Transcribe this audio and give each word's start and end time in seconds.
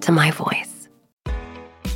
to 0.00 0.12
my 0.12 0.30
voice. 0.30 0.80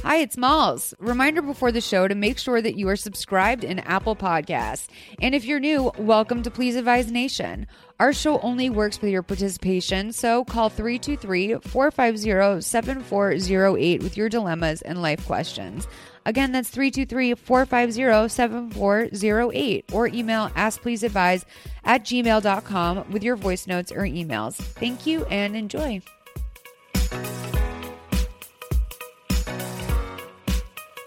Hi, 0.05 0.17
it's 0.17 0.37
Malls. 0.37 0.93
Reminder 0.99 1.41
before 1.41 1.73
the 1.73 1.81
show 1.81 2.07
to 2.07 2.15
make 2.15 2.39
sure 2.39 2.61
that 2.61 2.77
you 2.77 2.91
are 2.91 2.97
subscribed 2.97 3.65
in 3.65 3.79
Apple 3.79 4.15
Podcasts. 4.15 4.87
And 5.23 5.35
if 5.35 5.47
you're 5.47 5.59
new, 5.59 5.91
welcome 5.97 6.43
to 6.43 6.51
Please 6.51 6.77
Advise 6.77 7.11
Nation. 7.11 7.67
Our 7.99 8.13
show 8.13 8.39
only 8.41 8.69
works 8.69 9.01
with 9.01 9.11
your 9.11 9.23
participation, 9.23 10.13
so 10.13 10.45
call 10.45 10.69
323 10.69 11.55
450 11.67 12.61
7408 12.61 14.03
with 14.03 14.19
your 14.19 14.29
dilemmas 14.29 14.83
and 14.83 15.01
life 15.01 15.25
questions. 15.25 15.89
Again, 16.27 16.53
that's 16.53 16.69
323 16.69 17.35
450 17.35 18.29
7408 18.29 19.85
or 19.91 20.09
email 20.09 20.51
askpleaseadvise 20.51 21.47
at 21.85 22.05
gmail.com 22.05 23.11
with 23.11 23.23
your 23.23 23.37
voice 23.37 23.67
notes 23.67 23.91
or 23.91 24.03
emails. 24.03 24.57
Thank 24.57 25.07
you 25.07 25.25
and 25.27 25.57
enjoy. 25.57 26.03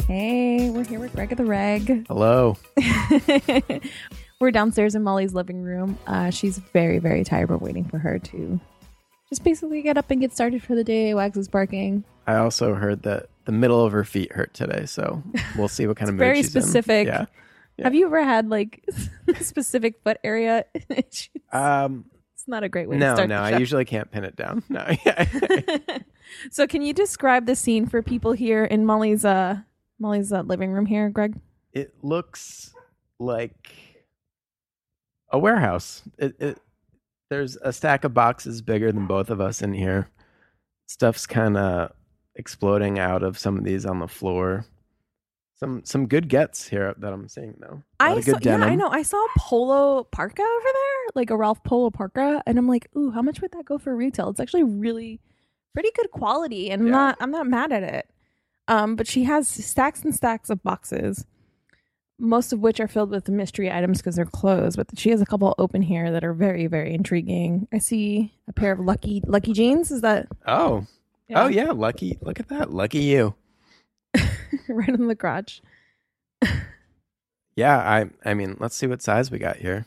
Hey, 0.08 0.70
we're 0.70 0.86
here 0.86 1.00
with 1.02 1.14
Greg 1.14 1.34
of 1.34 1.38
the 1.38 1.46
Reg. 1.46 2.08
Hello. 2.08 2.56
we're 4.40 4.52
downstairs 4.52 4.95
in 4.95 5.04
Molly's 5.04 5.34
living 5.34 5.62
room. 5.62 5.98
Uh, 6.08 6.30
she's 6.30 6.60
very, 6.60 6.98
very 7.00 7.26
tired. 7.26 7.50
We're 7.50 7.58
waiting 7.58 7.84
for 7.84 7.98
her 7.98 8.17
to 8.17 8.60
just 9.30 9.44
basically 9.44 9.82
get 9.82 9.98
up 9.98 10.10
and 10.10 10.22
get 10.22 10.32
started 10.32 10.64
for 10.64 10.76
the 10.76 10.84
day. 10.84 11.14
Wags 11.14 11.38
is 11.38 11.50
barking. 11.50 12.06
I 12.26 12.36
also 12.38 12.73
heard 12.76 13.04
that 13.04 13.28
the 13.44 13.52
middle 13.52 13.84
of 13.84 13.92
her 13.92 14.06
feet 14.06 14.32
hurt 14.32 14.54
today, 14.54 14.86
so 14.86 15.22
we'll 15.58 15.67
see 15.67 15.88
what 15.88 15.98
kind 15.98 16.08
of 16.10 16.16
mood 16.16 16.20
very 16.20 16.38
she's 16.38 16.56
in. 16.56 16.62
specific. 16.62 17.08
Yeah. 17.08 17.26
Yeah. 17.78 17.84
Have 17.86 17.94
you 17.96 18.06
ever 18.06 18.23
had 18.23 18.50
like 18.50 18.84
specific 19.42 20.02
foot 20.04 20.17
area? 20.23 20.64
it's 20.90 21.30
Um. 21.52 22.06
It's 22.34 22.48
not 22.48 22.64
a 22.64 22.70
great 22.70 22.88
way 22.88 22.96
to 22.96 23.00
No, 23.00 23.14
start 23.16 23.30
no. 23.30 23.42
I 23.42 23.58
usually 23.58 23.84
can't 23.84 24.10
pin 24.10 24.23
it 24.23 24.36
down. 24.38 24.64
No. 24.70 24.86
Yeah. 25.06 25.26
so, 26.52 26.66
can 26.66 26.82
you 26.82 26.94
describe 26.94 27.46
the 27.46 27.56
scene 27.58 27.88
for 27.88 28.02
people 28.02 28.32
here 28.32 28.64
in 28.64 28.86
Molly's 28.86 29.26
uh 29.26 29.58
Molly's 30.00 30.30
that 30.30 30.48
living 30.48 30.72
room 30.72 30.86
here, 30.86 31.10
Greg? 31.10 31.40
it 31.74 31.94
looks 32.02 32.74
like 33.20 33.76
a 35.32 35.38
warehouse. 35.38 36.02
It, 36.18 36.36
it 36.40 36.60
there's 37.30 37.56
a 37.58 37.72
stack 37.74 38.04
of 38.04 38.14
boxes 38.14 38.62
bigger 38.62 38.92
than 38.92 39.06
both 39.06 39.30
of 39.30 39.42
us 39.42 39.62
in 39.62 39.74
here. 39.74 40.10
Stuff's 40.88 41.28
kind 41.28 41.58
of 41.58 41.92
exploding 42.36 42.98
out 43.00 43.22
of 43.22 43.38
some 43.38 43.58
of 43.58 43.64
these 43.64 43.86
on 43.86 44.00
the 44.00 44.08
floor. 44.08 44.66
Some 45.56 45.84
some 45.84 46.08
good 46.08 46.30
gets 46.30 46.68
here 46.68 46.94
that 46.98 47.12
I'm 47.14 47.28
seeing 47.28 47.56
though. 47.60 47.84
I 48.00 48.22
saw, 48.22 48.38
yeah. 48.42 48.58
I 48.58 48.76
know. 48.76 48.90
I 48.90 49.02
saw 49.04 49.18
a 49.18 49.30
polo 49.40 50.04
parka 50.06 50.42
over 50.42 50.68
there, 50.74 51.08
like 51.16 51.30
a 51.32 51.36
Ralph 51.38 51.64
Polo 51.64 51.90
parka, 51.90 52.42
and 52.46 52.58
I'm 52.58 52.68
like, 52.68 52.88
ooh, 52.96 53.12
how 53.12 53.22
much 53.22 53.42
would 53.42 53.52
that 53.52 53.66
go 53.66 53.78
for 53.78 53.96
retail? 53.96 54.30
It's 54.30 54.40
actually 54.40 54.64
really 54.64 55.20
pretty 55.74 55.90
good 55.96 56.12
quality, 56.12 56.70
and 56.72 56.82
I'm 56.84 56.88
Yeah. 56.88 56.92
not 56.92 57.18
I'm 57.20 57.32
not 57.32 57.48
mad 57.48 57.72
at 57.72 57.84
it. 57.84 58.08
Um, 58.67 58.95
but 58.95 59.08
she 59.08 59.23
has 59.23 59.48
stacks 59.48 60.04
and 60.04 60.14
stacks 60.14 60.50
of 60.50 60.61
boxes, 60.64 61.26
most 62.20 62.52
of 62.52 62.60
which 62.60 62.80
are 62.80 62.88
filled 62.88 63.11
with 63.11 63.30
mystery 63.30 63.72
items 63.72 64.00
because 64.00 64.16
they're 64.16 64.26
closed. 64.26 64.76
But 64.78 64.88
she 64.98 65.10
has 65.11 65.22
a 65.22 65.26
couple 65.26 65.55
open 65.58 65.82
here 65.82 66.11
that 66.11 66.23
are 66.23 66.33
very 66.33 66.67
very 66.67 66.94
intriguing. 66.94 67.67
I 67.72 67.78
see 67.78 68.33
a 68.48 68.54
pair 68.54 68.72
of 68.72 68.80
lucky 68.80 69.22
lucky 69.26 69.54
jeans. 69.54 69.92
Is 69.92 70.02
that 70.02 70.28
Oh. 70.45 70.86
Oh 71.36 71.48
yeah, 71.48 71.72
lucky. 71.72 72.17
Look 72.22 72.39
at 72.39 72.48
that. 72.50 72.72
Lucky 72.72 73.00
you. 73.00 73.36
right 74.70 74.89
in 74.89 75.08
the 75.08 75.16
crotch? 75.16 75.61
Yeah, 77.55 77.78
I 77.78 78.10
I 78.23 78.34
mean, 78.34 78.55
let's 78.60 78.76
see 78.76 78.88
what 78.88 79.02
size 79.02 79.32
we 79.32 79.39
got 79.39 79.58
here. 79.58 79.86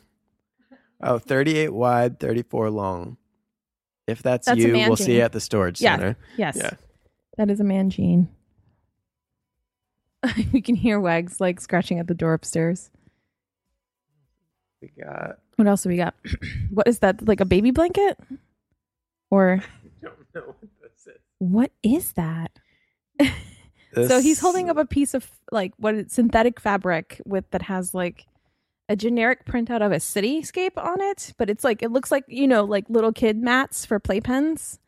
Oh, 1.02 1.18
38 1.18 1.72
wide, 1.72 2.18
34 2.20 2.68
long. 2.70 3.16
If 4.06 4.22
that's, 4.22 4.47
That's 4.47 4.58
you, 4.58 4.72
we'll 4.74 4.97
see 4.97 5.16
you 5.16 5.20
at 5.22 5.32
the 5.32 5.41
storage 5.41 5.80
Yeah. 5.80 5.97
center. 5.97 6.16
Yes. 6.36 6.56
Yeah. 6.56 6.70
That 7.38 7.48
is 7.48 7.60
a 7.60 7.64
man 7.64 7.88
jean. 7.91 8.28
we 10.53 10.60
can 10.60 10.75
hear 10.75 11.00
Wags 11.00 11.41
like 11.41 11.60
scratching 11.60 11.98
at 11.98 12.06
the 12.06 12.14
door 12.14 12.34
upstairs. 12.34 12.91
We 14.81 14.91
got 15.03 15.38
What 15.56 15.69
else 15.69 15.82
do 15.82 15.88
we 15.88 15.97
got? 15.97 16.14
what 16.70 16.86
is 16.88 17.00
that? 17.00 17.26
Like 17.26 17.41
a 17.41 17.44
baby 17.44 17.70
blanket? 17.70 18.19
Or 19.30 19.62
don't 20.03 20.14
know 20.34 20.54
what 20.59 20.70
this 20.82 21.06
is. 21.06 21.20
what 21.38 21.72
is 21.82 22.12
that? 22.12 22.50
so 23.94 24.20
he's 24.20 24.41
holding 24.41 24.70
up 24.70 24.76
a 24.76 24.86
piece 24.86 25.14
of 25.14 25.30
like 25.53 25.72
what 25.76 25.94
is 25.94 26.12
synthetic 26.12 26.60
fabric 26.60 27.20
with 27.26 27.50
that 27.50 27.62
has 27.62 27.94
like 27.94 28.26
a 28.88 28.97
generic 28.97 29.44
printout 29.44 29.84
of 29.84 29.92
a 29.92 29.97
cityscape 29.97 30.76
on 30.76 31.00
it, 31.00 31.32
but 31.38 31.48
it's 31.48 31.62
like 31.62 31.82
it 31.82 31.92
looks 31.92 32.10
like 32.10 32.25
you 32.26 32.48
know 32.48 32.64
like 32.64 32.84
little 32.88 33.12
kid 33.12 33.38
mats 33.38 33.86
for 33.86 34.00
playpens. 34.00 34.78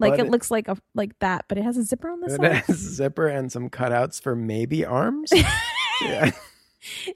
Like 0.00 0.12
But 0.14 0.20
it 0.20 0.26
it- 0.26 0.30
looks 0.32 0.50
like 0.50 0.66
a 0.66 0.76
like 0.94 1.16
that, 1.20 1.44
but 1.46 1.58
it 1.58 1.62
has 1.64 1.76
a 1.76 1.84
zipper 1.84 2.10
on 2.10 2.20
the 2.20 2.26
It 2.26 2.36
side. 2.36 2.52
has 2.66 2.68
a 2.70 2.90
zipper 2.94 3.28
and 3.28 3.52
some 3.52 3.68
cutouts 3.70 4.20
for 4.20 4.34
maybe 4.34 4.84
arms. 4.84 5.30
yeah. 6.02 6.30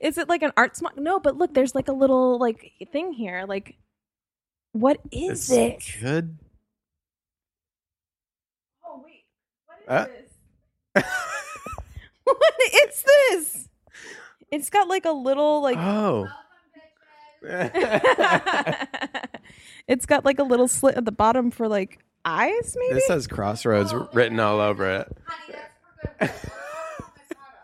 Is 0.01 0.19
it 0.19 0.29
like 0.29 0.43
an 0.43 0.53
art 0.57 0.77
smock? 0.77 0.97
No, 0.99 1.19
but 1.19 1.37
look, 1.39 1.55
there's 1.55 1.75
like 1.75 1.89
a 1.89 1.93
little 1.93 2.39
like 2.39 2.73
thing 2.93 3.13
here. 3.15 3.47
Like, 3.49 3.77
what 4.73 4.99
is 5.11 5.49
This 5.49 5.59
it? 5.59 5.83
Could 6.01 6.39
Oh 8.87 9.03
wait, 9.03 9.25
what 9.67 9.79
is 9.81 9.89
Uh. 9.89 10.07
this? 10.95 11.05
what 12.25 12.55
is 12.87 13.03
this? 13.03 13.69
It's 14.51 14.69
got 14.71 14.89
like 14.89 15.07
a 15.07 15.13
little 15.13 15.63
like. 15.63 15.79
Oh. 15.79 16.29
it's 19.87 20.07
got 20.07 20.25
like 20.25 20.39
a 20.39 20.43
little 20.43 20.69
slit 20.69 20.97
at 20.97 21.05
the 21.05 21.13
bottom 21.13 21.51
for 21.51 21.69
like 21.69 21.99
eyes, 22.25 22.77
maybe. 22.79 22.95
this 22.95 23.09
has 23.09 23.27
crossroads 23.27 23.93
oh. 23.93 24.09
written 24.13 24.41
all 24.41 24.61
over 24.61 25.07
it. 26.21 26.31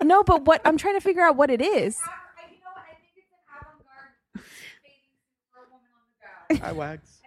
no, 0.03 0.23
but 0.23 0.45
what 0.45 0.61
I'm 0.65 0.77
trying 0.77 0.95
to 0.95 1.01
figure 1.01 1.23
out 1.23 1.37
what 1.37 1.51
it 1.51 1.61
is. 1.61 1.99
Hi, 6.59 6.73
Wags. 6.73 7.21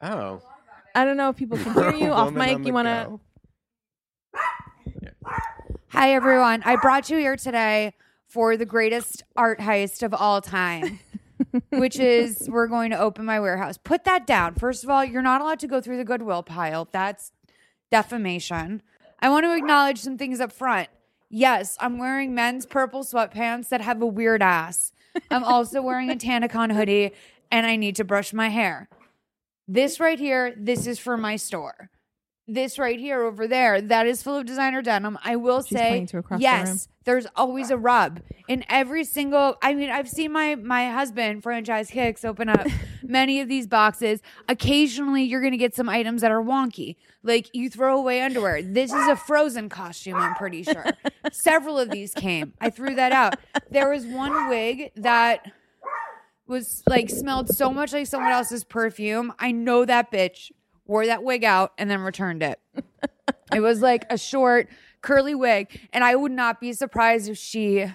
Oh. 0.00 0.42
I 0.94 1.04
don't 1.04 1.16
know 1.16 1.30
if 1.30 1.36
people 1.36 1.58
can 1.58 1.72
hear 1.72 1.94
you 2.06 2.12
off 2.12 2.32
mic. 2.32 2.64
You 2.64 2.72
want 2.72 2.86
to? 2.86 3.20
Hi, 5.88 6.12
everyone. 6.12 6.62
I 6.64 6.76
brought 6.76 7.10
you 7.10 7.18
here 7.18 7.36
today 7.36 7.94
for 8.26 8.56
the 8.56 8.66
greatest 8.66 9.22
art 9.36 9.60
heist 9.60 10.02
of 10.02 10.12
all 10.12 10.40
time, 10.40 10.98
which 11.70 11.98
is 11.98 12.48
we're 12.48 12.66
going 12.66 12.90
to 12.90 12.98
open 12.98 13.24
my 13.24 13.40
warehouse. 13.40 13.78
Put 13.78 14.04
that 14.04 14.26
down. 14.26 14.54
First 14.54 14.84
of 14.84 14.90
all, 14.90 15.04
you're 15.04 15.22
not 15.22 15.40
allowed 15.40 15.60
to 15.60 15.66
go 15.66 15.80
through 15.80 15.96
the 15.96 16.04
Goodwill 16.04 16.42
pile. 16.42 16.88
That's 16.92 17.32
defamation. 17.90 18.82
I 19.20 19.28
want 19.28 19.44
to 19.44 19.56
acknowledge 19.56 20.00
some 20.00 20.18
things 20.18 20.40
up 20.40 20.52
front. 20.52 20.88
Yes, 21.30 21.76
I'm 21.80 21.98
wearing 21.98 22.34
men's 22.34 22.66
purple 22.66 23.02
sweatpants 23.02 23.68
that 23.70 23.80
have 23.80 24.00
a 24.02 24.06
weird 24.06 24.42
ass. 24.42 24.92
I'm 25.30 25.44
also 25.44 25.80
wearing 25.82 26.10
a 26.10 26.16
Tanacon 26.16 26.72
hoodie 26.72 27.12
and 27.50 27.66
I 27.66 27.76
need 27.76 27.96
to 27.96 28.04
brush 28.04 28.32
my 28.32 28.48
hair. 28.48 28.88
This 29.66 29.98
right 29.98 30.18
here, 30.18 30.54
this 30.56 30.86
is 30.86 30.98
for 30.98 31.16
my 31.16 31.36
store. 31.36 31.90
This 32.46 32.78
right 32.78 32.98
here 32.98 33.22
over 33.22 33.48
there, 33.48 33.80
that 33.80 34.06
is 34.06 34.22
full 34.22 34.36
of 34.36 34.44
designer 34.44 34.82
denim. 34.82 35.18
I 35.24 35.36
will 35.36 35.62
She's 35.62 35.78
say, 35.78 35.88
pointing 35.88 36.06
to 36.08 36.18
across 36.18 36.38
the 36.38 36.42
yes, 36.42 36.68
room. 36.68 36.78
there's 37.04 37.26
always 37.36 37.70
a 37.70 37.78
rub 37.78 38.20
in 38.48 38.66
every 38.68 39.04
single. 39.04 39.56
I 39.62 39.72
mean, 39.72 39.88
I've 39.88 40.10
seen 40.10 40.30
my 40.32 40.54
my 40.56 40.90
husband 40.90 41.42
franchise 41.42 41.88
kicks 41.88 42.22
open 42.22 42.50
up 42.50 42.66
many 43.02 43.40
of 43.40 43.48
these 43.48 43.66
boxes. 43.66 44.20
Occasionally, 44.46 45.22
you're 45.22 45.40
gonna 45.40 45.56
get 45.56 45.74
some 45.74 45.88
items 45.88 46.20
that 46.20 46.30
are 46.30 46.42
wonky, 46.42 46.96
like 47.22 47.48
you 47.54 47.70
throw 47.70 47.98
away 47.98 48.20
underwear. 48.20 48.60
This 48.62 48.92
is 48.92 49.08
a 49.08 49.16
Frozen 49.16 49.70
costume. 49.70 50.16
I'm 50.16 50.34
pretty 50.34 50.64
sure. 50.64 50.84
Several 51.32 51.78
of 51.78 51.88
these 51.88 52.12
came. 52.12 52.52
I 52.60 52.68
threw 52.68 52.94
that 52.94 53.12
out. 53.12 53.36
There 53.70 53.88
was 53.88 54.04
one 54.04 54.50
wig 54.50 54.92
that 54.96 55.50
was 56.46 56.82
like 56.86 57.08
smelled 57.08 57.48
so 57.48 57.70
much 57.72 57.94
like 57.94 58.06
someone 58.06 58.32
else's 58.32 58.64
perfume. 58.64 59.32
I 59.38 59.50
know 59.50 59.86
that 59.86 60.12
bitch 60.12 60.50
wore 60.86 61.06
that 61.06 61.22
wig 61.22 61.44
out 61.44 61.72
and 61.78 61.90
then 61.90 62.00
returned 62.00 62.42
it. 62.42 62.60
it 63.52 63.60
was 63.60 63.80
like 63.80 64.04
a 64.10 64.18
short 64.18 64.68
curly 65.00 65.34
wig, 65.34 65.80
and 65.92 66.02
I 66.04 66.16
would 66.16 66.32
not 66.32 66.60
be 66.60 66.72
surprised 66.72 67.28
if 67.28 67.38
she 67.38 67.86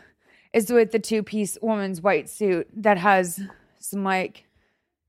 is 0.53 0.71
with 0.71 0.91
the 0.91 0.99
two 0.99 1.23
piece 1.23 1.57
woman's 1.61 2.01
white 2.01 2.29
suit 2.29 2.67
that 2.75 2.97
has 2.97 3.41
some 3.79 4.03
like 4.03 4.45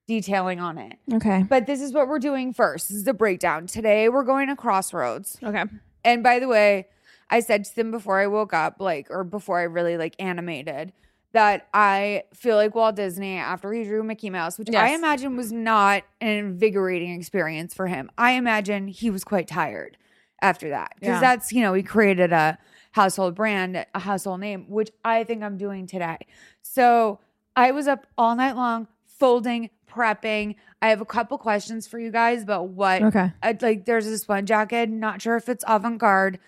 detailing 0.07 0.61
on 0.61 0.77
it. 0.77 0.99
Okay. 1.13 1.45
But 1.49 1.67
this 1.67 1.81
is 1.81 1.93
what 1.93 2.09
we're 2.09 2.19
doing 2.19 2.53
first. 2.53 2.89
This 2.89 2.99
is 2.99 3.05
the 3.05 3.15
breakdown. 3.15 3.67
Today 3.67 4.09
we're 4.09 4.25
going 4.25 4.49
to 4.49 4.57
Crossroads. 4.57 5.39
Okay. 5.43 5.65
And 6.05 6.23
by 6.23 6.41
the 6.41 6.49
way, 6.49 6.89
I 7.31 7.41
said 7.41 7.65
to 7.67 7.77
them 7.77 7.91
before 7.91 8.19
I 8.21 8.27
woke 8.27 8.53
up, 8.53 8.77
like, 8.81 9.07
or 9.09 9.23
before 9.23 9.61
I 9.61 9.65
really 9.65 9.97
like 9.97 10.17
animated, 10.19 10.93
that 11.33 11.69
I 11.73 12.25
feel 12.35 12.57
like 12.57 12.75
Walt 12.75 12.97
Disney 12.97 13.37
after 13.37 13.73
he 13.73 13.85
drew 13.85 14.03
Mickey 14.03 14.31
Mouse, 14.31 14.59
which 14.59 14.69
I 14.75 14.95
imagine 14.95 15.37
was 15.37 15.53
not 15.53 16.03
an 16.21 16.29
invigorating 16.29 17.13
experience 17.19 17.73
for 17.75 17.87
him. 17.87 18.11
I 18.19 18.33
imagine 18.33 18.89
he 18.89 19.11
was 19.11 19.23
quite 19.25 19.47
tired 19.47 19.97
after 20.43 20.71
that 20.71 20.95
because 20.99 21.15
Yeah. 21.15 21.21
that's 21.21 21.53
you 21.53 21.63
know 21.63 21.73
he 21.75 21.83
created 21.83 22.33
a 22.33 22.59
household 22.93 23.35
brand, 23.37 23.87
a 23.95 23.99
household 24.01 24.41
name, 24.41 24.67
which 24.69 24.91
I 25.05 25.23
think 25.25 25.43
I'm 25.45 25.57
doing 25.57 25.87
today. 25.87 26.19
So 26.63 27.21
I 27.55 27.71
was 27.71 27.87
up 27.87 28.07
all 28.19 28.35
night 28.35 28.57
long 28.57 28.89
folding, 29.07 29.71
prepping. 29.89 30.57
I 30.83 30.89
have 30.89 31.01
a 31.01 31.05
couple 31.05 31.37
questions 31.39 31.87
for 31.87 31.99
you 32.01 32.11
guys 32.11 32.43
about 32.43 32.69
what 32.71 33.03
Okay. 33.03 33.33
I'd 33.43 33.63
like 33.63 33.85
there's 33.85 34.07
this 34.07 34.27
one 34.27 34.47
jacket, 34.47 34.89
not 34.89 35.23
sure 35.23 35.37
if 35.37 35.49
it's 35.49 35.63
avant-garde, 35.69 36.39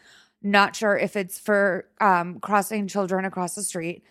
not 0.43 0.75
sure 0.75 0.97
if 0.97 1.15
it's 1.15 1.39
for 1.39 1.87
um 2.01 2.41
crossing 2.41 2.89
children 2.89 3.25
across 3.25 3.55
the 3.55 3.63
street. 3.63 4.03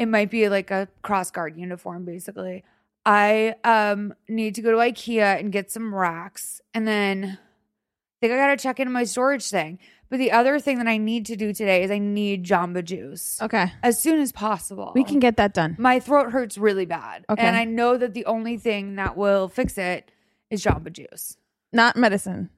It 0.00 0.06
might 0.06 0.30
be 0.30 0.48
like 0.48 0.70
a 0.70 0.88
cross 1.02 1.30
guard 1.30 1.56
uniform, 1.56 2.04
basically. 2.04 2.64
I 3.06 3.54
um 3.64 4.14
need 4.28 4.54
to 4.56 4.62
go 4.62 4.72
to 4.72 4.76
IKEA 4.78 5.38
and 5.38 5.52
get 5.52 5.70
some 5.70 5.94
racks 5.94 6.60
and 6.74 6.86
then 6.88 7.24
I 7.38 8.16
think 8.20 8.32
I 8.32 8.36
gotta 8.36 8.56
check 8.56 8.78
into 8.80 8.92
my 8.92 9.04
storage 9.04 9.48
thing. 9.48 9.78
But 10.10 10.18
the 10.18 10.32
other 10.32 10.58
thing 10.58 10.78
that 10.78 10.88
I 10.88 10.96
need 10.98 11.24
to 11.26 11.36
do 11.36 11.52
today 11.54 11.82
is 11.84 11.90
I 11.90 11.98
need 11.98 12.44
Jamba 12.44 12.84
Juice 12.84 13.40
Okay. 13.40 13.72
as 13.82 14.00
soon 14.02 14.20
as 14.20 14.32
possible. 14.32 14.90
We 14.94 15.04
can 15.04 15.20
get 15.20 15.36
that 15.36 15.54
done. 15.54 15.76
my 15.78 16.00
throat 16.00 16.32
hurts 16.32 16.58
really 16.58 16.84
bad. 16.84 17.24
Okay. 17.30 17.40
And 17.42 17.56
I 17.56 17.64
know 17.64 17.96
that 17.96 18.12
the 18.12 18.26
only 18.26 18.56
thing 18.58 18.96
that 18.96 19.16
will 19.16 19.48
fix 19.48 19.78
it 19.78 20.10
is 20.50 20.62
Jamba 20.64 20.92
Juice. 20.92 21.36
Not 21.72 21.96
medicine. 21.96 22.50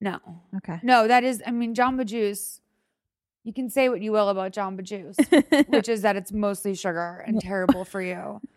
No. 0.00 0.18
Okay. 0.56 0.80
No, 0.82 1.06
that 1.08 1.22
is, 1.24 1.40
I 1.46 1.52
mean, 1.52 1.72
Jamba 1.74 2.04
Juice, 2.04 2.60
you 3.48 3.54
can 3.54 3.70
say 3.70 3.88
what 3.88 4.02
you 4.02 4.12
will 4.12 4.28
about 4.28 4.52
Jamba 4.52 4.82
Juice, 4.82 5.16
which 5.68 5.88
is 5.88 6.02
that 6.02 6.16
it's 6.16 6.30
mostly 6.32 6.74
sugar 6.74 7.24
and 7.26 7.40
terrible 7.40 7.84
for 7.84 8.00
you. 8.02 8.40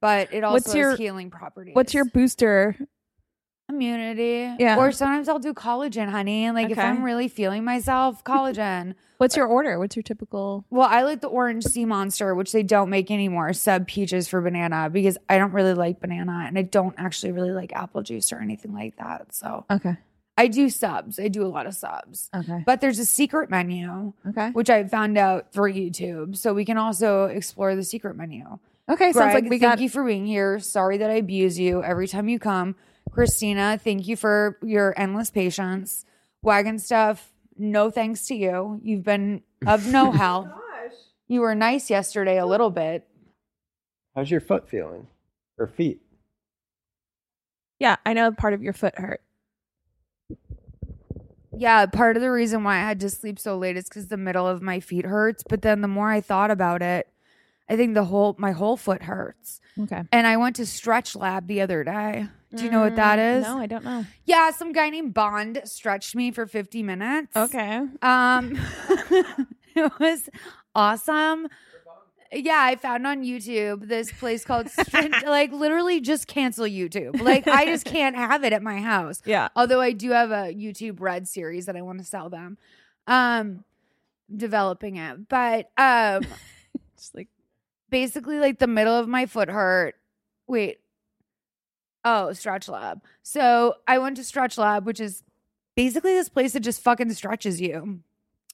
But 0.00 0.32
it 0.32 0.44
also 0.44 0.54
What's 0.54 0.66
has 0.68 0.74
your- 0.76 0.96
healing 0.96 1.28
properties. 1.28 1.74
What's 1.74 1.92
your 1.92 2.04
booster? 2.04 2.76
immunity? 3.68 4.54
Yeah. 4.58 4.76
Or 4.78 4.92
sometimes 4.92 5.28
I'll 5.28 5.38
do 5.40 5.52
collagen, 5.52 6.08
honey. 6.08 6.44
And 6.44 6.54
like 6.54 6.70
if 6.70 6.78
I'm 6.78 7.02
really 7.02 7.26
feeling 7.28 7.64
myself, 7.64 8.22
collagen. 8.24 8.94
What's 9.18 9.36
your 9.36 9.46
order? 9.46 9.78
What's 9.80 9.96
your 9.96 10.04
typical? 10.04 10.64
Well, 10.70 10.88
I 10.88 11.02
like 11.02 11.20
the 11.20 11.26
orange 11.26 11.64
sea 11.64 11.84
monster, 11.84 12.34
which 12.34 12.52
they 12.52 12.62
don't 12.62 12.88
make 12.88 13.10
anymore, 13.10 13.52
sub 13.52 13.86
peaches 13.88 14.28
for 14.28 14.40
banana 14.40 14.88
because 14.88 15.18
I 15.28 15.36
don't 15.36 15.52
really 15.52 15.74
like 15.74 16.00
banana 16.00 16.44
and 16.46 16.56
I 16.56 16.62
don't 16.62 16.94
actually 16.96 17.32
really 17.32 17.50
like 17.50 17.72
apple 17.74 18.02
juice 18.02 18.32
or 18.32 18.38
anything 18.40 18.72
like 18.72 18.96
that. 18.98 19.34
So 19.34 19.66
Okay. 19.70 19.96
I 20.38 20.46
do 20.46 20.70
subs. 20.70 21.18
I 21.18 21.28
do 21.28 21.44
a 21.44 21.48
lot 21.48 21.66
of 21.66 21.74
subs. 21.74 22.30
Okay. 22.34 22.62
But 22.64 22.80
there's 22.80 22.98
a 22.98 23.04
secret 23.04 23.50
menu, 23.50 24.12
Okay. 24.28 24.50
which 24.50 24.70
I 24.70 24.84
found 24.84 25.18
out 25.18 25.52
through 25.52 25.72
YouTube. 25.74 26.36
So 26.36 26.54
we 26.54 26.64
can 26.64 26.78
also 26.78 27.24
explore 27.24 27.74
the 27.76 27.82
secret 27.84 28.16
menu. 28.16 28.44
Okay. 28.88 29.12
Sounds 29.12 29.32
Greg, 29.32 29.34
like 29.34 29.50
we 29.50 29.58
thank 29.58 29.62
got. 29.62 29.80
you 29.80 29.88
for 29.90 30.04
being 30.04 30.24
here. 30.26 30.58
Sorry 30.60 30.96
that 30.98 31.10
I 31.10 31.14
abuse 31.14 31.58
you 31.58 31.82
every 31.82 32.06
time 32.08 32.28
you 32.28 32.38
come. 32.38 32.76
Christina, 33.10 33.78
thank 33.82 34.06
you 34.06 34.16
for 34.16 34.58
your 34.62 34.94
endless 34.96 35.30
patience. 35.30 36.04
Wagon 36.42 36.78
stuff, 36.78 37.32
no 37.58 37.90
thanks 37.90 38.26
to 38.28 38.34
you. 38.36 38.80
You've 38.82 39.02
been 39.02 39.42
of 39.66 39.86
no 39.90 40.10
help. 40.12 40.46
You 41.26 41.40
were 41.40 41.54
nice 41.54 41.90
yesterday 41.90 42.38
a 42.38 42.46
little 42.46 42.70
bit. 42.70 43.06
How's 44.14 44.30
your 44.30 44.40
foot 44.40 44.68
feeling? 44.68 45.06
Or 45.58 45.66
feet? 45.66 46.00
Yeah, 47.80 47.96
I 48.06 48.12
know 48.12 48.30
part 48.32 48.54
of 48.54 48.62
your 48.62 48.72
foot 48.72 48.96
hurt. 48.98 49.20
Yeah, 51.58 51.86
part 51.86 52.16
of 52.16 52.22
the 52.22 52.30
reason 52.30 52.64
why 52.64 52.76
I 52.76 52.80
had 52.80 53.00
to 53.00 53.10
sleep 53.10 53.38
so 53.38 53.56
late 53.56 53.76
is 53.76 53.88
because 53.88 54.08
the 54.08 54.16
middle 54.16 54.46
of 54.46 54.62
my 54.62 54.80
feet 54.80 55.04
hurts. 55.04 55.42
But 55.48 55.62
then 55.62 55.80
the 55.80 55.88
more 55.88 56.10
I 56.10 56.20
thought 56.20 56.50
about 56.50 56.82
it, 56.82 57.08
I 57.68 57.76
think 57.76 57.94
the 57.94 58.04
whole 58.04 58.36
my 58.38 58.52
whole 58.52 58.76
foot 58.76 59.02
hurts. 59.02 59.60
Okay. 59.80 60.02
And 60.12 60.26
I 60.26 60.36
went 60.36 60.56
to 60.56 60.66
Stretch 60.66 61.14
Lab 61.14 61.46
the 61.46 61.60
other 61.60 61.84
day. 61.84 62.26
Do 62.54 62.64
you 62.64 62.70
know 62.70 62.80
what 62.80 62.96
that 62.96 63.18
is? 63.18 63.44
No, 63.44 63.58
I 63.58 63.66
don't 63.66 63.84
know. 63.84 64.06
Yeah, 64.24 64.50
some 64.52 64.72
guy 64.72 64.88
named 64.88 65.12
Bond 65.12 65.60
stretched 65.64 66.14
me 66.14 66.30
for 66.30 66.46
50 66.46 66.82
minutes. 66.82 67.36
Okay. 67.36 67.82
Um 68.00 68.58
it 69.74 69.92
was 70.00 70.30
awesome. 70.74 71.48
Yeah, 72.32 72.60
I 72.60 72.76
found 72.76 73.06
on 73.06 73.22
YouTube 73.22 73.88
this 73.88 74.12
place 74.12 74.44
called 74.44 74.66
Stren- 74.66 75.22
like 75.26 75.52
literally 75.52 76.00
just 76.00 76.26
cancel 76.26 76.66
YouTube. 76.66 77.20
Like 77.20 77.46
I 77.48 77.64
just 77.64 77.84
can't 77.86 78.16
have 78.16 78.44
it 78.44 78.52
at 78.52 78.62
my 78.62 78.80
house. 78.80 79.22
Yeah. 79.24 79.48
Although 79.56 79.80
I 79.80 79.92
do 79.92 80.10
have 80.10 80.30
a 80.30 80.52
YouTube 80.54 81.00
Red 81.00 81.26
series 81.26 81.66
that 81.66 81.76
I 81.76 81.82
want 81.82 81.98
to 81.98 82.04
sell 82.04 82.28
them. 82.28 82.58
Um 83.06 83.64
developing 84.34 84.96
it. 84.96 85.28
But 85.28 85.70
um 85.78 86.24
Just 86.96 87.14
like 87.14 87.28
basically 87.90 88.38
like 88.38 88.58
the 88.58 88.66
middle 88.66 88.94
of 88.94 89.08
my 89.08 89.26
foot 89.26 89.48
hurt. 89.48 89.94
Wait. 90.46 90.80
Oh, 92.04 92.32
Stretch 92.32 92.68
Lab. 92.68 93.02
So 93.22 93.74
I 93.86 93.98
went 93.98 94.16
to 94.16 94.24
Stretch 94.24 94.58
Lab, 94.58 94.86
which 94.86 95.00
is 95.00 95.22
basically 95.76 96.12
this 96.12 96.28
place 96.28 96.52
that 96.52 96.60
just 96.60 96.82
fucking 96.82 97.12
stretches 97.12 97.60
you. 97.60 98.00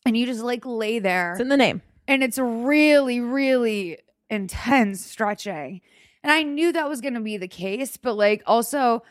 And 0.07 0.16
you 0.16 0.26
just 0.26 0.43
like 0.43 0.64
lay 0.66 0.99
there 0.99 1.33
it's 1.33 1.40
in 1.40 1.49
the 1.49 1.57
name. 1.57 1.83
And 2.06 2.23
it's 2.23 2.38
really, 2.38 3.20
really 3.20 3.99
intense 4.30 5.04
stretching. 5.04 5.80
And 6.23 6.32
I 6.32 6.42
knew 6.42 6.73
that 6.73 6.88
was 6.88 7.00
going 7.00 7.14
to 7.14 7.20
be 7.20 7.37
the 7.37 7.49
case, 7.49 7.96
but 7.96 8.14
like 8.14 8.42
also, 8.46 9.02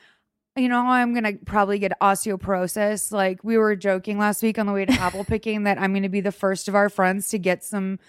you 0.55 0.67
know, 0.67 0.79
I'm 0.79 1.13
going 1.13 1.38
to 1.38 1.45
probably 1.45 1.79
get 1.79 1.91
osteoporosis. 2.01 3.12
Like 3.12 3.43
we 3.43 3.57
were 3.57 3.75
joking 3.75 4.17
last 4.17 4.41
week 4.43 4.57
on 4.57 4.65
the 4.65 4.73
way 4.73 4.85
to 4.85 4.93
apple 5.00 5.23
picking 5.23 5.63
that 5.63 5.79
I'm 5.79 5.93
going 5.93 6.03
to 6.03 6.09
be 6.09 6.21
the 6.21 6.31
first 6.31 6.67
of 6.67 6.75
our 6.75 6.89
friends 6.89 7.29
to 7.29 7.39
get 7.39 7.63
some 7.63 8.00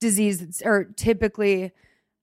disease 0.00 0.40
that's 0.40 0.62
or 0.62 0.84
typically 0.96 1.72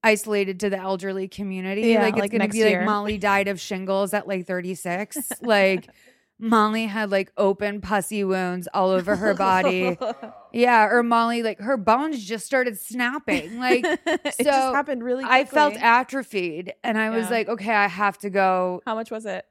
isolated 0.03 0.59
to 0.61 0.69
the 0.69 0.77
elderly 0.77 1.27
community. 1.27 1.81
Yeah, 1.81 2.03
like 2.03 2.13
it's 2.13 2.21
like 2.21 2.31
going 2.31 2.41
to 2.41 2.47
be 2.47 2.59
year. 2.59 2.79
like 2.79 2.85
Molly 2.85 3.17
died 3.17 3.47
of 3.47 3.59
shingles 3.59 4.13
at 4.13 4.27
like 4.27 4.45
36. 4.45 5.41
like 5.41 5.88
Molly 6.39 6.86
had 6.86 7.12
like 7.12 7.31
open 7.38 7.81
pussy 7.81 8.24
wounds 8.24 8.67
all 8.74 8.89
over 8.89 9.15
her 9.15 9.34
body. 9.34 9.98
Yeah, 10.51 10.88
or 10.88 11.03
Molly, 11.03 11.43
like 11.43 11.60
her 11.60 11.77
bones 11.77 12.25
just 12.25 12.43
started 12.43 12.79
snapping. 12.79 13.60
Like, 13.60 13.86
it 13.86 14.34
so 14.36 14.43
just 14.46 14.74
happened 14.75 15.03
really 15.03 15.24
I 15.24 15.46
felt 15.46 15.75
atrophied, 15.75 16.74
and 16.84 16.98
I 16.98 17.12
was 17.12 17.25
Yeah. 17.25 17.29
like, 17.29 17.50
okay, 17.50 17.72
I 17.75 17.88
have 17.88 18.17
to 18.19 18.31
go. 18.31 18.81
How 18.88 18.96
much 18.96 19.12
was 19.12 19.27
it? 19.27 19.46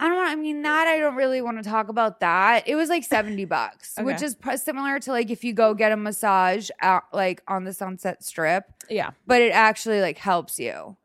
I 0.00 0.08
don't 0.08 0.16
want. 0.16 0.30
I 0.30 0.34
mean, 0.36 0.62
that 0.62 0.86
I 0.88 0.98
don't 0.98 1.14
really 1.14 1.42
want 1.42 1.62
to 1.62 1.68
talk 1.68 1.88
about 1.90 2.20
that. 2.20 2.66
It 2.66 2.74
was 2.74 2.88
like 2.88 3.04
seventy 3.16 3.44
bucks, 3.44 3.94
which 3.98 4.22
is 4.22 4.34
similar 4.56 4.98
to 5.00 5.10
like 5.10 5.30
if 5.30 5.44
you 5.44 5.52
go 5.52 5.74
get 5.74 5.92
a 5.92 5.96
massage 5.96 6.70
out 6.80 7.04
like 7.12 7.42
on 7.46 7.64
the 7.64 7.74
Sunset 7.74 8.24
Strip, 8.24 8.64
Yeah. 8.88 9.10
but 9.26 9.42
it 9.42 9.50
actually 9.52 10.00
like 10.00 10.16
helps 10.16 10.58
you. 10.58 10.96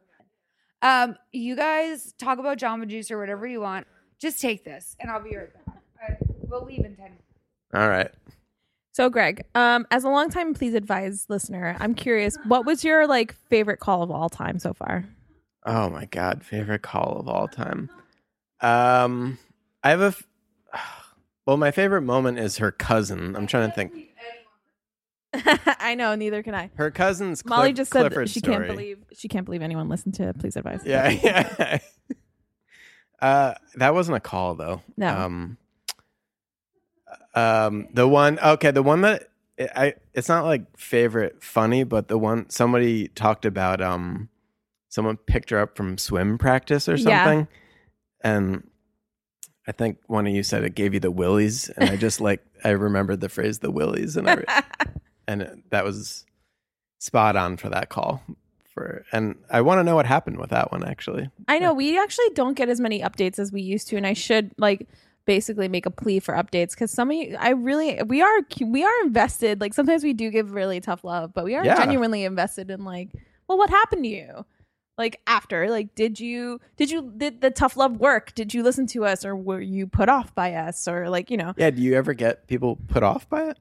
Um, 0.82 1.18
you 1.34 1.58
guys 1.58 2.14
talk 2.18 2.40
about 2.40 2.58
Jamba 2.58 2.88
Juice 2.88 3.12
or 3.12 3.20
whatever 3.20 3.46
you 3.46 3.60
want. 3.60 3.86
Just 4.22 4.40
take 4.40 4.64
this, 4.64 4.96
and 5.00 5.10
I'll 5.10 5.24
be 5.24 5.36
right 5.36 5.54
back. 5.66 5.82
I, 6.02 6.14
we'll 6.48 6.64
leave 6.66 6.86
in 6.86 6.96
ten. 6.96 7.12
All 7.74 7.90
right. 7.90 8.12
So, 8.94 9.10
Greg, 9.10 9.44
um, 9.56 9.88
as 9.90 10.04
a 10.04 10.10
longtime 10.10 10.54
Please 10.54 10.74
Advise 10.74 11.26
listener, 11.30 11.78
I'm 11.80 11.96
curious, 11.96 12.36
what 12.46 12.66
was 12.66 12.84
your 12.84 13.08
like 13.08 13.36
favorite 13.50 13.80
call 13.80 14.04
of 14.04 14.12
all 14.12 14.30
time 14.30 14.60
so 14.60 14.74
far? 14.74 15.06
Oh 15.66 15.90
my 15.90 16.06
god, 16.06 16.44
favorite 16.44 16.82
call 16.82 17.18
of 17.20 17.28
all 17.28 17.48
time. 17.48 17.90
Um, 18.60 19.38
I 19.84 19.90
have 19.92 20.02
a. 20.02 20.06
f- 20.08 20.28
Well, 21.48 21.58
my 21.58 21.72
favorite 21.72 22.04
moment 22.04 22.38
is 22.38 22.58
her 22.60 22.72
cousin. 22.72 23.36
I'm 23.36 23.48
trying 23.48 23.70
to 23.72 23.76
think. 23.76 23.94
I 25.34 25.96
know, 25.96 26.14
neither 26.14 26.44
can 26.44 26.54
I. 26.54 26.70
Her 26.76 26.92
cousin's 26.92 27.44
Molly 27.44 27.74
just 27.74 27.92
said 27.92 28.04
that 28.04 28.10
Clifford's 28.10 28.32
she 28.32 28.40
story. 28.40 28.58
can't 28.58 28.68
believe 28.68 28.98
she 29.14 29.28
can't 29.28 29.46
believe 29.46 29.64
anyone 29.64 29.90
listened 29.90 30.14
to 30.16 30.34
Please 30.36 30.56
Advise. 30.56 30.82
Yeah, 30.86 31.10
yeah. 31.24 31.80
Uh, 33.22 33.54
that 33.76 33.94
wasn't 33.94 34.18
a 34.18 34.22
call 34.22 34.56
though. 34.56 34.82
No. 34.98 35.08
Um, 35.16 35.58
um, 37.36 37.88
the 37.94 38.08
one. 38.08 38.40
Okay, 38.40 38.72
the 38.72 38.84
one 38.84 39.02
that 39.02 39.30
I. 39.76 39.96
It's 40.14 40.30
not 40.30 40.46
like 40.46 40.78
favorite 40.78 41.44
funny, 41.44 41.84
but 41.84 42.08
the 42.08 42.18
one 42.18 42.50
somebody 42.50 43.08
talked 43.10 43.46
about. 43.46 43.82
Um, 43.82 44.30
someone 44.90 45.18
picked 45.18 45.50
her 45.52 45.60
up 45.60 45.78
from 45.78 45.98
swim 45.98 46.38
practice 46.38 46.90
or 46.90 46.96
Yeah. 46.96 47.24
something, 47.24 47.48
and 48.22 48.68
I 49.68 49.72
think 49.72 50.00
one 50.08 50.28
of 50.28 50.34
you 50.34 50.44
said 50.44 50.64
it 50.64 50.76
gave 50.76 50.94
you 50.94 51.00
the 51.00 51.12
willies, 51.12 51.70
and 51.70 51.90
I 51.90 51.96
just 51.96 52.20
like 52.22 52.44
I 52.64 52.70
remembered 52.70 53.22
the 53.22 53.30
phrase 53.30 53.60
the 53.60 53.72
willies, 53.72 54.18
and 54.18 54.30
I, 54.30 54.64
and 55.28 55.64
that 55.70 55.84
was 55.86 56.26
spot 57.00 57.36
on 57.36 57.58
for 57.58 57.70
that 57.70 57.90
call. 57.90 58.22
And 59.12 59.36
I 59.50 59.62
want 59.62 59.80
to 59.80 59.84
know 59.84 59.96
what 59.96 60.06
happened 60.06 60.38
with 60.38 60.50
that 60.52 60.72
one 60.72 60.84
actually. 60.88 61.30
I 61.48 61.60
know 61.60 61.74
we 61.74 62.00
actually 62.00 62.30
don't 62.34 62.56
get 62.56 62.70
as 62.70 62.80
many 62.80 63.02
updates 63.02 63.40
as 63.40 63.52
we 63.52 63.62
used 63.62 63.88
to, 63.90 63.98
and 63.98 64.06
I 64.08 64.14
should 64.14 64.52
like 64.58 64.88
basically 65.26 65.68
make 65.68 65.86
a 65.86 65.92
plea 65.92 66.20
for 66.20 66.34
updates 66.34 66.72
because 66.72 66.92
some 66.92 67.12
of 67.12 67.16
you, 67.16 67.36
I 67.40 67.50
really, 67.50 68.02
we 68.04 68.22
are, 68.22 68.40
we 68.66 68.84
are 68.84 69.04
invested. 69.04 69.62
Like 69.62 69.74
sometimes 69.74 70.04
we 70.04 70.14
do 70.14 70.32
give 70.32 70.54
really 70.54 70.80
tough 70.80 71.04
love, 71.04 71.34
but 71.34 71.46
we 71.46 71.56
are 71.56 71.64
Yeah. 71.64 71.78
genuinely 71.78 72.24
invested 72.24 72.72
in 72.72 72.84
like, 72.84 73.10
well, 73.48 73.58
what 73.58 73.70
happened 73.70 74.04
to 74.04 74.10
you? 74.10 74.46
Like 74.98 75.22
after, 75.28 75.70
like, 75.70 75.96
did 75.96 76.20
you, 76.20 76.60
did 76.78 76.92
you, 76.92 77.14
did 77.16 77.42
the 77.42 77.50
tough 77.50 77.78
love 77.78 77.98
work? 77.98 78.34
Did 78.36 78.54
you 78.54 78.62
listen 78.62 78.88
to 78.88 79.06
us, 79.06 79.24
or 79.26 79.36
were 79.36 79.62
you 79.62 79.88
put 79.88 80.10
off 80.10 80.34
by 80.36 80.54
us, 80.54 80.88
or 80.88 81.10
like, 81.10 81.32
you 81.32 81.38
know? 81.38 81.54
Yeah, 81.56 81.70
do 81.72 81.82
you 81.82 81.96
ever 81.96 82.14
get 82.14 82.48
people 82.48 82.78
put 82.88 83.02
off 83.02 83.28
by 83.30 83.50
it? 83.50 83.58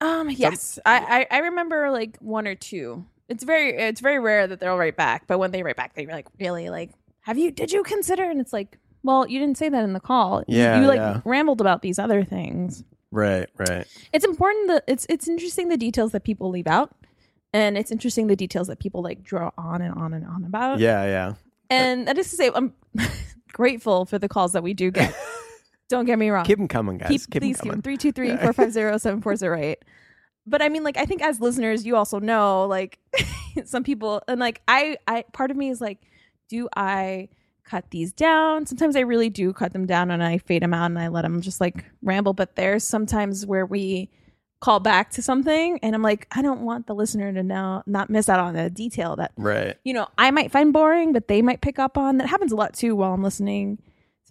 Um, 0.00 0.28
yes, 0.30 0.78
I, 0.84 1.26
I, 1.30 1.36
I 1.36 1.38
remember 1.40 1.90
like 1.90 2.16
one 2.18 2.48
or 2.48 2.56
two 2.56 3.06
it's 3.32 3.44
very 3.44 3.70
it's 3.76 4.00
very 4.00 4.18
rare 4.18 4.46
that 4.46 4.60
they'll 4.60 4.76
write 4.76 4.96
back, 4.96 5.26
but 5.26 5.38
when 5.38 5.50
they 5.50 5.62
write 5.62 5.76
back, 5.76 5.94
they're 5.94 6.06
like, 6.06 6.26
really, 6.38 6.68
like, 6.68 6.90
have 7.22 7.38
you 7.38 7.50
did 7.50 7.72
you 7.72 7.82
consider? 7.82 8.24
And 8.24 8.40
it's 8.40 8.52
like, 8.52 8.78
well, 9.02 9.26
you 9.26 9.40
didn't 9.40 9.56
say 9.56 9.68
that 9.68 9.84
in 9.84 9.94
the 9.94 10.00
call. 10.00 10.44
Yeah, 10.46 10.80
you, 10.80 10.86
like 10.86 10.98
yeah. 10.98 11.20
rambled 11.24 11.60
about 11.60 11.82
these 11.82 11.98
other 11.98 12.24
things. 12.24 12.84
Right, 13.10 13.48
right. 13.58 13.86
It's 14.12 14.24
important 14.24 14.68
that 14.68 14.84
it's 14.86 15.06
it's 15.08 15.28
interesting 15.28 15.68
the 15.68 15.76
details 15.76 16.12
that 16.12 16.24
people 16.24 16.50
leave 16.50 16.66
out, 16.66 16.94
and 17.52 17.78
it's 17.78 17.90
interesting 17.90 18.26
the 18.26 18.36
details 18.36 18.68
that 18.68 18.78
people 18.78 19.02
like 19.02 19.22
draw 19.22 19.50
on 19.56 19.82
and 19.82 19.94
on 19.94 20.12
and 20.12 20.26
on 20.26 20.44
about. 20.44 20.78
Yeah, 20.78 21.04
yeah. 21.04 21.34
And 21.70 22.06
that 22.06 22.18
is 22.18 22.30
to 22.30 22.36
say, 22.36 22.50
I'm 22.54 22.74
grateful 23.52 24.04
for 24.04 24.18
the 24.18 24.28
calls 24.28 24.52
that 24.52 24.62
we 24.62 24.74
do 24.74 24.90
get. 24.90 25.14
Don't 25.88 26.06
get 26.06 26.18
me 26.18 26.30
wrong. 26.30 26.44
Keep 26.44 26.58
them 26.58 26.68
coming, 26.68 26.96
guys. 26.98 27.08
Keep, 27.08 27.30
keep 27.30 27.42
please 27.42 27.58
them 27.58 27.68
coming. 27.68 27.82
Keep 27.82 28.14
them. 28.14 28.14
323 28.14 28.28
450 28.54 28.98
7408. 28.98 29.84
But 30.46 30.62
I 30.62 30.68
mean, 30.68 30.82
like, 30.82 30.96
I 30.96 31.06
think 31.06 31.22
as 31.22 31.40
listeners, 31.40 31.86
you 31.86 31.96
also 31.96 32.18
know, 32.18 32.66
like, 32.66 32.98
some 33.64 33.84
people, 33.84 34.22
and 34.26 34.40
like, 34.40 34.60
I, 34.66 34.96
I, 35.06 35.24
part 35.32 35.50
of 35.50 35.56
me 35.56 35.70
is 35.70 35.80
like, 35.80 35.98
do 36.48 36.68
I 36.74 37.28
cut 37.64 37.90
these 37.90 38.12
down? 38.12 38.66
Sometimes 38.66 38.96
I 38.96 39.00
really 39.00 39.30
do 39.30 39.52
cut 39.52 39.72
them 39.72 39.86
down, 39.86 40.10
and 40.10 40.22
I 40.22 40.38
fade 40.38 40.62
them 40.62 40.74
out, 40.74 40.86
and 40.86 40.98
I 40.98 41.08
let 41.08 41.22
them 41.22 41.40
just 41.40 41.60
like 41.60 41.84
ramble. 42.02 42.32
But 42.32 42.56
there's 42.56 42.84
sometimes 42.84 43.46
where 43.46 43.64
we 43.64 44.10
call 44.60 44.80
back 44.80 45.10
to 45.12 45.22
something, 45.22 45.78
and 45.82 45.94
I'm 45.94 46.02
like, 46.02 46.26
I 46.32 46.42
don't 46.42 46.62
want 46.62 46.86
the 46.86 46.94
listener 46.94 47.32
to 47.32 47.42
know, 47.42 47.82
not 47.86 48.10
miss 48.10 48.28
out 48.28 48.40
on 48.40 48.56
a 48.56 48.68
detail 48.70 49.16
that 49.16 49.32
Right. 49.36 49.76
you 49.84 49.92
know, 49.94 50.06
I 50.18 50.30
might 50.30 50.50
find 50.52 50.72
boring, 50.72 51.12
but 51.12 51.28
they 51.28 51.42
might 51.42 51.60
pick 51.60 51.78
up 51.78 51.96
on. 51.98 52.18
That 52.18 52.28
happens 52.28 52.52
a 52.52 52.56
lot 52.56 52.74
too 52.74 52.94
while 52.94 53.12
I'm 53.12 53.22
listening 53.22 53.78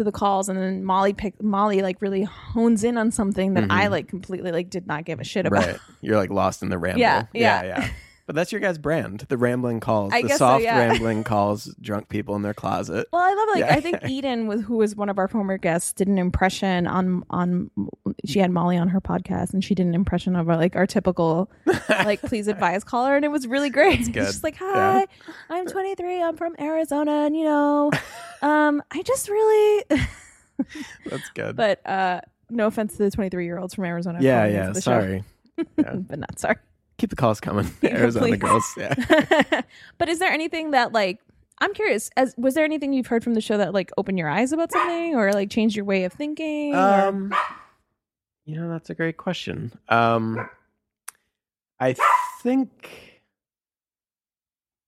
to 0.02 0.06
the 0.06 0.12
calls, 0.12 0.50
and 0.50 0.58
then 0.60 0.84
Molly 0.84 1.14
pick 1.14 1.42
Molly 1.42 1.82
like 1.82 2.02
really 2.02 2.24
hones 2.24 2.84
in 2.84 2.98
on 2.98 3.12
something 3.12 3.54
that 3.54 3.66
I 3.70 3.86
Mhm. 3.88 3.92
like 3.92 4.08
completely 4.08 4.52
like 4.52 4.70
did 4.70 4.88
not 4.88 5.06
give 5.06 5.20
a 5.20 5.24
shit 5.24 5.46
about. 5.46 5.66
Right. 5.66 5.78
You're 6.02 6.18
like 6.18 6.30
lost 6.32 6.62
in 6.64 6.70
the 6.70 6.78
ramble. 6.78 7.02
Yeah, 7.02 7.26
yeah, 7.34 7.64
yeah. 7.64 7.90
But 8.28 8.36
that's 8.36 8.52
your 8.52 8.62
guys' 8.62 8.78
brand, 8.78 9.26
the 9.30 9.38
rambling 9.38 9.80
calls, 9.82 10.14
I 10.14 10.22
the 10.22 10.30
guess 10.30 10.38
so, 10.38 10.46
soft 10.46 10.64
yeah. 10.64 10.78
rambling 10.78 11.24
calls, 11.26 11.66
drunk 11.82 12.08
people 12.08 12.36
in 12.36 12.44
their 12.44 12.54
closet. 12.54 13.08
Well, 13.12 13.22
I 13.22 13.34
love 13.34 13.48
like 13.56 13.60
Yeah. 13.66 13.76
I 13.76 13.82
think 13.82 13.98
Eden, 14.10 14.48
was, 14.48 14.62
who 14.62 14.78
was 14.78 14.96
one 14.96 15.10
of 15.10 15.18
our 15.18 15.28
former 15.28 15.58
guests, 15.58 15.92
did 15.92 16.08
an 16.08 16.18
impression 16.18 16.88
on 16.88 17.24
on. 17.30 17.72
She 18.26 18.40
had 18.40 18.52
Molly 18.52 18.78
on 18.78 18.90
her 18.90 19.02
podcast, 19.02 19.54
and 19.54 19.64
she 19.64 19.76
did 19.76 19.86
an 19.86 19.94
impression 19.96 20.36
of 20.36 20.50
our, 20.50 20.58
like 20.58 20.76
our 20.76 20.86
typical 20.88 21.50
like 21.90 22.22
please 22.24 22.48
advise 22.48 22.84
caller, 22.84 23.16
and 23.16 23.24
it 23.26 23.30
was 23.30 23.48
really 23.48 23.70
great. 23.70 24.06
She's 24.14 24.44
like, 24.44 24.60
Yeah. 24.60 25.00
"Hi, 25.00 25.08
I'm 25.50 25.66
23. 25.68 26.22
I'm 26.22 26.38
from 26.38 26.56
Arizona, 26.60 27.26
and 27.26 27.36
you 27.36 27.44
know, 27.46 27.92
um, 28.42 28.82
I 28.92 29.02
just 29.04 29.30
really." 29.30 29.86
That's 31.06 31.30
good. 31.34 31.56
But 31.56 31.86
uh, 31.88 32.22
no 32.50 32.68
offense 32.68 32.94
to 32.98 33.04
the 33.04 33.12
23 33.12 33.46
year 33.46 33.58
olds 33.58 33.74
from 33.76 33.86
Arizona. 33.86 34.20
yeah, 34.22 34.46
yeah. 34.46 34.62
into 34.68 34.74
the 34.74 34.82
show. 34.82 34.92
Sorry. 35.02 35.24
Yeah. 35.78 35.96
but 35.96 36.20
not 36.20 36.40
sorry. 36.40 36.56
Keep 36.98 37.10
the 37.12 37.16
calls 37.16 37.40
coming. 37.40 37.70
Yeah, 37.82 37.98
Arizona 37.98 38.28
please. 38.28 38.38
girls. 38.38 38.74
Yeah. 38.78 39.62
but 39.98 40.08
is 40.10 40.20
there 40.20 40.32
anything 40.32 40.72
that 40.72 40.92
like 40.94 41.20
I'm 41.60 41.74
curious? 41.74 42.10
As 42.18 42.34
was 42.38 42.54
there 42.54 42.64
anything 42.66 42.94
you've 42.94 43.08
heard 43.08 43.24
from 43.24 43.34
the 43.34 43.42
show 43.42 43.58
that 43.58 43.74
like 43.74 43.92
opened 43.98 44.18
your 44.20 44.30
eyes 44.30 44.52
about 44.52 44.72
something 44.72 45.16
or 45.16 45.32
like 45.34 45.50
changed 45.50 45.76
your 45.76 45.86
way 45.86 46.04
of 46.04 46.14
thinking? 46.14 46.76
or- 46.76 46.78
Um, 46.80 47.34
you 48.52 48.60
know, 48.60 48.70
that's 48.70 48.90
a 48.90 48.96
great 48.96 49.16
question. 49.16 49.72
Um, 49.88 50.50
I 51.80 51.96
think 52.42 53.22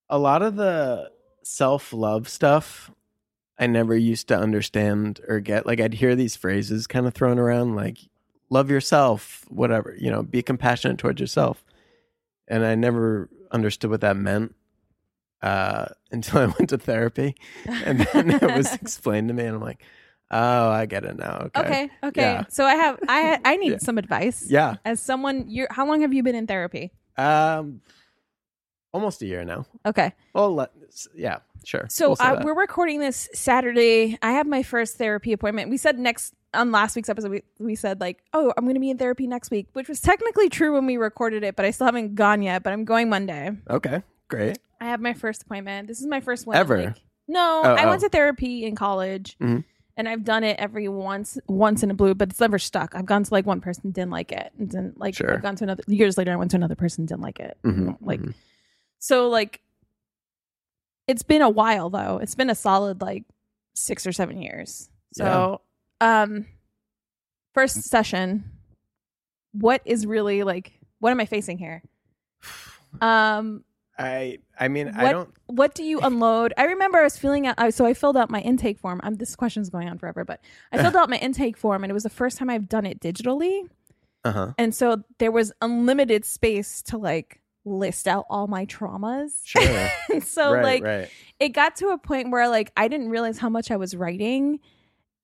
a 0.10 0.20
lot 0.20 0.42
of 0.42 0.58
the 0.58 1.10
self 1.44 1.94
love 1.94 2.28
stuff 2.28 2.92
I 3.58 3.68
never 3.68 3.96
used 3.96 4.28
to 4.28 4.38
understand 4.38 5.22
or 5.30 5.40
get. 5.40 5.66
Like, 5.66 5.80
I'd 5.80 5.94
hear 5.94 6.14
these 6.14 6.36
phrases 6.36 6.88
kind 6.88 7.08
of 7.08 7.14
thrown 7.14 7.40
around, 7.40 7.78
like, 7.78 8.00
love 8.50 8.70
yourself, 8.70 9.46
whatever, 9.48 9.96
you 9.98 10.12
know, 10.12 10.24
be 10.24 10.42
compassionate 10.42 10.98
towards 10.98 11.22
yourself. 11.22 11.64
And 12.50 12.66
I 12.66 12.76
never 12.76 13.30
understood 13.50 13.92
what 13.92 14.02
that 14.02 14.18
meant 14.18 14.56
uh, 15.42 15.86
until 16.12 16.40
I 16.42 16.46
went 16.48 16.70
to 16.72 16.78
therapy. 16.78 17.36
And 17.86 18.02
then 18.02 18.30
it 18.30 18.42
was 18.42 18.74
explained 18.82 19.30
to 19.30 19.34
me, 19.34 19.46
and 19.46 19.56
I'm 19.56 19.62
like, 19.62 19.82
oh, 20.34 20.70
I 20.70 20.86
get 20.86 21.06
it 21.06 21.16
now. 21.18 21.50
Okay. 21.56 21.60
okay, 21.62 21.90
okay. 22.04 22.22
Yeah. 22.22 22.44
So 22.50 22.66
I 22.66 22.76
have 22.76 23.00
I 23.08 23.40
I 23.46 23.56
need 23.58 23.72
Yeah. 23.74 23.78
some 23.78 23.98
advice. 23.98 24.46
Yeah. 24.50 24.76
As 24.84 25.00
someone, 25.00 25.46
you're 25.48 25.68
how 25.72 25.86
long 25.88 26.02
have 26.02 26.14
you 26.14 26.24
been 26.24 26.36
in 26.36 26.48
therapy? 26.48 26.92
Um, 27.18 27.82
almost 28.92 29.22
a 29.22 29.26
year 29.26 29.44
now. 29.46 29.66
Okay. 29.86 30.14
Well, 30.34 30.54
let, 30.56 30.72
yeah, 31.16 31.40
sure. 31.64 31.86
So 31.90 32.10
We'll 32.10 32.18
uh, 32.20 32.36
that. 32.36 32.44
we're 32.46 32.56
recording 32.60 33.00
this 33.00 33.30
Saturday. 33.34 34.18
I 34.22 34.32
have 34.34 34.48
my 34.48 34.64
first 34.64 34.98
therapy 34.98 35.34
appointment. 35.34 35.70
We 35.70 35.78
said 35.78 36.00
next 36.00 36.34
on 36.54 36.72
last 36.72 36.96
week's 36.96 37.10
episode. 37.10 37.32
We, 37.32 37.44
we 37.60 37.76
said 37.76 38.00
like, 38.00 38.24
oh, 38.34 38.54
I'm 38.58 38.66
going 38.66 38.76
to 38.76 38.80
be 38.80 38.90
in 38.92 38.98
therapy 38.98 39.26
next 39.28 39.50
week, 39.52 39.68
which 39.74 39.88
was 39.90 40.00
technically 40.02 40.50
true 40.50 40.74
when 40.74 40.86
we 40.86 40.98
recorded 40.98 41.44
it, 41.44 41.56
but 41.56 41.66
I 41.66 41.72
still 41.72 41.86
haven't 41.86 42.16
gone 42.16 42.42
yet. 42.44 42.64
But 42.64 42.74
I'm 42.74 42.86
going 42.86 43.10
Monday. 43.10 43.52
okay, 43.70 44.04
great. 44.28 44.60
I 44.82 44.86
have 44.86 45.00
my 45.00 45.14
first 45.14 45.44
appointment. 45.44 45.88
This 45.88 46.00
is 46.02 46.08
my 46.08 46.20
first 46.20 46.46
one. 46.46 46.56
Ever? 46.58 46.84
like- 46.86 47.02
no, 47.28 47.62
Oh, 47.64 47.74
I 47.74 47.86
oh. 47.86 47.90
went 47.90 48.02
to 48.02 48.10
therapy 48.10 48.66
in 48.66 48.76
college. 48.76 49.38
Mhm. 49.40 49.64
And 49.96 50.10
I've 50.10 50.24
done 50.24 50.44
it 50.44 50.58
every 50.60 50.88
once, 50.90 51.38
once 51.48 51.84
in 51.84 51.92
a 51.92 51.94
blue, 51.94 52.16
but 52.16 52.30
it's 52.32 52.40
never 52.40 52.58
stuck. 52.58 52.96
I've 52.96 53.06
gone 53.06 53.24
to 53.24 53.32
like 53.34 53.46
one 53.46 53.62
person, 53.62 53.92
didn't 53.92 54.10
like 54.12 54.32
it, 54.32 54.52
and 54.58 54.68
didn't 54.70 55.00
like. 55.00 55.16
Sure. 55.16 55.36
I've 55.36 55.44
gone 55.44 55.56
to 55.58 55.64
another. 55.66 55.84
Years 55.88 56.18
later, 56.18 56.32
I 56.34 56.36
went 56.36 56.50
to 56.52 56.58
another 56.58 56.76
person, 56.76 57.06
didn't 57.06 57.22
like 57.22 57.40
it. 57.40 57.58
Mhm, 57.64 57.98
Like, 58.02 58.20
mhm. 58.20 58.34
so 58.98 59.30
like, 59.30 59.62
it's 61.08 61.22
been 61.22 61.42
a 61.44 61.50
while 61.50 61.90
though. 61.92 62.18
It's 62.18 62.34
been 62.34 62.50
a 62.50 62.56
solid 62.56 63.02
like 63.02 63.24
six 63.76 64.08
or 64.08 64.12
seven 64.14 64.42
years. 64.42 64.90
So, 65.14 65.62
um, 66.02 66.48
first 67.54 67.84
session, 67.84 68.46
what 69.52 69.82
is 69.86 70.08
really 70.08 70.42
like? 70.44 70.74
What 71.00 71.12
am 71.12 71.20
I 71.20 71.26
facing 71.26 71.58
here? 71.60 71.84
Um, 73.02 73.64
I, 73.98 74.40
I 74.60 74.68
mean, 74.70 74.88
I 74.90 75.12
don't. 75.12 75.30
what 75.48 75.76
do 75.76 75.84
you 75.84 76.00
unload? 76.00 76.54
I 76.58 76.64
remember 76.66 76.98
I 76.98 77.04
was 77.04 77.18
filling 77.18 77.46
out. 77.48 77.56
I- 77.58 77.70
So 77.70 77.86
I 77.86 77.94
filled 77.94 78.18
out 78.18 78.30
my 78.30 78.42
intake 78.42 78.80
form. 78.80 79.00
I'm, 79.04 79.16
this 79.16 79.36
question's 79.36 79.70
going 79.70 79.88
on 79.88 79.98
forever, 80.00 80.26
but 80.26 80.40
I 80.72 80.82
filled 80.82 80.96
out 81.02 81.10
my 81.10 81.18
intake 81.18 81.58
form, 81.58 81.84
and 81.84 81.92
it 81.92 81.94
was 81.94 82.04
the 82.04 82.10
first 82.10 82.38
time 82.38 82.50
I've 82.50 82.68
done 82.68 82.86
it 82.86 83.00
digitally. 83.00 83.68
Uh 84.24 84.32
huh. 84.32 84.54
And 84.58 84.74
so 84.74 85.04
there 85.20 85.32
was 85.32 85.52
unlimited 85.62 86.26
space 86.26 86.82
to 86.84 86.98
like 86.98 87.42
list 87.66 88.08
out 88.08 88.26
all 88.30 88.48
my 88.48 88.66
traumas. 88.66 89.32
Sure. 89.44 89.90
So 90.22 90.54
right, 90.54 90.64
like 90.64 90.84
right. 90.84 91.10
it 91.40 91.50
got 91.50 91.76
to 91.78 91.88
a 91.90 91.98
point 91.98 92.32
where 92.32 92.48
like 92.50 92.72
I 92.78 92.88
didn't 92.88 93.10
realize 93.10 93.38
how 93.38 93.50
much 93.50 93.70
I 93.72 93.76
was 93.78 93.96
writing. 93.96 94.60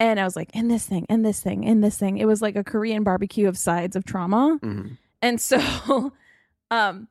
And 0.01 0.19
I 0.19 0.23
was 0.23 0.35
like, 0.35 0.49
in 0.55 0.67
this 0.69 0.85
thing, 0.85 1.05
in 1.09 1.23
this 1.23 1.41
thing, 1.41 1.63
in 1.65 1.81
this 1.81 1.97
thing. 1.97 2.17
It 2.17 2.25
was 2.25 2.41
like 2.41 2.55
a 2.55 2.63
Korean 2.63 3.03
barbecue 3.03 3.47
of 3.49 3.57
sides 3.57 3.95
of 3.97 4.05
trauma. 4.05 4.57
Mhm. 4.61 4.97
And 5.21 5.41
so, 5.41 6.13
um, 6.71 7.07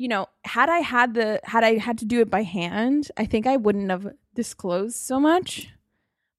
you 0.00 0.08
know, 0.08 0.26
had 0.44 0.70
I 0.70 0.78
had 0.78 1.12
the 1.12 1.40
had 1.44 1.62
I 1.62 1.76
had 1.76 1.98
to 1.98 2.06
do 2.06 2.20
it 2.22 2.30
by 2.30 2.42
hand, 2.42 3.10
I 3.18 3.26
think 3.26 3.46
I 3.46 3.56
wouldn't 3.58 3.90
have 3.90 4.08
disclosed 4.34 4.96
so 4.96 5.20
much. 5.20 5.68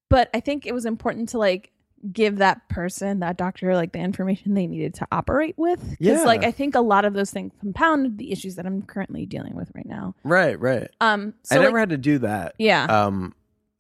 But 0.10 0.30
I 0.34 0.39
think 0.39 0.65
it 0.65 0.74
was 0.74 0.86
important 0.86 1.30
to 1.30 1.38
like 1.38 1.72
give 2.12 2.38
that 2.38 2.68
person, 2.70 3.20
that 3.20 3.38
doctor, 3.38 3.75
like 3.75 3.91
the 3.91 4.00
information 4.00 4.56
they 4.56 4.65
needed 4.65 4.96
to 4.96 5.08
operate 5.12 5.53
with. 5.58 5.80
Because 5.91 6.22
Yeah. 6.22 6.24
like 6.24 6.44
I 6.44 6.50
think 6.51 6.74
a 6.74 6.82
lot 6.82 7.06
of 7.06 7.13
those 7.13 7.30
things 7.30 7.51
compounded 7.60 8.18
the 8.18 8.32
issues 8.32 8.56
that 8.56 8.65
I'm 8.65 8.82
currently 8.82 9.27
dealing 9.27 9.53
with 9.56 9.70
right 9.75 9.86
now. 9.86 10.15
Right, 10.24 10.60
right. 10.60 10.89
Um 11.00 11.36
so 11.44 11.56
I 11.56 11.60
like, 11.60 11.68
never 11.68 11.77
had 11.80 11.89
to 11.89 11.98
do 12.00 12.18
that. 12.18 12.56
yeah. 12.58 12.86
Um, 12.86 13.36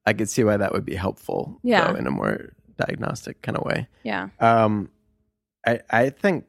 I 0.05 0.13
could 0.13 0.29
see 0.29 0.43
why 0.43 0.57
that 0.57 0.73
would 0.73 0.85
be 0.85 0.95
helpful. 0.95 1.59
Yeah. 1.63 1.87
though, 1.91 1.97
in 1.97 2.05
a 2.05 2.11
more 2.11 2.53
diagnostic 2.77 3.41
kind 3.41 3.57
of 3.57 3.63
way. 3.65 3.87
Yeah. 4.03 4.29
Um, 4.39 4.89
I 5.65 5.79
I 5.89 6.11
think 6.11 6.45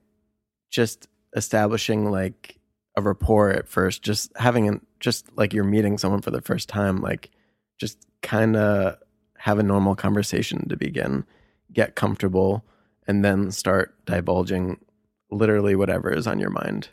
just 0.71 1.09
establishing 1.35 2.11
like 2.11 2.59
a 2.97 3.03
rapport 3.03 3.51
at 3.51 3.69
first, 3.69 4.03
just 4.03 4.31
having 4.37 4.69
an 4.69 4.85
just 5.01 5.27
like 5.37 5.53
you're 5.53 5.65
meeting 5.65 5.99
someone 5.99 6.21
for 6.23 6.31
the 6.31 6.41
first 6.43 6.69
time, 6.69 7.01
like 7.01 7.31
just 7.79 7.99
kind 8.23 8.57
of 8.57 8.97
have 9.39 9.59
a 9.59 9.63
normal 9.63 9.95
conversation 9.97 10.69
to 10.69 10.77
begin, 10.77 11.25
get 11.73 11.97
comfortable, 11.97 12.65
and 13.07 13.25
then 13.25 13.51
start 13.51 13.95
divulging 14.07 14.79
literally 15.31 15.75
whatever 15.75 16.11
is 16.11 16.27
on 16.27 16.39
your 16.39 16.51
mind. 16.51 16.89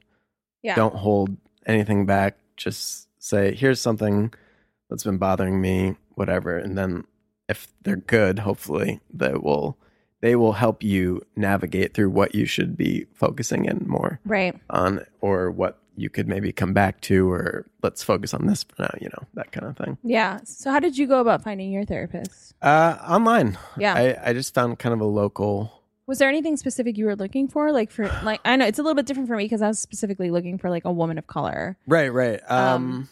Yeah. 0.64 0.76
Don't 0.76 0.96
hold 0.96 1.38
anything 1.66 2.06
back. 2.06 2.38
Just 2.58 3.08
say, 3.22 3.54
here's 3.54 3.80
something 3.80 4.34
that's 4.90 5.04
been 5.04 5.18
bothering 5.18 5.62
me, 5.62 5.96
whatever. 6.16 6.58
And 6.58 6.78
then 6.78 7.04
if 7.48 7.68
they're 7.84 7.96
good, 7.98 8.40
hopefully 8.40 9.00
they 9.14 9.34
will 9.34 9.78
they 10.22 10.36
will 10.36 10.52
help 10.54 10.84
you 10.84 11.22
navigate 11.38 11.94
through 11.94 12.10
what 12.10 12.36
you 12.36 12.46
should 12.46 12.76
be 12.76 13.06
focusing 13.14 13.64
in 13.66 13.86
more 13.88 14.20
Right. 14.26 14.54
on 14.70 15.06
or 15.22 15.50
what 15.50 15.80
you 16.00 16.10
could 16.10 16.28
maybe 16.28 16.52
come 16.52 16.74
back 16.74 17.02
to 17.02 17.30
or 17.32 17.66
let's 17.84 18.02
focus 18.04 18.34
on 18.34 18.48
this 18.48 18.64
for 18.64 18.82
now, 18.84 18.94
you 19.02 19.10
know, 19.10 19.28
that 19.34 19.52
kind 19.52 19.68
of 19.68 19.78
thing. 19.78 19.98
Yeah. 20.04 20.40
So 20.46 20.72
how 20.72 20.80
did 20.80 20.98
you 20.98 21.08
go 21.08 21.20
about 21.20 21.44
finding 21.44 21.72
your 21.72 21.86
therapist? 21.86 22.54
Uh 22.62 22.98
online. 23.08 23.58
Yeah. 23.78 23.94
I, 23.94 24.30
I 24.30 24.34
just 24.34 24.54
found 24.54 24.80
kind 24.80 24.94
of 24.94 25.02
a 25.02 25.06
local 25.06 25.72
Was 26.08 26.18
there 26.20 26.30
anything 26.30 26.58
specific 26.58 26.98
you 26.98 27.06
were 27.06 27.16
looking 27.16 27.48
for? 27.48 27.72
Like 27.72 27.92
for 27.92 28.08
like 28.24 28.40
I 28.46 28.56
know 28.56 28.66
it's 28.66 28.80
a 28.80 28.84
little 28.84 28.96
bit 28.96 29.06
different 29.06 29.28
for 29.30 29.36
me 29.36 29.46
because 29.46 29.62
I 29.62 29.68
was 29.68 29.80
specifically 29.80 30.32
looking 30.32 30.58
for 30.58 30.70
like 30.70 30.86
a 30.86 30.92
woman 30.92 31.18
of 31.18 31.28
color. 31.28 31.78
Right, 31.88 32.10
right. 32.12 32.42
Um, 32.50 32.60
Um, 32.60 33.10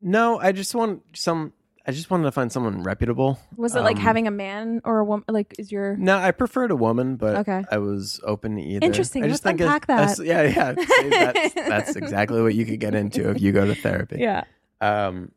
no, 0.00 0.38
I 0.38 0.52
just 0.52 0.74
want 0.74 1.02
some 1.14 1.52
I 1.84 1.90
just 1.92 2.10
wanted 2.10 2.24
to 2.24 2.32
find 2.32 2.52
someone 2.52 2.82
reputable. 2.84 3.38
Was 3.56 3.74
it 3.74 3.80
like 3.80 3.96
Um, 3.96 4.02
having 4.02 4.26
a 4.28 4.30
man 4.30 4.80
or 4.84 5.00
a 5.00 5.04
woman? 5.04 5.24
Like 5.28 5.54
is 5.58 5.72
your 5.72 5.96
No, 5.96 6.16
I 6.16 6.30
preferred 6.30 6.70
a 6.70 6.76
woman, 6.76 7.16
but 7.16 7.36
Okay. 7.38 7.64
I 7.70 7.78
was 7.78 8.20
open 8.24 8.56
to 8.56 8.62
either. 8.62 8.86
Interesting. 8.86 9.24
I 9.24 9.28
just 9.28 9.44
Let's 9.44 9.58
think 9.58 9.60
unpack 9.68 9.86
that. 9.88 10.18
yeah, 10.24 10.42
yeah. 10.42 10.74
See, 11.00 11.08
that's, 11.08 11.54
that's 11.54 11.96
exactly 11.96 12.40
what 12.40 12.54
you 12.54 12.64
could 12.64 12.78
get 12.78 12.94
into 12.94 13.28
if 13.30 13.40
you 13.40 13.50
go 13.52 13.64
to 13.66 13.74
therapy. 13.74 14.18
yeah 14.20 14.44
Um, 14.80 15.32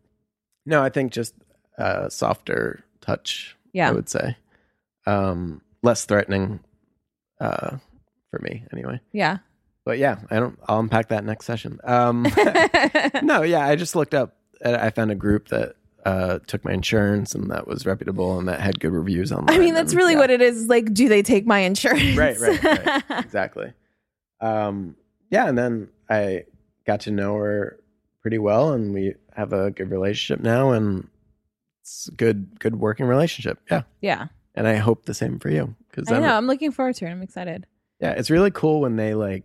no, 0.68 0.84
I 0.84 0.90
think 0.90 1.12
just 1.14 1.34
uh, 1.80 2.10
softer 2.10 2.84
touch. 3.02 3.56
Yeah. 3.74 3.90
I 3.90 3.92
would 3.92 4.08
say, 4.10 4.38
um, 5.06 5.62
less 5.84 6.06
threatening, 6.06 6.60
uh, 7.42 7.78
for 8.32 8.40
me 8.42 8.66
anyway. 8.72 9.00
yeah 9.12 9.40
But 9.84 9.98
yeah, 10.00 10.18
I 10.32 10.40
don't. 10.40 10.58
I'll 10.68 10.80
unpack 10.80 11.10
that 11.10 11.24
next 11.26 11.46
session. 11.46 11.80
Um, 11.84 12.24
no, 13.24 13.42
yeah, 13.44 13.66
I 13.68 13.76
just 13.76 13.96
looked 13.96 14.14
up. 14.14 14.36
I 14.64 14.90
found 14.92 15.12
a 15.12 15.16
group 15.16 15.50
that 15.50 15.76
uh, 16.06 16.40
took 16.46 16.64
my 16.64 16.72
insurance 16.72 17.34
and 17.34 17.50
that 17.50 17.68
was 17.68 17.86
reputable 17.86 18.38
and 18.38 18.48
that 18.48 18.62
had 18.62 18.80
good 18.80 18.92
reviews 18.92 19.32
online. 19.32 19.56
I 19.56 19.60
mean 19.60 19.74
that's 19.74 19.92
and, 19.92 19.98
really 19.98 20.14
yeah. 20.14 20.20
what 20.20 20.30
it 20.30 20.42
is. 20.42 20.68
Like, 20.68 20.94
do 20.94 21.10
they 21.10 21.24
take 21.24 21.46
my 21.48 21.60
insurance? 21.60 22.16
Right, 22.16 22.40
right, 22.40 22.64
right. 22.64 23.04
exactly. 23.26 23.74
Um, 24.40 24.96
yeah, 25.32 25.48
and 25.48 25.58
then 25.58 25.90
I 26.10 26.46
got 26.86 27.02
to 27.02 27.12
know 27.12 27.36
her 27.36 27.80
pretty 28.22 28.38
well, 28.38 28.74
and 28.74 28.94
we 28.94 29.16
have 29.34 29.54
a 29.54 29.72
good 29.72 29.90
relationship 29.90 30.44
now, 30.44 30.72
and 30.72 31.08
it's 31.82 32.08
a 32.08 32.12
good, 32.12 32.60
good 32.60 32.76
working 32.80 33.08
relationship. 33.08 33.60
Yeah, 33.72 33.84
yeah, 34.02 34.28
and 34.54 34.68
I 34.68 34.76
hope 34.76 35.06
the 35.06 35.14
same 35.16 35.40
for 35.40 35.50
you 35.50 35.76
because 35.90 36.12
I 36.12 36.20
know. 36.20 36.36
I'm 36.36 36.48
looking 36.48 36.72
forward 36.72 36.96
to 36.98 37.06
it. 37.06 37.10
I'm 37.10 37.24
excited. 37.24 37.66
yeah, 38.00 38.12
it's 38.12 38.30
really 38.30 38.52
cool 38.52 38.82
when 38.82 38.98
they 38.98 39.16
like 39.16 39.44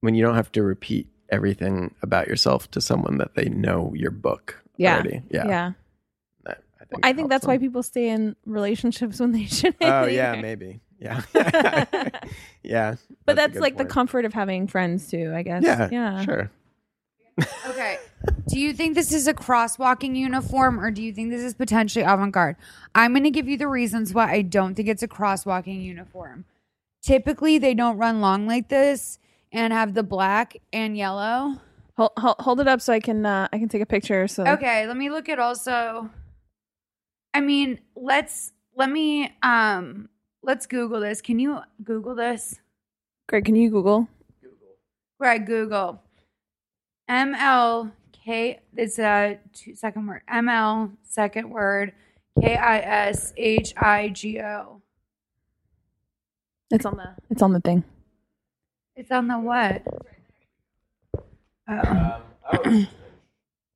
when 0.00 0.14
you 0.14 0.24
don't 0.24 0.36
have 0.36 0.52
to 0.52 0.62
repeat 0.62 1.08
everything 1.28 1.94
about 2.02 2.28
yourself 2.28 2.70
to 2.70 2.80
someone 2.80 3.18
that 3.18 3.34
they 3.34 3.48
know 3.48 3.92
your 3.94 4.12
book 4.12 4.62
Yeah. 4.76 4.94
already. 4.94 5.22
Yeah, 5.30 5.46
Yeah, 5.46 5.72
I 6.46 6.52
think, 6.84 7.06
I 7.06 7.08
think 7.12 7.18
helps 7.18 7.30
that's 7.30 7.46
why 7.46 7.58
people 7.58 7.82
stay 7.82 8.08
in 8.10 8.36
relationships 8.46 9.18
when 9.20 9.32
they 9.32 9.44
shouldn't. 9.46 9.82
Oh 9.82 10.06
yeah, 10.06 10.40
maybe. 10.40 10.80
Yeah, 10.98 11.20
yeah. 12.62 12.96
But 13.24 13.32
a 13.32 13.36
that's 13.36 13.52
good 13.54 13.62
like 13.62 13.76
the 13.76 13.84
comfort 13.84 14.24
of 14.24 14.32
having 14.32 14.66
friends 14.66 15.10
too. 15.10 15.32
I 15.34 15.42
guess. 15.42 15.62
Yeah, 15.62 15.88
Yeah. 15.90 16.24
sure. 16.24 16.50
Okay. 17.68 17.98
Do 18.48 18.58
you 18.58 18.72
think 18.72 18.94
this 18.94 19.12
is 19.12 19.26
a 19.26 19.34
crosswalking 19.34 20.16
uniform 20.16 20.80
or 20.80 20.90
do 20.90 21.02
you 21.02 21.12
think 21.12 21.30
this 21.30 21.42
is 21.42 21.52
potentially 21.52 22.02
avant 22.02 22.32
garde? 22.32 22.56
I'm 22.94 23.12
going 23.12 23.24
to 23.24 23.30
give 23.30 23.46
you 23.46 23.58
the 23.58 23.68
reasons 23.68 24.14
why 24.14 24.30
I 24.32 24.40
don't 24.40 24.74
think 24.74 24.88
it's 24.88 25.02
a 25.02 25.08
crosswalking 25.08 25.82
uniform. 25.84 26.46
Typically, 27.02 27.58
they 27.58 27.74
don't 27.74 27.98
run 27.98 28.22
long 28.22 28.46
like 28.46 28.68
this 28.68 29.18
and 29.52 29.72
have 29.72 29.92
the 29.92 30.02
black 30.02 30.56
and 30.72 30.96
yellow. 30.96 31.60
Hold, 31.96 32.10
hold, 32.18 32.36
hold 32.40 32.60
it 32.60 32.68
up 32.68 32.80
so 32.80 32.92
I 32.92 33.00
can 33.00 33.24
uh, 33.24 33.48
I 33.52 33.58
can 33.58 33.68
take 33.68 33.82
a 33.82 33.86
picture. 33.86 34.28
So 34.28 34.46
Okay, 34.46 34.86
let 34.86 34.96
me 34.96 35.08
look 35.08 35.28
at 35.28 35.38
also. 35.38 36.10
I 37.32 37.40
mean, 37.40 37.80
let's 37.94 38.52
let 38.74 38.90
me 38.90 39.34
um 39.42 40.08
let's 40.42 40.66
Google 40.66 41.00
this. 41.00 41.22
Can 41.22 41.38
you 41.38 41.60
Google 41.82 42.14
this? 42.14 42.60
Greg, 43.28 43.44
can 43.46 43.56
you 43.56 43.70
Google? 43.70 44.08
Google. 44.42 44.76
Greg, 45.18 45.46
Google. 45.46 46.02
MLK, 47.10 48.58
it's 48.76 48.98
a 48.98 49.38
two 49.54 49.74
second 49.74 50.06
word. 50.06 50.22
ML, 50.30 50.92
second 51.02 51.50
word. 51.50 51.92
K 52.40 52.56
I 52.56 52.78
S 52.78 53.32
H 53.38 53.72
I 53.76 54.10
G 54.10 54.40
O. 54.40 54.82
It's 56.70 56.84
on 56.84 56.96
the 56.96 57.14
it's 57.30 57.42
on 57.42 57.52
the 57.52 57.60
thing. 57.60 57.84
It's 58.94 59.10
on 59.10 59.28
the 59.28 59.38
what? 59.38 59.82
Oh. 61.68 62.22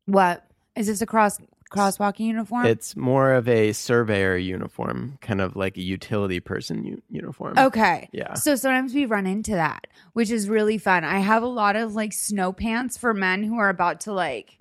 what? 0.06 0.46
Is 0.76 0.86
this 0.86 1.00
a 1.02 1.06
cross 1.06 1.38
crosswalking 1.70 2.20
uniform? 2.20 2.66
It's 2.66 2.96
more 2.96 3.32
of 3.32 3.48
a 3.48 3.72
surveyor 3.72 4.36
uniform, 4.36 5.18
kind 5.20 5.40
of 5.40 5.56
like 5.56 5.76
a 5.76 5.82
utility 5.82 6.40
person 6.40 6.84
u- 6.84 7.02
uniform. 7.08 7.58
Okay. 7.58 8.08
Yeah. 8.12 8.34
So 8.34 8.56
sometimes 8.56 8.94
we 8.94 9.06
run 9.06 9.26
into 9.26 9.52
that, 9.52 9.86
which 10.12 10.30
is 10.30 10.48
really 10.48 10.78
fun. 10.78 11.04
I 11.04 11.18
have 11.20 11.42
a 11.42 11.48
lot 11.48 11.76
of 11.76 11.94
like 11.94 12.12
snow 12.12 12.52
pants 12.52 12.98
for 12.98 13.14
men 13.14 13.42
who 13.44 13.58
are 13.58 13.68
about 13.68 14.00
to 14.02 14.12
like 14.12 14.58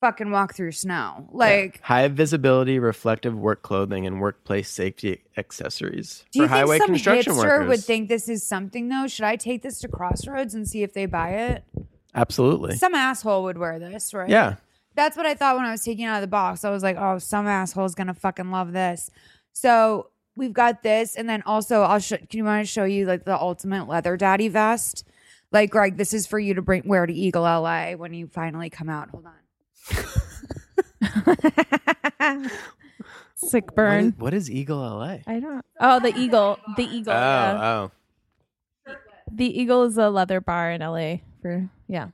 fucking 0.00 0.30
walk 0.30 0.54
through 0.54 0.72
snow. 0.72 1.28
Like, 1.32 1.80
high 1.82 2.06
visibility, 2.08 2.78
reflective 2.78 3.36
work 3.36 3.62
clothing 3.62 4.06
and 4.06 4.20
workplace 4.20 4.68
safety 4.70 5.22
accessories 5.36 6.24
do 6.32 6.40
you 6.40 6.44
for 6.46 6.54
highway 6.54 6.78
think 6.78 6.82
some 6.82 6.94
construction 6.94 7.32
hipster 7.32 7.38
workers. 7.38 7.68
would 7.68 7.84
think 7.84 8.08
this 8.08 8.28
is 8.28 8.46
something 8.46 8.88
though? 8.88 9.06
Should 9.06 9.24
I 9.24 9.36
take 9.36 9.62
this 9.62 9.80
to 9.80 9.88
Crossroads 9.88 10.54
and 10.54 10.68
see 10.68 10.82
if 10.82 10.92
they 10.92 11.06
buy 11.06 11.30
it? 11.30 11.64
Absolutely. 12.16 12.76
Some 12.76 12.94
asshole 12.94 13.44
would 13.44 13.58
wear 13.58 13.78
this, 13.78 14.12
right? 14.14 14.28
Yeah. 14.28 14.56
That's 14.94 15.16
what 15.16 15.26
I 15.26 15.34
thought 15.34 15.56
when 15.56 15.66
I 15.66 15.70
was 15.70 15.82
taking 15.84 16.06
it 16.06 16.08
out 16.08 16.16
of 16.16 16.20
the 16.22 16.26
box. 16.26 16.64
I 16.64 16.70
was 16.70 16.82
like, 16.82 16.96
oh, 16.98 17.18
some 17.18 17.46
asshole's 17.46 17.94
gonna 17.94 18.14
fucking 18.14 18.50
love 18.50 18.72
this. 18.72 19.10
So 19.52 20.08
we've 20.36 20.52
got 20.54 20.82
this, 20.82 21.14
and 21.16 21.28
then 21.28 21.42
also 21.44 21.82
I'll 21.82 21.98
show. 21.98 22.16
Can 22.16 22.28
you 22.38 22.44
want 22.44 22.66
to 22.66 22.70
show 22.72 22.84
you 22.84 23.04
like 23.06 23.24
the 23.24 23.38
ultimate 23.38 23.86
leather 23.88 24.16
daddy 24.16 24.48
vest? 24.48 25.04
Like, 25.52 25.70
Greg, 25.70 25.96
this 25.98 26.12
is 26.14 26.26
for 26.26 26.38
you 26.38 26.54
to 26.54 26.62
bring 26.62 26.82
wear 26.86 27.04
to 27.06 27.12
Eagle 27.12 27.42
LA 27.42 27.92
when 27.92 28.14
you 28.14 28.26
finally 28.26 28.70
come 28.70 28.88
out. 28.88 29.10
Hold 29.10 29.26
on. 29.26 29.32
Sick 33.36 33.66
What 33.66 33.74
burn. 33.76 34.04
is, 34.06 34.12
what 34.18 34.34
is 34.34 34.50
Eagle 34.50 34.78
LA? 34.78 35.18
I 35.26 35.40
don't. 35.40 35.64
Oh, 35.78 36.00
the 36.00 36.16
eagle. 36.18 36.58
The 36.76 36.84
eagle. 36.84 37.12
Oh, 37.12 37.16
yeah. 37.16 37.88
oh, 38.88 38.94
The 39.30 39.60
eagle 39.60 39.84
is 39.84 39.98
a 39.98 40.08
leather 40.08 40.40
bar 40.40 40.70
in 40.72 40.80
LA. 40.80 41.16
For 41.42 41.68
yeah, 41.88 42.08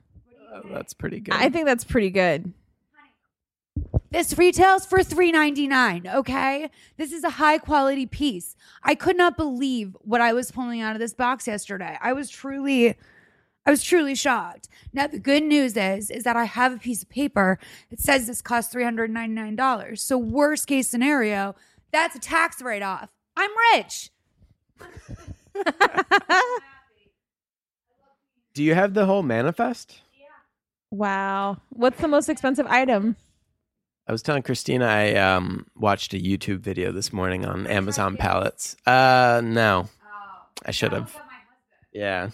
oh, 0.53 0.61
that's 0.71 0.93
pretty 0.93 1.19
good. 1.19 1.33
I 1.33 1.49
think 1.49 1.65
that's 1.65 1.83
pretty 1.83 2.09
good. 2.09 2.53
This 4.11 4.37
retails 4.37 4.85
for 4.85 5.01
three 5.03 5.31
ninety 5.31 5.67
nine. 5.67 6.07
Okay, 6.07 6.69
this 6.97 7.11
is 7.11 7.23
a 7.23 7.31
high 7.31 7.57
quality 7.57 8.05
piece. 8.05 8.55
I 8.83 8.93
could 8.93 9.17
not 9.17 9.35
believe 9.35 9.97
what 10.01 10.21
I 10.21 10.33
was 10.33 10.51
pulling 10.51 10.81
out 10.81 10.95
of 10.95 10.99
this 10.99 11.15
box 11.15 11.47
yesterday. 11.47 11.97
I 11.99 12.13
was 12.13 12.29
truly, 12.29 12.95
I 13.65 13.71
was 13.71 13.81
truly 13.81 14.13
shocked. 14.13 14.69
Now 14.93 15.07
the 15.07 15.17
good 15.17 15.41
news 15.41 15.75
is, 15.75 16.11
is 16.11 16.23
that 16.25 16.35
I 16.35 16.45
have 16.45 16.73
a 16.73 16.77
piece 16.77 17.01
of 17.01 17.09
paper 17.09 17.57
that 17.89 17.99
says 17.99 18.27
this 18.27 18.41
costs 18.41 18.71
three 18.71 18.83
hundred 18.83 19.09
ninety 19.09 19.33
nine 19.33 19.55
dollars. 19.55 20.03
So 20.03 20.19
worst 20.19 20.67
case 20.67 20.87
scenario, 20.87 21.55
that's 21.91 22.15
a 22.15 22.19
tax 22.19 22.61
write 22.61 22.83
off. 22.83 23.09
I'm 23.35 23.49
rich. 23.73 24.11
Do 28.53 28.63
you 28.63 28.75
have 28.75 28.93
the 28.93 29.05
whole 29.05 29.23
manifest? 29.23 29.99
Yeah. 30.19 30.27
Wow. 30.91 31.57
What's 31.69 31.99
the 31.99 32.07
most 32.07 32.29
expensive 32.29 32.67
item? 32.67 33.15
I 34.07 34.11
was 34.11 34.21
telling 34.21 34.43
Christina 34.43 34.85
I 34.85 35.15
um, 35.15 35.65
watched 35.75 36.13
a 36.13 36.17
YouTube 36.17 36.59
video 36.59 36.91
this 36.91 37.11
morning 37.11 37.45
on 37.45 37.65
Amazon 37.67 38.17
pallets. 38.17 38.75
Uh, 38.85 39.41
no, 39.43 39.89
I 40.65 40.71
should 40.71 40.91
have. 40.91 41.15
Yeah. 41.93 42.29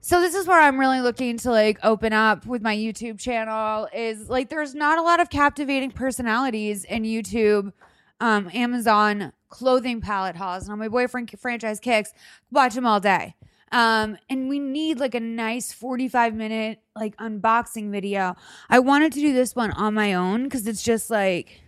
So 0.00 0.20
this 0.20 0.34
is 0.34 0.46
where 0.46 0.60
I'm 0.60 0.80
really 0.80 1.00
looking 1.00 1.36
to 1.38 1.50
like 1.50 1.78
open 1.84 2.12
up 2.12 2.46
with 2.46 2.62
my 2.62 2.74
YouTube 2.74 3.20
channel 3.20 3.88
is 3.94 4.28
like 4.28 4.48
there's 4.48 4.74
not 4.74 4.98
a 4.98 5.02
lot 5.02 5.20
of 5.20 5.30
captivating 5.30 5.90
personalities 5.92 6.84
in 6.84 7.04
YouTube 7.04 7.72
um 8.18 8.50
Amazon 8.52 9.32
clothing 9.50 10.00
palette 10.00 10.36
hauls 10.36 10.68
Now 10.68 10.76
my 10.76 10.88
boyfriend 10.88 11.30
franchise 11.38 11.78
kicks 11.78 12.12
watch 12.50 12.74
them 12.74 12.86
all 12.86 12.98
day. 12.98 13.36
Um 13.72 14.18
and 14.28 14.48
we 14.48 14.58
need 14.58 14.98
like 14.98 15.14
a 15.14 15.20
nice 15.20 15.72
45 15.72 16.34
minute 16.34 16.80
like 16.96 17.16
unboxing 17.16 17.90
video. 17.90 18.36
I 18.68 18.80
wanted 18.80 19.12
to 19.12 19.20
do 19.20 19.32
this 19.32 19.54
one 19.54 19.70
on 19.72 19.94
my 19.94 20.14
own 20.14 20.48
cuz 20.50 20.66
it's 20.66 20.82
just 20.82 21.10
like 21.10 21.62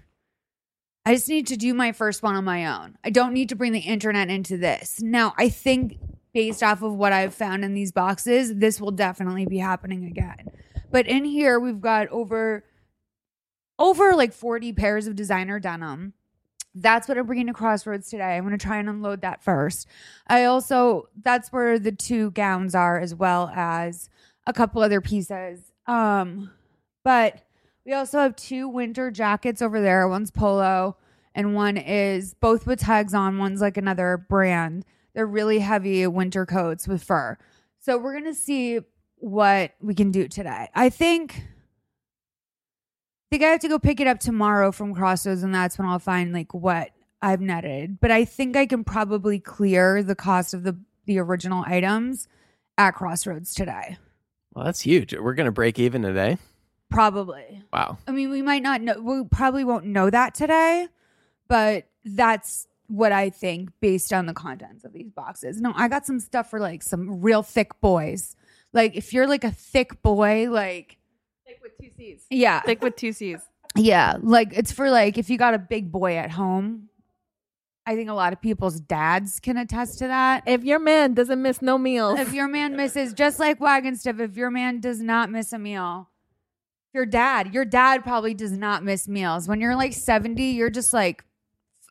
I 1.04 1.14
just 1.14 1.28
need 1.28 1.48
to 1.48 1.56
do 1.56 1.74
my 1.74 1.92
first 1.92 2.22
one 2.22 2.36
on 2.36 2.44
my 2.44 2.66
own. 2.66 2.96
I 3.02 3.10
don't 3.10 3.32
need 3.32 3.48
to 3.48 3.56
bring 3.56 3.72
the 3.72 3.80
internet 3.80 4.30
into 4.30 4.56
this. 4.56 5.00
Now, 5.02 5.34
I 5.36 5.48
think 5.48 5.98
based 6.32 6.62
off 6.62 6.82
of 6.82 6.94
what 6.94 7.12
I've 7.12 7.34
found 7.34 7.64
in 7.64 7.74
these 7.74 7.90
boxes, 7.90 8.54
this 8.54 8.80
will 8.80 8.92
definitely 8.92 9.44
be 9.46 9.58
happening 9.58 10.04
again. 10.04 10.50
But 10.90 11.08
in 11.08 11.24
here, 11.24 11.58
we've 11.58 11.80
got 11.80 12.08
over 12.08 12.64
over 13.78 14.14
like 14.14 14.32
40 14.32 14.72
pairs 14.74 15.06
of 15.08 15.16
designer 15.16 15.58
denim. 15.58 16.12
That's 16.74 17.06
what 17.06 17.18
I'm 17.18 17.26
bringing 17.26 17.48
to 17.48 17.52
Crossroads 17.52 18.08
today. 18.08 18.36
I'm 18.36 18.44
going 18.44 18.56
to 18.56 18.64
try 18.64 18.78
and 18.78 18.88
unload 18.88 19.20
that 19.20 19.42
first. 19.42 19.86
I 20.26 20.44
also, 20.44 21.08
that's 21.22 21.52
where 21.52 21.78
the 21.78 21.92
two 21.92 22.30
gowns 22.30 22.74
are, 22.74 22.98
as 22.98 23.14
well 23.14 23.50
as 23.54 24.08
a 24.46 24.52
couple 24.52 24.82
other 24.82 25.00
pieces. 25.00 25.72
Um, 25.86 26.50
but 27.04 27.42
we 27.84 27.92
also 27.92 28.20
have 28.20 28.36
two 28.36 28.68
winter 28.68 29.10
jackets 29.10 29.60
over 29.60 29.80
there. 29.80 30.08
One's 30.08 30.30
polo, 30.30 30.96
and 31.34 31.54
one 31.54 31.76
is 31.76 32.34
both 32.34 32.66
with 32.66 32.80
tags 32.80 33.12
on. 33.12 33.38
One's 33.38 33.60
like 33.60 33.76
another 33.76 34.24
brand. 34.28 34.84
They're 35.14 35.26
really 35.26 35.58
heavy 35.58 36.06
winter 36.06 36.46
coats 36.46 36.88
with 36.88 37.02
fur. 37.02 37.36
So 37.80 37.98
we're 37.98 38.12
going 38.12 38.32
to 38.32 38.34
see 38.34 38.80
what 39.16 39.72
we 39.80 39.94
can 39.94 40.10
do 40.10 40.26
today. 40.26 40.68
I 40.74 40.88
think 40.88 41.44
think 43.32 43.44
I 43.44 43.48
have 43.48 43.60
to 43.60 43.68
go 43.68 43.78
pick 43.78 43.98
it 43.98 44.06
up 44.06 44.20
tomorrow 44.20 44.72
from 44.72 44.94
Crossroads, 44.94 45.42
and 45.42 45.54
that's 45.54 45.78
when 45.78 45.88
I'll 45.88 45.98
find 45.98 46.34
like 46.34 46.52
what 46.52 46.90
I've 47.22 47.40
netted. 47.40 47.98
But 47.98 48.10
I 48.10 48.26
think 48.26 48.56
I 48.56 48.66
can 48.66 48.84
probably 48.84 49.40
clear 49.40 50.02
the 50.02 50.14
cost 50.14 50.52
of 50.52 50.64
the 50.64 50.76
the 51.06 51.18
original 51.18 51.64
items 51.66 52.28
at 52.76 52.90
Crossroads 52.90 53.54
today. 53.54 53.96
Well, 54.52 54.66
that's 54.66 54.82
huge. 54.82 55.14
We're 55.14 55.32
gonna 55.32 55.50
break 55.50 55.78
even 55.78 56.02
today. 56.02 56.36
Probably. 56.90 57.62
Wow. 57.72 57.96
I 58.06 58.10
mean, 58.10 58.28
we 58.28 58.42
might 58.42 58.62
not 58.62 58.82
know. 58.82 59.00
We 59.00 59.24
probably 59.24 59.64
won't 59.64 59.86
know 59.86 60.10
that 60.10 60.34
today, 60.34 60.88
but 61.48 61.86
that's 62.04 62.68
what 62.88 63.12
I 63.12 63.30
think 63.30 63.70
based 63.80 64.12
on 64.12 64.26
the 64.26 64.34
contents 64.34 64.84
of 64.84 64.92
these 64.92 65.08
boxes. 65.08 65.58
No, 65.58 65.72
I 65.74 65.88
got 65.88 66.04
some 66.04 66.20
stuff 66.20 66.50
for 66.50 66.60
like 66.60 66.82
some 66.82 67.22
real 67.22 67.42
thick 67.42 67.80
boys. 67.80 68.36
Like 68.74 68.94
if 68.94 69.14
you're 69.14 69.26
like 69.26 69.44
a 69.44 69.50
thick 69.50 70.02
boy, 70.02 70.50
like 70.50 70.98
with 71.62 71.78
two 71.78 71.90
C's. 71.96 72.26
yeah, 72.30 72.60
Thick 72.60 72.82
with 72.82 72.96
two 72.96 73.12
C's. 73.12 73.40
Yeah, 73.76 74.16
like 74.22 74.52
it's 74.52 74.72
for 74.72 74.90
like 74.90 75.16
if 75.18 75.30
you 75.30 75.38
got 75.38 75.54
a 75.54 75.58
big 75.58 75.90
boy 75.92 76.16
at 76.16 76.30
home. 76.32 76.88
I 77.84 77.96
think 77.96 78.08
a 78.08 78.14
lot 78.14 78.32
of 78.32 78.40
people's 78.40 78.78
dads 78.78 79.40
can 79.40 79.56
attest 79.56 79.98
to 79.98 80.06
that. 80.06 80.44
If 80.46 80.62
your 80.62 80.78
man 80.78 81.14
doesn't 81.14 81.42
miss 81.42 81.60
no 81.60 81.78
meals, 81.78 82.20
If 82.20 82.32
your 82.32 82.46
man 82.46 82.76
misses, 82.76 83.12
just 83.12 83.40
like 83.40 83.60
wagon 83.60 83.96
stuff, 83.96 84.20
if 84.20 84.36
your 84.36 84.50
man 84.50 84.78
does 84.78 85.00
not 85.00 85.30
miss 85.30 85.52
a 85.52 85.58
meal, 85.58 86.08
your 86.94 87.06
dad, 87.06 87.52
your 87.52 87.64
dad 87.64 88.04
probably 88.04 88.34
does 88.34 88.52
not 88.52 88.84
miss 88.84 89.08
meals. 89.08 89.48
When 89.48 89.60
you're 89.60 89.74
like 89.74 89.94
70, 89.94 90.40
you're 90.44 90.70
just 90.70 90.92
like, 90.92 91.24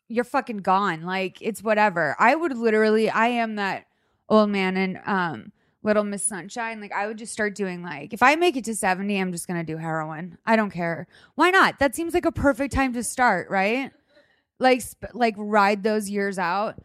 you're 0.07 0.23
fucking 0.23 0.59
gone. 0.59 1.01
Like 1.01 1.41
it's 1.41 1.61
whatever. 1.61 2.15
I 2.17 2.35
would 2.35 2.55
literally, 2.57 3.09
I 3.09 3.27
am 3.27 3.55
that 3.55 3.85
old 4.29 4.49
man 4.49 4.77
and 4.77 5.01
um 5.05 5.51
Little 5.83 6.03
Miss 6.03 6.23
Sunshine. 6.23 6.79
Like 6.79 6.91
I 6.91 7.07
would 7.07 7.17
just 7.17 7.33
start 7.33 7.55
doing 7.55 7.83
like, 7.83 8.13
if 8.13 8.21
I 8.21 8.35
make 8.35 8.55
it 8.55 8.63
to 8.65 8.75
70, 8.75 9.17
I'm 9.17 9.31
just 9.31 9.47
gonna 9.47 9.63
do 9.63 9.77
heroin. 9.77 10.37
I 10.45 10.55
don't 10.55 10.71
care. 10.71 11.07
Why 11.35 11.49
not? 11.49 11.79
That 11.79 11.95
seems 11.95 12.13
like 12.13 12.25
a 12.25 12.31
perfect 12.31 12.73
time 12.73 12.93
to 12.93 13.03
start, 13.03 13.49
right? 13.49 13.91
Like, 14.59 14.81
sp- 14.85 15.13
like 15.13 15.35
ride 15.37 15.83
those 15.83 16.09
years 16.09 16.37
out. 16.37 16.75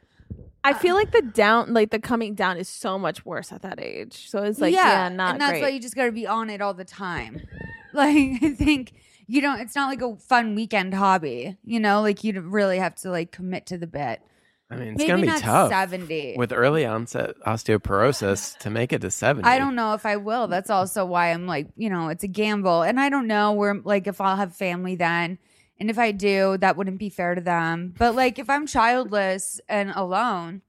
I 0.65 0.71
uh, 0.71 0.79
feel 0.79 0.97
like 0.97 1.13
the 1.13 1.23
down, 1.23 1.73
like 1.75 1.91
the 1.91 2.01
coming 2.01 2.35
down, 2.35 2.57
is 2.57 2.69
so 2.69 2.99
much 2.99 3.25
worse 3.25 3.53
at 3.53 3.63
that 3.63 3.81
age. 3.81 4.29
So 4.29 4.43
it's 4.43 4.61
like, 4.61 4.75
yeah, 4.75 5.09
not 5.09 5.35
and 5.35 5.41
that's 5.41 5.53
great. 5.53 5.63
why 5.63 5.69
you 5.69 5.81
just 5.81 5.95
got 5.95 6.07
to 6.07 6.13
be 6.13 6.27
on 6.27 6.51
it 6.51 6.61
all 6.61 6.75
the 6.75 6.85
time. 6.85 7.41
like 7.93 8.43
I 8.43 8.51
think 8.53 8.93
you 9.29 9.41
don't. 9.41 9.61
It's 9.61 9.77
not 9.77 9.89
like 9.89 10.03
a 10.03 10.17
fun 10.17 10.57
weekend 10.57 10.95
hobby. 10.95 11.57
You 11.65 11.79
know, 11.79 12.01
like 12.01 12.25
you 12.25 12.41
really 12.41 12.79
have 12.79 12.97
to 12.97 13.11
like 13.11 13.31
commit 13.31 13.67
to 13.67 13.79
the 13.79 13.87
bit. 13.87 14.21
I 14.71 14.77
mean, 14.77 14.95
it's 14.95 15.05
gonna 15.07 15.21
be 15.23 15.29
not 15.29 15.41
tough 15.41 15.71
Seventy. 15.71 16.35
with 16.37 16.53
early 16.53 16.85
onset 16.85 17.37
osteoporosis 17.47 18.59
to 18.61 18.71
make 18.71 18.93
it 18.93 19.01
to 19.03 19.11
seventy. 19.11 19.47
I 19.49 19.59
don't 19.59 19.75
know 19.77 19.95
if 19.95 20.05
I 20.05 20.17
will. 20.17 20.49
That's 20.49 20.71
also 20.71 21.05
why 21.05 21.33
I'm 21.33 21.47
like, 21.47 21.69
you 21.77 21.89
know, 21.89 22.09
it's 22.09 22.25
a 22.25 22.29
gamble, 22.29 22.83
and 22.83 22.99
I 22.99 23.09
don't 23.09 23.27
know 23.29 23.53
where 23.53 23.75
like 23.75 24.07
if 24.07 24.21
I'll 24.21 24.37
have 24.37 24.55
family 24.57 24.97
then. 24.97 25.39
And 25.79 25.91
if 25.91 25.99
I 25.99 26.11
do, 26.11 26.57
that 26.63 26.77
wouldn't 26.79 26.99
be 26.99 27.11
fair 27.11 27.35
to 27.35 27.41
them. 27.43 27.93
But 27.99 28.15
like 28.15 28.39
if 28.39 28.49
I'm 28.49 28.67
childless 28.67 29.61
and 29.69 29.91
alone, 29.95 30.63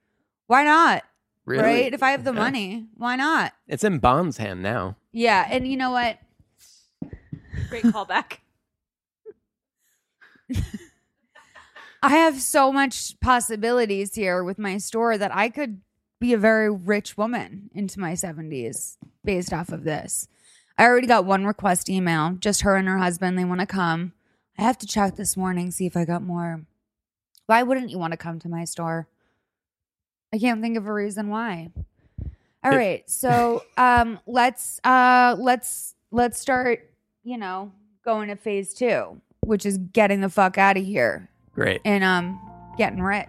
why 0.47 0.63
not? 0.65 1.03
Really? 1.45 1.63
Right? 1.63 1.93
If 1.93 2.03
I 2.03 2.11
have 2.11 2.25
the 2.25 2.33
Yeah. 2.33 2.39
money, 2.39 2.87
why 2.97 3.15
not? 3.15 3.53
It's 3.69 3.85
in 3.85 3.99
Bond's 3.99 4.35
hand 4.35 4.61
now. 4.61 4.97
Yeah. 5.13 5.47
And 5.49 5.65
you 5.65 5.77
know 5.77 5.91
what? 5.91 6.19
great 7.69 7.83
callback. 7.85 8.39
I 12.01 12.09
have 12.09 12.41
so 12.41 12.71
much 12.71 13.19
possibilities 13.19 14.15
here 14.15 14.43
with 14.43 14.59
my 14.59 14.77
store 14.77 15.17
that 15.17 15.35
I 15.35 15.49
could 15.49 15.81
be 16.19 16.33
a 16.33 16.37
very 16.37 16.71
rich 16.71 17.17
woman 17.17 17.69
into 17.73 17.99
my 17.99 18.13
70s 18.13 18.97
based 19.23 19.51
off 19.51 19.69
of 19.69 19.83
this. 19.83 20.27
I 20.77 20.85
already 20.85 21.07
got 21.07 21.25
one 21.25 21.45
request 21.45 21.89
email, 21.89 22.33
just 22.39 22.61
her 22.61 22.75
and 22.75 22.87
her 22.87 22.99
husband. 22.99 23.37
They 23.37 23.45
want 23.45 23.61
to 23.61 23.65
come. 23.65 24.13
I 24.57 24.63
have 24.63 24.77
to 24.79 24.87
check 24.87 25.15
this 25.15 25.35
morning, 25.35 25.71
see 25.71 25.87
if 25.87 25.97
I 25.97 26.05
got 26.05 26.21
more. 26.21 26.65
Why 27.47 27.63
wouldn't 27.63 27.89
you 27.89 27.97
want 27.97 28.11
to 28.11 28.17
come 28.17 28.39
to 28.39 28.49
my 28.49 28.63
store? 28.63 29.07
I 30.33 30.37
can't 30.37 30.61
think 30.61 30.77
of 30.77 30.85
a 30.85 30.93
reason 30.93 31.29
why. 31.29 31.71
All 32.63 32.71
right, 32.71 33.09
So 33.09 33.63
um 33.77 34.19
let's 34.27 34.79
uh 34.83 35.35
let's 35.39 35.95
let's 36.11 36.39
start, 36.39 36.91
you 37.23 37.37
know, 37.37 37.71
going 38.03 38.27
to 38.27 38.35
phase 38.35 38.73
two, 38.73 39.21
which 39.41 39.65
is 39.65 39.77
getting 39.77 40.21
the 40.21 40.29
fuck 40.29 40.57
out 40.57 40.77
of 40.77 40.83
here 40.83 41.29
Great. 41.57 41.81
and 41.85 42.03
um 42.03 42.39
getting 42.77 43.01
rich. 43.01 43.27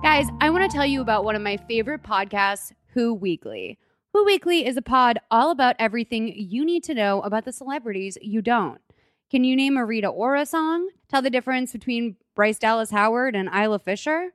Guys, 0.00 0.28
I 0.40 0.50
want 0.50 0.70
to 0.70 0.74
tell 0.74 0.86
you 0.86 1.00
about 1.00 1.24
one 1.24 1.34
of 1.34 1.42
my 1.42 1.56
favorite 1.56 2.04
podcasts, 2.04 2.72
Who 2.94 3.12
Weekly. 3.12 3.78
Who 4.12 4.24
Weekly 4.24 4.64
is 4.64 4.76
a 4.76 4.82
pod 4.82 5.18
all 5.30 5.50
about 5.50 5.74
everything 5.80 6.32
you 6.36 6.64
need 6.64 6.84
to 6.84 6.94
know 6.94 7.20
about 7.22 7.44
the 7.44 7.52
celebrities 7.52 8.16
you 8.22 8.42
don't. 8.42 8.80
Can 9.30 9.42
you 9.42 9.56
name 9.56 9.76
a 9.76 9.84
Rita 9.84 10.06
Ora 10.06 10.46
song? 10.46 10.88
Tell 11.08 11.22
the 11.22 11.30
difference 11.30 11.72
between 11.72 12.16
Bryce 12.36 12.58
Dallas 12.58 12.90
Howard 12.90 13.34
and 13.34 13.48
Isla 13.48 13.80
Fisher? 13.80 14.30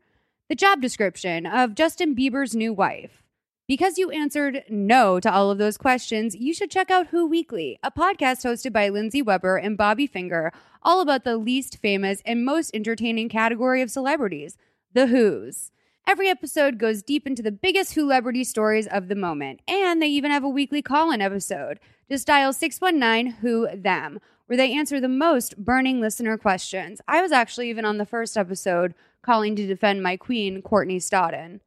The 0.49 0.55
job 0.55 0.81
description 0.81 1.45
of 1.45 1.75
Justin 1.75 2.15
Bieber's 2.15 2.55
new 2.55 2.73
wife. 2.73 3.23
Because 3.67 3.97
you 3.97 4.09
answered 4.11 4.63
no 4.69 5.19
to 5.19 5.29
all 5.29 5.51
of 5.51 5.57
those 5.57 5.75
questions, 5.75 6.33
you 6.33 6.53
should 6.53 6.71
check 6.71 6.89
out 6.89 7.07
Who 7.07 7.27
Weekly, 7.27 7.77
a 7.83 7.91
podcast 7.91 8.45
hosted 8.45 8.71
by 8.71 8.87
Lindsay 8.87 9.21
Weber 9.21 9.57
and 9.57 9.77
Bobby 9.77 10.07
Finger, 10.07 10.53
all 10.83 11.01
about 11.01 11.25
the 11.25 11.35
least 11.35 11.77
famous 11.77 12.21
and 12.25 12.45
most 12.45 12.73
entertaining 12.73 13.27
category 13.27 13.81
of 13.81 13.91
celebrities, 13.91 14.55
the 14.93 15.07
Who's. 15.07 15.71
Every 16.07 16.29
episode 16.29 16.77
goes 16.77 17.03
deep 17.03 17.27
into 17.27 17.43
the 17.43 17.51
biggest 17.51 17.93
Who 17.93 18.03
celebrity 18.03 18.45
stories 18.45 18.87
of 18.87 19.09
the 19.09 19.15
moment, 19.15 19.59
and 19.67 20.01
they 20.01 20.07
even 20.07 20.31
have 20.31 20.45
a 20.45 20.49
weekly 20.49 20.81
call 20.81 21.11
in 21.11 21.19
episode. 21.19 21.81
Just 22.09 22.25
dial 22.25 22.53
619 22.53 23.39
Who 23.41 23.67
Them, 23.75 24.21
where 24.45 24.55
they 24.55 24.71
answer 24.71 25.01
the 25.01 25.09
most 25.09 25.57
burning 25.57 25.99
listener 25.99 26.37
questions. 26.37 27.01
I 27.05 27.21
was 27.21 27.33
actually 27.33 27.69
even 27.69 27.83
on 27.83 27.97
the 27.97 28.05
first 28.05 28.37
episode 28.37 28.93
calling 29.21 29.57
to 29.57 29.67
defend 29.67 30.01
my 30.01 30.15
queen, 30.15 30.61
Courtney 30.61 30.99
Stodden. 30.99 31.59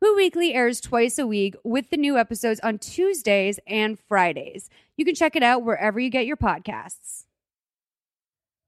Who 0.00 0.16
Weekly 0.16 0.54
airs 0.54 0.80
twice 0.80 1.18
a 1.18 1.26
week 1.26 1.56
with 1.62 1.90
the 1.90 1.98
new 1.98 2.16
episodes 2.16 2.58
on 2.60 2.78
Tuesdays 2.78 3.60
and 3.66 3.98
Fridays. 3.98 4.70
You 4.96 5.04
can 5.04 5.14
check 5.14 5.36
it 5.36 5.42
out 5.42 5.62
wherever 5.62 6.00
you 6.00 6.08
get 6.08 6.24
your 6.24 6.38
podcasts. 6.38 7.26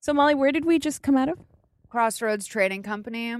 So 0.01 0.13
Molly, 0.13 0.35
where 0.35 0.53
did 0.53 0.67
we 0.67 0.79
just 0.79 1.01
come 1.03 1.17
out 1.17 1.31
of? 1.31 1.39
Crossroads 1.89 2.47
Trading 2.47 2.83
Company. 2.83 3.35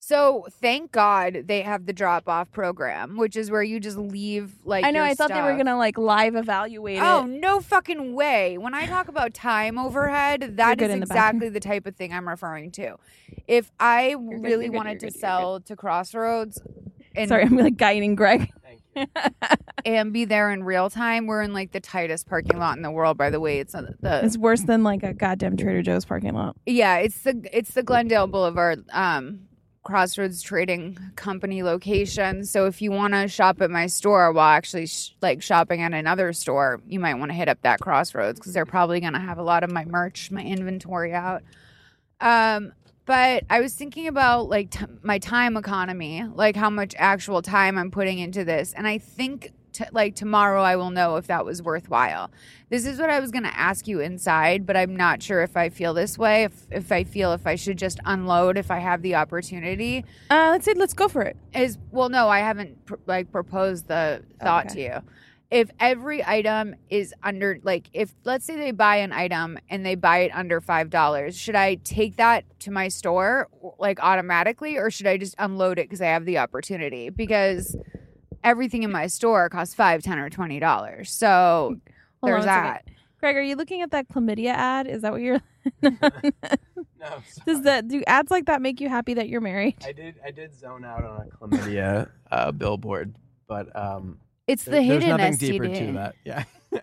So 0.00 0.46
thank 0.50 0.90
God 0.90 1.44
they 1.46 1.62
have 1.62 1.86
the 1.86 1.92
drop 1.92 2.28
off 2.28 2.50
program, 2.50 3.16
which 3.16 3.36
is 3.36 3.50
where 3.50 3.62
you 3.62 3.78
just 3.78 3.96
leave 3.98 4.54
like 4.64 4.84
I 4.84 4.90
know. 4.90 5.00
your 5.00 5.06
I 5.08 5.14
thought 5.14 5.28
they 5.28 5.42
were 5.42 5.56
gonna 5.56 5.76
like 5.76 5.98
live 5.98 6.34
evaluate 6.34 6.98
Oh 7.00 7.24
it. 7.24 7.28
no 7.28 7.60
fucking 7.60 8.14
way! 8.14 8.56
When 8.58 8.74
I 8.74 8.86
talk 8.86 9.08
about 9.08 9.34
time 9.34 9.76
overhead, 9.78 10.56
that 10.56 10.80
is 10.80 10.88
good 10.88 10.94
is 10.94 11.00
the 11.00 11.06
bathroom. 11.06 11.42
exactly 11.42 11.48
the 11.50 11.60
type 11.60 11.86
of 11.86 11.94
thing 11.96 12.12
I'm 12.12 12.28
referring 12.28 12.70
to. 12.72 12.96
If 13.46 13.70
I 13.78 14.12
really 14.18 14.66
you're 14.66 14.70
good, 14.70 14.72
wanted 14.72 14.90
you're 15.02 15.10
to 15.10 15.14
good, 15.14 15.14
you're 15.14 15.20
sell 15.20 15.60
to 15.60 15.76
Crossroads 15.76 16.62
and 17.18 17.28
Sorry, 17.28 17.42
I'm 17.42 17.56
like 17.56 17.76
guiding 17.76 18.14
Greg. 18.14 18.52
and 19.84 20.12
be 20.12 20.24
there 20.24 20.50
in 20.50 20.64
real 20.64 20.90
time, 20.90 21.26
we're 21.26 21.42
in 21.42 21.52
like 21.52 21.72
the 21.72 21.80
tightest 21.80 22.26
parking 22.26 22.58
lot 22.58 22.76
in 22.76 22.82
the 22.82 22.90
world. 22.90 23.16
By 23.16 23.30
the 23.30 23.40
way, 23.40 23.60
it's 23.60 23.74
uh, 23.74 23.92
the 24.00 24.24
It's 24.24 24.36
worse 24.36 24.62
than 24.62 24.82
like 24.82 25.02
a 25.02 25.12
goddamn 25.12 25.56
Trader 25.56 25.82
Joe's 25.82 26.04
parking 26.04 26.34
lot. 26.34 26.56
Yeah, 26.66 26.96
it's 26.96 27.22
the 27.22 27.48
it's 27.52 27.72
the 27.72 27.82
Glendale 27.82 28.26
Boulevard 28.26 28.84
um 28.92 29.40
Crossroads 29.84 30.42
Trading 30.42 30.98
Company 31.16 31.62
location. 31.62 32.44
So 32.44 32.66
if 32.66 32.82
you 32.82 32.90
want 32.90 33.14
to 33.14 33.28
shop 33.28 33.62
at 33.62 33.70
my 33.70 33.86
store 33.86 34.32
while 34.32 34.50
actually 34.50 34.86
sh- 34.86 35.14
like 35.22 35.42
shopping 35.42 35.80
at 35.82 35.94
another 35.94 36.32
store, 36.32 36.82
you 36.86 37.00
might 37.00 37.14
want 37.14 37.30
to 37.30 37.34
hit 37.34 37.48
up 37.48 37.62
that 37.62 37.80
Crossroads 37.80 38.38
because 38.38 38.52
they're 38.52 38.66
probably 38.66 39.00
going 39.00 39.14
to 39.14 39.18
have 39.18 39.38
a 39.38 39.42
lot 39.42 39.64
of 39.64 39.70
my 39.70 39.84
merch, 39.84 40.30
my 40.30 40.42
inventory 40.42 41.14
out. 41.14 41.42
Um 42.20 42.72
but 43.08 43.44
I 43.48 43.60
was 43.60 43.72
thinking 43.74 44.06
about 44.06 44.50
like 44.50 44.68
t- 44.70 44.84
my 45.02 45.18
time 45.18 45.56
economy, 45.56 46.24
like 46.34 46.54
how 46.54 46.68
much 46.68 46.94
actual 46.98 47.40
time 47.40 47.78
I'm 47.78 47.90
putting 47.90 48.18
into 48.18 48.44
this. 48.44 48.74
And 48.74 48.86
I 48.86 48.98
think 48.98 49.50
t- 49.72 49.86
like 49.92 50.14
tomorrow 50.14 50.60
I 50.60 50.76
will 50.76 50.90
know 50.90 51.16
if 51.16 51.26
that 51.28 51.46
was 51.46 51.62
worthwhile. 51.62 52.30
This 52.68 52.84
is 52.84 53.00
what 53.00 53.08
I 53.08 53.18
was 53.20 53.30
going 53.30 53.44
to 53.44 53.58
ask 53.58 53.88
you 53.88 54.00
inside, 54.00 54.66
but 54.66 54.76
I'm 54.76 54.94
not 54.94 55.22
sure 55.22 55.42
if 55.42 55.56
I 55.56 55.70
feel 55.70 55.94
this 55.94 56.18
way. 56.18 56.44
If 56.44 56.66
if 56.70 56.92
I 56.92 57.02
feel 57.04 57.32
if 57.32 57.46
I 57.46 57.54
should 57.54 57.78
just 57.78 57.98
unload 58.04 58.58
if 58.58 58.70
I 58.70 58.78
have 58.78 59.00
the 59.00 59.14
opportunity. 59.14 60.04
Uh, 60.30 60.48
let's 60.50 60.66
say 60.66 60.74
let's 60.74 60.92
go 60.92 61.08
for 61.08 61.22
it. 61.22 61.38
Is 61.54 61.78
well, 61.90 62.10
no, 62.10 62.28
I 62.28 62.40
haven't 62.40 62.84
pr- 62.84 62.96
like 63.06 63.32
proposed 63.32 63.88
the 63.88 64.22
thought 64.38 64.66
Okay. 64.66 64.74
to 64.74 64.80
you. 64.82 65.10
If 65.50 65.70
every 65.80 66.24
item 66.26 66.74
is 66.90 67.14
under 67.22 67.58
like 67.62 67.88
if 67.94 68.14
let's 68.24 68.44
say 68.44 68.56
they 68.56 68.70
buy 68.70 68.96
an 68.96 69.12
item 69.12 69.58
and 69.70 69.84
they 69.84 69.94
buy 69.94 70.18
it 70.18 70.30
under 70.34 70.60
five 70.60 70.90
dollars, 70.90 71.38
should 71.38 71.56
I 71.56 71.76
take 71.76 72.16
that 72.16 72.44
to 72.60 72.70
my 72.70 72.88
store 72.88 73.48
like 73.78 73.98
automatically, 74.02 74.76
or 74.76 74.90
should 74.90 75.06
I 75.06 75.16
just 75.16 75.34
unload 75.38 75.78
it 75.78 75.84
because 75.88 76.02
I 76.02 76.06
have 76.06 76.26
the 76.26 76.36
opportunity? 76.38 77.08
Because 77.08 77.76
everything 78.44 78.82
in 78.82 78.92
my 78.92 79.06
store 79.06 79.48
costs 79.48 79.74
five, 79.74 80.02
ten, 80.02 80.18
or 80.18 80.28
twenty 80.28 80.60
dollars. 80.60 81.10
So 81.10 81.76
Hold 82.20 82.32
there's 82.32 82.44
on 82.44 82.48
one 82.48 82.64
second. 82.64 82.64
that. 82.64 82.84
Greg, 83.20 83.36
are 83.36 83.42
you 83.42 83.56
looking 83.56 83.80
at 83.82 83.90
that 83.92 84.08
chlamydia 84.08 84.52
ad? 84.52 84.86
Is 84.86 85.02
that 85.02 85.12
what 85.12 85.22
you're? 85.22 85.40
No, 87.00 87.18
Does 87.46 87.62
that 87.62 87.86
do 87.88 88.02
ads 88.06 88.30
like 88.30 88.46
that 88.46 88.60
make 88.60 88.80
you 88.80 88.88
happy 88.88 89.14
that 89.14 89.28
you're 89.28 89.40
married? 89.40 89.76
I 89.84 89.92
did. 89.92 90.16
I 90.24 90.30
did 90.30 90.52
zone 90.58 90.84
out 90.84 91.04
on 91.04 91.26
a 91.28 91.36
chlamydia 91.36 92.10
uh, 92.30 92.50
billboard, 92.52 93.14
but 93.46 93.74
um, 93.76 94.18
It's 94.48 94.64
the 94.64 94.72
there- 94.72 94.80
there's 94.82 95.02
hidden 95.04 95.08
nothing 95.16 95.32
STD. 95.34 95.38
deeper 95.52 95.68
to 95.68 95.92
that. 95.92 96.14
Yeah. 96.24 96.44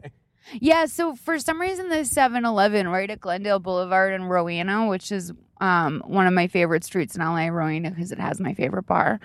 Yeah, 0.61 0.85
so 0.85 1.15
for 1.15 1.39
some 1.39 1.59
reason 1.59 1.89
the 1.89 1.95
7-Eleven 2.05 2.87
right 2.87 3.09
at 3.09 3.19
Glendale 3.19 3.57
Boulevard 3.57 4.13
in 4.13 4.25
Rowena, 4.25 4.85
which 4.87 5.11
is 5.11 5.33
um, 5.59 6.03
one 6.05 6.27
of 6.27 6.33
my 6.33 6.45
favorite 6.47 6.83
streets 6.83 7.15
in 7.15 7.21
LA, 7.23 7.47
Rowena, 7.47 7.89
because 7.89 8.11
it 8.11 8.19
has 8.19 8.39
my 8.39 8.53
favorite 8.53 8.85
bar, 8.85 9.19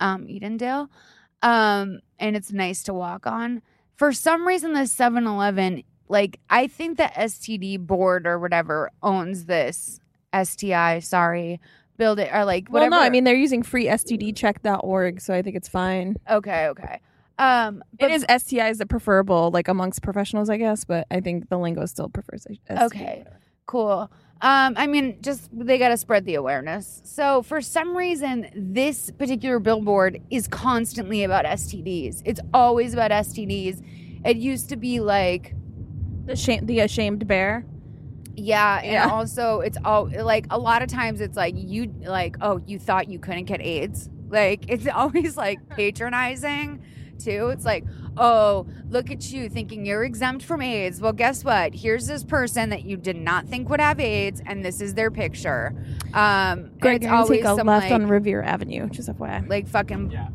um, 0.00 0.26
Edendale. 0.26 0.88
Um, 1.40 2.00
and 2.18 2.36
it's 2.36 2.52
nice 2.52 2.82
to 2.84 2.92
walk 2.94 3.26
on. 3.26 3.62
For 3.96 4.12
some 4.12 4.46
reason 4.46 4.74
the 4.74 4.80
7-Eleven, 4.80 5.82
like 6.08 6.38
I 6.50 6.66
think 6.66 6.98
the 6.98 7.04
STD 7.04 7.78
board 7.78 8.26
or 8.26 8.38
whatever 8.38 8.90
owns 9.02 9.46
this 9.46 9.98
STI, 10.34 10.98
sorry, 10.98 11.58
build 11.96 12.18
it 12.18 12.30
or 12.34 12.44
like 12.44 12.68
whatever. 12.68 12.90
Well, 12.90 13.00
no, 13.00 13.06
I 13.06 13.08
mean 13.08 13.24
they're 13.24 13.34
using 13.34 13.62
freestdcheck.org, 13.62 15.22
so 15.22 15.32
I 15.32 15.40
think 15.40 15.56
it's 15.56 15.68
fine. 15.68 16.16
Okay, 16.30 16.68
okay. 16.68 17.00
Um 17.40 17.82
but 17.98 18.10
It 18.10 18.14
is 18.14 18.26
STI 18.42 18.68
is 18.68 18.78
the 18.78 18.86
preferable, 18.86 19.50
like 19.50 19.66
amongst 19.68 20.02
professionals, 20.02 20.48
I 20.50 20.56
guess, 20.58 20.84
but 20.84 21.06
I 21.10 21.20
think 21.20 21.48
the 21.48 21.58
lingo 21.58 21.86
still 21.86 22.08
prefers 22.08 22.42
STI. 22.42 22.84
Okay, 22.86 23.24
cool. 23.66 24.10
Um, 24.42 24.72
I 24.76 24.86
mean, 24.86 25.18
just 25.20 25.48
they 25.52 25.76
got 25.78 25.88
to 25.88 25.96
spread 25.98 26.24
the 26.24 26.34
awareness. 26.36 27.02
So 27.04 27.42
for 27.42 27.60
some 27.60 27.94
reason, 27.96 28.48
this 28.54 29.10
particular 29.10 29.58
billboard 29.58 30.20
is 30.30 30.48
constantly 30.48 31.24
about 31.24 31.44
STDs. 31.44 32.22
It's 32.24 32.40
always 32.54 32.94
about 32.94 33.10
STDs. 33.10 33.82
It 34.24 34.36
used 34.38 34.70
to 34.70 34.76
be 34.76 35.00
like, 35.00 35.54
The 36.24 36.36
shame, 36.36 36.64
the 36.66 36.80
ashamed 36.80 37.26
bear. 37.26 37.66
yeah, 38.36 38.80
and 38.82 38.92
Yeah. 38.92 39.08
also 39.10 39.60
it's 39.60 39.76
all 39.84 40.08
like 40.08 40.46
a 40.50 40.58
lot 40.58 40.80
of 40.82 40.88
times 40.88 41.20
it's 41.20 41.36
like 41.36 41.54
you 41.56 41.92
like, 42.02 42.36
oh, 42.40 42.62
you 42.66 42.78
thought 42.78 43.08
you 43.10 43.18
couldn't 43.18 43.44
get 43.44 43.60
AIDS. 43.60 44.08
Like 44.30 44.64
it's 44.70 44.86
always 45.02 45.36
like 45.36 45.58
patronizing 45.70 46.82
too. 47.20 47.48
It's 47.48 47.64
like, 47.64 47.84
oh, 48.16 48.66
look 48.88 49.10
at 49.10 49.30
you 49.30 49.48
thinking 49.48 49.84
you're 49.86 50.04
exempt 50.04 50.44
from 50.44 50.62
AIDS. 50.62 51.00
Well, 51.00 51.12
guess 51.12 51.44
what? 51.44 51.74
Here's 51.74 52.06
this 52.06 52.24
person 52.24 52.70
that 52.70 52.84
you 52.84 52.96
did 52.96 53.16
not 53.16 53.46
think 53.46 53.68
would 53.68 53.80
have 53.80 54.00
AIDS, 54.00 54.42
and 54.46 54.64
this 54.64 54.80
is 54.80 54.94
their 54.94 55.10
picture. 55.10 55.74
Um, 56.14 56.22
and 56.58 56.80
Greg, 56.80 57.04
it's 57.04 57.12
always 57.12 57.28
take 57.40 57.44
a 57.44 57.54
some 57.56 57.66
left 57.66 57.84
like, 57.90 57.92
on 57.92 58.06
Revere 58.08 58.42
Avenue, 58.42 58.88
just 58.88 59.08
FYI. 59.08 59.48
like 59.48 59.68
fucking 59.68 60.10
Yeah. 60.10 60.28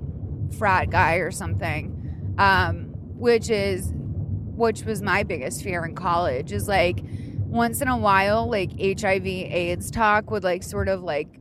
frat 0.58 0.89
guy 0.89 1.15
or 1.15 1.32
something. 1.32 2.36
Um, 2.38 2.91
which 3.17 3.50
is 3.50 3.91
which 3.95 4.84
was 4.84 5.02
my 5.02 5.24
biggest 5.24 5.63
fear 5.63 5.84
in 5.86 5.95
college 5.95 6.52
is 6.54 6.67
like 6.67 7.00
once 7.39 7.82
in 7.82 7.88
a 7.88 7.98
while 7.98 8.50
like 8.50 8.71
HIV 8.80 9.26
AIDS 9.26 9.89
talk 9.91 10.32
would 10.32 10.43
like 10.43 10.63
sort 10.63 10.88
of 10.89 11.02
like 11.04 11.39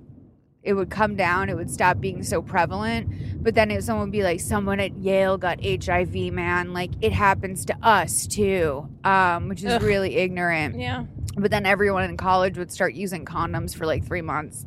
it 0.64 0.72
would 0.72 0.90
come 0.90 1.14
down, 1.14 1.50
it 1.50 1.56
would 1.56 1.70
stop 1.70 2.00
being 2.00 2.22
so 2.22 2.40
prevalent. 2.40 3.42
But 3.42 3.54
then 3.54 3.70
if 3.70 3.84
someone 3.84 4.06
would 4.08 4.12
be 4.12 4.22
like, 4.22 4.40
someone 4.40 4.80
at 4.80 4.96
Yale 4.96 5.36
got 5.36 5.62
HIV, 5.62 6.14
man, 6.32 6.72
like 6.72 6.90
it 7.02 7.12
happens 7.12 7.66
to 7.66 7.76
us 7.82 8.26
too. 8.26 8.88
Um, 9.04 9.48
which 9.48 9.62
is 9.62 9.70
Ugh. 9.70 9.82
really 9.82 10.16
ignorant. 10.16 10.78
yeah. 10.78 11.04
But 11.36 11.50
then 11.50 11.66
everyone 11.66 12.04
in 12.04 12.16
college 12.16 12.56
would 12.56 12.72
start 12.72 12.94
using 12.94 13.24
condoms 13.24 13.76
for 13.76 13.86
like 13.86 14.06
three 14.06 14.22
months 14.22 14.64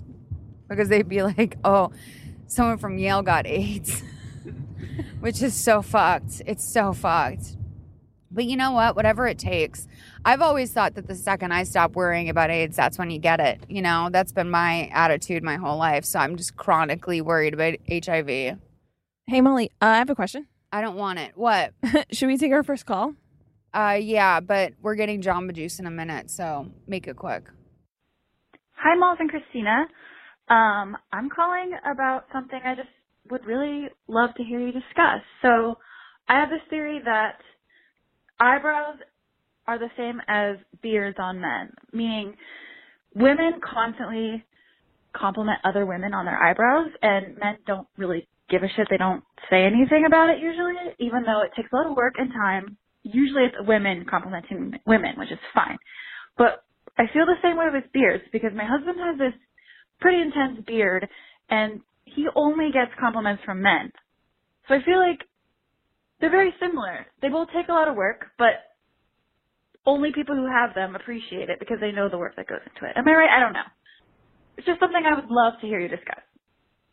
because 0.67 0.89
they'd 0.89 1.07
be 1.07 1.23
like, 1.23 1.57
oh, 1.63 1.91
someone 2.45 2.77
from 2.77 2.97
Yale 2.97 3.21
got 3.23 3.47
AIDS, 3.47 4.03
which 5.19 5.41
is 5.41 5.53
so 5.55 5.81
fucked. 5.81 6.41
It's 6.45 6.63
so 6.63 6.93
fucked. 6.93 7.55
But 8.29 8.45
you 8.45 8.57
know 8.57 8.71
what? 8.71 8.95
Whatever 8.95 9.27
it 9.27 9.39
takes. 9.39 9.87
I've 10.25 10.41
always 10.41 10.71
thought 10.71 10.95
that 10.95 11.07
the 11.07 11.15
second 11.15 11.53
I 11.53 11.63
stop 11.63 11.95
worrying 11.95 12.29
about 12.29 12.49
AIDS, 12.49 12.75
that's 12.75 12.97
when 12.97 13.09
you 13.09 13.19
get 13.19 13.39
it. 13.39 13.61
You 13.69 13.81
know, 13.81 14.09
that's 14.11 14.31
been 14.31 14.49
my 14.49 14.89
attitude 14.93 15.43
my 15.43 15.55
whole 15.55 15.77
life. 15.77 16.05
So 16.05 16.19
I'm 16.19 16.35
just 16.35 16.55
chronically 16.55 17.21
worried 17.21 17.53
about 17.53 17.75
HIV. 17.89 18.27
Hey 18.27 19.41
Molly, 19.41 19.71
uh, 19.81 19.85
I 19.85 19.97
have 19.97 20.09
a 20.09 20.15
question. 20.15 20.47
I 20.71 20.81
don't 20.81 20.95
want 20.95 21.19
it. 21.19 21.31
What? 21.35 21.73
Should 22.11 22.27
we 22.27 22.37
take 22.37 22.51
our 22.51 22.63
first 22.63 22.85
call? 22.85 23.13
Uh, 23.73 23.97
yeah, 23.99 24.39
but 24.39 24.73
we're 24.81 24.95
getting 24.95 25.21
Jamba 25.21 25.53
Juice 25.53 25.79
in 25.79 25.85
a 25.85 25.91
minute, 25.91 26.31
so 26.31 26.67
make 26.87 27.07
it 27.07 27.15
quick. 27.15 27.47
Hi, 28.71 28.95
Malls 28.95 29.17
and 29.19 29.29
Christina. 29.29 29.85
Um, 30.49 30.97
I'm 31.11 31.29
calling 31.29 31.71
about 31.85 32.25
something 32.31 32.59
I 32.63 32.75
just 32.75 32.87
would 33.29 33.45
really 33.45 33.87
love 34.07 34.29
to 34.37 34.43
hear 34.43 34.59
you 34.59 34.71
discuss. 34.71 35.21
So, 35.41 35.75
I 36.29 36.39
have 36.39 36.49
this 36.49 36.61
theory 36.69 36.99
that 37.03 37.39
eyebrows 38.39 38.97
are 39.67 39.77
the 39.77 39.89
same 39.97 40.21
as 40.27 40.57
beards 40.81 41.17
on 41.19 41.41
men, 41.41 41.71
meaning 41.91 42.35
women 43.15 43.59
constantly 43.61 44.43
compliment 45.15 45.59
other 45.63 45.85
women 45.85 46.13
on 46.13 46.25
their 46.25 46.41
eyebrows, 46.41 46.89
and 47.01 47.37
men 47.37 47.57
don't 47.65 47.87
really 47.97 48.27
give 48.49 48.63
a 48.63 48.67
shit. 48.75 48.87
They 48.89 48.97
don't 48.97 49.23
say 49.49 49.63
anything 49.63 50.05
about 50.05 50.29
it 50.29 50.39
usually, 50.39 50.75
even 50.99 51.23
though 51.23 51.41
it 51.43 51.51
takes 51.55 51.69
a 51.71 51.75
lot 51.75 51.87
of 51.87 51.97
work 51.97 52.13
and 52.17 52.31
time. 52.31 52.77
Usually, 53.03 53.43
it's 53.43 53.67
women 53.67 54.05
complimenting 54.09 54.73
women, 54.85 55.13
which 55.17 55.31
is 55.31 55.39
fine. 55.53 55.77
But 56.37 56.63
I 56.97 57.03
feel 57.13 57.25
the 57.25 57.41
same 57.41 57.57
way 57.57 57.67
with 57.71 57.91
beards 57.93 58.23
because 58.31 58.51
my 58.55 58.65
husband 58.65 58.97
has 58.99 59.17
this 59.17 59.33
pretty 59.99 60.21
intense 60.21 60.65
beard 60.65 61.07
and 61.49 61.81
he 62.05 62.27
only 62.35 62.71
gets 62.71 62.91
compliments 62.99 63.43
from 63.45 63.61
men. 63.61 63.91
So 64.67 64.75
I 64.75 64.83
feel 64.83 64.99
like 64.99 65.19
they're 66.19 66.31
very 66.31 66.53
similar. 66.59 67.05
They 67.21 67.29
both 67.29 67.49
take 67.55 67.69
a 67.69 67.73
lot 67.73 67.87
of 67.87 67.95
work, 67.95 68.25
but 68.37 68.66
only 69.87 70.11
people 70.13 70.35
who 70.35 70.45
have 70.45 70.75
them 70.75 70.95
appreciate 70.95 71.49
it 71.49 71.59
because 71.59 71.79
they 71.79 71.91
know 71.91 72.09
the 72.09 72.17
work 72.17 72.35
that 72.35 72.47
goes 72.47 72.59
into 72.65 72.85
it. 72.87 72.95
Am 72.95 73.07
I 73.07 73.11
right? 73.11 73.29
I 73.35 73.39
don't 73.39 73.53
know. 73.53 73.65
It's 74.57 74.67
just 74.67 74.79
something 74.79 75.01
I 75.05 75.15
would 75.15 75.31
love 75.31 75.53
to 75.61 75.67
hear 75.67 75.79
you 75.79 75.87
discuss. 75.87 76.19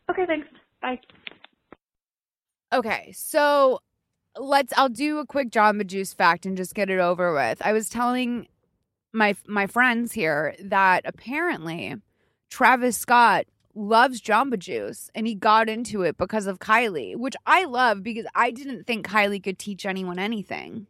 Okay, 0.09 0.25
thanks. 0.25 0.47
Bye. 0.81 0.99
Okay, 2.73 3.11
so 3.15 3.79
let's. 4.39 4.73
I'll 4.77 4.89
do 4.89 5.19
a 5.19 5.25
quick 5.25 5.51
Jamba 5.51 5.85
Juice 5.85 6.13
fact 6.13 6.45
and 6.45 6.55
just 6.55 6.73
get 6.73 6.89
it 6.89 6.99
over 6.99 7.33
with. 7.33 7.61
I 7.61 7.73
was 7.73 7.89
telling 7.89 8.47
my 9.13 9.35
my 9.45 9.67
friends 9.67 10.13
here 10.13 10.55
that 10.63 11.01
apparently 11.05 11.95
Travis 12.49 12.97
Scott 12.97 13.45
loves 13.73 14.21
Jamba 14.21 14.57
Juice 14.57 15.09
and 15.13 15.27
he 15.27 15.35
got 15.35 15.67
into 15.67 16.03
it 16.03 16.17
because 16.17 16.47
of 16.47 16.59
Kylie, 16.59 17.17
which 17.17 17.35
I 17.45 17.65
love 17.65 18.03
because 18.03 18.25
I 18.33 18.51
didn't 18.51 18.85
think 18.85 19.05
Kylie 19.07 19.43
could 19.43 19.59
teach 19.59 19.85
anyone 19.85 20.19
anything. 20.19 20.87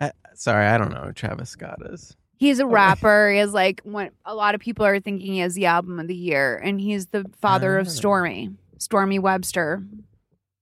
I, 0.00 0.12
sorry, 0.34 0.66
I 0.66 0.78
don't 0.78 0.92
know 0.92 1.02
who 1.06 1.12
Travis 1.12 1.50
Scott 1.50 1.78
is. 1.90 2.16
He's 2.36 2.60
a 2.60 2.66
rapper. 2.66 3.30
He 3.32 3.38
has 3.38 3.52
like 3.52 3.80
what 3.82 4.12
a 4.24 4.34
lot 4.34 4.54
of 4.54 4.60
people 4.60 4.86
are 4.86 5.00
thinking 5.00 5.32
he 5.32 5.38
has 5.40 5.54
the 5.54 5.66
album 5.66 5.98
of 5.98 6.06
the 6.06 6.14
year, 6.14 6.56
and 6.56 6.80
he's 6.80 7.06
the 7.06 7.24
father 7.40 7.78
of 7.78 7.86
Ah. 7.86 7.90
Stormi, 7.90 8.54
Stormi 8.78 9.18
Webster, 9.20 9.82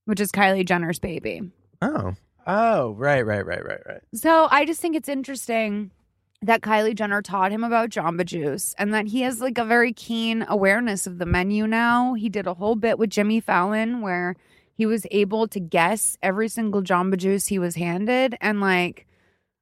which 0.07 0.21
is 0.21 0.33
Kylie 0.33 0.67
Jenner's 0.67 0.99
baby. 0.99 1.43
Oh, 1.83 2.15
oh, 2.47 2.93
right, 2.93 3.21
right, 3.27 3.45
right, 3.45 3.63
right, 3.63 3.81
right. 3.87 4.01
So 4.15 4.49
I 4.51 4.65
just 4.65 4.81
think 4.81 4.97
it's 4.97 5.09
interesting 5.09 5.91
that 6.43 6.63
Kylie 6.63 6.95
Jenner 6.95 7.21
taught 7.21 7.53
him 7.53 7.65
about 7.65 7.91
Jamba 7.91 8.25
Juice 8.25 8.75
and 8.79 8.95
that 8.95 9.07
he 9.09 9.23
has 9.23 9.41
like 9.41 9.59
a 9.59 9.65
very 9.65 9.93
keen 9.93 10.45
awareness 10.49 11.07
of 11.07 11.19
the 11.19 11.27
menu 11.27 11.67
now. 11.67 12.15
He 12.15 12.29
did 12.31 12.47
a 12.47 12.55
whole 12.55 12.77
bit 12.77 12.99
with 12.99 13.11
Jimmy 13.11 13.41
Fallon 13.41 14.01
where 14.01 14.37
he 14.75 14.87
was 14.87 15.07
able 15.11 15.49
to 15.49 15.59
guess 15.61 16.17
every 16.23 16.49
single 16.49 16.83
Jamba 16.83 17.17
Juice 17.17 17.47
he 17.47 17.59
was 17.59 17.75
handed. 17.77 18.37
And 18.41 18.61
like, 18.61 19.06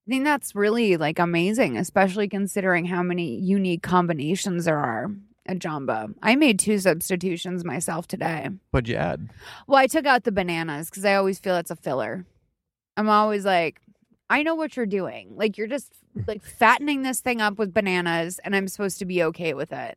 I 0.07 0.11
think 0.11 0.25
that's 0.25 0.55
really 0.55 0.97
like 0.97 1.19
amazing, 1.19 1.79
especially 1.79 2.29
considering 2.29 2.85
how 2.85 3.03
many 3.03 3.37
unique 3.38 3.83
combinations 3.83 4.67
there 4.67 4.79
are 4.79 5.11
at 5.47 5.59
Jamba. 5.59 6.14
I 6.23 6.37
made 6.37 6.59
two 6.59 6.79
substitutions 6.79 7.64
myself 7.64 8.07
today. 8.07 8.51
What'd 8.71 8.88
you 8.88 8.97
add? 8.97 9.31
Well, 9.67 9.79
I 9.79 9.87
took 9.87 10.05
out 10.05 10.25
the 10.25 10.33
bananas 10.33 10.90
because 10.90 11.05
I 11.07 11.14
always 11.14 11.38
feel 11.38 11.57
it's 11.57 11.71
a 11.71 11.77
filler. 11.77 12.27
I'm 12.99 13.09
always 13.09 13.45
like, 13.47 13.81
I 14.29 14.43
know 14.43 14.55
what 14.55 14.77
you're 14.77 14.85
doing. 14.87 15.33
Like 15.37 15.57
you're 15.57 15.69
just 15.69 15.93
like 16.27 16.43
fattening 16.59 17.03
this 17.03 17.21
thing 17.21 17.40
up 17.40 17.59
with 17.59 17.73
bananas, 17.73 18.38
and 18.45 18.55
I'm 18.55 18.69
supposed 18.69 18.99
to 18.99 19.07
be 19.07 19.23
okay 19.23 19.55
with 19.55 19.73
it. 19.73 19.97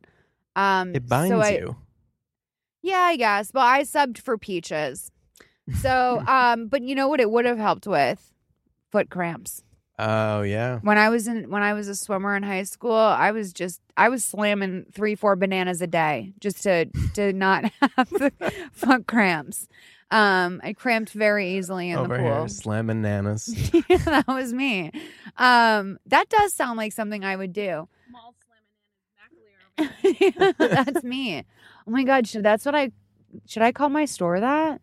Um, 0.56 0.96
It 0.96 1.08
binds 1.08 1.32
so 1.32 1.41
I- 1.41 1.58
you. 1.58 1.76
Yeah, 2.82 3.00
I 3.00 3.17
guess. 3.17 3.52
But 3.52 3.62
I 3.65 3.82
subbed 3.82 4.20
for 4.20 4.38
peaches. 4.38 5.12
So, 5.82 6.24
um, 6.28 6.67
but 6.67 6.82
you 6.84 6.96
know 6.96 7.10
what? 7.10 7.20
It 7.20 7.30
would 7.30 7.43
have 7.43 7.58
helped 7.58 7.86
with 7.88 8.32
foot 8.89 9.10
cramps. 9.10 9.63
Oh 9.99 10.43
yeah. 10.43 10.79
When 10.81 10.97
I 10.97 11.10
was 11.10 11.27
in 11.27 11.49
when 11.49 11.63
I 11.63 11.73
was 11.73 11.88
a 11.88 11.95
swimmer 11.95 12.36
in 12.36 12.43
high 12.43 12.63
school, 12.63 12.95
I 12.95 13.31
was 13.31 13.51
just 13.51 13.81
I 13.95 14.10
was 14.10 14.23
slamming 14.23 14.86
three 14.91 15.15
four 15.15 15.36
bananas 15.36 15.81
a 15.81 15.88
day 15.88 16.33
just 16.39 16.62
to 16.63 16.86
to 17.15 17.33
not 17.33 17.65
have 17.97 18.10
the 18.10 18.31
foot 18.73 19.07
cramps. 19.07 19.67
Um, 20.10 20.62
I 20.63 20.71
cramped 20.73 21.12
very 21.12 21.57
easily 21.57 21.89
in 21.89 21.97
Over 21.97 22.15
the 22.15 22.23
pool. 22.23 22.38
here, 22.39 22.47
slamming 22.47 23.01
nanas. 23.01 23.47
that 24.05 24.25
was 24.27 24.53
me. 24.53 24.91
Um, 25.38 25.97
that 26.05 26.29
does 26.29 26.53
sound 26.53 26.77
like 26.77 26.93
something 26.93 27.25
I 27.25 27.36
would 27.36 27.51
do. 27.51 27.89
that's 30.57 31.03
me. 31.03 31.43
Oh 31.88 31.91
my 31.91 32.03
god, 32.03 32.27
should 32.27 32.43
that's 32.43 32.65
what 32.65 32.73
I 32.75 32.91
should 33.45 33.63
I 33.63 33.71
call 33.71 33.89
my 33.89 34.05
store 34.05 34.39
that? 34.39 34.81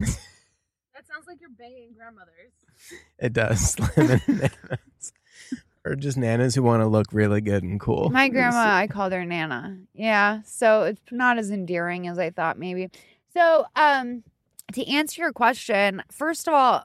That 0.00 1.06
sounds 1.06 1.26
like 1.26 1.40
you're 1.40 1.50
banging 1.50 1.94
grandmothers. 1.96 2.52
It 3.18 3.34
does 3.34 3.60
slamming 3.72 4.20
nanas, 4.26 5.12
or 5.84 5.94
just 5.94 6.16
nanas 6.16 6.54
who 6.54 6.62
want 6.62 6.80
to 6.82 6.86
look 6.86 7.08
really 7.12 7.42
good 7.42 7.62
and 7.62 7.78
cool. 7.78 8.08
My 8.08 8.30
grandma, 8.30 8.76
I 8.76 8.86
called 8.86 9.12
her 9.12 9.26
Nana. 9.26 9.78
Yeah, 9.92 10.40
so 10.44 10.84
it's 10.84 11.02
not 11.10 11.36
as 11.36 11.50
endearing 11.50 12.08
as 12.08 12.18
I 12.18 12.30
thought 12.30 12.58
maybe. 12.58 12.88
So, 13.34 13.66
um 13.76 14.24
to 14.72 14.86
answer 14.86 15.20
your 15.20 15.32
question, 15.32 16.02
first 16.10 16.48
of 16.48 16.54
all, 16.54 16.84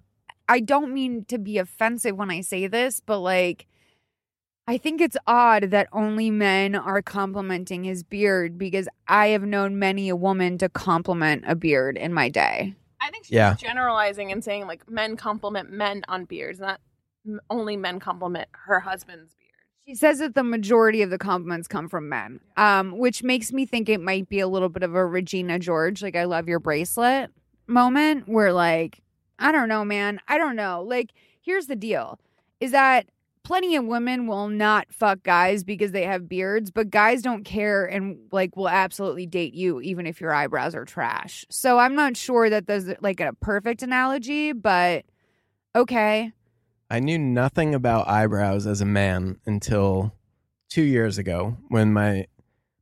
I 0.50 0.60
don't 0.60 0.94
mean 0.94 1.24
to 1.26 1.38
be 1.38 1.58
offensive 1.58 2.18
when 2.18 2.32
I 2.32 2.42
say 2.42 2.68
this, 2.68 3.00
but 3.00 3.20
like 3.20 3.68
I 4.68 4.78
think 4.78 5.00
it's 5.00 5.18
odd 5.28 5.70
that 5.72 5.88
only 5.94 6.32
men 6.32 6.76
are 6.76 7.02
complimenting 7.02 7.84
his 7.84 8.04
beard 8.04 8.58
because 8.58 8.88
I 9.08 9.28
have 9.28 9.44
known 9.44 9.78
many 9.78 10.10
a 10.10 10.16
woman 10.16 10.58
to 10.58 10.70
compliment 10.70 11.44
a 11.48 11.56
beard 11.56 11.98
in 11.98 12.14
my 12.14 12.30
day. 12.30 12.74
I 13.02 13.10
think 13.12 13.26
she's 13.26 13.34
Yeah. 13.36 13.56
generalizing 13.56 14.32
and 14.32 14.44
saying 14.44 14.68
like 14.68 14.90
men 14.90 15.16
compliment 15.18 15.72
men 15.72 16.04
on 16.08 16.26
beards, 16.26 16.60
not 16.60 16.80
only 17.50 17.78
men 17.78 18.00
compliment 18.00 18.48
her 18.66 18.80
husband's 18.80 19.34
beard. 19.36 19.52
She 19.88 19.96
says 19.96 20.20
that 20.20 20.34
the 20.34 20.44
majority 20.44 21.02
of 21.04 21.10
the 21.12 21.18
compliments 21.18 21.68
come 21.68 21.88
from 21.90 22.10
men, 22.10 22.40
um, 22.58 22.98
which 22.98 23.22
makes 23.22 23.52
me 23.54 23.66
think 23.66 23.88
it 23.88 24.02
might 24.02 24.28
be 24.30 24.40
a 24.40 24.48
little 24.48 24.70
bit 24.70 24.82
of 24.84 24.96
a 24.96 25.06
Regina 25.06 25.60
George, 25.60 26.02
like 26.02 26.16
I 26.16 26.24
love 26.24 26.48
your 26.48 26.60
bracelet 26.60 27.32
moment, 27.68 28.28
where 28.28 28.52
like, 28.52 29.02
I 29.38 29.52
don't 29.52 29.70
know, 29.70 29.86
man. 29.86 30.20
I 30.28 30.38
don't 30.38 30.56
know. 30.56 30.82
Like, 30.88 31.12
here's 31.42 31.68
the 31.68 31.76
deal 31.76 32.20
is 32.60 32.72
that 32.72 33.06
plenty 33.46 33.76
of 33.76 33.86
women 33.86 34.28
will 34.28 34.50
not 34.50 34.88
fuck 34.92 35.24
guys 35.24 35.64
because 35.64 35.92
they 35.92 36.04
have 36.04 36.28
beards, 36.28 36.72
but 36.72 36.90
guys 36.90 37.22
don't 37.22 37.46
care 37.46 37.86
and 37.86 38.18
like 38.32 38.58
will 38.58 38.68
absolutely 38.68 39.28
date 39.28 39.54
you 39.54 39.80
even 39.82 40.08
if 40.08 40.20
your 40.20 40.34
eyebrows 40.34 40.76
are 40.76 40.84
trash. 40.84 41.46
So 41.50 41.78
I'm 41.78 41.96
not 41.96 42.18
sure 42.18 42.50
that 42.50 42.68
there's 42.68 42.90
like 43.02 43.20
a 43.22 43.34
perfect 43.34 43.84
analogy, 43.84 44.52
but 44.52 45.06
okay. 45.76 46.34
I 46.90 47.00
knew 47.00 47.20
nothing 47.20 47.76
about 47.76 48.10
eyebrows 48.10 48.66
as 48.66 48.82
a 48.82 48.86
man 48.86 49.40
until 49.46 50.12
two 50.70 50.84
years 50.84 51.18
ago 51.18 51.56
when 51.70 51.94
my 51.94 52.26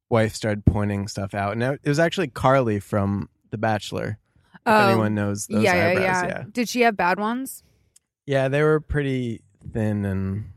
wife 0.10 0.34
started 0.34 0.65
pointing 0.65 1.08
stuff 1.10 1.34
out. 1.34 1.54
And 1.54 1.62
it 1.62 1.80
was 1.86 1.99
actually 1.99 2.30
Carly 2.30 2.80
from 2.80 3.30
The 3.52 3.58
Bachelor. 3.58 4.17
If 4.56 4.60
Oh, 4.65 4.88
anyone 4.88 5.13
knows 5.13 5.47
those 5.47 5.62
yeah, 5.62 5.91
yeah, 5.91 5.99
yeah, 5.99 6.26
yeah. 6.26 6.43
Did 6.49 6.69
she 6.69 6.82
have 6.82 6.95
bad 6.95 7.19
ones? 7.19 7.63
Yeah, 8.26 8.47
they 8.47 8.63
were 8.63 8.80
pretty 8.80 9.41
thin 9.73 10.06
and 10.06 10.53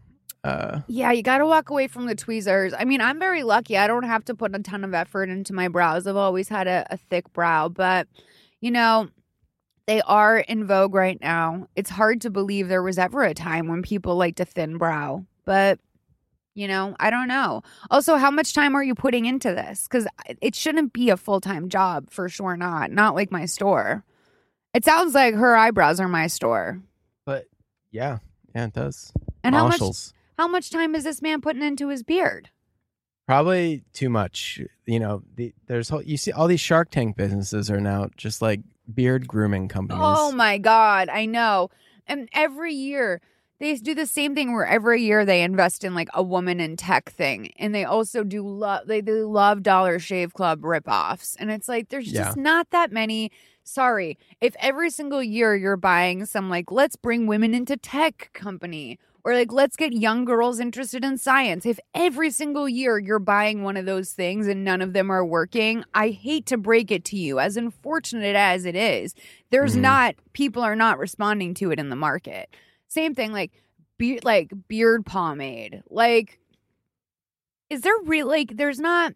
uh 0.47 0.81
Yeah, 0.87 1.13
you 1.13 1.23
got 1.23 1.39
to 1.39 1.47
walk 1.47 1.71
away 1.71 1.89
from 1.89 2.07
the 2.07 2.15
tweezers. 2.15 2.73
I 2.73 2.85
mean, 2.85 3.01
I'm 3.01 3.19
very 3.19 3.43
lucky. 3.43 3.77
I 3.77 3.87
don't 3.87 4.05
have 4.05 4.25
to 4.27 4.35
put 4.35 4.55
a 4.55 4.59
ton 4.61 4.85
of 4.85 4.95
effort 4.95 5.29
into 5.29 5.53
my 5.53 5.69
brows. 5.69 6.07
I've 6.07 6.17
always 6.17 6.49
had 6.49 6.67
a, 6.67 6.87
a 6.91 6.97
thick 6.97 7.33
brow, 7.33 7.69
but 7.69 8.09
you 8.61 8.71
know, 8.71 9.09
they 9.87 10.01
are 10.03 10.39
in 10.39 10.67
vogue 10.67 10.95
right 10.95 11.21
now. 11.21 11.69
It's 11.77 11.91
hard 11.91 12.21
to 12.23 12.31
believe 12.31 12.69
there 12.69 12.83
was 12.83 12.99
ever 12.99 13.23
a 13.23 13.35
time 13.35 13.69
when 13.69 13.83
people 13.83 14.17
liked 14.17 14.41
a 14.41 14.45
thin 14.45 14.79
brow, 14.79 15.25
but 15.45 15.79
you 16.55 16.67
know, 16.67 16.97
I 16.99 17.11
don't 17.11 17.29
know. 17.29 17.63
Also, 17.91 18.17
how 18.17 18.31
much 18.31 18.55
time 18.55 18.75
are 18.75 18.83
you 18.83 18.95
putting 18.95 19.27
into 19.27 19.55
this? 19.55 19.87
Because 19.87 20.07
it 20.41 20.55
shouldn't 20.55 20.95
be 20.95 21.11
a 21.11 21.17
full 21.17 21.41
time 21.41 21.69
job 21.69 22.11
for 22.11 22.29
sure. 22.31 22.57
Not 22.57 22.91
not 22.91 23.15
like 23.15 23.31
my 23.31 23.45
store. 23.45 24.05
It 24.73 24.85
sounds 24.85 25.15
like 25.15 25.35
her 25.35 25.57
eyebrows 25.57 26.01
are 26.01 26.09
my 26.09 26.27
store. 26.29 26.81
but 27.25 27.47
yeah, 27.91 28.19
yeah, 28.55 28.67
it 28.67 28.73
does. 28.73 29.13
And 29.45 29.55
how 29.55 29.65
much 29.65 29.81
Marshalls. 29.81 30.15
How 30.37 30.47
much 30.49 30.71
time 30.71 30.95
is 30.95 31.05
this 31.05 31.23
man 31.23 31.41
putting 31.41 31.63
into 31.63 31.89
his 31.89 32.03
beard? 32.03 32.51
Probably 33.27 33.83
too 33.93 34.09
much. 34.09 34.61
You 34.87 35.01
know, 35.01 35.23
the, 35.35 35.53
there's 35.67 35.89
whole, 35.89 36.03
you 36.03 36.17
see 36.17 36.31
all 36.33 36.47
these 36.47 36.61
Shark 36.61 36.91
Tank 36.91 37.17
businesses 37.17 37.71
are 37.71 37.81
now 37.81 38.09
just 38.17 38.41
like 38.41 38.61
beard 38.93 39.27
grooming 39.27 39.69
companies. 39.69 40.05
Oh 40.07 40.31
my 40.31 40.59
god, 40.59 41.09
I 41.09 41.27
know. 41.27 41.71
And 42.07 42.29
every 42.33 42.73
year 42.73 43.21
they 43.59 43.75
do 43.77 43.95
the 43.95 44.07
same 44.07 44.35
thing 44.37 44.53
where 44.53 44.67
every 44.67 45.03
year 45.03 45.25
they 45.25 45.43
invest 45.43 45.83
in 45.83 45.93
like 45.95 46.09
a 46.15 46.23
woman 46.23 46.61
in 46.61 46.77
tech 46.77 47.11
thing, 47.11 47.53
and 47.59 47.75
they 47.75 47.85
also 47.85 48.23
do 48.23 48.47
love 48.47 48.87
they 48.87 49.01
do 49.01 49.27
love 49.29 49.63
Dollar 49.65 49.99
Shave 49.99 50.35
Club 50.35 50.61
ripoffs, 50.61 51.35
and 51.41 51.51
it's 51.51 51.67
like 51.69 51.89
there's 51.89 52.13
Yeah. 52.13 52.25
just 52.27 52.37
not 52.37 52.71
that 52.71 52.93
many. 52.93 53.33
Sorry, 53.65 54.17
if 54.41 54.55
every 54.61 54.91
single 54.91 55.21
year 55.23 55.57
you're 55.57 55.77
buying 55.77 56.27
some 56.27 56.49
like 56.49 56.71
let's 56.71 56.95
bring 56.95 57.27
women 57.27 57.55
into 57.55 57.77
tech 57.77 58.31
company 58.35 59.01
or 59.27 59.35
like 59.35 59.51
let's 59.53 59.75
get 59.75 59.93
young 59.93 60.25
girls 60.25 60.61
interested 60.61 61.05
in 61.05 61.19
science. 61.19 61.67
If 61.67 61.81
every 61.95 62.31
single 62.31 62.69
year 62.69 62.97
you're 62.97 63.19
buying 63.19 63.65
one 63.65 63.77
of 63.77 63.85
those 63.85 64.13
things 64.13 64.47
and 64.47 64.63
none 64.63 64.81
of 64.81 64.93
them 64.93 65.11
are 65.11 65.25
working, 65.27 65.83
I 65.93 66.11
hate 66.11 66.47
to 66.47 66.57
break 66.57 66.93
it 66.93 67.05
to 67.07 67.17
you, 67.17 67.41
as 67.41 67.57
unfortunate 67.57 68.37
as 68.37 68.65
it 68.65 68.77
is, 68.77 69.17
there's 69.51 69.75
Mhm. 69.77 69.81
not 69.81 70.15
people 70.33 70.63
are 70.63 70.77
not 70.77 71.01
responding 71.01 71.55
to 71.55 71.73
it 71.73 71.81
in 71.81 71.89
the 71.89 71.97
market. 71.97 72.55
Same 72.87 73.17
thing 73.17 73.33
like 73.33 73.51
be- 73.99 74.21
like 74.23 74.53
beard 74.69 75.05
pomade. 75.05 75.83
Like 75.91 76.39
is 77.69 77.81
there 77.81 77.99
real 78.05 78.29
like 78.29 78.57
there's 78.57 78.79
not 78.79 79.13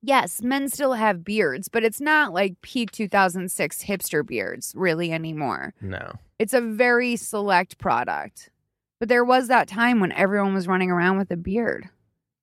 yes, 0.00 0.40
men 0.40 0.70
still 0.70 0.94
have 0.94 1.24
beards, 1.24 1.68
but 1.68 1.84
it's 1.84 2.00
not 2.00 2.32
like 2.32 2.58
peak 2.62 2.90
2006 2.90 3.84
hipster 3.84 4.26
beards 4.26 4.72
really 4.74 5.12
anymore. 5.12 5.74
No. 5.82 6.14
It's 6.38 6.54
a 6.54 6.60
very 6.62 7.16
select 7.16 7.76
product. 7.76 8.48
But 9.02 9.08
there 9.08 9.24
was 9.24 9.48
that 9.48 9.66
time 9.66 9.98
when 9.98 10.12
everyone 10.12 10.54
was 10.54 10.68
running 10.68 10.88
around 10.92 11.18
with 11.18 11.28
a 11.32 11.36
beard. 11.36 11.88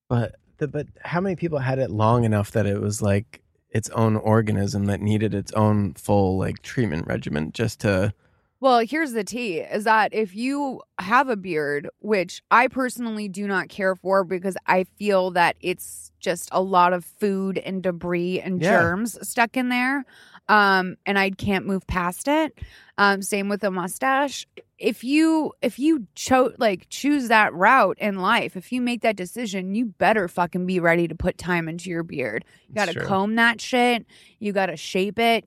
But 0.10 0.36
the, 0.58 0.67
but 0.67 0.88
how 1.06 1.22
many 1.22 1.38
people 1.38 1.60
had 1.60 1.80
it 1.80 1.89
long 1.89 2.26
enough 2.26 2.52
that 2.52 2.65
it 2.65 2.82
was 2.82 3.02
like 3.02 3.41
its 3.69 3.89
own 3.91 4.17
organism 4.17 4.84
that 4.88 5.00
needed 5.00 5.34
its 5.34 5.54
own 5.54 5.93
full 5.93 6.38
like 6.38 6.62
treatment 6.62 7.08
regimen 7.08 7.54
just 7.54 7.80
to 7.80 8.13
Well, 8.60 8.80
here's 8.80 9.13
the 9.13 9.24
tea 9.24 9.60
is 9.60 9.86
that 9.86 10.13
if 10.13 10.36
you 10.36 10.82
have 11.00 11.30
a 11.30 11.38
beard, 11.38 11.89
which 12.00 12.43
I 12.52 12.67
personally 12.67 13.30
do 13.30 13.48
not 13.48 13.69
care 13.69 13.95
for 13.95 14.26
because 14.26 14.58
I 14.67 14.84
feel 14.84 15.32
that 15.32 15.56
it's 15.62 16.12
just 16.19 16.50
a 16.52 16.62
lot 16.62 16.91
of 16.91 17.06
food 17.06 17.58
and 17.58 17.82
debris 17.82 18.41
and 18.41 18.62
Yeah. 18.62 18.72
germs 18.72 19.17
stuck 19.26 19.56
in 19.56 19.69
there, 19.69 20.04
um, 20.50 20.98
and 21.06 21.17
I 21.17 21.30
can't 21.30 21.65
move 21.65 21.88
past 21.88 22.28
it. 22.28 22.60
Um, 22.98 23.22
same 23.22 23.48
with 23.48 23.63
a 23.63 23.72
mustache. 23.72 24.45
If 24.80 25.04
you 25.04 25.52
if 25.62 25.78
you 25.78 26.08
chose 26.15 26.56
like 26.58 26.88
choose 26.89 27.28
that 27.28 27.54
route 27.54 27.98
in 28.00 28.20
life, 28.20 28.56
if 28.56 28.72
you 28.72 28.82
make 28.82 29.02
that 29.02 29.18
decision, 29.18 29.76
you 29.76 29.86
better 29.86 30.28
fucking 30.28 30.65
be 30.65 30.80
ready 30.80 31.08
to 31.08 31.15
put 31.15 31.38
time 31.38 31.68
into 31.68 31.89
your 31.89 32.04
beard. 32.04 32.46
You 32.70 32.76
got 32.76 32.88
to 32.88 33.00
comb 33.06 33.36
that 33.36 33.60
shit. 33.60 34.06
You 34.39 34.54
got 34.54 34.68
to 34.68 34.78
shape 34.78 35.20
it. 35.20 35.46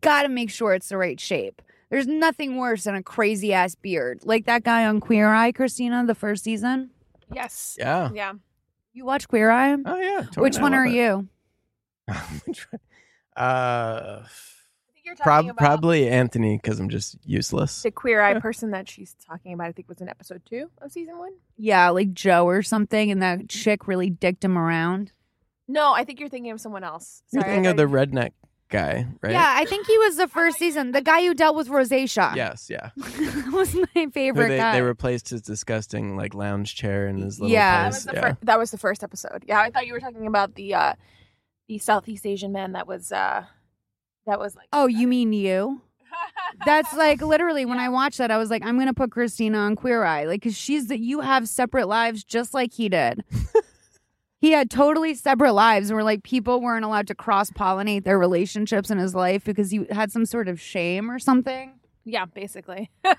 Got 0.00 0.22
to 0.22 0.28
make 0.28 0.50
sure 0.50 0.74
it's 0.74 0.88
the 0.90 0.98
right 0.98 1.18
shape. 1.18 1.62
There's 1.90 2.06
nothing 2.06 2.56
worse 2.56 2.84
than 2.84 2.94
a 2.94 3.02
crazy 3.02 3.52
ass 3.52 3.74
beard, 3.74 4.20
like 4.24 4.46
that 4.46 4.64
guy 4.64 4.84
on 4.86 5.00
Queer 5.00 5.32
Eye, 5.32 5.52
Christina, 5.52 6.04
the 6.06 6.14
first 6.14 6.44
season. 6.44 6.90
Yes. 7.32 7.76
yeah. 7.78 8.10
Yeah. 8.12 8.32
You 8.92 9.04
watch 9.04 9.28
Queer 9.28 9.50
Eye? 9.50 9.76
Oh 9.84 9.96
yeah. 9.96 10.20
totally. 10.22 10.42
Which 10.42 10.58
one 10.58 10.74
are 10.74 10.86
it. 10.86 10.92
you? 10.92 11.28
Uh, 13.36 14.22
I 14.22 14.26
think 14.26 14.53
you're 15.04 15.14
talking 15.14 15.24
prob- 15.24 15.44
about 15.46 15.56
probably 15.58 16.08
Anthony 16.08 16.56
because 16.56 16.80
I'm 16.80 16.88
just 16.88 17.16
useless. 17.24 17.82
the 17.82 17.90
queer 17.90 18.20
eye 18.22 18.38
person 18.40 18.70
that 18.72 18.88
she's 18.88 19.14
talking 19.26 19.52
about. 19.52 19.66
I 19.68 19.72
think 19.72 19.88
was 19.88 20.00
in 20.00 20.08
episode 20.08 20.42
two 20.44 20.70
of 20.80 20.92
season 20.92 21.18
one. 21.18 21.32
Yeah, 21.56 21.88
like 21.90 22.12
Joe 22.14 22.46
or 22.46 22.62
something, 22.62 23.10
and 23.10 23.22
that 23.22 23.48
chick 23.48 23.86
really 23.86 24.10
dicked 24.10 24.44
him 24.44 24.56
around. 24.58 25.12
No, 25.68 25.92
I 25.94 26.04
think 26.04 26.20
you're 26.20 26.28
thinking 26.28 26.50
of 26.52 26.60
someone 26.60 26.84
else. 26.84 27.22
You're 27.32 27.42
Sorry, 27.42 27.52
I 27.52 27.54
thinking 27.56 27.70
of 27.70 27.76
the 27.76 27.86
redneck 27.86 28.32
guy, 28.70 29.06
right? 29.22 29.32
Yeah, 29.32 29.54
I 29.56 29.64
think 29.66 29.86
he 29.86 29.96
was 29.98 30.16
the 30.16 30.28
first 30.38 30.58
season. 30.58 30.92
The 30.92 31.00
guy 31.00 31.24
who 31.24 31.32
dealt 31.34 31.54
with 31.56 31.68
rosacea. 31.68 32.34
Yes. 32.34 32.68
Yeah. 32.70 32.90
that 32.96 33.50
was 33.52 33.74
my 33.74 33.86
Who 33.94 34.10
favorite 34.10 34.48
they, 34.48 34.56
guy. 34.58 34.72
they 34.72 34.82
replaced 34.82 35.28
his 35.28 35.42
disgusting 35.42 36.16
like 36.16 36.34
lounge 36.34 36.74
chair 36.74 37.06
in 37.08 37.18
his 37.18 37.38
little 37.40 37.52
Yeah. 37.52 37.84
That 37.84 37.90
place. 37.90 37.94
was, 37.94 38.04
the 38.04 38.12
Yeah. 38.14 38.20
fir- 38.32 38.38
that 38.42 38.58
was 38.58 38.70
the 38.72 38.78
first 38.78 39.02
episode. 39.04 39.44
Yeah, 39.46 39.60
I 39.60 39.70
thought 39.70 39.86
you 39.86 39.92
were 39.92 40.00
talking 40.00 40.26
about 40.26 40.54
the 40.54 40.74
uh 40.74 40.94
the 41.68 41.78
Southeast 41.78 42.26
Asian 42.26 42.52
man 42.52 42.72
that 42.72 42.86
was 42.86 43.10
uh 43.12 43.44
that 44.26 44.38
was 44.38 44.56
like 44.56 44.68
oh, 44.72 44.86
you 44.86 45.06
mean 45.06 45.32
you? 45.32 45.82
That's 46.64 46.92
like 46.94 47.20
literally 47.20 47.64
when 47.64 47.78
I 47.78 47.88
watched 47.88 48.18
that, 48.18 48.30
I 48.30 48.38
was 48.38 48.50
like, 48.50 48.64
I'm 48.64 48.78
gonna 48.78 48.94
put 48.94 49.10
Christina 49.10 49.58
on 49.58 49.76
Queer 49.76 50.04
Eye, 50.04 50.24
like, 50.24 50.42
cause 50.42 50.56
she's 50.56 50.88
that 50.88 51.00
you 51.00 51.20
have 51.20 51.48
separate 51.48 51.88
lives 51.88 52.24
just 52.24 52.54
like 52.54 52.72
he 52.72 52.88
did. 52.88 53.24
he 54.40 54.52
had 54.52 54.70
totally 54.70 55.14
separate 55.14 55.52
lives 55.52 55.92
where 55.92 56.04
like 56.04 56.22
people 56.22 56.60
weren't 56.60 56.84
allowed 56.84 57.06
to 57.08 57.14
cross 57.14 57.50
pollinate 57.50 58.04
their 58.04 58.18
relationships 58.18 58.90
in 58.90 58.98
his 58.98 59.14
life 59.14 59.44
because 59.44 59.70
he 59.70 59.86
had 59.90 60.12
some 60.12 60.26
sort 60.26 60.48
of 60.48 60.60
shame 60.60 61.10
or 61.10 61.18
something. 61.18 61.72
Yeah, 62.04 62.26
basically. 62.26 62.90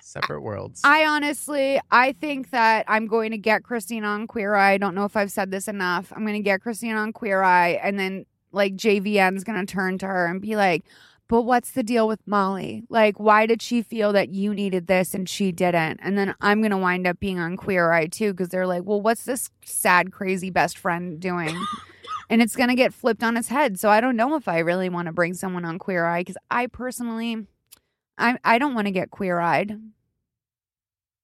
Separate 0.00 0.40
worlds. 0.40 0.80
I 0.84 1.04
honestly, 1.06 1.80
I 1.90 2.12
think 2.12 2.50
that 2.50 2.84
I'm 2.88 3.06
going 3.06 3.30
to 3.32 3.38
get 3.38 3.62
Christina 3.62 4.06
on 4.08 4.26
Queer 4.26 4.54
Eye. 4.54 4.72
I 4.72 4.78
don't 4.78 4.94
know 4.94 5.04
if 5.04 5.16
I've 5.16 5.30
said 5.30 5.50
this 5.50 5.68
enough. 5.68 6.12
I'm 6.14 6.22
going 6.22 6.36
to 6.36 6.42
get 6.42 6.60
Christina 6.60 6.98
on 6.98 7.12
Queer 7.12 7.42
Eye, 7.42 7.80
and 7.82 7.98
then 7.98 8.26
like 8.52 8.76
JVN's 8.76 9.44
going 9.44 9.64
to 9.64 9.72
turn 9.72 9.98
to 9.98 10.06
her 10.06 10.26
and 10.26 10.40
be 10.40 10.56
like, 10.56 10.84
"But 11.28 11.42
what's 11.42 11.72
the 11.72 11.82
deal 11.82 12.06
with 12.06 12.20
Molly? 12.26 12.84
Like, 12.88 13.18
why 13.18 13.46
did 13.46 13.62
she 13.62 13.82
feel 13.82 14.12
that 14.12 14.30
you 14.30 14.54
needed 14.54 14.86
this 14.86 15.14
and 15.14 15.28
she 15.28 15.52
didn't?" 15.52 16.00
And 16.02 16.16
then 16.16 16.34
I'm 16.40 16.60
going 16.60 16.70
to 16.70 16.76
wind 16.76 17.06
up 17.06 17.18
being 17.20 17.38
on 17.38 17.56
Queer 17.56 17.92
Eye 17.92 18.06
too 18.06 18.32
because 18.32 18.48
they're 18.48 18.66
like, 18.66 18.84
"Well, 18.84 19.00
what's 19.00 19.24
this 19.24 19.50
sad, 19.64 20.12
crazy 20.12 20.50
best 20.50 20.78
friend 20.78 21.18
doing?" 21.18 21.56
and 22.30 22.40
it's 22.40 22.56
going 22.56 22.70
to 22.70 22.74
get 22.74 22.94
flipped 22.94 23.22
on 23.22 23.36
its 23.36 23.48
head. 23.48 23.78
So 23.78 23.90
I 23.90 24.00
don't 24.00 24.16
know 24.16 24.36
if 24.36 24.48
I 24.48 24.60
really 24.60 24.88
want 24.88 25.06
to 25.06 25.12
bring 25.12 25.34
someone 25.34 25.64
on 25.64 25.78
Queer 25.78 26.06
Eye 26.06 26.20
because 26.20 26.38
I 26.50 26.66
personally. 26.66 27.46
I 28.18 28.38
I 28.44 28.58
don't 28.58 28.74
want 28.74 28.86
to 28.86 28.92
get 28.92 29.10
queer 29.10 29.38
eyed. 29.38 29.78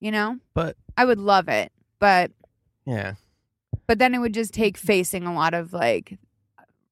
You 0.01 0.11
know? 0.11 0.39
But 0.55 0.77
I 0.97 1.05
would 1.05 1.19
love 1.19 1.49
it. 1.49 1.73
But 1.99 2.31
yeah. 2.87 3.15
but 3.87 3.99
then 3.99 4.15
it 4.15 4.19
would 4.19 4.35
just 4.35 4.55
take 4.55 4.77
facing 4.77 5.27
a 5.27 5.35
lot 5.35 5.55
of 5.55 5.73
like 5.73 6.19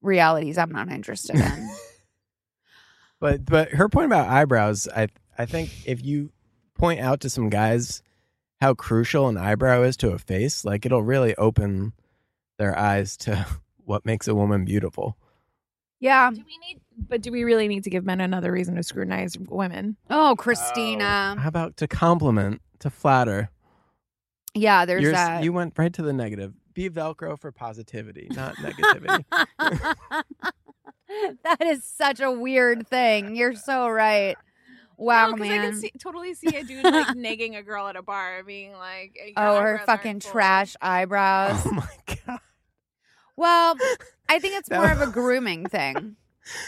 realities 0.07 0.57
I'm 0.57 0.71
not 0.71 0.89
interested 0.89 1.35
in. 1.35 1.69
But 3.19 3.45
but 3.45 3.69
her 3.71 3.89
point 3.89 4.05
about 4.05 4.27
eyebrows, 4.27 4.87
I 4.95 5.07
I 5.37 5.45
think 5.45 5.71
if 5.87 6.03
you 6.05 6.31
point 6.75 6.99
out 6.99 7.21
to 7.21 7.29
some 7.29 7.49
guys 7.49 8.03
how 8.61 8.73
crucial 8.73 9.27
an 9.27 9.37
eyebrow 9.37 9.81
is 9.83 9.97
to 9.97 10.11
a 10.11 10.19
face, 10.19 10.63
like 10.63 10.85
it'll 10.85 11.03
really 11.03 11.35
open 11.35 11.93
their 12.57 12.77
eyes 12.77 13.17
to 13.17 13.45
what 13.85 14.05
makes 14.05 14.27
a 14.27 14.35
woman 14.35 14.65
beautiful. 14.65 15.17
yeah. 15.99 16.29
do 16.29 16.43
we 16.45 16.57
need 16.67 16.79
but 17.09 17.21
do 17.21 17.31
we 17.31 17.43
really 17.43 17.67
need 17.67 17.83
to 17.85 17.89
give 17.89 18.05
men 18.05 18.21
another 18.21 18.51
reason 18.51 18.75
to 18.75 18.83
scrutinize 18.83 19.37
women? 19.37 19.97
Oh, 20.09 20.31
oh 20.31 20.35
Christina. 20.35 21.35
How 21.39 21.47
about 21.47 21.77
to 21.77 21.87
compliment, 21.87 22.61
to 22.79 22.89
flatter? 22.91 23.49
Yeah, 24.53 24.85
there's 24.85 25.01
Yours- 25.03 25.13
that. 25.13 25.43
You 25.43 25.53
went 25.53 25.73
right 25.77 25.93
to 25.93 26.01
the 26.03 26.13
negative. 26.13 26.53
Be 26.77 26.91
Velcro 26.91 27.39
for 27.39 27.51
positivity, 27.51 28.27
not 28.29 28.55
negativity. 28.57 29.25
that 31.43 31.61
is 31.65 31.83
such 31.83 32.19
a 32.19 32.29
weird 32.31 32.87
thing. 32.87 33.35
You're 33.35 33.55
so 33.55 33.89
right. 33.89 34.37
Wow, 34.95 35.31
No, 35.31 35.37
'cause 35.37 35.41
I 35.41 35.49
man. 35.49 35.71
can 35.71 35.79
see, 35.81 35.91
totally 35.99 36.35
see 36.35 36.55
a 36.55 36.63
dude 36.63 36.83
like 36.83 37.15
nagging 37.15 37.55
a 37.55 37.63
girl 37.63 37.87
at 37.87 37.95
a 37.95 38.03
bar, 38.03 38.43
being 38.43 38.73
like, 38.73 39.17
oh, 39.37 39.59
her 39.59 39.81
fucking 39.87 40.19
trash 40.19 40.75
eyebrows. 40.79 41.59
oh 41.65 41.71
my 41.71 41.89
god. 42.27 42.39
well, 43.35 43.75
I 44.29 44.37
think 44.37 44.53
it's 44.59 44.69
more 44.71 44.91
of 44.91 45.01
a 45.01 45.07
grooming 45.07 45.65
thing. 45.65 46.15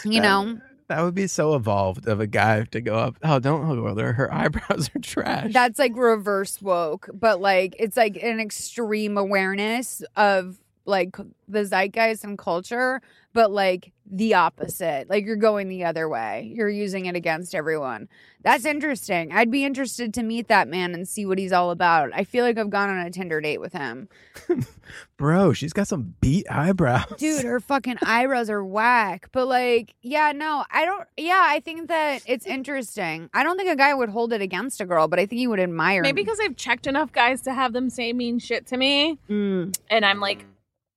You 0.04 0.20
That- 0.20 0.22
know, 0.22 0.60
That 0.90 1.04
would 1.04 1.14
be 1.14 1.28
so 1.28 1.54
evolved 1.54 2.08
of 2.08 2.18
a 2.18 2.26
guy 2.26 2.64
to 2.64 2.80
go 2.80 2.96
up. 2.96 3.16
Oh, 3.22 3.38
don't 3.38 3.64
over 3.78 3.94
there. 3.94 4.12
Her 4.12 4.34
eyebrows 4.34 4.90
are 4.92 4.98
trash. 4.98 5.52
That's 5.52 5.78
like 5.78 5.96
reverse 5.96 6.60
woke, 6.60 7.08
but 7.14 7.40
like 7.40 7.76
it's 7.78 7.96
like 7.96 8.20
an 8.20 8.40
extreme 8.40 9.16
awareness 9.16 10.02
of 10.16 10.58
like 10.90 11.16
the 11.48 11.64
zeitgeist 11.64 12.24
and 12.24 12.36
culture, 12.36 13.00
but 13.32 13.50
like 13.50 13.92
the 14.12 14.34
opposite. 14.34 15.08
Like 15.08 15.24
you're 15.24 15.36
going 15.36 15.68
the 15.68 15.84
other 15.84 16.08
way. 16.08 16.52
You're 16.54 16.68
using 16.68 17.06
it 17.06 17.14
against 17.14 17.54
everyone. 17.54 18.08
That's 18.42 18.64
interesting. 18.64 19.32
I'd 19.32 19.50
be 19.50 19.64
interested 19.64 20.12
to 20.14 20.22
meet 20.22 20.48
that 20.48 20.66
man 20.66 20.94
and 20.94 21.06
see 21.06 21.26
what 21.26 21.38
he's 21.38 21.52
all 21.52 21.70
about. 21.70 22.10
I 22.14 22.24
feel 22.24 22.44
like 22.44 22.58
I've 22.58 22.70
gone 22.70 22.88
on 22.90 22.98
a 23.06 23.10
Tinder 23.10 23.40
date 23.40 23.60
with 23.60 23.72
him. 23.72 24.08
Bro, 25.16 25.52
she's 25.52 25.72
got 25.72 25.86
some 25.86 26.14
beat 26.20 26.46
eyebrows. 26.50 27.04
Dude, 27.18 27.44
her 27.44 27.60
fucking 27.60 27.98
eyebrows 28.02 28.50
are 28.50 28.64
whack. 28.64 29.28
But 29.32 29.46
like, 29.46 29.94
yeah, 30.02 30.32
no, 30.32 30.64
I 30.70 30.84
don't 30.84 31.06
yeah, 31.16 31.42
I 31.46 31.60
think 31.60 31.88
that 31.88 32.22
it's 32.26 32.46
interesting. 32.46 33.28
I 33.34 33.44
don't 33.44 33.56
think 33.56 33.68
a 33.70 33.76
guy 33.76 33.94
would 33.94 34.08
hold 34.08 34.32
it 34.32 34.40
against 34.40 34.80
a 34.80 34.86
girl, 34.86 35.06
but 35.06 35.18
I 35.18 35.26
think 35.26 35.38
he 35.38 35.46
would 35.46 35.60
admire 35.60 36.02
Maybe 36.02 36.22
because 36.22 36.40
I've 36.40 36.56
checked 36.56 36.86
enough 36.86 37.12
guys 37.12 37.42
to 37.42 37.52
have 37.54 37.72
them 37.72 37.90
say 37.90 38.12
mean 38.12 38.38
shit 38.38 38.66
to 38.68 38.76
me, 38.76 39.18
Mm. 39.28 39.78
and 39.90 40.04
I'm 40.04 40.18
like 40.20 40.46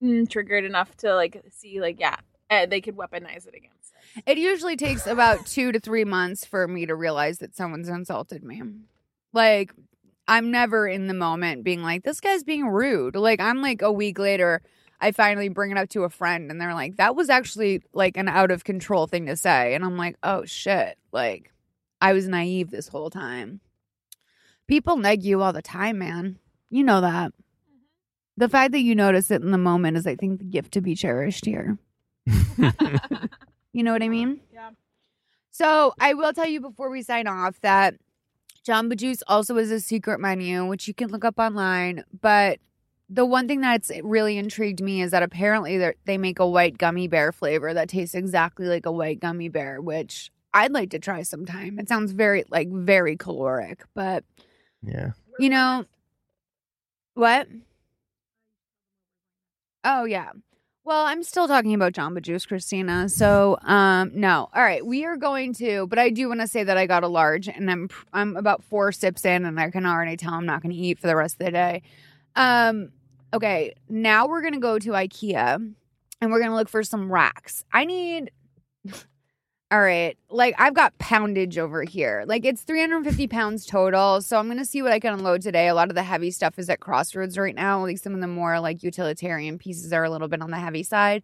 mm, 0.03 0.29
triggered 0.29 0.65
enough 0.65 0.95
to 0.97 1.15
like 1.15 1.41
see 1.51 1.79
like 1.79 1.99
yeah, 1.99 2.17
uh, 2.49 2.65
they 2.65 2.81
could 2.81 2.95
weaponize 2.95 3.47
it 3.47 3.55
against. 3.55 3.93
us. 3.95 4.23
It 4.25 4.37
usually 4.37 4.75
takes 4.75 5.07
about 5.07 5.45
two 5.45 5.71
to 5.71 5.79
three 5.79 6.05
months 6.05 6.45
for 6.45 6.67
me 6.67 6.85
to 6.85 6.95
realize 6.95 7.39
that 7.39 7.55
someone's 7.55 7.89
insulted 7.89 8.43
me. 8.43 8.61
Like, 9.31 9.73
I'm 10.27 10.51
never 10.51 10.87
in 10.87 11.07
the 11.07 11.13
moment 11.13 11.63
being 11.63 11.81
like, 11.81 12.03
this 12.03 12.19
guy's 12.19 12.43
being 12.43 12.67
rude. 12.67 13.15
Like, 13.15 13.39
I'm 13.39 13.61
like 13.61 13.81
a 13.81 13.91
week 13.91 14.19
later, 14.19 14.61
I 15.01 15.11
finally 15.11 15.49
bring 15.49 15.71
it 15.71 15.77
up 15.77 15.89
to 15.89 16.03
a 16.03 16.09
friend 16.09 16.49
and 16.49 16.61
they're 16.61 16.73
like, 16.73 16.97
that 16.97 17.15
was 17.15 17.29
actually 17.29 17.81
like 17.93 18.15
an 18.15 18.29
out 18.29 18.51
of 18.51 18.63
control 18.63 19.07
thing 19.07 19.25
to 19.25 19.35
say. 19.35 19.73
And 19.73 19.83
I'm 19.83 19.97
like, 19.97 20.15
oh 20.23 20.45
shit. 20.45 20.97
Like, 21.11 21.51
I 21.99 22.13
was 22.13 22.27
naive 22.27 22.69
this 22.71 22.87
whole 22.87 23.09
time. 23.09 23.61
People 24.67 24.97
neg 24.97 25.23
you 25.23 25.41
all 25.41 25.51
the 25.53 25.61
time, 25.61 25.97
man. 25.99 26.39
You 26.69 26.83
know 26.83 27.01
that. 27.01 27.33
The 28.37 28.49
fact 28.49 28.71
that 28.71 28.81
you 28.81 28.95
notice 28.95 29.29
it 29.31 29.41
in 29.41 29.51
the 29.51 29.57
moment 29.57 29.97
is, 29.97 30.07
I 30.07 30.15
think, 30.15 30.39
the 30.39 30.45
gift 30.45 30.73
to 30.73 30.81
be 30.81 30.95
cherished 30.95 31.45
here. 31.45 31.77
You 33.73 33.81
know 33.81 33.91
what 33.91 34.03
I 34.03 34.07
mean? 34.07 34.39
Yeah. 34.53 34.69
So 35.51 35.93
I 35.99 36.13
will 36.13 36.31
tell 36.31 36.47
you 36.47 36.61
before 36.61 36.89
we 36.89 37.01
sign 37.01 37.27
off 37.27 37.59
that 37.61 37.95
Jamba 38.65 38.95
Juice 38.95 39.23
also 39.27 39.57
is 39.57 39.71
a 39.71 39.79
secret 39.79 40.19
menu, 40.19 40.65
which 40.65 40.87
you 40.87 40.93
can 40.93 41.09
look 41.09 41.25
up 41.25 41.39
online. 41.39 42.03
But 42.21 42.59
the 43.09 43.25
one 43.25 43.47
thing 43.47 43.61
that's 43.61 43.91
really 44.03 44.37
intrigued 44.37 44.81
me 44.81 45.01
is 45.01 45.11
that 45.11 45.23
apparently 45.23 45.77
they're- 45.77 45.95
they 46.05 46.17
make 46.17 46.39
a 46.39 46.47
white 46.47 46.77
gummy 46.77 47.07
bear 47.07 47.31
flavor 47.31 47.73
that 47.73 47.89
tastes 47.89 48.15
exactly 48.15 48.67
like 48.67 48.85
a 48.85 48.91
white 48.91 49.19
gummy 49.19 49.49
bear, 49.49 49.81
which 49.81 50.31
I'd 50.53 50.71
like 50.71 50.91
to 50.91 50.99
try 50.99 51.23
sometime. 51.23 51.79
It 51.79 51.89
sounds 51.89 52.11
very 52.11 52.45
like 52.49 52.69
very 52.69 53.17
caloric, 53.17 53.83
but 53.95 54.23
yeah. 54.83 55.11
you 55.39 55.49
know 55.49 55.85
what? 57.15 57.47
Oh 59.83 60.05
yeah. 60.05 60.31
Well, 60.85 61.05
I'm 61.05 61.23
still 61.23 61.47
talking 61.47 61.73
about 61.73 61.93
Jamba 61.93 62.21
Juice, 62.21 62.45
Christina. 62.45 63.07
So, 63.07 63.57
um, 63.61 64.11
no. 64.13 64.49
All 64.53 64.61
right, 64.61 64.85
we 64.85 65.05
are 65.05 65.15
going 65.15 65.53
to, 65.55 65.87
but 65.87 65.97
I 65.97 66.09
do 66.09 66.27
want 66.27 66.41
to 66.41 66.47
say 66.47 66.61
that 66.65 66.77
I 66.77 66.87
got 66.87 67.03
a 67.03 67.07
large, 67.07 67.47
and 67.47 67.71
I'm 67.71 67.89
I'm 68.11 68.35
about 68.35 68.63
four 68.65 68.91
sips 68.91 69.23
in, 69.23 69.45
and 69.45 69.59
I 69.59 69.69
can 69.69 69.85
already 69.85 70.17
tell 70.17 70.33
I'm 70.33 70.45
not 70.45 70.61
going 70.61 70.73
to 70.73 70.77
eat 70.77 70.99
for 70.99 71.07
the 71.07 71.15
rest 71.15 71.35
of 71.39 71.45
the 71.45 71.51
day. 71.51 71.83
Um, 72.35 72.91
okay, 73.33 73.75
now 73.87 74.27
we're 74.27 74.41
gonna 74.41 74.59
go 74.59 74.77
to 74.79 74.89
IKEA, 74.91 75.73
and 76.21 76.31
we're 76.31 76.41
gonna 76.41 76.55
look 76.55 76.69
for 76.69 76.83
some 76.83 77.11
racks. 77.11 77.63
I 77.71 77.85
need. 77.85 78.31
All 79.73 79.81
right, 79.81 80.15
like 80.29 80.53
I've 80.59 80.75
got 80.75 80.95
poundage 80.99 81.57
over 81.57 81.81
here. 81.81 82.25
Like 82.27 82.45
it's 82.45 82.61
350 82.61 83.25
pounds 83.25 83.65
total. 83.65 84.21
So 84.21 84.37
I'm 84.37 84.47
gonna 84.47 84.65
see 84.65 84.83
what 84.83 84.91
I 84.91 84.99
can 84.99 85.15
unload 85.15 85.41
today. 85.41 85.67
A 85.67 85.73
lot 85.73 85.89
of 85.89 85.95
the 85.95 86.03
heavy 86.03 86.29
stuff 86.29 86.59
is 86.59 86.69
at 86.69 86.79
Crossroads 86.79 87.39
right 87.39 87.55
now. 87.55 87.83
Least 87.83 88.03
some 88.03 88.13
of 88.13 88.21
the 88.21 88.27
more 88.27 88.59
like 88.59 88.83
utilitarian 88.83 89.57
pieces 89.57 89.91
are 89.91 90.03
a 90.03 90.11
little 90.11 90.27
bit 90.27 90.43
on 90.43 90.51
the 90.51 90.59
heavy 90.59 90.83
side. 90.83 91.23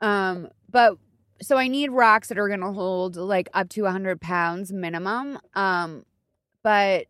Um, 0.00 0.48
but 0.70 0.96
so 1.42 1.58
I 1.58 1.68
need 1.68 1.90
racks 1.90 2.28
that 2.28 2.38
are 2.38 2.48
gonna 2.48 2.72
hold 2.72 3.16
like 3.16 3.50
up 3.52 3.68
to 3.68 3.82
100 3.82 4.18
pounds 4.18 4.72
minimum. 4.72 5.38
Um, 5.52 6.06
but 6.62 7.04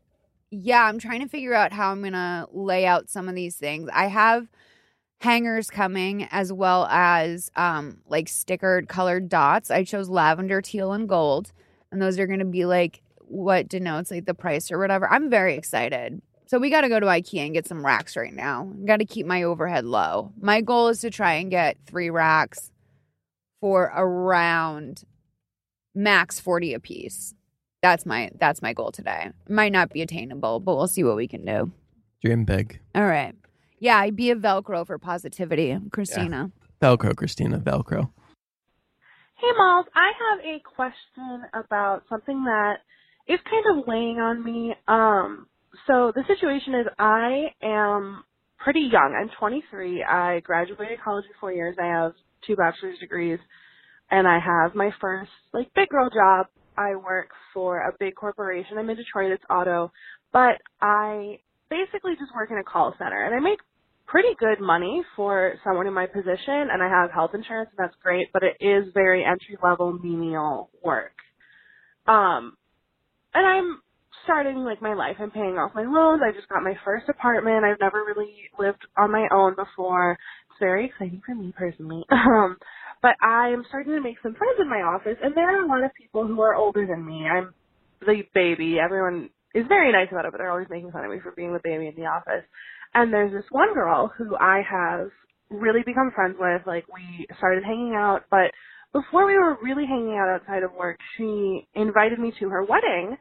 yeah, 0.50 0.82
I'm 0.86 0.98
trying 0.98 1.20
to 1.20 1.28
figure 1.28 1.54
out 1.54 1.72
how 1.72 1.92
I'm 1.92 2.02
gonna 2.02 2.48
lay 2.50 2.84
out 2.84 3.08
some 3.08 3.28
of 3.28 3.36
these 3.36 3.54
things. 3.54 3.88
I 3.92 4.06
have 4.08 4.48
hangers 5.24 5.70
coming 5.70 6.28
as 6.30 6.52
well 6.52 6.86
as 6.90 7.50
um 7.56 7.98
like 8.06 8.26
stickered 8.26 8.88
colored 8.88 9.28
dots. 9.28 9.70
I 9.70 9.82
chose 9.84 10.08
lavender, 10.08 10.60
teal, 10.60 10.92
and 10.92 11.08
gold. 11.08 11.50
And 11.90 12.00
those 12.00 12.18
are 12.18 12.26
gonna 12.26 12.44
be 12.44 12.66
like 12.66 13.02
what 13.20 13.68
denotes 13.68 14.10
like 14.10 14.26
the 14.26 14.34
price 14.34 14.70
or 14.70 14.78
whatever. 14.78 15.10
I'm 15.10 15.30
very 15.30 15.54
excited. 15.54 16.20
So 16.46 16.58
we 16.58 16.68
gotta 16.68 16.90
go 16.90 17.00
to 17.00 17.06
IKEA 17.06 17.46
and 17.46 17.54
get 17.54 17.66
some 17.66 17.84
racks 17.84 18.16
right 18.16 18.34
now. 18.34 18.70
Gotta 18.84 19.06
keep 19.06 19.26
my 19.26 19.42
overhead 19.42 19.86
low. 19.86 20.32
My 20.40 20.60
goal 20.60 20.88
is 20.88 21.00
to 21.00 21.10
try 21.10 21.34
and 21.34 21.50
get 21.50 21.78
three 21.86 22.10
racks 22.10 22.70
for 23.60 23.90
around 23.96 25.04
max 25.94 26.38
40 26.38 26.74
a 26.74 26.80
piece. 26.80 27.34
That's 27.80 28.04
my 28.04 28.30
that's 28.38 28.60
my 28.60 28.74
goal 28.74 28.92
today. 28.92 29.30
Might 29.48 29.72
not 29.72 29.90
be 29.90 30.02
attainable, 30.02 30.60
but 30.60 30.76
we'll 30.76 30.86
see 30.86 31.02
what 31.02 31.16
we 31.16 31.28
can 31.28 31.46
do. 31.46 31.72
Dream 32.22 32.44
big. 32.44 32.78
All 32.94 33.06
right. 33.06 33.34
Yeah, 33.84 33.98
I'd 33.98 34.16
be 34.16 34.30
a 34.30 34.34
Velcro 34.34 34.86
for 34.86 34.96
positivity, 34.96 35.76
Christina. 35.92 36.50
Velcro, 36.80 37.14
Christina. 37.14 37.58
Velcro. 37.58 38.08
Hey, 39.36 39.50
Malls. 39.58 39.84
I 39.94 40.10
have 40.24 40.40
a 40.42 40.58
question 40.74 41.44
about 41.52 42.04
something 42.08 42.44
that 42.44 42.76
is 43.28 43.38
kind 43.44 43.78
of 43.78 43.86
weighing 43.86 44.20
on 44.20 44.42
me. 44.42 44.74
Um, 44.88 45.48
so 45.86 46.12
the 46.14 46.22
situation 46.26 46.76
is 46.76 46.86
I 46.98 47.48
am 47.62 48.24
pretty 48.56 48.88
young. 48.90 49.14
I'm 49.20 49.28
23. 49.38 50.02
I 50.02 50.40
graduated 50.40 51.02
college 51.04 51.26
in 51.26 51.32
four 51.38 51.52
years. 51.52 51.76
I 51.78 51.84
have 51.84 52.12
two 52.46 52.56
bachelor's 52.56 52.98
degrees, 53.00 53.38
and 54.10 54.26
I 54.26 54.38
have 54.38 54.74
my 54.74 54.92
first 54.98 55.30
like 55.52 55.68
big 55.74 55.90
girl 55.90 56.08
job. 56.08 56.46
I 56.78 56.96
work 56.96 57.32
for 57.52 57.80
a 57.80 57.92
big 58.00 58.14
corporation. 58.14 58.78
I'm 58.78 58.88
in 58.88 58.96
Detroit. 58.96 59.30
It's 59.30 59.44
auto, 59.50 59.92
but 60.32 60.62
I 60.80 61.40
basically 61.68 62.12
just 62.12 62.34
work 62.34 62.50
in 62.50 62.56
a 62.56 62.64
call 62.64 62.94
center, 62.98 63.26
and 63.26 63.34
I 63.34 63.40
make 63.40 63.58
pretty 64.06 64.34
good 64.38 64.60
money 64.60 65.02
for 65.16 65.54
someone 65.64 65.86
in 65.86 65.94
my 65.94 66.06
position 66.06 66.68
and 66.72 66.82
I 66.82 66.88
have 66.88 67.10
health 67.10 67.32
insurance 67.34 67.70
and 67.76 67.84
that's 67.86 67.96
great, 68.02 68.28
but 68.32 68.42
it 68.42 68.56
is 68.60 68.92
very 68.94 69.24
entry 69.24 69.56
level 69.62 69.92
menial 69.92 70.70
work. 70.84 71.14
Um 72.06 72.56
and 73.34 73.46
I'm 73.46 73.80
starting 74.24 74.58
like 74.58 74.82
my 74.82 74.94
life. 74.94 75.16
I'm 75.20 75.30
paying 75.30 75.58
off 75.58 75.72
my 75.74 75.84
loans. 75.84 76.22
I 76.24 76.32
just 76.32 76.48
got 76.48 76.62
my 76.62 76.74
first 76.84 77.08
apartment. 77.08 77.64
I've 77.64 77.80
never 77.80 78.04
really 78.06 78.32
lived 78.58 78.86
on 78.96 79.12
my 79.12 79.26
own 79.32 79.54
before. 79.56 80.12
It's 80.12 80.60
very 80.60 80.86
exciting 80.86 81.22
for 81.24 81.34
me 81.34 81.52
personally. 81.56 82.04
Um 82.12 82.56
but 83.02 83.16
I'm 83.22 83.64
starting 83.68 83.92
to 83.94 84.00
make 84.00 84.16
some 84.22 84.34
friends 84.34 84.58
in 84.60 84.68
my 84.70 84.80
office 84.80 85.18
and 85.22 85.34
there 85.36 85.50
are 85.58 85.64
a 85.64 85.68
lot 85.68 85.84
of 85.84 85.92
people 85.94 86.26
who 86.26 86.40
are 86.42 86.54
older 86.54 86.86
than 86.86 87.04
me. 87.06 87.26
I'm 87.26 87.54
the 88.00 88.22
baby. 88.34 88.78
Everyone 88.82 89.30
is 89.54 89.64
very 89.68 89.92
nice 89.92 90.08
about 90.10 90.26
it, 90.26 90.32
but 90.32 90.38
they're 90.38 90.50
always 90.50 90.68
making 90.70 90.90
fun 90.92 91.04
of 91.04 91.10
me 91.10 91.18
for 91.22 91.32
being 91.32 91.52
the 91.52 91.60
baby 91.62 91.86
in 91.88 91.94
the 91.96 92.08
office. 92.08 92.44
And 92.94 93.12
there's 93.12 93.32
this 93.32 93.44
one 93.50 93.74
girl 93.74 94.12
who 94.18 94.36
I 94.36 94.62
have 94.70 95.08
really 95.50 95.82
become 95.86 96.12
friends 96.14 96.36
with. 96.38 96.62
Like 96.66 96.86
we 96.92 97.26
started 97.38 97.64
hanging 97.64 97.94
out, 97.96 98.24
but 98.30 98.52
before 98.92 99.26
we 99.26 99.34
were 99.38 99.58
really 99.62 99.86
hanging 99.86 100.16
out 100.18 100.28
outside 100.28 100.62
of 100.62 100.72
work, 100.74 100.98
she 101.16 101.68
invited 101.74 102.18
me 102.18 102.32
to 102.40 102.48
her 102.50 102.64
wedding. 102.64 103.16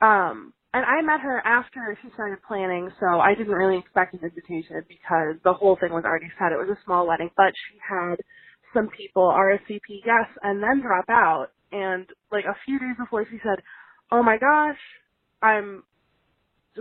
Um, 0.00 0.52
and 0.74 0.84
I 0.84 1.00
met 1.02 1.20
her 1.20 1.40
after 1.46 1.96
she 2.02 2.10
started 2.14 2.38
planning, 2.46 2.90
so 3.00 3.20
I 3.20 3.34
didn't 3.34 3.54
really 3.54 3.78
expect 3.78 4.14
an 4.14 4.20
invitation 4.22 4.82
because 4.88 5.36
the 5.44 5.54
whole 5.54 5.76
thing 5.80 5.92
was 5.92 6.04
already 6.04 6.30
set. 6.38 6.52
It 6.52 6.58
was 6.58 6.68
a 6.68 6.84
small 6.84 7.06
wedding, 7.06 7.30
but 7.36 7.52
she 7.56 7.78
had 7.80 8.16
some 8.74 8.88
people 8.96 9.22
RSVP 9.24 10.04
yes 10.04 10.28
and 10.42 10.62
then 10.62 10.82
drop 10.82 11.06
out. 11.08 11.48
And 11.72 12.06
like 12.30 12.44
a 12.44 12.56
few 12.66 12.78
days 12.78 12.96
before, 12.98 13.24
she 13.30 13.38
said, 13.42 13.62
"Oh 14.12 14.22
my 14.22 14.36
gosh, 14.38 14.78
I'm 15.42 15.82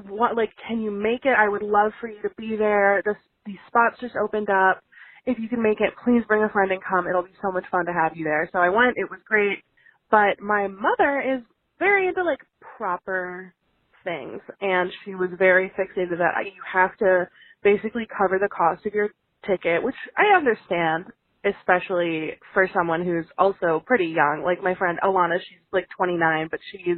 what 0.09 0.37
like 0.37 0.51
can 0.67 0.81
you 0.81 0.91
make 0.91 1.25
it? 1.25 1.35
I 1.37 1.49
would 1.49 1.63
love 1.63 1.93
for 2.01 2.09
you 2.09 2.21
to 2.23 2.29
be 2.37 2.55
there. 2.57 3.01
This 3.05 3.15
these 3.45 3.59
spots 3.67 3.97
just 4.01 4.15
opened 4.15 4.49
up. 4.49 4.81
If 5.25 5.39
you 5.39 5.49
can 5.49 5.61
make 5.63 5.81
it, 5.81 5.93
please 6.03 6.23
bring 6.27 6.43
a 6.43 6.49
friend 6.49 6.71
and 6.71 6.81
come. 6.83 7.07
It'll 7.07 7.23
be 7.23 7.35
so 7.41 7.51
much 7.51 7.65
fun 7.71 7.85
to 7.85 7.93
have 7.93 8.13
you 8.15 8.23
there. 8.25 8.49
So 8.53 8.59
I 8.59 8.69
went. 8.69 8.97
It 8.97 9.09
was 9.09 9.19
great. 9.27 9.59
But 10.11 10.41
my 10.41 10.67
mother 10.67 11.21
is 11.21 11.43
very 11.79 12.07
into 12.07 12.23
like 12.23 12.39
proper 12.77 13.53
things 14.03 14.41
and 14.61 14.91
she 15.05 15.15
was 15.15 15.29
very 15.39 15.69
fixated 15.79 16.17
that 16.19 16.45
you 16.45 16.61
have 16.71 16.97
to 16.97 17.27
basically 17.63 18.07
cover 18.17 18.39
the 18.39 18.49
cost 18.49 18.85
of 18.85 18.93
your 18.93 19.09
ticket, 19.47 19.83
which 19.83 19.95
I 20.17 20.37
understand, 20.37 21.05
especially 21.45 22.31
for 22.53 22.69
someone 22.73 23.03
who's 23.05 23.25
also 23.37 23.83
pretty 23.85 24.07
young. 24.07 24.43
Like 24.45 24.63
my 24.63 24.75
friend 24.75 24.99
Alana, 25.03 25.39
she's 25.39 25.59
like 25.73 25.87
29, 25.97 26.49
but 26.51 26.59
she's 26.71 26.85
She's 26.87 26.97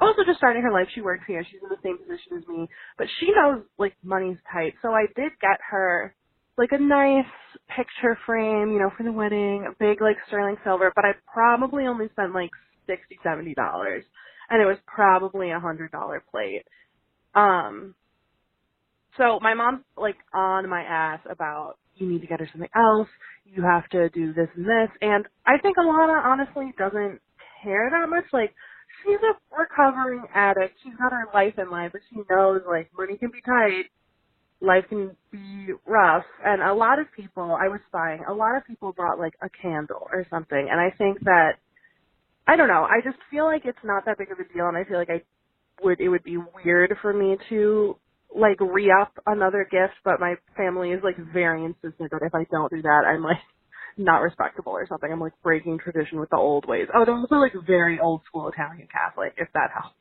also 0.00 0.22
just 0.24 0.38
starting 0.38 0.62
her 0.62 0.72
life. 0.72 0.88
She 0.94 1.00
works 1.00 1.24
here. 1.26 1.44
She's 1.50 1.60
in 1.62 1.68
the 1.68 1.80
same 1.82 1.98
position 1.98 2.38
as 2.38 2.46
me, 2.48 2.68
but 2.98 3.06
she 3.18 3.32
knows 3.32 3.62
like 3.78 3.94
money's 4.04 4.38
tight. 4.52 4.74
So 4.82 4.90
I 4.90 5.06
did 5.16 5.32
get 5.40 5.58
her 5.70 6.14
like 6.58 6.72
a 6.72 6.78
nice 6.78 7.24
picture 7.74 8.18
frame, 8.26 8.72
you 8.72 8.78
know, 8.78 8.90
for 8.96 9.02
the 9.02 9.12
wedding, 9.12 9.66
a 9.68 9.74
big 9.78 10.00
like 10.00 10.16
sterling 10.28 10.56
silver, 10.64 10.92
but 10.94 11.04
I 11.04 11.12
probably 11.32 11.84
only 11.86 12.08
spent 12.12 12.34
like 12.34 12.50
sixty, 12.86 13.18
seventy 13.22 13.54
dollars. 13.54 14.04
And 14.50 14.60
it 14.62 14.66
was 14.66 14.78
probably 14.86 15.50
a 15.50 15.60
hundred 15.60 15.92
dollar 15.92 16.22
plate. 16.30 16.64
Um 17.34 17.94
so 19.16 19.38
my 19.42 19.54
mom's 19.54 19.84
like 19.96 20.16
on 20.34 20.68
my 20.68 20.82
ass 20.82 21.20
about 21.30 21.74
you 21.96 22.08
need 22.08 22.20
to 22.20 22.26
get 22.26 22.40
her 22.40 22.48
something 22.52 22.70
else, 22.76 23.08
you 23.44 23.62
have 23.62 23.88
to 23.90 24.08
do 24.10 24.32
this 24.32 24.48
and 24.56 24.64
this 24.66 24.90
and 25.02 25.26
I 25.46 25.58
think 25.62 25.76
Alana 25.78 26.24
honestly 26.24 26.72
doesn't 26.78 27.20
care 27.62 27.90
that 27.90 28.08
much. 28.08 28.24
Like 28.32 28.54
she's 29.02 29.18
a 29.22 29.34
recovering 29.56 30.24
addict. 30.34 30.74
She's 30.82 30.94
got 30.96 31.12
her 31.12 31.26
life 31.34 31.54
in 31.58 31.70
line, 31.70 31.90
but 31.92 32.02
she 32.10 32.20
knows 32.30 32.62
like 32.68 32.90
money 32.96 33.16
can 33.16 33.30
be 33.30 33.40
tight, 33.40 33.84
life 34.60 34.84
can 34.88 35.16
be 35.30 35.68
rough, 35.86 36.24
and 36.44 36.62
a 36.62 36.74
lot 36.74 36.98
of 36.98 37.06
people. 37.16 37.56
I 37.60 37.68
was 37.68 37.80
spying. 37.88 38.22
A 38.28 38.32
lot 38.32 38.56
of 38.56 38.66
people 38.66 38.92
brought 38.92 39.18
like 39.18 39.34
a 39.42 39.48
candle 39.62 40.08
or 40.12 40.26
something, 40.30 40.68
and 40.70 40.80
I 40.80 40.90
think 40.96 41.20
that 41.24 41.52
I 42.46 42.56
don't 42.56 42.68
know. 42.68 42.84
I 42.84 43.00
just 43.04 43.18
feel 43.30 43.44
like 43.44 43.62
it's 43.64 43.78
not 43.84 44.04
that 44.06 44.18
big 44.18 44.30
of 44.32 44.38
a 44.38 44.52
deal, 44.52 44.68
and 44.68 44.76
I 44.76 44.84
feel 44.84 44.98
like 44.98 45.10
I 45.10 45.22
would. 45.82 46.00
It 46.00 46.08
would 46.08 46.24
be 46.24 46.36
weird 46.36 46.94
for 47.00 47.12
me 47.12 47.36
to 47.48 47.96
like 48.34 48.60
re 48.60 48.92
up 49.00 49.12
another 49.26 49.66
gift, 49.70 49.94
but 50.04 50.20
my 50.20 50.34
family 50.56 50.90
is 50.90 51.00
like 51.02 51.16
very 51.32 51.64
insistent 51.64 52.10
that 52.10 52.22
if 52.22 52.34
I 52.34 52.44
don't 52.50 52.70
do 52.70 52.82
that, 52.82 53.04
I'm 53.06 53.22
like 53.22 53.38
not 54.00 54.18
respectable 54.18 54.72
or 54.72 54.86
something. 54.88 55.10
I'm 55.10 55.20
like 55.20 55.32
breaking 55.42 55.78
tradition 55.78 56.18
with 56.18 56.30
the 56.30 56.36
old 56.36 56.66
ways. 56.66 56.88
Oh, 56.94 57.04
they're 57.04 57.14
also 57.14 57.36
like 57.36 57.52
very 57.66 58.00
old 58.00 58.22
school 58.26 58.48
Italian 58.48 58.88
Catholic, 58.90 59.34
if 59.36 59.48
that 59.54 59.70
helps. 59.72 59.96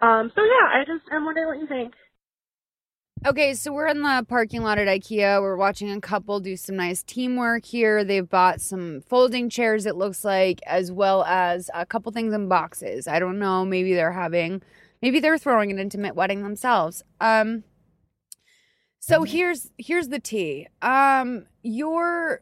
Um, 0.00 0.32
so 0.34 0.42
yeah, 0.42 0.80
I 0.80 0.84
just 0.84 1.04
I'm 1.12 1.24
wondering 1.24 1.46
what 1.46 1.58
you 1.60 1.66
think. 1.66 1.94
Okay, 3.24 3.54
so 3.54 3.72
we're 3.72 3.86
in 3.86 4.02
the 4.02 4.26
parking 4.28 4.62
lot 4.62 4.78
at 4.78 4.88
IKEA. 4.88 5.40
We're 5.40 5.56
watching 5.56 5.92
a 5.92 6.00
couple 6.00 6.40
do 6.40 6.56
some 6.56 6.74
nice 6.74 7.04
teamwork 7.04 7.64
here. 7.64 8.02
They've 8.02 8.28
bought 8.28 8.60
some 8.60 9.00
folding 9.02 9.48
chairs, 9.48 9.86
it 9.86 9.94
looks 9.94 10.24
like, 10.24 10.60
as 10.66 10.90
well 10.90 11.22
as 11.22 11.70
a 11.72 11.86
couple 11.86 12.10
things 12.10 12.34
in 12.34 12.48
boxes. 12.48 13.06
I 13.06 13.20
don't 13.20 13.38
know. 13.38 13.64
Maybe 13.64 13.94
they're 13.94 14.10
having, 14.10 14.60
maybe 15.02 15.20
they're 15.20 15.38
throwing 15.38 15.70
an 15.70 15.78
intimate 15.78 16.16
wedding 16.16 16.42
themselves. 16.42 17.04
Um, 17.20 17.62
so 18.98 19.20
mm-hmm. 19.20 19.36
here's 19.36 19.70
here's 19.78 20.08
the 20.08 20.18
tea. 20.18 20.66
Um, 20.80 21.46
your 21.62 22.40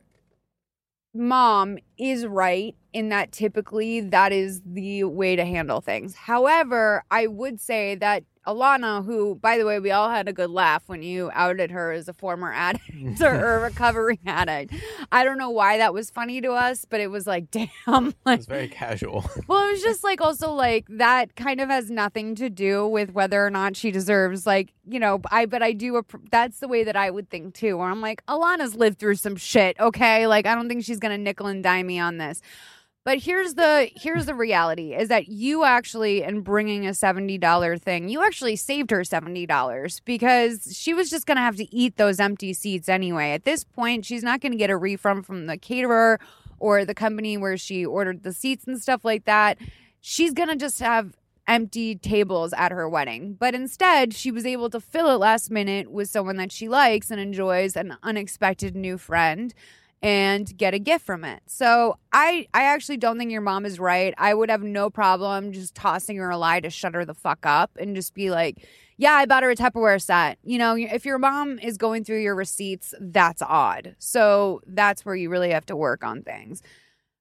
mom 1.14 1.78
is 1.98 2.26
right 2.26 2.76
in 2.92 3.08
that 3.08 3.32
typically 3.32 4.00
that 4.00 4.32
is 4.32 4.62
the 4.64 5.04
way 5.04 5.36
to 5.36 5.44
handle 5.44 5.80
things. 5.80 6.14
However, 6.14 7.04
I 7.10 7.26
would 7.26 7.60
say 7.60 7.94
that 7.96 8.24
Alana, 8.46 9.04
who, 9.04 9.34
by 9.34 9.58
the 9.58 9.66
way, 9.66 9.78
we 9.78 9.90
all 9.90 10.08
had 10.08 10.26
a 10.26 10.32
good 10.32 10.50
laugh 10.50 10.84
when 10.86 11.02
you 11.02 11.30
outed 11.34 11.70
her 11.70 11.92
as 11.92 12.08
a 12.08 12.14
former 12.14 12.52
addict 12.52 12.90
or 13.20 13.56
a 13.56 13.60
recovering 13.60 14.18
addict. 14.26 14.74
I 15.12 15.24
don't 15.24 15.38
know 15.38 15.50
why 15.50 15.76
that 15.78 15.92
was 15.92 16.10
funny 16.10 16.40
to 16.40 16.52
us, 16.52 16.86
but 16.88 17.00
it 17.00 17.08
was 17.08 17.26
like, 17.26 17.50
damn. 17.86 18.14
Like, 18.24 18.36
it 18.36 18.38
was 18.38 18.46
very 18.46 18.68
casual. 18.68 19.24
Well, 19.46 19.68
it 19.68 19.72
was 19.72 19.82
just 19.82 20.02
like 20.02 20.20
also 20.20 20.52
like 20.52 20.86
that 20.88 21.36
kind 21.36 21.60
of 21.60 21.68
has 21.68 21.90
nothing 21.90 22.34
to 22.36 22.48
do 22.48 22.86
with 22.86 23.12
whether 23.12 23.44
or 23.44 23.50
not 23.50 23.76
she 23.76 23.90
deserves, 23.90 24.46
like, 24.46 24.72
you 24.88 24.98
know, 24.98 25.20
I, 25.30 25.46
but 25.46 25.62
I 25.62 25.72
do, 25.72 26.02
that's 26.30 26.60
the 26.60 26.68
way 26.68 26.84
that 26.84 26.96
I 26.96 27.10
would 27.10 27.28
think 27.28 27.54
too, 27.54 27.76
where 27.76 27.88
I'm 27.88 28.00
like, 28.00 28.24
Alana's 28.26 28.74
lived 28.74 28.98
through 28.98 29.16
some 29.16 29.36
shit, 29.36 29.78
okay? 29.78 30.26
Like, 30.26 30.46
I 30.46 30.54
don't 30.54 30.68
think 30.68 30.84
she's 30.84 30.98
going 30.98 31.16
to 31.16 31.22
nickel 31.22 31.46
and 31.46 31.62
dime 31.62 31.86
me 31.86 31.98
on 31.98 32.16
this. 32.18 32.40
But 33.10 33.18
here's 33.18 33.54
the 33.54 33.90
here's 33.96 34.26
the 34.26 34.36
reality 34.36 34.94
is 34.94 35.08
that 35.08 35.26
you 35.26 35.64
actually 35.64 36.22
in 36.22 36.42
bringing 36.42 36.86
a 36.86 36.90
$70 36.90 37.82
thing, 37.82 38.08
you 38.08 38.22
actually 38.22 38.54
saved 38.54 38.92
her 38.92 39.00
$70 39.00 40.00
because 40.04 40.78
she 40.78 40.94
was 40.94 41.10
just 41.10 41.26
going 41.26 41.34
to 41.34 41.42
have 41.42 41.56
to 41.56 41.66
eat 41.74 41.96
those 41.96 42.20
empty 42.20 42.52
seats 42.52 42.88
anyway. 42.88 43.32
At 43.32 43.42
this 43.42 43.64
point, 43.64 44.04
she's 44.04 44.22
not 44.22 44.40
going 44.40 44.52
to 44.52 44.58
get 44.58 44.70
a 44.70 44.76
refund 44.76 45.26
from 45.26 45.46
the 45.46 45.58
caterer 45.58 46.20
or 46.60 46.84
the 46.84 46.94
company 46.94 47.36
where 47.36 47.56
she 47.56 47.84
ordered 47.84 48.22
the 48.22 48.32
seats 48.32 48.68
and 48.68 48.80
stuff 48.80 49.04
like 49.04 49.24
that. 49.24 49.58
She's 50.00 50.32
going 50.32 50.50
to 50.50 50.54
just 50.54 50.78
have 50.78 51.16
empty 51.48 51.96
tables 51.96 52.52
at 52.52 52.70
her 52.70 52.88
wedding. 52.88 53.34
But 53.34 53.56
instead, 53.56 54.14
she 54.14 54.30
was 54.30 54.46
able 54.46 54.70
to 54.70 54.78
fill 54.78 55.10
it 55.10 55.18
last 55.18 55.50
minute 55.50 55.90
with 55.90 56.08
someone 56.08 56.36
that 56.36 56.52
she 56.52 56.68
likes 56.68 57.10
and 57.10 57.20
enjoys, 57.20 57.74
an 57.74 57.96
unexpected 58.04 58.76
new 58.76 58.96
friend 58.96 59.52
and 60.02 60.56
get 60.56 60.72
a 60.72 60.78
gift 60.78 61.04
from 61.04 61.24
it. 61.24 61.42
So 61.46 61.98
I 62.12 62.46
I 62.54 62.64
actually 62.64 62.96
don't 62.96 63.18
think 63.18 63.30
your 63.30 63.40
mom 63.40 63.66
is 63.66 63.78
right. 63.78 64.14
I 64.16 64.32
would 64.34 64.50
have 64.50 64.62
no 64.62 64.90
problem 64.90 65.52
just 65.52 65.74
tossing 65.74 66.16
her 66.16 66.30
a 66.30 66.38
lie 66.38 66.60
to 66.60 66.70
shut 66.70 66.94
her 66.94 67.04
the 67.04 67.14
fuck 67.14 67.44
up 67.44 67.70
and 67.78 67.94
just 67.94 68.14
be 68.14 68.30
like, 68.30 68.66
yeah, 68.96 69.12
I 69.12 69.26
bought 69.26 69.42
her 69.42 69.50
a 69.50 69.56
Tupperware 69.56 70.00
set. 70.00 70.38
You 70.42 70.58
know, 70.58 70.76
if 70.76 71.04
your 71.04 71.18
mom 71.18 71.58
is 71.58 71.76
going 71.76 72.04
through 72.04 72.20
your 72.22 72.34
receipts, 72.34 72.94
that's 73.00 73.42
odd. 73.42 73.96
So 73.98 74.60
that's 74.66 75.04
where 75.04 75.16
you 75.16 75.28
really 75.30 75.50
have 75.50 75.66
to 75.66 75.76
work 75.76 76.04
on 76.04 76.22
things. 76.22 76.62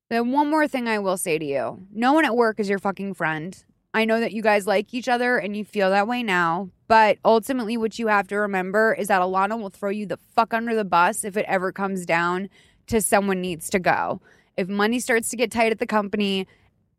Then 0.09 0.31
one 0.31 0.49
more 0.49 0.67
thing 0.67 0.87
I 0.87 0.99
will 0.99 1.17
say 1.17 1.37
to 1.37 1.45
you. 1.45 1.85
No 1.93 2.13
one 2.13 2.25
at 2.25 2.35
work 2.35 2.59
is 2.59 2.69
your 2.69 2.79
fucking 2.79 3.13
friend. 3.13 3.63
I 3.93 4.05
know 4.05 4.19
that 4.19 4.33
you 4.33 4.41
guys 4.41 4.67
like 4.67 4.93
each 4.93 5.07
other 5.07 5.37
and 5.37 5.55
you 5.55 5.65
feel 5.65 5.89
that 5.89 6.07
way 6.07 6.21
now, 6.21 6.69
but 6.87 7.17
ultimately 7.25 7.75
what 7.75 7.97
you 7.97 8.07
have 8.07 8.27
to 8.27 8.35
remember 8.35 8.93
is 8.93 9.07
that 9.07 9.21
Alana 9.21 9.59
will 9.59 9.69
throw 9.69 9.89
you 9.89 10.05
the 10.05 10.17
fuck 10.17 10.53
under 10.53 10.75
the 10.75 10.85
bus 10.85 11.23
if 11.23 11.35
it 11.37 11.45
ever 11.47 11.71
comes 11.71 12.05
down 12.05 12.49
to 12.89 13.01
someone 13.01 13.41
needs 13.41 13.69
to 13.71 13.79
go. 13.79 14.21
If 14.57 14.67
money 14.67 14.99
starts 14.99 15.29
to 15.29 15.37
get 15.37 15.51
tight 15.51 15.71
at 15.71 15.79
the 15.79 15.85
company, 15.85 16.47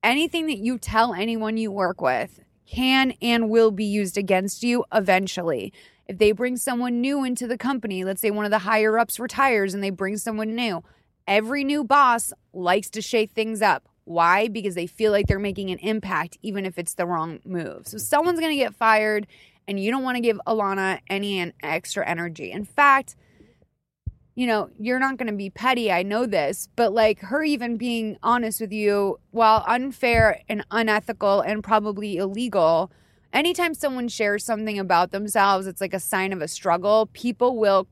anything 0.02 0.46
that 0.46 0.58
you 0.58 0.78
tell 0.78 1.12
anyone 1.12 1.56
you 1.56 1.70
work 1.70 2.00
with 2.00 2.40
can 2.66 3.12
and 3.20 3.50
will 3.50 3.70
be 3.70 3.84
used 3.84 4.16
against 4.16 4.62
you 4.62 4.84
eventually. 4.92 5.72
If 6.06 6.18
they 6.18 6.32
bring 6.32 6.56
someone 6.56 7.00
new 7.00 7.24
into 7.24 7.46
the 7.46 7.58
company, 7.58 8.04
let's 8.04 8.20
say 8.20 8.30
one 8.30 8.44
of 8.44 8.50
the 8.50 8.60
higher 8.60 8.98
ups 8.98 9.20
retires 9.20 9.74
and 9.74 9.82
they 9.82 9.90
bring 9.90 10.16
someone 10.16 10.54
new, 10.54 10.82
every 11.26 11.64
new 11.64 11.84
boss 11.84 12.32
likes 12.52 12.90
to 12.90 13.02
shake 13.02 13.32
things 13.32 13.60
up. 13.62 13.88
Why? 14.04 14.48
Because 14.48 14.74
they 14.74 14.86
feel 14.86 15.12
like 15.12 15.26
they're 15.26 15.38
making 15.38 15.70
an 15.70 15.78
impact, 15.78 16.38
even 16.42 16.64
if 16.66 16.78
it's 16.78 16.94
the 16.94 17.06
wrong 17.06 17.38
move. 17.44 17.86
So 17.86 17.98
someone's 17.98 18.40
to 18.40 18.56
get 18.56 18.74
fired, 18.74 19.26
and 19.68 19.78
you 19.78 19.92
don't 19.92 20.02
want 20.02 20.16
to 20.16 20.20
give 20.20 20.40
Alana 20.46 21.00
any 21.08 21.52
extra 21.62 22.04
energy. 22.08 22.50
In 22.50 22.64
fact, 22.64 23.14
you 24.40 24.46
know, 24.46 24.70
you're 24.78 24.98
not 24.98 25.18
going 25.18 25.26
to 25.30 25.36
be 25.36 25.50
petty. 25.50 25.92
I 25.92 26.02
know 26.02 26.24
this, 26.24 26.66
but 26.74 26.94
like 26.94 27.20
her 27.20 27.42
even 27.44 27.76
being 27.76 28.16
honest 28.22 28.58
with 28.58 28.72
you, 28.72 29.20
while 29.32 29.62
unfair 29.68 30.40
and 30.48 30.64
unethical 30.70 31.42
and 31.42 31.62
probably 31.62 32.16
illegal, 32.16 32.90
anytime 33.34 33.74
someone 33.74 34.08
shares 34.08 34.42
something 34.42 34.78
about 34.78 35.10
themselves, 35.10 35.66
it's 35.66 35.82
like 35.82 35.92
a 35.92 36.00
sign 36.00 36.32
of 36.32 36.40
a 36.40 36.48
struggle. 36.48 37.10
People 37.12 37.58
will 37.58 37.86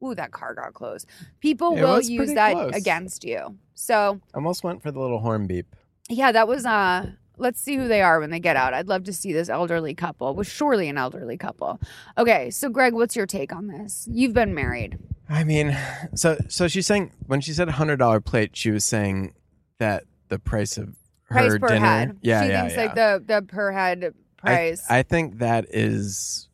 ooh, 0.00 0.14
that 0.14 0.30
car 0.30 0.54
got 0.54 0.74
closed. 0.74 1.08
People 1.40 1.76
It 1.76 1.82
will 1.82 2.00
use 2.00 2.34
that 2.34 2.52
close. 2.52 2.76
against 2.76 3.24
you. 3.24 3.58
So 3.74 4.20
I 4.32 4.36
Almost 4.36 4.62
went 4.62 4.80
for 4.80 4.92
the 4.92 5.00
little 5.00 5.18
horn 5.18 5.48
beep. 5.48 5.74
yeah, 6.08 6.30
that 6.30 6.46
was 6.46 6.66
uh 6.66 7.10
let's 7.38 7.60
see 7.60 7.76
who 7.76 7.88
they 7.88 8.02
are 8.02 8.20
when 8.20 8.30
they 8.30 8.40
get 8.40 8.56
out. 8.56 8.74
I'd 8.74 8.88
love 8.88 9.04
to 9.04 9.12
see 9.12 9.32
this 9.32 9.48
elderly 9.48 9.94
couple. 9.94 10.34
Was 10.34 10.46
surely 10.46 10.88
an 10.88 10.98
elderly 10.98 11.36
couple. 11.36 11.80
Okay, 12.16 12.50
so 12.50 12.68
Greg, 12.68 12.92
what's 12.92 13.16
your 13.16 13.26
take 13.26 13.52
on 13.52 13.68
this? 13.68 14.06
You've 14.10 14.34
been 14.34 14.54
married. 14.54 14.98
I 15.28 15.44
mean, 15.44 15.76
so 16.14 16.38
so 16.48 16.68
she's 16.68 16.86
saying 16.86 17.12
when 17.26 17.40
she 17.40 17.52
said 17.52 17.68
hundred 17.68 17.96
dollar 17.96 18.20
plate, 18.20 18.56
she 18.56 18.70
was 18.70 18.84
saying 18.84 19.34
that 19.78 20.04
the 20.28 20.38
price 20.38 20.78
of 20.78 20.96
Price 21.30 21.52
her 21.52 21.58
per 21.58 21.68
dinner. 21.68 21.86
head. 21.86 22.16
Yeah, 22.22 22.42
she 22.42 22.48
yeah, 22.48 22.60
thinks 22.62 22.74
yeah. 22.74 22.82
like 22.84 22.94
the 22.94 23.24
the 23.26 23.42
per 23.42 23.70
head 23.72 24.14
price. 24.38 24.84
I, 24.88 24.98
I 24.98 25.02
think 25.02 25.38
that 25.38 25.66
is 25.70 26.48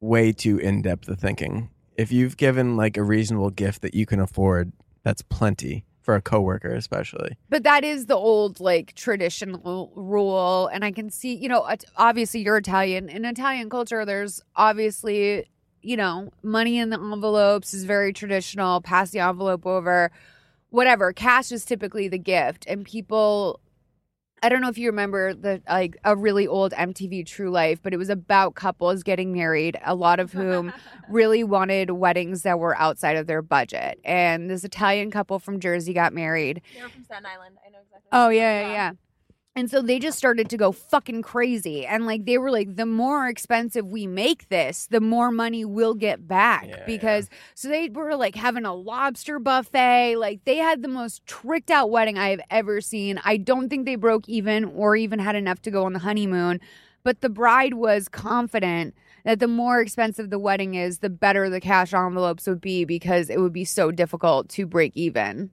way 0.00 0.32
too 0.32 0.58
in 0.58 0.82
depth 0.82 1.08
of 1.08 1.18
thinking. 1.18 1.70
If 1.96 2.10
you've 2.10 2.36
given 2.36 2.76
like 2.76 2.96
a 2.96 3.02
reasonable 3.02 3.50
gift 3.50 3.82
that 3.82 3.94
you 3.94 4.06
can 4.06 4.20
afford, 4.20 4.72
that's 5.02 5.22
plenty 5.22 5.84
for 6.04 6.14
a 6.14 6.20
coworker, 6.20 6.74
especially. 6.74 7.36
But 7.48 7.62
that 7.62 7.82
is 7.82 8.06
the 8.06 8.14
old 8.14 8.60
like 8.60 8.94
traditional 8.94 9.90
rule, 9.96 10.68
and 10.68 10.84
I 10.84 10.92
can 10.92 11.10
see, 11.10 11.34
you 11.34 11.48
know, 11.48 11.66
obviously 11.96 12.42
you're 12.42 12.58
Italian. 12.58 13.08
In 13.08 13.24
Italian 13.24 13.70
culture, 13.70 14.04
there's 14.04 14.42
obviously, 14.54 15.46
you 15.80 15.96
know, 15.96 16.30
money 16.42 16.78
in 16.78 16.90
the 16.90 17.00
envelopes 17.00 17.72
is 17.72 17.84
very 17.84 18.12
traditional. 18.12 18.82
Pass 18.82 19.10
the 19.10 19.20
envelope 19.20 19.66
over, 19.66 20.12
whatever. 20.68 21.12
Cash 21.14 21.50
is 21.50 21.64
typically 21.64 22.06
the 22.06 22.18
gift, 22.18 22.66
and 22.68 22.84
people. 22.84 23.60
I 24.44 24.50
don't 24.50 24.60
know 24.60 24.68
if 24.68 24.76
you 24.76 24.90
remember 24.90 25.32
the 25.32 25.62
like 25.66 25.96
a 26.04 26.14
really 26.14 26.46
old 26.46 26.72
MTV 26.72 27.24
True 27.24 27.50
Life, 27.50 27.80
but 27.82 27.94
it 27.94 27.96
was 27.96 28.10
about 28.10 28.54
couples 28.54 29.02
getting 29.02 29.32
married, 29.32 29.78
a 29.86 29.94
lot 29.94 30.20
of 30.20 30.32
whom 30.32 30.70
really 31.08 31.42
wanted 31.42 31.92
weddings 31.92 32.42
that 32.42 32.58
were 32.58 32.76
outside 32.76 33.16
of 33.16 33.26
their 33.26 33.40
budget. 33.40 33.98
And 34.04 34.50
this 34.50 34.62
Italian 34.62 35.10
couple 35.10 35.38
from 35.38 35.60
Jersey 35.60 35.94
got 35.94 36.12
married. 36.12 36.60
They're 36.74 36.90
from 36.90 37.04
Staten 37.04 37.24
Island. 37.24 37.56
I 37.66 37.70
know 37.70 37.78
exactly. 37.78 38.08
Oh 38.12 38.28
yeah, 38.28 38.60
yeah, 38.60 38.72
yeah. 38.72 38.92
And 39.56 39.70
so 39.70 39.82
they 39.82 40.00
just 40.00 40.18
started 40.18 40.50
to 40.50 40.56
go 40.56 40.72
fucking 40.72 41.22
crazy. 41.22 41.86
And 41.86 42.06
like 42.06 42.24
they 42.24 42.38
were 42.38 42.50
like, 42.50 42.74
the 42.74 42.86
more 42.86 43.28
expensive 43.28 43.86
we 43.86 44.06
make 44.06 44.48
this, 44.48 44.88
the 44.90 45.00
more 45.00 45.30
money 45.30 45.64
we'll 45.64 45.94
get 45.94 46.26
back. 46.26 46.66
Yeah, 46.66 46.84
because 46.86 47.30
so 47.54 47.68
they 47.68 47.88
were 47.88 48.16
like 48.16 48.34
having 48.34 48.64
a 48.64 48.74
lobster 48.74 49.38
buffet. 49.38 50.16
Like 50.16 50.44
they 50.44 50.56
had 50.56 50.82
the 50.82 50.88
most 50.88 51.24
tricked 51.26 51.70
out 51.70 51.90
wedding 51.90 52.18
I 52.18 52.30
have 52.30 52.40
ever 52.50 52.80
seen. 52.80 53.20
I 53.24 53.36
don't 53.36 53.68
think 53.68 53.86
they 53.86 53.94
broke 53.94 54.28
even 54.28 54.64
or 54.64 54.96
even 54.96 55.20
had 55.20 55.36
enough 55.36 55.62
to 55.62 55.70
go 55.70 55.84
on 55.84 55.92
the 55.92 56.00
honeymoon. 56.00 56.60
But 57.04 57.20
the 57.20 57.28
bride 57.28 57.74
was 57.74 58.08
confident 58.08 58.94
that 59.24 59.38
the 59.38 59.46
more 59.46 59.80
expensive 59.80 60.30
the 60.30 60.38
wedding 60.38 60.74
is, 60.74 60.98
the 60.98 61.10
better 61.10 61.48
the 61.48 61.60
cash 61.60 61.94
envelopes 61.94 62.48
would 62.48 62.60
be 62.60 62.84
because 62.84 63.30
it 63.30 63.38
would 63.38 63.52
be 63.52 63.64
so 63.64 63.92
difficult 63.92 64.48
to 64.50 64.66
break 64.66 64.96
even. 64.96 65.50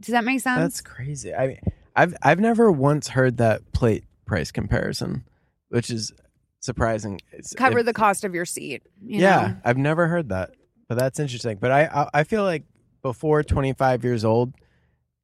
Does 0.00 0.12
that 0.12 0.24
make 0.24 0.40
sense? 0.40 0.58
That's 0.58 0.80
crazy. 0.80 1.34
I 1.34 1.46
mean, 1.46 1.60
I've 1.98 2.14
I've 2.22 2.38
never 2.38 2.70
once 2.70 3.08
heard 3.08 3.38
that 3.38 3.72
plate 3.72 4.04
price 4.24 4.52
comparison, 4.52 5.24
which 5.68 5.90
is 5.90 6.12
surprising. 6.60 7.20
It's, 7.32 7.52
cover 7.54 7.82
the 7.82 7.92
cost 7.92 8.22
of 8.22 8.34
your 8.34 8.44
seat. 8.44 8.84
you 9.04 9.20
yeah, 9.20 9.40
know? 9.40 9.56
I've 9.64 9.78
never 9.78 10.06
heard 10.06 10.28
that, 10.28 10.52
but 10.88 10.96
that's 10.96 11.18
interesting. 11.18 11.58
But 11.60 11.72
I, 11.72 11.84
I 11.86 12.20
I 12.20 12.24
feel 12.24 12.44
like 12.44 12.62
before 13.02 13.42
25 13.42 14.04
years 14.04 14.24
old, 14.24 14.54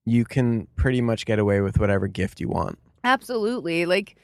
you 0.05 0.25
can 0.25 0.67
pretty 0.75 1.01
much 1.01 1.27
get 1.27 1.39
away 1.39 1.61
with 1.61 1.79
whatever 1.79 2.09
gift 2.09 2.41
you 2.41 2.49
want. 2.49 2.79
absolutely. 3.05 3.87
Like, 3.87 4.17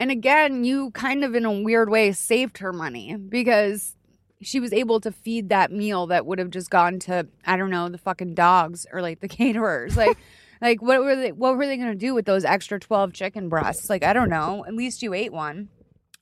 and 0.00 0.10
again, 0.10 0.64
you 0.64 0.90
kind 0.92 1.24
of 1.24 1.34
in 1.34 1.44
a 1.44 1.52
weird 1.52 1.90
way 1.90 2.12
saved 2.12 2.58
her 2.58 2.72
money 2.72 3.16
because 3.16 3.94
she 4.40 4.60
was 4.60 4.72
able 4.72 5.00
to 5.00 5.12
feed 5.12 5.50
that 5.50 5.72
meal 5.72 6.06
that 6.06 6.24
would 6.24 6.38
have 6.38 6.50
just 6.50 6.70
gone 6.70 7.00
to 7.00 7.26
I 7.44 7.58
don't 7.58 7.70
know 7.70 7.90
the 7.90 7.98
fucking 7.98 8.34
dogs 8.34 8.86
or 8.90 9.02
like 9.02 9.20
the 9.20 9.28
caterers. 9.38 9.94
Like, 9.94 10.16
like 10.60 10.82
what 10.82 11.00
were 11.00 11.16
they? 11.16 11.32
What 11.32 11.56
were 11.56 11.66
they 11.66 11.76
going 11.76 11.90
to 11.90 11.94
do 11.94 12.14
with 12.14 12.26
those 12.26 12.44
extra 12.44 12.78
12 12.78 13.12
chicken 13.12 13.48
breasts? 13.48 13.88
Like, 13.90 14.02
I 14.04 14.12
don't 14.12 14.30
know. 14.30 14.64
At 14.66 14.74
least 14.74 15.02
you 15.02 15.14
ate 15.14 15.32
one. 15.32 15.68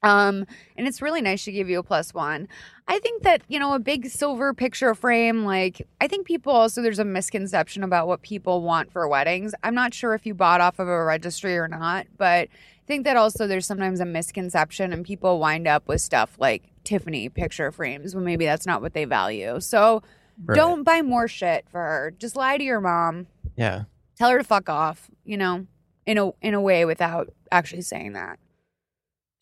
Um, 0.02 0.46
and 0.76 0.86
it's 0.86 1.02
really 1.02 1.20
nice 1.22 1.44
to 1.46 1.52
give 1.52 1.68
you 1.68 1.78
a 1.80 1.82
plus 1.82 2.14
one. 2.14 2.48
I 2.86 2.98
think 3.00 3.22
that, 3.22 3.42
you 3.48 3.58
know, 3.58 3.74
a 3.74 3.78
big 3.80 4.06
silver 4.08 4.54
picture 4.54 4.94
frame, 4.94 5.44
like, 5.44 5.82
I 6.00 6.06
think 6.06 6.26
people 6.26 6.52
also, 6.52 6.80
there's 6.80 7.00
a 7.00 7.04
misconception 7.04 7.82
about 7.82 8.06
what 8.06 8.22
people 8.22 8.62
want 8.62 8.92
for 8.92 9.08
weddings. 9.08 9.52
I'm 9.64 9.74
not 9.74 9.94
sure 9.94 10.14
if 10.14 10.24
you 10.24 10.34
bought 10.34 10.60
off 10.60 10.78
of 10.78 10.86
a 10.86 11.04
registry 11.04 11.56
or 11.58 11.66
not, 11.66 12.06
but 12.16 12.48
I 12.48 12.86
think 12.86 13.04
that 13.04 13.16
also 13.16 13.48
there's 13.48 13.66
sometimes 13.66 13.98
a 13.98 14.04
misconception 14.04 14.92
and 14.92 15.04
people 15.04 15.40
wind 15.40 15.66
up 15.66 15.88
with 15.88 16.00
stuff 16.02 16.36
like 16.38 16.62
Tiffany 16.84 17.28
picture 17.28 17.72
frames 17.72 18.14
when 18.14 18.22
maybe 18.24 18.44
that's 18.44 18.66
not 18.66 18.82
what 18.82 18.92
they 18.92 19.06
value. 19.06 19.58
So 19.60 20.02
Right. 20.44 20.54
don't 20.54 20.84
buy 20.84 21.00
more 21.02 21.26
shit 21.26 21.64
for 21.70 21.80
her. 21.80 22.14
Just 22.16 22.36
lie 22.36 22.58
to 22.58 22.62
your 22.62 22.80
mom. 22.80 23.26
Yeah. 23.56 23.84
Tell 24.16 24.30
her 24.30 24.38
to 24.38 24.44
fuck 24.44 24.68
off, 24.68 25.10
you 25.24 25.36
know, 25.36 25.66
in 26.06 26.18
a 26.18 26.30
in 26.40 26.54
a 26.54 26.60
way 26.60 26.84
without 26.84 27.32
actually 27.52 27.82
saying 27.82 28.14
that. 28.14 28.38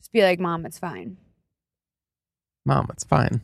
Just 0.00 0.12
be 0.12 0.22
like, 0.22 0.40
"Mom, 0.40 0.66
it's 0.66 0.78
fine." 0.78 1.16
Mom, 2.66 2.88
it's 2.90 3.04
fine. 3.04 3.42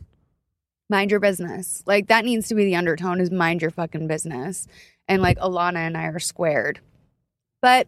mind 0.89 1.11
your 1.11 1.19
business. 1.19 1.83
Like 1.85 2.07
that 2.07 2.25
needs 2.25 2.47
to 2.49 2.55
be 2.55 2.65
the 2.65 2.75
undertone 2.75 3.21
is 3.21 3.31
mind 3.31 3.61
your 3.61 3.71
fucking 3.71 4.07
business. 4.07 4.67
And 5.07 5.21
like 5.21 5.37
Alana 5.39 5.77
and 5.77 5.97
I 5.97 6.05
are 6.05 6.19
squared. 6.19 6.79
But 7.61 7.87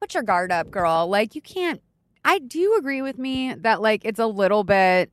put 0.00 0.14
your 0.14 0.22
guard 0.22 0.52
up, 0.52 0.70
girl. 0.70 1.08
Like 1.08 1.34
you 1.34 1.40
can't 1.42 1.80
I 2.24 2.38
do 2.38 2.58
you 2.58 2.76
agree 2.78 3.02
with 3.02 3.18
me 3.18 3.54
that 3.54 3.80
like 3.80 4.04
it's 4.04 4.18
a 4.20 4.26
little 4.26 4.64
bit 4.64 5.10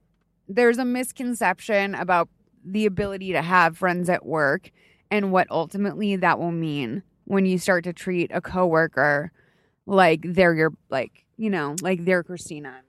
there's 0.48 0.78
a 0.78 0.86
misconception 0.86 1.96
about 1.96 2.30
the 2.64 2.86
ability 2.86 3.32
to 3.32 3.42
have 3.42 3.78
friends 3.78 4.10
at 4.10 4.26
work 4.26 4.72
and 5.10 5.32
what 5.32 5.48
ultimately 5.50 6.16
that 6.18 6.38
will 6.40 6.52
mean 6.52 7.04
when 7.28 7.46
you 7.46 7.58
start 7.58 7.84
to 7.84 7.94
treat 7.94 8.32
a 8.34 8.42
coworker 8.42 9.32
like 9.86 10.22
they're 10.24 10.54
your 10.54 10.74
like, 10.90 11.26
you 11.38 11.50
know, 11.50 11.76
like 11.82 12.06
they're 12.06 12.24
Christina. 12.24 12.82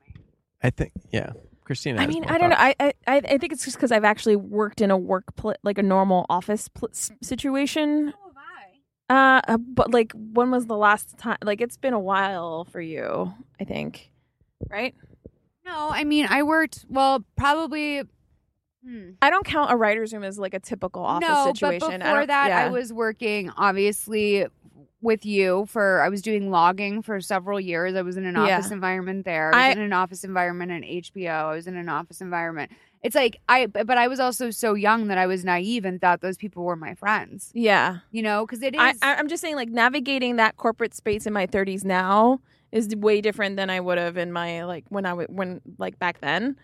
I 0.62 0.70
think 0.70 0.92
yeah. 1.10 1.32
Christina. 1.64 2.00
I 2.00 2.06
mean, 2.06 2.24
I 2.24 2.38
don't 2.38 2.50
know. 2.50 2.56
I 2.58 2.74
I 2.78 2.92
I 3.06 3.20
think 3.20 3.52
it's 3.52 3.64
just 3.64 3.76
because 3.76 3.92
I've 3.92 4.04
actually 4.04 4.36
worked 4.36 4.80
in 4.80 4.90
a 4.90 4.96
work 4.96 5.36
pl- 5.36 5.56
like 5.62 5.76
a 5.76 5.82
normal 5.82 6.24
office 6.30 6.68
pl- 6.68 6.88
s- 6.92 7.10
situation. 7.20 8.14
Uh, 9.10 9.40
uh, 9.48 9.56
but 9.56 9.90
like, 9.90 10.12
when 10.14 10.50
was 10.50 10.66
the 10.66 10.76
last 10.76 11.16
time? 11.16 11.38
Like, 11.42 11.62
it's 11.62 11.78
been 11.78 11.94
a 11.94 12.00
while 12.00 12.64
for 12.66 12.80
you. 12.80 13.32
I 13.58 13.64
think, 13.64 14.10
right? 14.68 14.94
No, 15.64 15.90
I 15.90 16.04
mean 16.04 16.26
I 16.28 16.42
worked 16.42 16.86
well 16.88 17.24
probably 17.36 18.02
hmm. 18.84 19.10
I 19.22 19.30
don't 19.30 19.44
count 19.46 19.70
a 19.72 19.76
writer's 19.76 20.12
room 20.12 20.24
as 20.24 20.38
like 20.38 20.54
a 20.54 20.60
typical 20.60 21.02
office 21.02 21.28
no, 21.28 21.46
situation. 21.52 21.78
but 21.80 21.92
I 21.94 21.98
before 21.98 22.16
don't- 22.20 22.26
that, 22.28 22.52
I 22.52 22.68
was 22.68 22.92
working 22.92 23.50
obviously 23.56 24.46
with 25.00 25.24
you 25.24 25.64
for 25.68 26.00
I 26.02 26.08
was 26.08 26.22
doing 26.22 26.50
logging 26.50 27.02
for 27.02 27.20
several 27.20 27.60
years. 27.60 27.94
I 27.94 28.02
was 28.02 28.16
in 28.16 28.24
an 28.26 28.34
Yeah. 28.34 28.56
office 28.58 28.72
environment 28.72 29.24
there. 29.24 29.54
I 29.54 29.68
was 29.68 29.76
I- 29.76 29.78
in 29.78 29.84
an 29.86 29.92
office 29.92 30.24
environment 30.24 30.72
at 30.72 30.82
HBO. 30.82 31.50
I 31.50 31.54
was 31.54 31.66
in 31.68 31.76
an 31.76 31.88
office 31.88 32.20
environment. 32.20 32.72
It's 33.04 33.14
like 33.14 33.40
I, 33.48 33.66
but 33.66 33.96
I 33.96 34.08
was 34.08 34.18
also 34.18 34.50
so 34.50 34.74
young 34.74 35.06
that 35.06 35.18
I 35.18 35.28
was 35.28 35.44
naive 35.44 35.84
and 35.84 36.00
thought 36.00 36.20
those 36.20 36.36
people 36.36 36.64
were 36.64 36.74
my 36.74 36.94
friends. 36.94 37.52
Yeah, 37.54 37.98
You 38.10 38.22
know, 38.22 38.44
because 38.44 38.60
it 38.60 38.74
is. 38.74 38.80
I, 38.80 38.94
I, 39.02 39.14
I'm 39.14 39.28
just 39.28 39.40
saying, 39.40 39.54
like 39.54 39.68
navigating 39.68 40.34
that 40.36 40.56
corporate 40.56 40.94
space 40.94 41.24
in 41.24 41.32
my 41.32 41.46
30s 41.46 41.84
now 41.84 42.40
is 42.72 42.88
way 42.96 43.20
different 43.20 43.56
than 43.56 43.70
I 43.70 43.78
would 43.78 43.98
have 43.98 44.16
in 44.16 44.32
my 44.32 44.64
like 44.64 44.84
when 44.88 45.06
I 45.06 45.10
w- 45.10 45.28
when 45.30 45.60
like 45.78 46.00
back 46.00 46.20
then. 46.20 46.56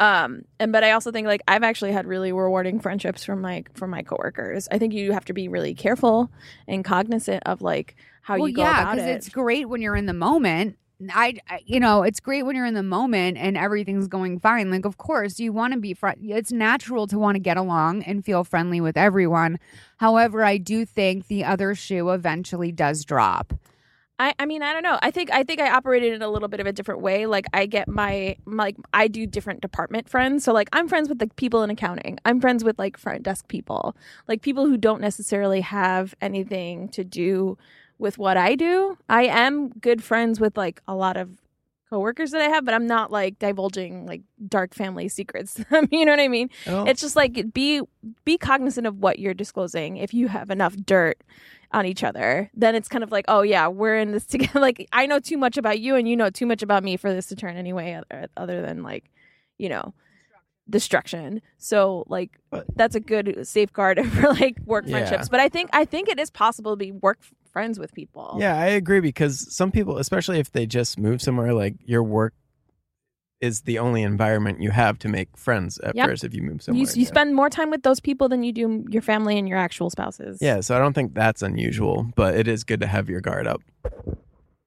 Um, 0.00 0.46
and 0.58 0.72
but 0.72 0.82
I 0.82 0.92
also 0.92 1.12
think 1.12 1.26
like 1.26 1.42
I've 1.46 1.62
actually 1.62 1.92
had 1.92 2.06
really 2.06 2.32
rewarding 2.32 2.80
friendships 2.80 3.22
from 3.22 3.42
like 3.42 3.76
from 3.76 3.90
my 3.90 4.02
coworkers. 4.02 4.66
I 4.72 4.78
think 4.78 4.94
you 4.94 5.12
have 5.12 5.26
to 5.26 5.34
be 5.34 5.46
really 5.46 5.74
careful 5.74 6.30
and 6.66 6.82
cognizant 6.84 7.42
of 7.46 7.60
like 7.60 7.96
how 8.22 8.38
well, 8.38 8.48
you 8.48 8.54
go 8.54 8.62
yeah, 8.62 8.80
about 8.82 8.98
it. 8.98 9.08
it's 9.08 9.28
great 9.28 9.68
when 9.68 9.82
you're 9.82 9.96
in 9.96 10.06
the 10.06 10.14
moment. 10.14 10.76
I, 11.14 11.36
I- 11.48 11.60
you 11.64 11.80
know, 11.80 12.02
it's 12.02 12.20
great 12.20 12.44
when 12.44 12.56
you're 12.56 12.66
in 12.66 12.74
the 12.74 12.82
moment 12.82 13.38
and 13.38 13.56
everything's 13.56 14.08
going 14.08 14.38
fine. 14.40 14.70
Like, 14.70 14.84
of 14.84 14.98
course, 14.98 15.38
you 15.38 15.52
want 15.52 15.72
to 15.74 15.80
be 15.80 15.94
friend. 15.94 16.18
It's 16.22 16.52
natural 16.52 17.06
to 17.06 17.18
want 17.18 17.36
to 17.36 17.40
get 17.40 17.56
along 17.56 18.02
and 18.04 18.24
feel 18.24 18.44
friendly 18.44 18.80
with 18.80 18.96
everyone. 18.96 19.58
However, 19.98 20.44
I 20.44 20.56
do 20.58 20.84
think 20.84 21.26
the 21.26 21.44
other 21.44 21.74
shoe 21.74 22.10
eventually 22.10 22.72
does 22.72 23.04
drop. 23.04 23.54
I, 24.20 24.34
I 24.38 24.44
mean 24.44 24.62
I 24.62 24.74
don't 24.74 24.82
know. 24.82 24.98
I 25.00 25.10
think 25.10 25.32
I 25.32 25.42
think 25.42 25.60
I 25.60 25.70
operated 25.70 26.12
in 26.12 26.20
a 26.20 26.28
little 26.28 26.48
bit 26.48 26.60
of 26.60 26.66
a 26.66 26.72
different 26.72 27.00
way. 27.00 27.24
Like 27.24 27.46
I 27.54 27.64
get 27.64 27.88
my, 27.88 28.36
my 28.44 28.64
like 28.64 28.76
I 28.92 29.08
do 29.08 29.26
different 29.26 29.62
department 29.62 30.08
friends. 30.08 30.44
So 30.44 30.52
like 30.52 30.68
I'm 30.74 30.88
friends 30.88 31.08
with 31.08 31.20
like 31.20 31.34
people 31.36 31.62
in 31.62 31.70
accounting. 31.70 32.18
I'm 32.26 32.40
friends 32.40 32.62
with 32.62 32.78
like 32.78 32.98
front 32.98 33.22
desk 33.22 33.48
people. 33.48 33.96
Like 34.28 34.42
people 34.42 34.66
who 34.66 34.76
don't 34.76 35.00
necessarily 35.00 35.62
have 35.62 36.14
anything 36.20 36.88
to 36.90 37.02
do 37.02 37.56
with 37.98 38.18
what 38.18 38.36
I 38.36 38.54
do. 38.54 38.98
I 39.08 39.24
am 39.24 39.70
good 39.70 40.04
friends 40.04 40.38
with 40.38 40.56
like 40.56 40.82
a 40.86 40.94
lot 40.94 41.16
of 41.16 41.30
coworkers 41.88 42.30
that 42.30 42.40
I 42.40 42.48
have, 42.48 42.64
but 42.64 42.72
I'm 42.72 42.86
not 42.86 43.10
like 43.10 43.38
divulging 43.38 44.06
like 44.06 44.22
dark 44.48 44.74
family 44.74 45.08
secrets. 45.08 45.60
you 45.90 46.04
know 46.04 46.12
what 46.12 46.20
I 46.20 46.28
mean? 46.28 46.50
Well, 46.66 46.86
It's 46.86 47.00
just 47.00 47.16
like 47.16 47.52
be 47.54 47.80
be 48.24 48.38
cognizant 48.38 48.86
of 48.86 48.98
what 48.98 49.18
you're 49.18 49.34
disclosing. 49.34 49.96
If 49.96 50.12
you 50.12 50.28
have 50.28 50.50
enough 50.50 50.76
dirt 50.76 51.22
on 51.72 51.86
each 51.86 52.02
other, 52.02 52.50
then 52.54 52.74
it's 52.74 52.88
kind 52.88 53.04
of 53.04 53.12
like, 53.12 53.24
oh 53.28 53.42
yeah, 53.42 53.68
we're 53.68 53.96
in 53.96 54.12
this 54.12 54.26
together. 54.26 54.58
like 54.60 54.88
I 54.92 55.06
know 55.06 55.18
too 55.20 55.36
much 55.38 55.56
about 55.56 55.80
you, 55.80 55.94
and 55.96 56.08
you 56.08 56.16
know 56.16 56.30
too 56.30 56.46
much 56.46 56.62
about 56.62 56.82
me 56.84 56.96
for 56.96 57.12
this 57.12 57.26
to 57.26 57.36
turn 57.36 57.56
anyway, 57.56 57.94
other, 57.94 58.22
uh, 58.24 58.26
other 58.36 58.62
than 58.62 58.82
like, 58.82 59.10
you 59.58 59.68
know, 59.68 59.94
destruction. 60.68 61.42
So 61.58 62.04
like 62.08 62.30
that's 62.76 62.94
a 62.94 63.00
good 63.00 63.46
safeguard 63.46 64.04
for 64.12 64.28
like 64.28 64.56
work 64.66 64.84
Yeah. 64.86 64.98
friendships. 64.98 65.28
But 65.28 65.40
I 65.40 65.48
think 65.48 65.70
I 65.72 65.84
think 65.84 66.08
it 66.08 66.18
is 66.18 66.30
possible 66.30 66.72
to 66.72 66.76
be 66.76 66.92
work 66.92 67.18
f- 67.20 67.32
friends 67.52 67.78
with 67.78 67.92
people. 67.92 68.36
Yeah, 68.40 68.56
I 68.58 68.66
agree 68.66 69.00
because 69.00 69.54
some 69.54 69.70
people, 69.72 69.98
especially 69.98 70.38
if 70.38 70.52
they 70.52 70.66
just 70.66 70.98
move 70.98 71.20
somewhere, 71.22 71.52
like 71.52 71.74
your 71.84 72.02
work 72.02 72.34
is 73.40 73.62
the 73.62 73.78
only 73.78 74.02
environment 74.02 74.60
you 74.60 74.70
have 74.70 74.98
to 74.98 75.08
make 75.08 75.34
friends 75.36 75.78
at 75.78 75.94
Yep. 75.96 76.08
first 76.08 76.24
if 76.24 76.34
you 76.34 76.42
move 76.42 76.62
somewhere. 76.62 76.86
you 76.94 77.06
spend 77.06 77.34
more 77.34 77.48
time 77.48 77.70
with 77.70 77.82
those 77.82 77.98
people 78.00 78.28
than 78.28 78.42
you 78.42 78.52
do 78.52 78.84
your 78.90 79.02
family 79.02 79.38
and 79.38 79.48
your 79.48 79.56
actual 79.58 79.88
spouses. 79.90 80.38
yeah, 80.40 80.60
so 80.60 80.76
I 80.76 80.78
don't 80.78 80.92
think 80.92 81.14
that's 81.14 81.40
unusual, 81.42 82.10
but 82.16 82.34
it 82.36 82.46
is 82.46 82.64
good 82.64 82.80
to 82.80 82.86
have 82.86 83.08
your 83.08 83.20
guard 83.20 83.46
up. 83.46 83.62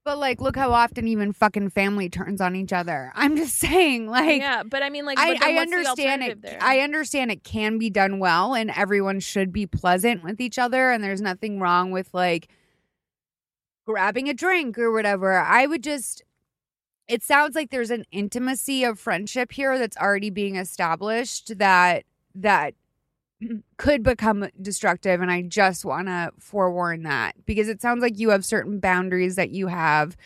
But 0.05 0.17
like, 0.17 0.41
look 0.41 0.57
how 0.57 0.71
often 0.73 1.07
even 1.07 1.31
fucking 1.31 1.69
family 1.69 2.09
turns 2.09 2.41
on 2.41 2.55
each 2.57 2.73
other. 2.73 3.11
I'm 3.15 3.37
just 3.37 3.55
saying, 3.57 4.07
like, 4.07 4.41
yeah, 4.41 4.63
but 4.63 4.83
I 4.83 4.89
mean, 4.89 5.05
like, 5.05 5.17
I, 5.17 5.33
but 5.33 5.43
I 5.43 5.53
what's 5.53 5.71
the 5.71 5.77
understand 5.77 6.23
it. 6.23 6.41
there? 6.41 6.57
I 6.59 6.79
understand 6.79 7.31
it 7.31 7.43
can 7.45 7.77
be 7.77 7.89
done 7.89 8.19
well, 8.19 8.53
and 8.53 8.69
everyone 8.71 9.19
should 9.21 9.53
be 9.53 9.65
pleasant 9.65 10.23
with 10.23 10.41
each 10.41 10.59
other, 10.59 10.89
and 10.91 11.01
there's 11.03 11.21
nothing 11.21 11.59
wrong 11.59 11.91
with 11.91 12.09
like 12.13 12.49
grabbing 13.85 14.27
a 14.29 14.33
drink 14.33 14.77
or 14.77 14.91
whatever. 14.91 15.33
I 15.37 15.67
would 15.67 15.83
just. 15.83 16.23
It 17.13 17.21
sounds 17.21 17.53
like 17.53 17.69
there's 17.69 17.91
an 17.91 18.05
intimacy 18.11 18.83
of 18.83 18.99
friendship 18.99 19.51
here 19.51 19.77
that's 19.77 19.95
already 19.97 20.31
being 20.31 20.55
established 20.55 21.59
that 21.59 22.05
that 22.33 22.73
could 23.77 24.01
become 24.01 24.47
destructive 24.59 25.21
and 25.21 25.29
I 25.29 25.43
just 25.43 25.85
want 25.85 26.07
to 26.07 26.31
forewarn 26.39 27.03
that 27.03 27.35
because 27.45 27.69
it 27.69 27.83
sounds 27.83 28.01
like 28.01 28.17
you 28.17 28.31
have 28.31 28.43
certain 28.43 28.79
boundaries 28.79 29.35
that 29.35 29.51
you 29.51 29.67
have 29.67 30.17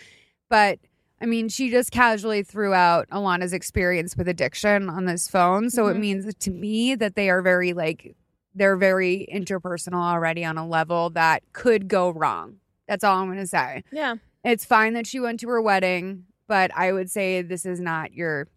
but 0.50 0.80
I 1.20 1.26
mean 1.26 1.50
she 1.50 1.70
just 1.70 1.92
casually 1.92 2.42
threw 2.42 2.74
out 2.74 3.10
Alana's 3.10 3.52
experience 3.52 4.16
with 4.16 4.30
addiction 4.30 4.90
on 4.90 5.04
this 5.04 5.28
phone 5.28 5.70
so 5.70 5.88
it 5.88 5.98
Mhm. 5.98 6.00
means 6.00 6.34
to 6.36 6.52
me 6.52 6.96
that 6.96 7.16
they 7.16 7.30
are 7.30 7.42
very 7.42 7.74
like 7.74 8.16
they're 8.56 8.78
very 8.78 9.28
interpersonal 9.34 9.96
already 10.14 10.46
on 10.46 10.58
a 10.58 10.66
level 10.66 11.10
that 11.10 11.44
could 11.52 11.90
go 11.90 12.12
wrong 12.12 12.62
that's 12.88 13.04
all 13.04 13.18
I'm 13.18 13.26
going 13.28 13.40
to 13.40 13.46
say 13.48 13.84
yeah. 13.92 14.16
it's 14.46 14.64
fine 14.64 14.94
that 14.94 15.06
she 15.06 15.20
went 15.20 15.42
to 15.42 15.50
her 15.50 15.62
wedding 15.62 16.24
but 16.48 16.72
I 16.76 16.92
would 16.92 17.10
say 17.12 17.42
this 17.42 17.66
is 17.66 17.80
not 17.80 18.14
your 18.14 18.48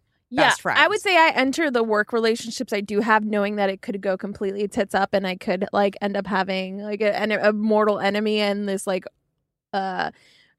Yeah. 0.74 0.84
I 0.84 0.88
would 0.88 1.00
say 1.00 1.16
I 1.16 1.30
enter 1.34 1.70
the 1.70 1.82
work 1.82 2.12
relationships 2.12 2.72
I 2.72 2.80
do 2.80 3.00
have 3.00 3.24
knowing 3.24 3.56
that 3.56 3.68
it 3.68 3.82
could 3.82 4.00
go 4.00 4.16
completely 4.16 4.68
tits 4.68 4.94
up 4.94 5.12
and 5.12 5.26
I 5.26 5.36
could 5.36 5.66
like 5.72 5.96
end 6.00 6.16
up 6.16 6.26
having 6.26 6.78
like 6.78 7.00
a, 7.00 7.16
an, 7.18 7.32
a 7.32 7.52
mortal 7.52 7.98
enemy 7.98 8.38
and 8.40 8.68
this 8.68 8.86
like 8.86 9.04
uh 9.72 10.10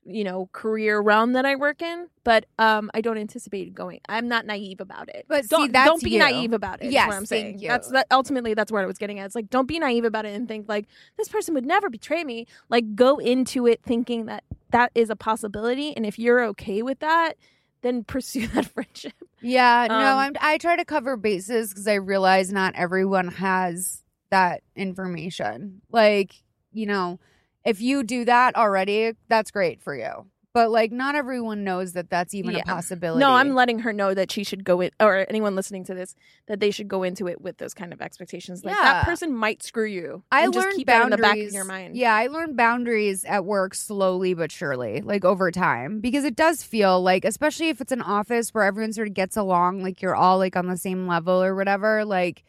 you 0.03 0.23
know 0.23 0.49
career 0.51 0.99
realm 0.99 1.33
that 1.33 1.45
I 1.45 1.55
work 1.55 1.81
in. 1.81 2.07
But 2.23 2.45
um 2.57 2.89
I 2.93 3.01
don't 3.01 3.17
anticipate 3.17 3.73
going. 3.73 3.99
I'm 4.09 4.27
not 4.27 4.45
naive 4.45 4.79
about 4.79 5.09
it. 5.09 5.25
But 5.27 5.43
see, 5.45 5.49
don't 5.49 5.71
that's 5.73 5.87
don't 5.87 6.03
be 6.03 6.11
you. 6.11 6.19
naive 6.19 6.53
about 6.53 6.81
it. 6.83 6.91
Yes, 6.91 7.07
what 7.07 7.15
I'm 7.17 7.25
thank 7.25 7.27
saying. 7.27 7.59
you. 7.59 7.67
That's 7.67 7.89
that 7.89 8.07
ultimately 8.11 8.53
that's 8.53 8.71
where 8.71 8.81
I 8.81 8.85
was 8.85 8.97
getting 8.97 9.19
at. 9.19 9.25
It's 9.27 9.35
like 9.35 9.49
don't 9.49 9.67
be 9.67 9.79
naive 9.79 10.03
about 10.05 10.25
it 10.25 10.35
and 10.35 10.47
think 10.47 10.67
like 10.67 10.87
this 11.17 11.27
person 11.29 11.53
would 11.53 11.65
never 11.65 11.89
betray 11.89 12.23
me. 12.23 12.47
Like 12.69 12.95
go 12.95 13.17
into 13.17 13.67
it 13.67 13.81
thinking 13.83 14.25
that 14.25 14.43
that 14.71 14.91
is 14.95 15.09
a 15.09 15.15
possibility, 15.15 15.95
and 15.95 16.05
if 16.05 16.17
you're 16.17 16.43
okay 16.45 16.81
with 16.81 16.99
that, 16.99 17.33
then 17.81 18.03
pursue 18.05 18.47
that 18.47 18.65
friendship. 18.67 19.13
Yeah, 19.41 19.87
no, 19.89 19.95
Um, 19.95 20.17
I'm 20.17 20.33
I 20.39 20.57
try 20.57 20.75
to 20.75 20.85
cover 20.85 21.17
bases 21.17 21.69
because 21.69 21.87
I 21.87 21.95
realize 21.95 22.51
not 22.51 22.73
everyone 22.75 23.27
has 23.29 24.03
that 24.29 24.61
information. 24.75 25.81
Like, 25.91 26.33
you 26.71 26.85
know, 26.85 27.19
if 27.65 27.81
you 27.81 28.03
do 28.03 28.25
that 28.25 28.55
already, 28.55 29.13
that's 29.27 29.51
great 29.51 29.81
for 29.81 29.95
you. 29.95 30.27
But 30.53 30.69
like, 30.69 30.91
not 30.91 31.15
everyone 31.15 31.63
knows 31.63 31.93
that 31.93 32.09
that's 32.09 32.33
even 32.33 32.51
Yeah. 32.55 32.59
a 32.59 32.65
possibility. 32.65 33.21
No, 33.21 33.29
I'm 33.31 33.55
letting 33.55 33.79
her 33.79 33.93
know 33.93 34.13
that 34.13 34.29
she 34.33 34.43
should 34.43 34.65
go 34.65 34.81
in, 34.81 34.91
or 34.99 35.25
anyone 35.29 35.55
listening 35.55 35.85
to 35.85 35.93
this, 35.93 36.13
that 36.47 36.59
they 36.59 36.71
should 36.71 36.89
go 36.89 37.03
into 37.03 37.29
it 37.29 37.39
with 37.39 37.57
those 37.57 37.73
kind 37.73 37.93
of 37.93 38.01
expectations. 38.01 38.65
Like 38.65 38.75
Yeah. 38.75 38.83
that 38.83 39.05
person 39.05 39.33
might 39.33 39.63
screw 39.63 39.85
you. 39.85 40.23
I 40.29 40.43
and 40.43 40.51
just 40.51 40.65
learned 40.65 40.75
keep 40.75 40.87
that 40.87 41.03
in 41.05 41.09
the 41.11 41.15
back 41.17 41.23
of 41.23 41.35
boundaries- 41.37 41.53
your 41.53 41.63
mind. 41.63 41.95
Yeah, 41.95 42.13
I 42.13 42.27
learned 42.27 42.57
boundaries 42.57 43.23
at 43.23 43.45
work 43.45 43.73
slowly 43.73 44.33
but 44.33 44.51
surely, 44.51 44.99
like 44.99 45.23
over 45.23 45.51
time, 45.51 46.01
because 46.01 46.25
it 46.25 46.35
does 46.35 46.63
feel 46.63 47.01
like, 47.01 47.23
especially 47.23 47.69
if 47.69 47.79
it's 47.79 47.93
an 47.93 48.01
office 48.01 48.53
where 48.53 48.65
everyone 48.65 48.91
sort 48.91 49.07
of 49.07 49.13
gets 49.13 49.37
along, 49.37 49.81
like 49.83 50.01
you're 50.01 50.17
all 50.17 50.37
like 50.37 50.57
on 50.57 50.67
the 50.67 50.75
same 50.75 51.07
level 51.07 51.41
or 51.41 51.55
whatever, 51.55 52.03
like 52.03 52.43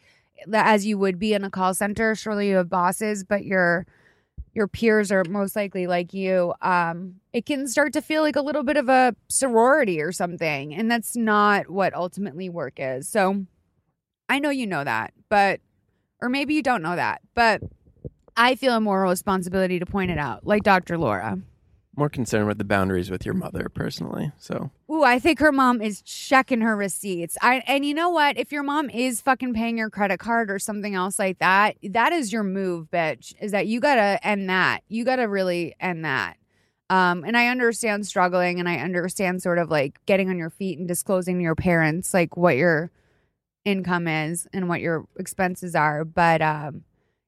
as 0.52 0.84
you 0.86 0.98
would 0.98 1.20
be 1.20 1.34
in 1.34 1.44
a 1.44 1.50
call 1.50 1.72
center. 1.72 2.16
Surely 2.16 2.48
you 2.48 2.56
have 2.56 2.68
bosses, 2.68 3.22
but 3.22 3.44
your 3.44 3.86
your 4.54 4.68
peers 4.68 5.10
are 5.10 5.24
most 5.28 5.56
likely 5.56 5.86
like 5.86 6.12
you. 6.12 6.54
Um, 6.60 7.16
it 7.32 7.46
can 7.46 7.66
start 7.66 7.92
to 7.94 8.02
feel 8.02 8.22
like 8.22 8.36
a 8.36 8.42
little 8.42 8.62
bit 8.62 8.76
of 8.76 8.88
a 8.88 9.14
sorority 9.28 10.00
or 10.00 10.12
something, 10.12 10.74
and 10.74 10.90
that's 10.90 11.16
not 11.16 11.70
what 11.70 11.94
ultimately 11.94 12.48
work 12.48 12.74
is. 12.76 13.08
So, 13.08 13.46
I 14.28 14.38
know 14.38 14.50
you 14.50 14.66
know 14.66 14.84
that, 14.84 15.12
but 15.28 15.60
or 16.20 16.28
maybe 16.28 16.54
you 16.54 16.62
don't 16.62 16.82
know 16.82 16.96
that, 16.96 17.20
but 17.34 17.62
I 18.36 18.54
feel 18.54 18.74
a 18.74 18.80
moral 18.80 19.10
responsibility 19.10 19.78
to 19.78 19.86
point 19.86 20.10
it 20.10 20.18
out, 20.18 20.46
like 20.46 20.62
Dr. 20.62 20.96
Laura. 20.96 21.38
More 21.94 22.08
concerned 22.08 22.46
with 22.46 22.56
the 22.56 22.64
boundaries 22.64 23.10
with 23.10 23.26
your 23.26 23.34
mother 23.34 23.68
personally. 23.68 24.32
So 24.38 24.70
Ooh, 24.90 25.02
I 25.04 25.18
think 25.18 25.38
her 25.40 25.52
mom 25.52 25.82
is 25.82 26.00
checking 26.00 26.62
her 26.62 26.74
receipts. 26.74 27.36
I 27.42 27.62
and 27.66 27.84
you 27.84 27.92
know 27.92 28.08
what? 28.08 28.38
If 28.38 28.50
your 28.50 28.62
mom 28.62 28.88
is 28.88 29.20
fucking 29.20 29.52
paying 29.52 29.76
your 29.76 29.90
credit 29.90 30.18
card 30.18 30.50
or 30.50 30.58
something 30.58 30.94
else 30.94 31.18
like 31.18 31.38
that, 31.40 31.76
that 31.82 32.12
is 32.12 32.32
your 32.32 32.44
move, 32.44 32.90
bitch. 32.90 33.34
Is 33.40 33.52
that 33.52 33.66
you 33.66 33.78
gotta 33.78 34.18
end 34.26 34.48
that. 34.48 34.80
You 34.88 35.04
gotta 35.04 35.28
really 35.28 35.74
end 35.80 36.06
that. 36.06 36.38
Um, 36.88 37.24
and 37.24 37.36
I 37.36 37.48
understand 37.48 38.06
struggling 38.06 38.58
and 38.58 38.68
I 38.68 38.76
understand 38.76 39.42
sort 39.42 39.58
of 39.58 39.70
like 39.70 39.98
getting 40.06 40.30
on 40.30 40.38
your 40.38 40.50
feet 40.50 40.78
and 40.78 40.88
disclosing 40.88 41.36
to 41.38 41.42
your 41.42 41.54
parents 41.54 42.14
like 42.14 42.36
what 42.38 42.56
your 42.56 42.90
income 43.66 44.08
is 44.08 44.46
and 44.52 44.68
what 44.68 44.80
your 44.80 45.06
expenses 45.18 45.74
are. 45.74 46.06
But 46.06 46.40
um 46.40 46.84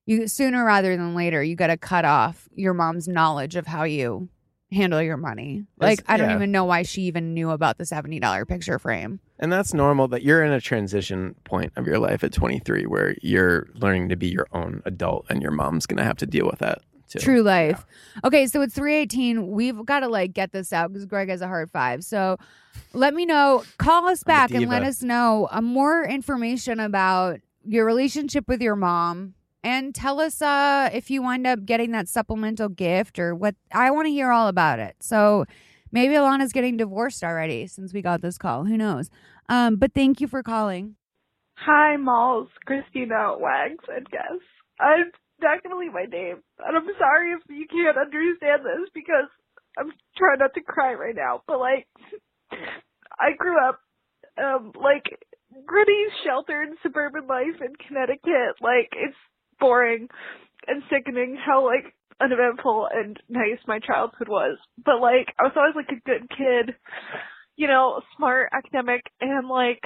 you 0.07 0.27
sooner 0.27 0.65
rather 0.65 0.97
than 0.97 1.15
later, 1.15 1.43
you 1.43 1.55
gotta 1.55 1.77
cut 1.77 2.05
off 2.07 2.49
your 2.55 2.75
mom's 2.75 3.09
knowledge 3.09 3.57
of 3.57 3.67
how 3.67 3.85
you 3.85 4.29
handle 4.75 5.01
your 5.01 5.17
money. 5.17 5.65
Like 5.79 5.99
That's- 5.99 6.15
I 6.15 6.17
don't 6.19 6.31
yeah. 6.31 6.37
even 6.37 6.51
know 6.53 6.65
why 6.65 6.83
she 6.83 7.03
even 7.03 7.33
knew 7.35 7.51
about 7.51 7.79
the 7.79 7.87
seventy 7.87 8.19
dollar 8.21 8.45
picture 8.45 8.79
frame. 8.79 9.21
And 9.39 9.53
that's 9.53 9.73
normal 9.75 10.09
that 10.09 10.23
you're 10.23 10.43
in 10.45 10.53
a 10.53 10.61
transition 10.61 11.35
point 11.45 11.73
of 11.77 11.87
your 11.87 11.99
life 11.99 12.23
at 12.23 12.33
23 12.33 12.87
where 12.87 13.17
you're 13.21 13.67
learning 13.75 14.09
to 14.11 14.17
be 14.17 14.29
your 14.29 14.47
own 14.53 14.81
adult 14.85 15.27
and 15.29 15.43
your 15.43 15.51
mom's 15.51 15.87
going 15.87 15.97
to 15.99 16.05
have 16.05 16.17
to 16.19 16.27
deal 16.27 16.47
with 16.47 16.61
that 16.61 16.79
too. 17.09 17.19
True 17.19 17.43
life. 17.43 17.85
Okay, 18.25 18.47
so 18.47 18.63
it's 18.63 18.75
three 18.75 18.95
eighteen. 18.95 19.49
We've 19.51 19.85
got 19.85 20.01
to 20.01 20.09
like 20.09 20.33
get 20.33 20.53
this 20.53 20.73
out 20.73 20.93
because 20.93 21.07
Greg 21.07 21.29
has 21.29 21.41
a 21.41 21.47
hard 21.47 21.71
five. 21.71 22.05
So 22.05 22.37
let 22.93 23.15
me 23.15 23.25
know. 23.27 23.63
Call 23.79 24.07
us 24.09 24.23
back 24.23 24.51
and 24.51 24.69
let 24.69 24.81
diva. 24.81 24.89
us 24.91 25.03
know 25.03 25.49
uh, 25.51 25.61
more 25.61 26.05
information 26.05 26.81
about 26.81 27.41
your 27.65 27.85
relationship 27.85 28.49
with 28.49 28.61
your 28.61 28.77
mom. 28.77 29.35
And 29.65 29.95
tell 29.95 30.21
us 30.21 30.43
uh, 30.43 30.91
if 30.93 31.11
you 31.11 31.23
wind 31.23 31.47
up 31.47 31.65
getting 31.65 31.93
that 31.93 32.07
supplemental 32.07 32.69
gift 32.69 33.19
or 33.19 33.35
what. 33.35 33.55
I 33.73 33.91
want 33.91 34.07
to 34.07 34.13
hear 34.13 34.31
all 34.31 34.47
about 34.47 34.79
it. 34.79 34.95
So 35.01 35.47
maybe 35.91 36.15
Alana's 36.15 36.53
getting 36.53 36.77
divorced 36.77 37.25
already 37.25 37.67
since 37.67 37.95
we 37.95 38.03
got 38.03 38.21
this 38.21 38.37
call. 38.37 38.67
Who 38.67 38.77
knows? 38.77 39.09
Um, 39.49 39.77
but 39.77 39.95
thank 39.95 40.21
you 40.21 40.29
for 40.29 40.43
calling. 40.43 40.97
Hi, 41.57 41.97
Malls, 41.97 42.49
Christina 42.67 43.39
Wags, 43.39 43.85
I 43.89 44.01
Guess. 44.01 44.43
I'm 44.79 45.11
not 45.41 45.63
gonna 45.63 45.79
leave 45.79 45.93
my 45.93 46.05
name, 46.05 46.43
and 46.59 46.77
I'm 46.77 46.87
sorry 46.99 47.33
if 47.33 47.41
you 47.49 47.67
can't 47.71 47.97
understand 47.97 48.65
this 48.65 48.91
because 48.93 49.31
I'm 49.79 49.93
trying 50.17 50.41
not 50.41 50.53
to 50.55 50.61
cry 50.61 50.95
right 50.95 51.15
now. 51.15 51.43
But 51.47 51.61
like, 51.61 51.87
I 53.19 53.33
grew 53.39 53.57
up, 53.67 53.81
um, 54.37 54.73
like 54.75 55.05
gritty, 55.65 56.05
sheltered 56.25 56.69
suburban 56.83 57.27
life 57.27 57.61
in 57.61 57.73
Connecticut. 57.87 58.61
Like, 58.61 58.91
it's 58.93 59.17
boring 59.59 60.09
and 60.67 60.83
sickening 60.91 61.37
how 61.37 61.65
like 61.65 61.95
uneventful 62.21 62.89
and 62.93 63.19
nice 63.29 63.59
my 63.67 63.79
childhood 63.81 64.29
was. 64.29 64.59
But 64.85 65.01
like, 65.01 65.35
I 65.39 65.45
was 65.45 65.53
always 65.57 65.75
like 65.75 65.91
a 65.91 66.09
good 66.09 66.29
kid, 66.31 66.75
you 67.57 67.67
know, 67.67 68.01
smart, 68.17 68.51
academic, 68.53 69.03
and 69.21 69.49
like 69.49 69.81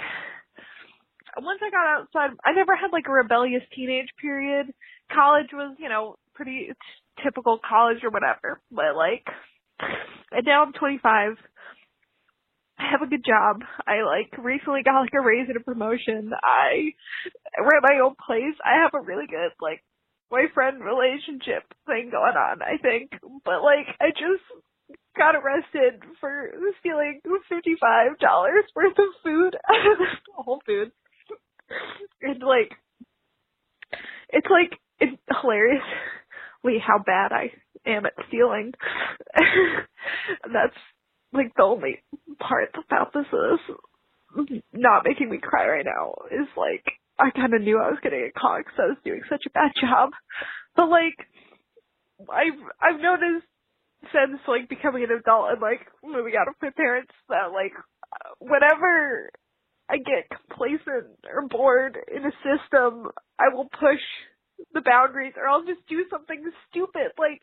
once 1.36 1.60
I 1.62 1.70
got 1.70 2.00
outside, 2.00 2.36
I 2.44 2.52
never 2.52 2.74
had 2.74 2.92
like 2.92 3.06
a 3.08 3.12
rebellious 3.12 3.62
teenage 3.74 4.08
period. 4.20 4.72
College 5.12 5.48
was, 5.52 5.76
you 5.78 5.88
know, 5.88 6.16
pretty 6.34 6.68
t- 6.68 7.22
typical 7.22 7.58
college 7.58 7.98
or 8.02 8.10
whatever. 8.10 8.60
But 8.70 8.96
like, 8.96 9.24
and 10.32 10.46
now 10.46 10.62
I'm 10.64 10.72
25. 10.72 11.36
I 12.78 12.84
have 12.92 13.02
a 13.02 13.10
good 13.10 13.24
job. 13.24 13.62
I 13.86 14.02
like 14.02 14.32
recently 14.38 14.82
got 14.84 15.00
like 15.00 15.14
a 15.14 15.20
raise 15.20 15.48
and 15.48 15.56
a 15.56 15.60
promotion. 15.60 16.30
I 16.42 16.92
rent 17.60 17.82
my 17.82 18.00
own 18.04 18.14
place. 18.14 18.56
I 18.64 18.82
have 18.82 18.94
a 18.94 19.04
really 19.04 19.26
good 19.26 19.52
like 19.60 19.82
boyfriend 20.30 20.82
relationship 20.82 21.64
thing 21.86 22.10
going 22.10 22.36
on, 22.36 22.62
I 22.62 22.76
think. 22.80 23.12
But 23.44 23.62
like, 23.62 23.86
I 24.00 24.10
just 24.10 24.44
got 25.16 25.34
arrested 25.34 26.02
for 26.20 26.50
stealing 26.80 27.20
$55 27.26 28.16
worth 28.74 28.98
of 28.98 29.04
food 29.24 29.56
Whole 30.34 30.60
Foods. 30.66 30.92
And 32.22 32.42
like, 32.42 32.72
it's 34.30 34.46
like, 34.50 34.78
it's 35.00 35.20
hilariously 35.40 35.82
how 36.86 36.98
bad 36.98 37.32
I 37.32 37.50
am 37.86 38.06
at 38.06 38.12
stealing. 38.28 38.72
That's 39.34 40.76
like 41.32 41.52
the 41.56 41.62
only 41.62 42.02
part 42.38 42.74
about 42.86 43.12
this 43.12 43.26
is 43.26 44.62
not 44.72 45.04
making 45.04 45.30
me 45.30 45.38
cry 45.42 45.66
right 45.68 45.84
now 45.84 46.14
is 46.30 46.48
like 46.56 46.84
I 47.18 47.30
kind 47.30 47.54
of 47.54 47.62
knew 47.62 47.78
I 47.78 47.90
was 47.90 47.98
getting 48.02 48.28
a 48.28 48.38
caught 48.38 48.64
because 48.64 48.78
I 48.78 48.86
was 48.88 49.02
doing 49.04 49.22
such 49.28 49.44
a 49.46 49.50
bad 49.50 49.72
job. 49.80 50.10
But 50.76 50.88
like, 50.88 51.18
I've 52.30 52.60
I've 52.80 53.00
noticed 53.00 53.46
since 54.12 54.40
like 54.46 54.68
becoming 54.68 55.02
an 55.04 55.10
adult 55.10 55.50
and 55.50 55.60
like 55.60 55.86
moving 56.04 56.34
out 56.38 56.48
of 56.48 56.54
my 56.62 56.70
parents 56.70 57.12
that 57.28 57.50
like 57.52 57.74
whenever 58.38 59.30
I 59.90 59.96
get 59.98 60.30
complacent 60.30 61.18
or 61.26 61.48
bored 61.48 61.98
in 62.08 62.24
a 62.24 62.32
system, 62.44 63.10
I 63.38 63.54
will 63.54 63.68
push 63.68 64.02
the 64.74 64.82
boundaries 64.82 65.34
or 65.36 65.48
I'll 65.48 65.64
just 65.64 65.86
do 65.88 66.04
something 66.10 66.42
stupid. 66.68 67.12
Like, 67.18 67.40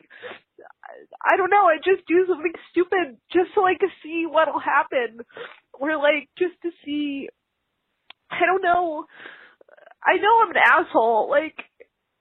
I 1.24 1.36
don't 1.36 1.50
know, 1.50 1.66
I 1.66 1.76
just 1.82 2.06
do 2.06 2.24
something 2.28 2.52
stupid 2.70 3.18
just 3.32 3.50
I 3.56 3.74
can 3.78 3.90
see 4.02 4.24
what'll 4.28 4.60
happen. 4.60 5.24
Or 5.72 5.96
like, 5.96 6.28
just 6.38 6.54
to 6.62 6.70
see, 6.84 7.28
I 8.30 8.46
don't 8.46 8.62
know, 8.62 9.06
I 10.06 10.16
know 10.22 10.40
I'm 10.42 10.54
an 10.54 10.62
asshole. 10.62 11.28
Like, 11.28 11.58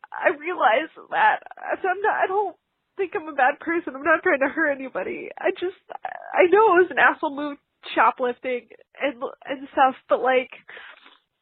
I 0.10 0.34
realize 0.34 0.90
that. 1.12 1.46
I'm 1.62 2.02
not, 2.02 2.18
I 2.18 2.28
don't 2.28 2.56
think 2.98 3.14
I'm 3.16 3.30
a 3.30 3.38
bad 3.38 3.60
person. 3.62 3.94
I'm 3.96 4.04
not 4.04 4.24
trying 4.24 4.42
to 4.42 4.50
hurt 4.50 4.74
anybody. 4.74 5.30
I 5.38 5.52
just, 5.52 5.78
I 5.94 6.50
know 6.50 6.76
it 6.76 6.90
was 6.90 6.92
an 6.92 7.00
asshole 7.00 7.36
move 7.36 7.58
shoplifting 7.94 8.66
and 8.98 9.22
and 9.46 9.68
stuff, 9.70 9.94
but 10.10 10.22
like 10.22 10.50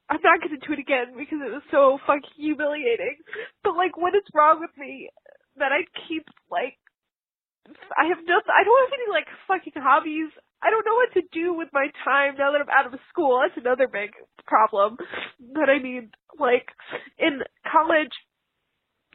I'm 0.09 0.19
not 0.19 0.41
gonna 0.43 0.59
do 0.59 0.73
it 0.73 0.83
again 0.83 1.15
because 1.15 1.39
it 1.39 1.53
was 1.53 1.63
so 1.71 1.99
fucking 2.03 2.35
humiliating. 2.35 3.23
But 3.63 3.77
like, 3.79 3.95
what 3.95 4.15
is 4.15 4.27
wrong 4.33 4.59
with 4.59 4.73
me 4.75 5.09
that 5.57 5.71
I 5.71 5.87
keep 6.07 6.27
like 6.51 6.75
I 7.95 8.11
have 8.11 8.19
no 8.27 8.43
I 8.43 8.63
don't 8.67 8.83
have 8.83 8.97
any 8.99 9.09
like 9.11 9.29
fucking 9.47 9.79
hobbies. 9.79 10.31
I 10.64 10.70
don't 10.70 10.86
know 10.86 10.95
what 10.95 11.14
to 11.14 11.22
do 11.34 11.53
with 11.53 11.68
my 11.74 11.88
time 12.05 12.36
now 12.38 12.51
that 12.53 12.61
I'm 12.61 12.70
out 12.70 12.91
of 12.91 12.99
school. 13.09 13.41
That's 13.41 13.59
another 13.59 13.88
big 13.88 14.11
problem. 14.47 14.97
But 15.39 15.70
I 15.70 15.80
mean, 15.80 16.11
like 16.39 16.68
in 17.20 17.41
college, 17.70 18.14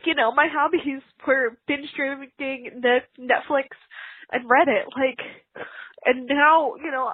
you 0.04 0.14
know, 0.14 0.32
my 0.32 0.46
hobbies 0.52 1.02
were 1.26 1.56
binge 1.66 1.88
drinking, 1.96 2.82
Netflix, 3.18 3.68
and 4.30 4.44
Reddit. 4.44 4.84
Like, 4.94 5.18
and 6.04 6.26
now, 6.26 6.74
you 6.76 6.90
know, 6.90 7.12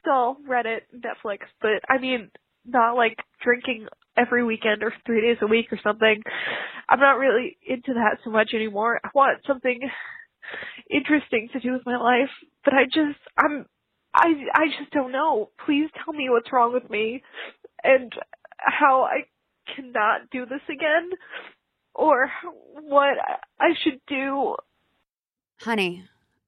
still 0.00 0.36
Reddit, 0.48 0.80
Netflix, 0.94 1.40
but 1.60 1.82
I 1.88 1.98
mean, 1.98 2.30
not 2.64 2.94
like 2.94 3.18
drinking 3.42 3.86
every 4.16 4.44
weekend 4.44 4.82
or 4.82 4.92
three 5.06 5.20
days 5.20 5.38
a 5.42 5.46
week 5.46 5.72
or 5.72 5.78
something. 5.82 6.22
I'm 6.88 7.00
not 7.00 7.18
really 7.18 7.56
into 7.66 7.94
that 7.94 8.18
so 8.24 8.30
much 8.30 8.50
anymore. 8.54 9.00
I 9.04 9.08
want 9.14 9.40
something 9.46 9.80
interesting 10.90 11.48
to 11.52 11.60
do 11.60 11.72
with 11.72 11.86
my 11.86 11.96
life, 11.96 12.30
but 12.64 12.74
I 12.74 12.84
just, 12.84 13.18
I'm, 13.36 13.66
I, 14.14 14.28
I 14.54 14.66
just 14.78 14.90
don't 14.92 15.12
know. 15.12 15.50
Please 15.64 15.88
tell 16.04 16.14
me 16.14 16.28
what's 16.30 16.52
wrong 16.52 16.72
with 16.72 16.88
me 16.90 17.22
and 17.84 18.12
how 18.58 19.02
I 19.02 19.24
cannot 19.74 20.30
do 20.30 20.46
this 20.46 20.62
again 20.68 21.10
or 21.94 22.30
what 22.80 23.14
I 23.60 23.70
should 23.82 24.00
do. 24.08 24.56
Honey, 25.60 26.04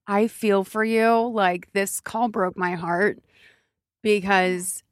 I 0.07 0.28
feel 0.28 0.64
for 0.64 0.84
you. 0.84 1.30
Like 1.32 1.72
this 1.72 2.01
call 2.01 2.28
broke 2.28 2.57
my 2.57 2.74
heart 2.76 3.18
because 4.03 4.82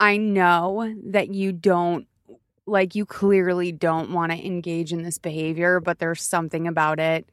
I 0.00 0.16
know 0.16 0.94
that 1.06 1.32
you 1.32 1.52
don't 1.52 2.06
like 2.66 2.94
you 2.94 3.06
clearly 3.06 3.72
don't 3.72 4.12
want 4.12 4.30
to 4.30 4.46
engage 4.46 4.92
in 4.92 5.02
this 5.02 5.18
behavior, 5.18 5.80
but 5.80 5.98
there's 5.98 6.22
something 6.22 6.66
about 6.66 7.00
it 7.00 7.28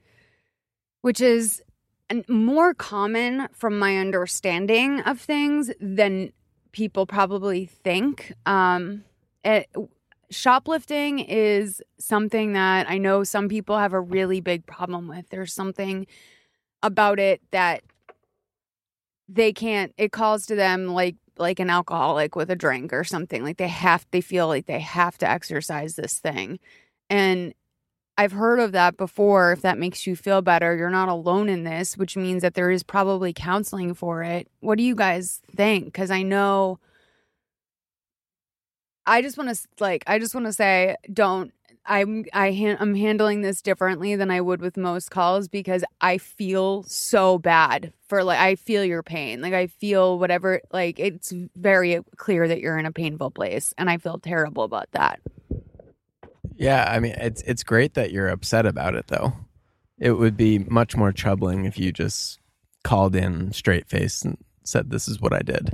which 1.05 1.21
is 1.21 1.61
more 2.27 2.73
common 2.73 3.47
from 3.53 3.77
my 3.77 3.95
understanding 3.95 5.01
of 5.01 5.21
things 5.21 5.69
than 5.79 6.33
people 6.71 7.05
probably 7.05 7.67
think. 7.67 8.33
Um, 8.47 9.03
it, 9.43 9.67
shoplifting 10.31 11.19
is 11.19 11.79
something 11.99 12.53
that 12.53 12.89
I 12.89 12.97
know 12.97 13.23
some 13.23 13.49
people 13.49 13.77
have 13.77 13.93
a 13.93 14.01
really 14.01 14.41
big 14.41 14.65
problem 14.65 15.07
with. 15.07 15.29
There's 15.29 15.53
something 15.53 16.07
about 16.81 17.19
it 17.19 17.39
that 17.51 17.83
they 19.29 19.53
can't 19.53 19.93
it 19.99 20.11
calls 20.11 20.47
to 20.47 20.55
them 20.55 20.87
like 20.87 21.17
like 21.37 21.59
an 21.59 21.69
alcoholic 21.69 22.35
with 22.35 22.49
a 22.49 22.55
drink 22.55 22.91
or 22.91 23.03
something 23.03 23.43
like 23.43 23.57
they 23.57 23.67
have 23.67 24.07
they 24.09 24.21
feel 24.21 24.47
like 24.47 24.65
they 24.65 24.79
have 24.79 25.19
to 25.19 25.29
exercise 25.29 25.95
this 25.95 26.17
thing 26.17 26.59
and 27.11 27.53
I've 28.17 28.31
heard 28.31 28.59
of 28.59 28.71
that 28.71 28.97
before. 28.97 29.51
If 29.51 29.61
that 29.61 29.77
makes 29.77 30.07
you 30.07 30.15
feel 30.15 30.41
better, 30.41 30.75
you're 30.75 30.89
not 30.89 31.09
alone 31.09 31.49
in 31.49 31.63
this, 31.63 31.97
which 31.97 32.15
means 32.15 32.41
that 32.43 32.53
there 32.53 32.71
is 32.71 32.83
probably 32.83 33.33
counseling 33.33 33.93
for 33.93 34.23
it. 34.23 34.47
What 34.61 34.77
do 34.77 34.83
you 34.83 34.95
guys 34.95 35.41
think? 35.55 35.85
Because 35.85 36.11
I 36.11 36.21
know, 36.23 36.79
I 39.05 39.21
just 39.21 39.37
want 39.37 39.53
to 39.53 39.67
like, 39.79 40.03
I 40.07 40.19
just 40.19 40.33
want 40.33 40.47
to 40.47 40.53
say, 40.53 40.95
don't 41.11 41.51
I'm 41.85 42.25
I 42.33 42.51
ha- 42.51 42.77
I'm 42.79 42.95
handling 42.95 43.41
this 43.41 43.61
differently 43.61 44.15
than 44.15 44.31
I 44.31 44.41
would 44.41 44.59
with 44.61 44.75
most 44.75 45.11
calls 45.11 45.47
because 45.47 45.83
I 46.01 46.17
feel 46.17 46.83
so 46.83 47.37
bad 47.37 47.93
for 48.07 48.23
like 48.23 48.39
I 48.39 48.55
feel 48.55 48.83
your 48.83 49.03
pain. 49.03 49.41
Like 49.41 49.53
I 49.53 49.67
feel 49.67 50.17
whatever 50.17 50.61
like 50.71 50.99
it's 50.99 51.31
very 51.55 51.99
clear 52.17 52.47
that 52.47 52.59
you're 52.59 52.77
in 52.77 52.85
a 52.85 52.91
painful 52.91 53.31
place 53.31 53.73
and 53.77 53.89
I 53.89 53.97
feel 53.97 54.17
terrible 54.17 54.63
about 54.63 54.89
that. 54.93 55.19
Yeah, 56.57 56.85
I 56.89 56.99
mean 56.99 57.13
it's 57.17 57.41
it's 57.43 57.63
great 57.63 57.95
that 57.95 58.11
you're 58.11 58.29
upset 58.29 58.65
about 58.65 58.95
it 58.95 59.07
though. 59.07 59.33
It 59.99 60.11
would 60.11 60.35
be 60.37 60.59
much 60.59 60.95
more 60.95 61.11
troubling 61.11 61.65
if 61.65 61.77
you 61.77 61.91
just 61.91 62.39
called 62.83 63.15
in 63.15 63.51
straight 63.51 63.87
face 63.87 64.21
and 64.21 64.37
said 64.63 64.89
this 64.89 65.07
is 65.07 65.19
what 65.19 65.33
I 65.33 65.39
did. 65.39 65.71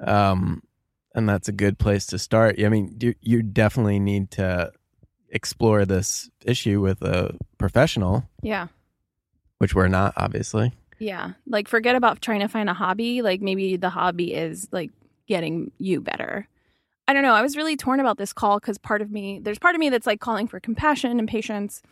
Um 0.00 0.62
and 1.14 1.28
that's 1.28 1.48
a 1.48 1.52
good 1.52 1.78
place 1.78 2.06
to 2.06 2.18
start. 2.18 2.60
I 2.60 2.68
mean, 2.68 2.96
you, 3.00 3.14
you 3.20 3.42
definitely 3.42 4.00
need 4.00 4.32
to 4.32 4.72
explore 5.30 5.84
this 5.84 6.28
issue 6.44 6.80
with 6.80 7.02
a 7.02 7.36
professional. 7.56 8.28
Yeah. 8.42 8.66
Which 9.58 9.74
we're 9.74 9.88
not, 9.88 10.14
obviously. 10.16 10.72
Yeah. 10.98 11.32
Like, 11.46 11.68
forget 11.68 11.94
about 11.94 12.20
trying 12.20 12.40
to 12.40 12.48
find 12.48 12.68
a 12.68 12.74
hobby. 12.74 13.22
Like, 13.22 13.40
maybe 13.40 13.76
the 13.76 13.90
hobby 13.90 14.34
is 14.34 14.68
like 14.72 14.90
getting 15.28 15.70
you 15.78 16.00
better. 16.00 16.48
I 17.06 17.12
don't 17.12 17.22
know. 17.22 17.34
I 17.34 17.42
was 17.42 17.56
really 17.56 17.76
torn 17.76 18.00
about 18.00 18.16
this 18.16 18.32
call 18.32 18.58
because 18.58 18.78
part 18.78 19.02
of 19.02 19.10
me, 19.10 19.38
there's 19.38 19.58
part 19.58 19.74
of 19.74 19.78
me 19.78 19.90
that's 19.90 20.06
like 20.06 20.20
calling 20.20 20.46
for 20.46 20.58
compassion 20.60 21.18
and 21.18 21.28
patience 21.28 21.82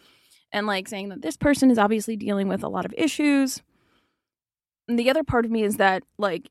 and 0.52 0.66
like 0.66 0.88
saying 0.88 1.10
that 1.10 1.22
this 1.22 1.36
person 1.36 1.70
is 1.70 1.78
obviously 1.78 2.16
dealing 2.16 2.48
with 2.48 2.62
a 2.62 2.68
lot 2.68 2.84
of 2.84 2.94
issues. 2.96 3.62
And 4.88 4.98
the 4.98 5.10
other 5.10 5.24
part 5.24 5.44
of 5.44 5.50
me 5.50 5.62
is 5.62 5.76
that 5.76 6.02
like 6.18 6.48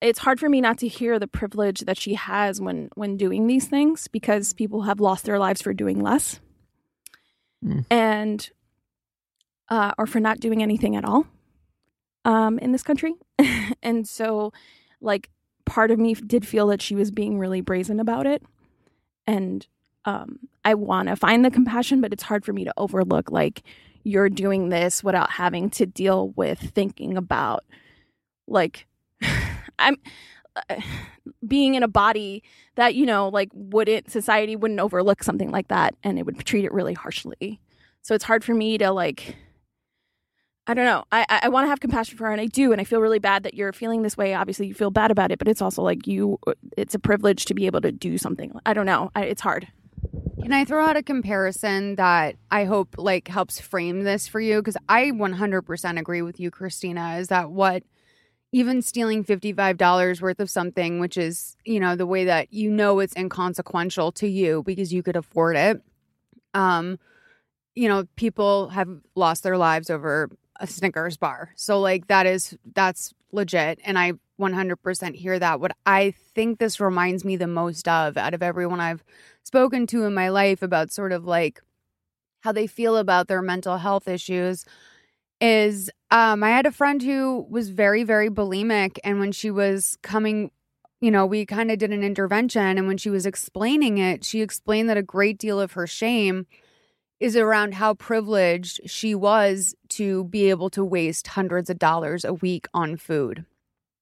it's 0.00 0.18
hard 0.18 0.40
for 0.40 0.48
me 0.48 0.60
not 0.60 0.78
to 0.78 0.88
hear 0.88 1.18
the 1.18 1.28
privilege 1.28 1.80
that 1.80 1.98
she 1.98 2.14
has 2.14 2.60
when 2.60 2.88
when 2.94 3.16
doing 3.16 3.46
these 3.46 3.66
things 3.66 4.08
because 4.08 4.52
people 4.52 4.82
have 4.82 5.00
lost 5.00 5.24
their 5.24 5.38
lives 5.38 5.60
for 5.60 5.74
doing 5.74 6.00
less 6.00 6.40
mm. 7.64 7.84
and 7.90 8.50
uh, 9.68 9.92
or 9.98 10.06
for 10.06 10.20
not 10.20 10.40
doing 10.40 10.62
anything 10.62 10.96
at 10.96 11.04
all 11.04 11.26
um, 12.24 12.58
in 12.58 12.72
this 12.72 12.82
country 12.82 13.14
and 13.82 14.08
so 14.08 14.52
like 15.00 15.30
part 15.70 15.90
of 15.90 15.98
me 15.98 16.14
did 16.14 16.46
feel 16.46 16.66
that 16.66 16.82
she 16.82 16.96
was 16.96 17.10
being 17.10 17.38
really 17.38 17.60
brazen 17.60 18.00
about 18.00 18.26
it. 18.26 18.42
And 19.26 19.66
um, 20.04 20.38
i 20.64 20.74
want 20.74 21.08
to 21.08 21.16
find 21.16 21.44
the 21.44 21.50
compassion 21.50 22.00
but 22.00 22.10
it's 22.10 22.22
hard 22.22 22.42
for 22.42 22.54
me 22.54 22.64
to 22.64 22.72
overlook 22.78 23.30
like 23.30 23.62
you're 24.02 24.30
doing 24.30 24.70
this 24.70 25.04
without 25.04 25.30
having 25.30 25.68
to 25.68 25.84
deal 25.84 26.30
with 26.30 26.58
thinking 26.58 27.16
about 27.16 27.64
like 28.46 28.86
I'm 29.78 29.96
uh, 30.56 30.80
being 31.46 31.74
in 31.74 31.82
a 31.82 31.88
body 31.88 32.42
that 32.76 32.94
you 32.94 33.06
know 33.06 33.28
like 33.28 33.50
wouldn't 33.52 34.10
society 34.10 34.56
wouldn't 34.56 34.80
overlook 34.80 35.22
something 35.22 35.50
like 35.50 35.68
that 35.68 35.94
and 36.02 36.18
it 36.18 36.26
would 36.26 36.44
treat 36.44 36.64
it 36.64 36.72
really 36.72 36.94
harshly. 36.94 37.60
So 38.02 38.14
it's 38.14 38.24
hard 38.24 38.44
for 38.44 38.54
me 38.54 38.78
to 38.78 38.90
like 38.90 39.36
i 40.66 40.74
don't 40.74 40.84
know 40.84 41.04
i 41.12 41.24
i 41.42 41.48
want 41.48 41.64
to 41.64 41.68
have 41.68 41.80
compassion 41.80 42.16
for 42.16 42.26
her 42.26 42.32
and 42.32 42.40
i 42.40 42.46
do 42.46 42.72
and 42.72 42.80
i 42.80 42.84
feel 42.84 43.00
really 43.00 43.18
bad 43.18 43.42
that 43.42 43.54
you're 43.54 43.72
feeling 43.72 44.02
this 44.02 44.16
way 44.16 44.34
obviously 44.34 44.66
you 44.66 44.74
feel 44.74 44.90
bad 44.90 45.10
about 45.10 45.30
it 45.30 45.38
but 45.38 45.48
it's 45.48 45.62
also 45.62 45.82
like 45.82 46.06
you 46.06 46.38
it's 46.76 46.94
a 46.94 46.98
privilege 46.98 47.44
to 47.44 47.54
be 47.54 47.66
able 47.66 47.80
to 47.80 47.92
do 47.92 48.18
something 48.18 48.52
i 48.66 48.72
don't 48.72 48.86
know 48.86 49.10
I, 49.14 49.24
it's 49.24 49.42
hard 49.42 49.68
can 50.42 50.52
I 50.52 50.64
throw 50.64 50.84
out 50.84 50.96
a 50.96 51.02
comparison 51.02 51.96
that 51.96 52.36
I 52.50 52.64
hope 52.64 52.94
like 52.96 53.28
helps 53.28 53.60
frame 53.60 54.04
this 54.04 54.26
for 54.26 54.40
you? 54.40 54.60
Because 54.60 54.76
I 54.88 55.10
100% 55.10 55.98
agree 55.98 56.22
with 56.22 56.40
you, 56.40 56.50
Christina. 56.50 57.18
Is 57.18 57.28
that 57.28 57.50
what 57.50 57.82
even 58.52 58.82
stealing 58.82 59.24
$55 59.24 60.20
worth 60.20 60.40
of 60.40 60.50
something, 60.50 60.98
which 60.98 61.16
is, 61.16 61.56
you 61.64 61.78
know, 61.78 61.94
the 61.94 62.06
way 62.06 62.24
that 62.24 62.52
you 62.52 62.70
know 62.70 62.98
it's 62.98 63.14
inconsequential 63.16 64.12
to 64.12 64.26
you 64.26 64.62
because 64.64 64.92
you 64.92 65.02
could 65.02 65.14
afford 65.14 65.56
it. 65.56 65.82
Um, 66.52 66.98
you 67.76 67.88
know, 67.88 68.06
people 68.16 68.70
have 68.70 68.88
lost 69.14 69.44
their 69.44 69.56
lives 69.56 69.88
over 69.88 70.30
a 70.60 70.66
Snickers 70.66 71.16
bar. 71.16 71.52
So 71.56 71.80
like 71.80 72.06
that 72.06 72.26
is 72.26 72.56
that's 72.74 73.12
legit 73.32 73.80
and 73.84 73.98
I 73.98 74.12
100% 74.40 75.14
hear 75.14 75.38
that. 75.38 75.60
What 75.60 75.72
I 75.84 76.14
think 76.34 76.58
this 76.58 76.80
reminds 76.80 77.24
me 77.24 77.36
the 77.36 77.46
most 77.46 77.88
of 77.88 78.16
out 78.16 78.34
of 78.34 78.42
everyone 78.42 78.80
I've 78.80 79.04
spoken 79.42 79.86
to 79.88 80.04
in 80.04 80.14
my 80.14 80.28
life 80.28 80.62
about 80.62 80.92
sort 80.92 81.12
of 81.12 81.24
like 81.24 81.60
how 82.40 82.52
they 82.52 82.66
feel 82.66 82.96
about 82.96 83.28
their 83.28 83.42
mental 83.42 83.78
health 83.78 84.08
issues 84.08 84.64
is 85.40 85.90
um, 86.10 86.42
I 86.42 86.50
had 86.50 86.66
a 86.66 86.72
friend 86.72 87.02
who 87.02 87.46
was 87.48 87.70
very, 87.70 88.02
very 88.02 88.30
bulimic. 88.30 88.98
And 89.04 89.20
when 89.20 89.32
she 89.32 89.50
was 89.50 89.96
coming 90.02 90.50
you 91.00 91.10
know, 91.10 91.24
we 91.24 91.46
kind 91.46 91.70
of 91.70 91.78
did 91.78 91.92
an 91.92 92.04
intervention. 92.04 92.76
And 92.76 92.86
when 92.86 92.98
she 92.98 93.08
was 93.08 93.24
explaining 93.24 93.98
it, 93.98 94.22
she 94.22 94.42
explained 94.42 94.90
that 94.90 94.98
a 94.98 95.02
great 95.02 95.38
deal 95.38 95.58
of 95.58 95.72
her 95.72 95.86
shame 95.86 96.46
is 97.20 97.36
around 97.36 97.74
how 97.74 97.94
privileged 97.94 98.80
she 98.86 99.14
was 99.14 99.74
to 99.90 100.24
be 100.24 100.48
able 100.48 100.70
to 100.70 100.84
waste 100.84 101.28
hundreds 101.28 101.70
of 101.70 101.78
dollars 101.78 102.24
a 102.24 102.32
week 102.32 102.66
on 102.74 102.96
food 102.96 103.44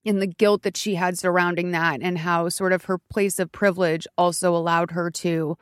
and 0.07 0.23
the 0.23 0.27
guilt 0.27 0.63
that 0.63 0.77
she 0.77 0.95
had 0.95 1.19
surrounding 1.19 1.73
that 1.73 2.01
and 2.01 2.19
how 2.19 2.49
sort 2.49 2.73
of 2.73 2.85
her 2.85 2.99
place 2.99 3.39
of 3.39 3.53
privilege 3.53 4.07
also 4.17 4.55
allowed 4.55 4.93
her 4.93 5.11
to 5.11 5.59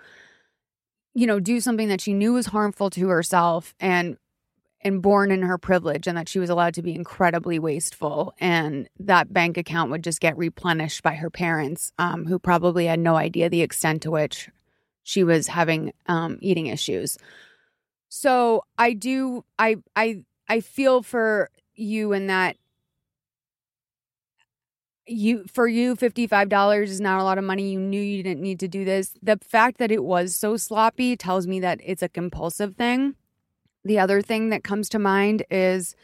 you 1.14 1.26
know 1.26 1.40
do 1.40 1.60
something 1.60 1.88
that 1.88 2.00
she 2.00 2.12
knew 2.12 2.34
was 2.34 2.46
harmful 2.46 2.90
to 2.90 3.08
herself 3.08 3.74
and 3.80 4.16
and 4.82 5.02
born 5.02 5.32
in 5.32 5.42
her 5.42 5.58
privilege 5.58 6.06
and 6.06 6.16
that 6.16 6.28
she 6.28 6.38
was 6.38 6.50
allowed 6.50 6.74
to 6.74 6.82
be 6.82 6.94
incredibly 6.94 7.58
wasteful 7.58 8.34
and 8.38 8.88
that 9.00 9.32
bank 9.32 9.56
account 9.56 9.90
would 9.90 10.04
just 10.04 10.20
get 10.20 10.36
replenished 10.36 11.02
by 11.02 11.14
her 11.14 11.30
parents 11.30 11.92
um, 11.98 12.26
who 12.26 12.38
probably 12.38 12.86
had 12.86 13.00
no 13.00 13.16
idea 13.16 13.48
the 13.48 13.62
extent 13.62 14.02
to 14.02 14.10
which 14.10 14.48
she 15.02 15.24
was 15.24 15.48
having 15.48 15.92
um, 16.06 16.38
eating 16.40 16.66
issues 16.66 17.16
so 18.08 18.62
i 18.78 18.92
do 18.92 19.44
i 19.58 19.76
i 19.94 20.22
i 20.48 20.60
feel 20.60 21.02
for 21.02 21.50
you 21.74 22.12
in 22.12 22.26
that 22.26 22.56
you 25.06 25.44
for 25.52 25.68
you 25.68 25.94
$55 25.94 26.82
is 26.82 27.00
not 27.00 27.20
a 27.20 27.24
lot 27.24 27.38
of 27.38 27.44
money. 27.44 27.70
You 27.70 27.78
knew 27.78 28.00
you 28.00 28.22
didn't 28.22 28.42
need 28.42 28.60
to 28.60 28.68
do 28.68 28.84
this. 28.84 29.14
The 29.22 29.38
fact 29.42 29.78
that 29.78 29.90
it 29.90 30.04
was 30.04 30.34
so 30.34 30.56
sloppy 30.56 31.16
tells 31.16 31.46
me 31.46 31.60
that 31.60 31.80
it's 31.84 32.02
a 32.02 32.08
compulsive 32.08 32.74
thing. 32.76 33.14
The 33.84 33.98
other 33.98 34.20
thing 34.20 34.48
that 34.50 34.64
comes 34.64 34.88
to 34.90 34.98
mind 34.98 35.44
is 35.50 35.94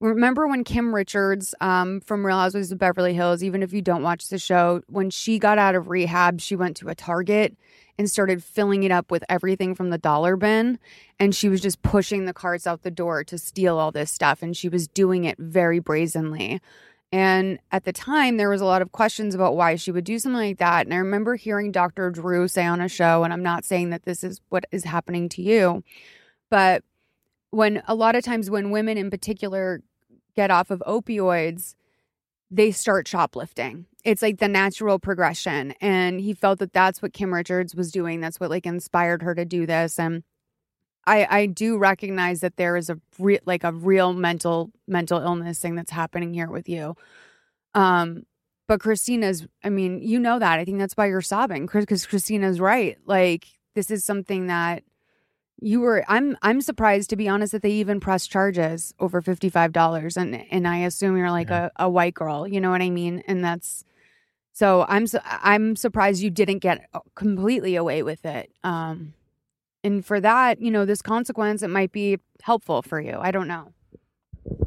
remember 0.00 0.46
when 0.46 0.64
kim 0.64 0.94
richards 0.94 1.54
um, 1.60 2.00
from 2.00 2.24
real 2.24 2.36
housewives 2.36 2.72
of 2.72 2.78
beverly 2.78 3.14
hills 3.14 3.42
even 3.42 3.62
if 3.62 3.72
you 3.72 3.82
don't 3.82 4.02
watch 4.02 4.28
the 4.28 4.38
show 4.38 4.82
when 4.88 5.10
she 5.10 5.38
got 5.38 5.58
out 5.58 5.74
of 5.74 5.88
rehab 5.88 6.40
she 6.40 6.56
went 6.56 6.76
to 6.76 6.88
a 6.88 6.94
target 6.94 7.56
and 7.98 8.10
started 8.10 8.42
filling 8.42 8.82
it 8.82 8.90
up 8.90 9.10
with 9.10 9.22
everything 9.28 9.74
from 9.74 9.90
the 9.90 9.98
dollar 9.98 10.36
bin 10.36 10.78
and 11.18 11.34
she 11.34 11.48
was 11.48 11.60
just 11.60 11.82
pushing 11.82 12.24
the 12.24 12.32
carts 12.32 12.66
out 12.66 12.82
the 12.82 12.90
door 12.90 13.22
to 13.22 13.36
steal 13.38 13.78
all 13.78 13.92
this 13.92 14.10
stuff 14.10 14.42
and 14.42 14.56
she 14.56 14.68
was 14.68 14.88
doing 14.88 15.24
it 15.24 15.36
very 15.38 15.78
brazenly 15.78 16.60
and 17.12 17.58
at 17.72 17.84
the 17.84 17.92
time, 17.92 18.36
there 18.36 18.48
was 18.48 18.60
a 18.60 18.66
lot 18.66 18.82
of 18.82 18.92
questions 18.92 19.34
about 19.34 19.56
why 19.56 19.74
she 19.74 19.90
would 19.90 20.04
do 20.04 20.18
something 20.18 20.40
like 20.40 20.58
that. 20.58 20.86
And 20.86 20.94
I 20.94 20.98
remember 20.98 21.34
hearing 21.34 21.72
Dr. 21.72 22.10
Drew 22.10 22.46
say 22.46 22.64
on 22.64 22.80
a 22.80 22.88
show, 22.88 23.24
and 23.24 23.32
I'm 23.32 23.42
not 23.42 23.64
saying 23.64 23.90
that 23.90 24.04
this 24.04 24.22
is 24.22 24.40
what 24.48 24.64
is 24.70 24.84
happening 24.84 25.28
to 25.30 25.42
you, 25.42 25.82
but 26.50 26.84
when 27.50 27.82
a 27.88 27.96
lot 27.96 28.14
of 28.14 28.24
times 28.24 28.48
when 28.48 28.70
women 28.70 28.96
in 28.96 29.10
particular 29.10 29.82
get 30.34 30.50
off 30.50 30.70
of 30.70 30.82
opioids, 30.86 31.74
they 32.50 32.70
start 32.72 33.06
shoplifting. 33.06 33.86
It's 34.04 34.22
like 34.22 34.38
the 34.38 34.48
natural 34.48 34.98
progression. 34.98 35.72
And 35.80 36.20
he 36.20 36.34
felt 36.34 36.58
that 36.58 36.72
that's 36.72 37.00
what 37.02 37.12
Kim 37.12 37.32
Richards 37.32 37.74
was 37.74 37.92
doing. 37.92 38.20
That's 38.20 38.40
what 38.40 38.50
like 38.50 38.66
inspired 38.66 39.22
her 39.22 39.34
to 39.34 39.44
do 39.44 39.66
this. 39.66 39.98
And 39.98 40.24
I 41.06 41.26
I 41.30 41.46
do 41.46 41.78
recognize 41.78 42.40
that 42.40 42.56
there 42.56 42.76
is 42.76 42.90
a 42.90 42.98
re- 43.18 43.40
like 43.46 43.64
a 43.64 43.72
real 43.72 44.12
mental 44.12 44.70
mental 44.88 45.20
illness 45.20 45.58
thing 45.60 45.74
that's 45.74 45.90
happening 45.92 46.34
here 46.34 46.50
with 46.50 46.68
you. 46.68 46.94
Um 47.74 48.24
but 48.68 48.80
Christina's 48.80 49.46
I 49.64 49.70
mean, 49.70 50.00
you 50.02 50.18
know 50.18 50.38
that. 50.38 50.58
I 50.58 50.64
think 50.64 50.78
that's 50.78 50.94
why 50.96 51.06
you're 51.06 51.20
sobbing 51.22 51.66
cuz 51.66 52.06
Christina's 52.06 52.60
right. 52.60 52.98
Like 53.06 53.46
this 53.74 53.90
is 53.90 54.04
something 54.04 54.46
that 54.48 54.82
you 55.60 55.80
were 55.80 56.04
I'm 56.08 56.36
I'm 56.42 56.60
surprised 56.60 57.10
to 57.10 57.16
be 57.16 57.28
honest 57.28 57.52
that 57.52 57.62
they 57.62 57.70
even 57.70 58.00
pressed 58.00 58.30
charges 58.30 58.94
over 58.98 59.22
$55 59.22 60.16
and 60.16 60.44
and 60.50 60.66
I 60.66 60.78
assume 60.78 61.16
you're 61.16 61.30
like 61.30 61.50
yeah. 61.50 61.68
a, 61.76 61.86
a 61.86 61.90
white 61.90 62.14
girl, 62.14 62.46
you 62.46 62.60
know 62.60 62.70
what 62.70 62.82
I 62.82 62.90
mean? 62.90 63.22
And 63.26 63.44
that's 63.44 63.84
so 64.52 64.84
I'm 64.88 65.06
I'm 65.24 65.76
surprised 65.76 66.22
you 66.22 66.30
didn't 66.30 66.58
get 66.58 66.88
completely 67.14 67.76
away 67.76 68.02
with 68.02 68.24
it. 68.24 68.50
Um 68.64 69.14
and 69.82 70.04
for 70.04 70.20
that, 70.20 70.60
you 70.60 70.70
know, 70.70 70.84
this 70.84 71.02
consequence, 71.02 71.62
it 71.62 71.68
might 71.68 71.92
be 71.92 72.18
helpful 72.42 72.82
for 72.82 73.00
you. 73.00 73.18
I 73.20 73.30
don't 73.30 73.48
know. 73.48 73.72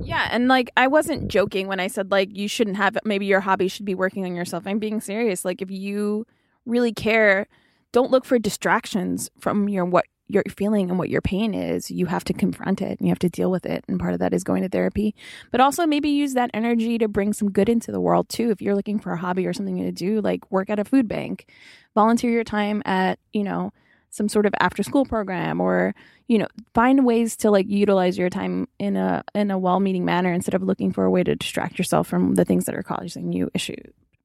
Yeah, 0.01 0.27
and 0.31 0.47
like 0.47 0.71
I 0.77 0.87
wasn't 0.87 1.27
joking 1.27 1.67
when 1.67 1.79
I 1.79 1.87
said 1.87 2.11
like 2.11 2.35
you 2.35 2.47
shouldn't 2.47 2.77
have 2.77 2.97
maybe 3.03 3.25
your 3.25 3.41
hobby 3.41 3.67
should 3.67 3.85
be 3.85 3.95
working 3.95 4.25
on 4.25 4.35
yourself. 4.35 4.63
I'm 4.65 4.79
being 4.79 5.01
serious. 5.01 5.43
Like 5.45 5.61
if 5.61 5.71
you 5.71 6.25
really 6.65 6.93
care, 6.93 7.47
don't 7.91 8.11
look 8.11 8.25
for 8.25 8.39
distractions 8.39 9.29
from 9.39 9.67
your 9.69 9.85
what 9.85 10.05
you're 10.27 10.43
feeling 10.49 10.89
and 10.89 10.97
what 10.97 11.09
your 11.09 11.21
pain 11.21 11.53
is. 11.53 11.91
You 11.91 12.05
have 12.07 12.23
to 12.25 12.33
confront 12.33 12.81
it 12.81 12.99
and 12.99 13.07
you 13.07 13.11
have 13.11 13.19
to 13.19 13.29
deal 13.29 13.51
with 13.51 13.65
it. 13.65 13.83
And 13.87 13.99
part 13.99 14.13
of 14.13 14.19
that 14.19 14.33
is 14.33 14.43
going 14.43 14.63
to 14.63 14.69
therapy. 14.69 15.15
But 15.51 15.61
also 15.61 15.85
maybe 15.85 16.09
use 16.09 16.33
that 16.33 16.49
energy 16.53 16.97
to 16.97 17.07
bring 17.07 17.33
some 17.33 17.51
good 17.51 17.69
into 17.69 17.91
the 17.91 18.01
world 18.01 18.29
too. 18.29 18.49
If 18.49 18.61
you're 18.61 18.75
looking 18.75 18.99
for 18.99 19.13
a 19.13 19.17
hobby 19.17 19.45
or 19.45 19.53
something 19.53 19.77
to 19.77 19.91
do, 19.91 20.21
like 20.21 20.49
work 20.51 20.69
at 20.69 20.79
a 20.79 20.85
food 20.85 21.07
bank, 21.07 21.47
volunteer 21.93 22.31
your 22.31 22.43
time 22.43 22.81
at, 22.85 23.19
you 23.33 23.43
know, 23.43 23.71
some 24.13 24.29
sort 24.29 24.45
of 24.45 24.53
after 24.59 24.83
school 24.83 25.05
program 25.05 25.59
or 25.59 25.95
you 26.27 26.37
know 26.37 26.47
find 26.75 27.03
ways 27.03 27.35
to 27.35 27.49
like 27.49 27.67
utilize 27.67 28.15
your 28.15 28.29
time 28.29 28.67
in 28.77 28.95
a 28.95 29.23
in 29.33 29.49
a 29.49 29.57
well-meaning 29.57 30.05
manner 30.05 30.31
instead 30.31 30.53
of 30.53 30.61
looking 30.61 30.93
for 30.93 31.03
a 31.03 31.09
way 31.09 31.23
to 31.23 31.35
distract 31.35 31.79
yourself 31.79 32.07
from 32.07 32.35
the 32.35 32.45
things 32.45 32.65
that 32.65 32.75
are 32.75 32.83
causing 32.83 33.33
you 33.33 33.49
issue 33.55 33.75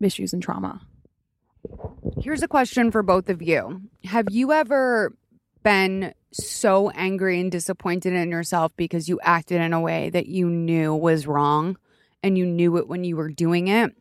issues 0.01 0.35
and 0.35 0.43
trauma 0.43 0.81
here's 2.21 2.43
a 2.43 2.49
question 2.49 2.91
for 2.91 3.03
both 3.03 3.31
of 3.31 3.41
you 3.41 3.81
have 4.05 4.27
you 4.31 4.53
ever 4.53 5.17
been 5.63 6.15
so 6.33 6.91
angry 6.91 7.41
and 7.41 7.51
disappointed 7.51 8.13
in 8.13 8.31
yourself 8.31 8.73
because 8.77 9.09
you 9.09 9.19
acted 9.23 9.61
in 9.61 9.73
a 9.73 9.81
way 9.81 10.11
that 10.11 10.27
you 10.27 10.49
knew 10.49 10.95
was 10.95 11.27
wrong 11.27 11.77
and 12.23 12.37
you 12.37 12.45
knew 12.45 12.77
it 12.77 12.89
when 12.89 13.05
you 13.05 13.17
were 13.17 13.31
doing 13.31 13.69
it 13.69 13.93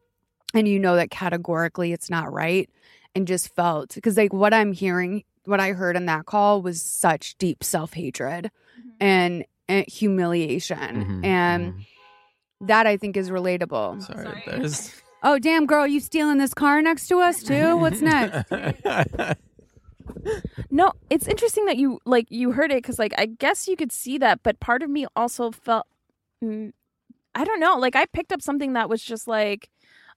and 0.53 0.68
you 0.68 0.78
know 0.80 0.95
that 0.95 1.10
categorically 1.10 1.93
it's 1.93 2.10
not 2.10 2.32
right 2.32 2.70
and 3.16 3.28
just 3.28 3.55
felt 3.55 3.95
because 3.95 4.18
like 4.18 4.34
what 4.34 4.53
i'm 4.53 4.74
hearing 4.74 5.24
what 5.47 5.60
I 5.60 5.72
heard 5.72 5.95
in 5.95 6.05
that 6.08 6.26
call 6.26 6.62
was 6.62 6.82
such 6.82 7.38
deep 7.38 7.64
self 7.64 7.93
hatred 7.93 8.51
mm-hmm. 8.80 8.89
and, 8.99 9.45
and, 9.68 9.88
humiliation. 9.88 10.78
Mm-hmm, 10.78 11.26
and 11.26 11.74
mm-hmm. 11.74 12.66
that 12.68 12.86
I 12.86 12.97
think 12.97 13.18
is 13.18 13.30
relatable. 13.30 14.03
Sorry, 14.03 14.24
Sorry. 14.24 14.43
there's. 14.45 14.93
Oh, 15.24 15.39
damn, 15.39 15.66
girl, 15.66 15.88
you 15.88 15.99
stealing 15.99 16.38
this 16.38 16.53
car 16.53 16.82
next 16.82 17.08
to 17.08 17.20
us 17.20 17.41
too? 17.41 17.76
What's 17.78 18.01
next? 18.01 18.51
no, 20.72 20.93
it's 21.10 21.28
interesting 21.28 21.66
that 21.66 21.78
you 21.78 21.99
like 22.05 22.28
you 22.30 22.51
heard 22.51 22.72
it 22.72 22.78
because 22.78 22.99
like 22.99 23.14
I 23.18 23.26
guess 23.26 23.68
you 23.68 23.76
could 23.76 23.91
see 23.91 24.18
that, 24.20 24.41
but 24.43 24.60
part 24.60 24.84
of 24.84 24.89
me 24.89 25.05
also 25.16 25.51
felt 25.51 25.88
mm, 26.43 26.72
I 27.36 27.43
don't 27.45 27.60
know, 27.60 27.78
like 27.78 27.95
I 27.95 28.05
picked 28.05 28.32
up 28.32 28.41
something 28.41 28.74
that 28.74 28.89
was 28.89 29.03
just 29.03 29.28
like, 29.28 29.70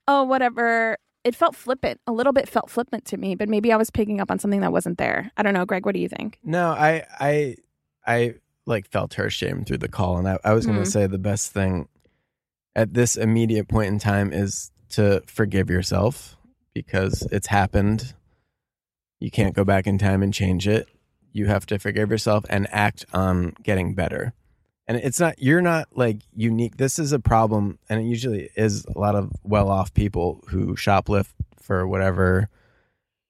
oh, 0.08 0.24
whatever 0.24 0.96
it 1.24 1.34
felt 1.34 1.54
flippant. 1.54 2.00
A 2.06 2.12
little 2.12 2.32
bit 2.32 2.48
felt 2.48 2.70
flippant 2.70 3.04
to 3.06 3.16
me, 3.16 3.34
but 3.34 3.48
maybe 3.48 3.72
I 3.72 3.76
was 3.76 3.90
picking 3.90 4.20
up 4.20 4.30
on 4.30 4.38
something 4.38 4.60
that 4.60 4.72
wasn't 4.72 4.98
there. 4.98 5.30
I 5.36 5.42
don't 5.42 5.54
know, 5.54 5.66
Greg. 5.66 5.84
What 5.84 5.94
do 5.94 6.00
you 6.00 6.08
think? 6.08 6.38
No, 6.42 6.70
I, 6.70 7.04
I, 7.18 7.56
I 8.06 8.34
like 8.66 8.88
felt 8.90 9.14
her 9.14 9.28
shame 9.30 9.64
through 9.64 9.78
the 9.78 9.88
call, 9.88 10.18
and 10.18 10.28
I, 10.28 10.38
I 10.44 10.54
was 10.54 10.66
going 10.66 10.78
to 10.78 10.82
mm-hmm. 10.82 10.90
say 10.90 11.06
the 11.06 11.18
best 11.18 11.52
thing 11.52 11.88
at 12.74 12.94
this 12.94 13.16
immediate 13.16 13.68
point 13.68 13.88
in 13.88 13.98
time 13.98 14.32
is 14.32 14.70
to 14.90 15.22
forgive 15.26 15.68
yourself 15.68 16.36
because 16.72 17.26
it's 17.30 17.48
happened. 17.48 18.14
You 19.20 19.30
can't 19.30 19.54
go 19.54 19.64
back 19.64 19.86
in 19.86 19.98
time 19.98 20.22
and 20.22 20.34
change 20.34 20.66
it. 20.66 20.88
You 21.32 21.46
have 21.46 21.66
to 21.66 21.78
forgive 21.78 22.10
yourself 22.10 22.44
and 22.50 22.66
act 22.72 23.04
on 23.12 23.54
getting 23.62 23.94
better 23.94 24.34
and 24.90 24.98
it's 24.98 25.20
not 25.20 25.40
you're 25.40 25.60
not 25.60 25.86
like 25.94 26.18
unique 26.34 26.76
this 26.76 26.98
is 26.98 27.12
a 27.12 27.20
problem 27.20 27.78
and 27.88 28.00
it 28.00 28.04
usually 28.04 28.50
is 28.56 28.84
a 28.86 28.98
lot 28.98 29.14
of 29.14 29.30
well-off 29.44 29.94
people 29.94 30.42
who 30.48 30.74
shoplift 30.74 31.32
for 31.62 31.86
whatever 31.86 32.48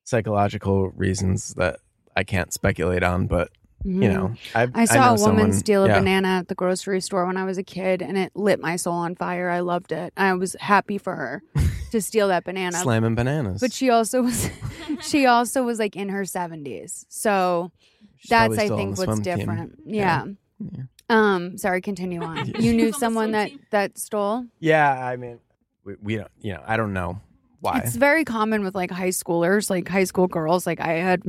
psychological 0.04 0.88
reasons 0.90 1.52
that 1.54 1.78
i 2.16 2.24
can't 2.24 2.54
speculate 2.54 3.02
on 3.02 3.26
but 3.26 3.50
you 3.84 4.08
know 4.10 4.28
mm-hmm. 4.28 4.58
I've, 4.58 4.70
i 4.74 4.84
saw 4.86 5.10
a 5.10 5.14
woman 5.14 5.18
someone, 5.18 5.52
steal 5.52 5.84
a 5.84 5.88
yeah. 5.88 5.98
banana 5.98 6.28
at 6.28 6.48
the 6.48 6.54
grocery 6.54 7.02
store 7.02 7.26
when 7.26 7.36
i 7.36 7.44
was 7.44 7.58
a 7.58 7.62
kid 7.62 8.00
and 8.00 8.16
it 8.16 8.32
lit 8.34 8.58
my 8.58 8.76
soul 8.76 8.94
on 8.94 9.14
fire 9.14 9.50
i 9.50 9.60
loved 9.60 9.92
it 9.92 10.14
i 10.16 10.32
was 10.32 10.56
happy 10.60 10.96
for 10.96 11.14
her 11.14 11.42
to 11.90 12.00
steal 12.00 12.28
that 12.28 12.44
banana 12.44 12.78
slamming 12.78 13.14
bananas 13.14 13.60
but 13.60 13.72
she 13.72 13.90
also 13.90 14.22
was 14.22 14.48
she 15.02 15.26
also 15.34 15.62
was 15.62 15.78
like 15.78 15.96
in 15.96 16.08
her 16.08 16.22
70s 16.22 17.06
so 17.08 17.70
She's 18.16 18.30
that's 18.30 18.58
i 18.58 18.68
think 18.68 18.98
what's 18.98 19.20
different 19.20 19.78
yeah. 19.84 20.24
yeah. 20.24 20.68
yeah. 20.76 20.82
Um, 21.10 21.58
sorry, 21.58 21.80
continue 21.80 22.22
on. 22.22 22.52
you 22.60 22.72
knew 22.72 22.92
someone 22.92 23.32
that 23.32 23.50
that 23.70 23.98
stole? 23.98 24.46
Yeah, 24.60 24.88
I 24.92 25.16
mean, 25.16 25.40
we, 25.84 25.96
we 26.00 26.16
don't, 26.16 26.30
you 26.40 26.54
know, 26.54 26.62
I 26.64 26.76
don't 26.76 26.92
know 26.92 27.20
why. 27.58 27.80
It's 27.80 27.96
very 27.96 28.24
common 28.24 28.62
with 28.62 28.76
like 28.76 28.92
high 28.92 29.08
schoolers, 29.08 29.68
like 29.68 29.88
high 29.88 30.04
school 30.04 30.28
girls. 30.28 30.66
Like 30.66 30.80
I 30.80 30.92
had 30.92 31.22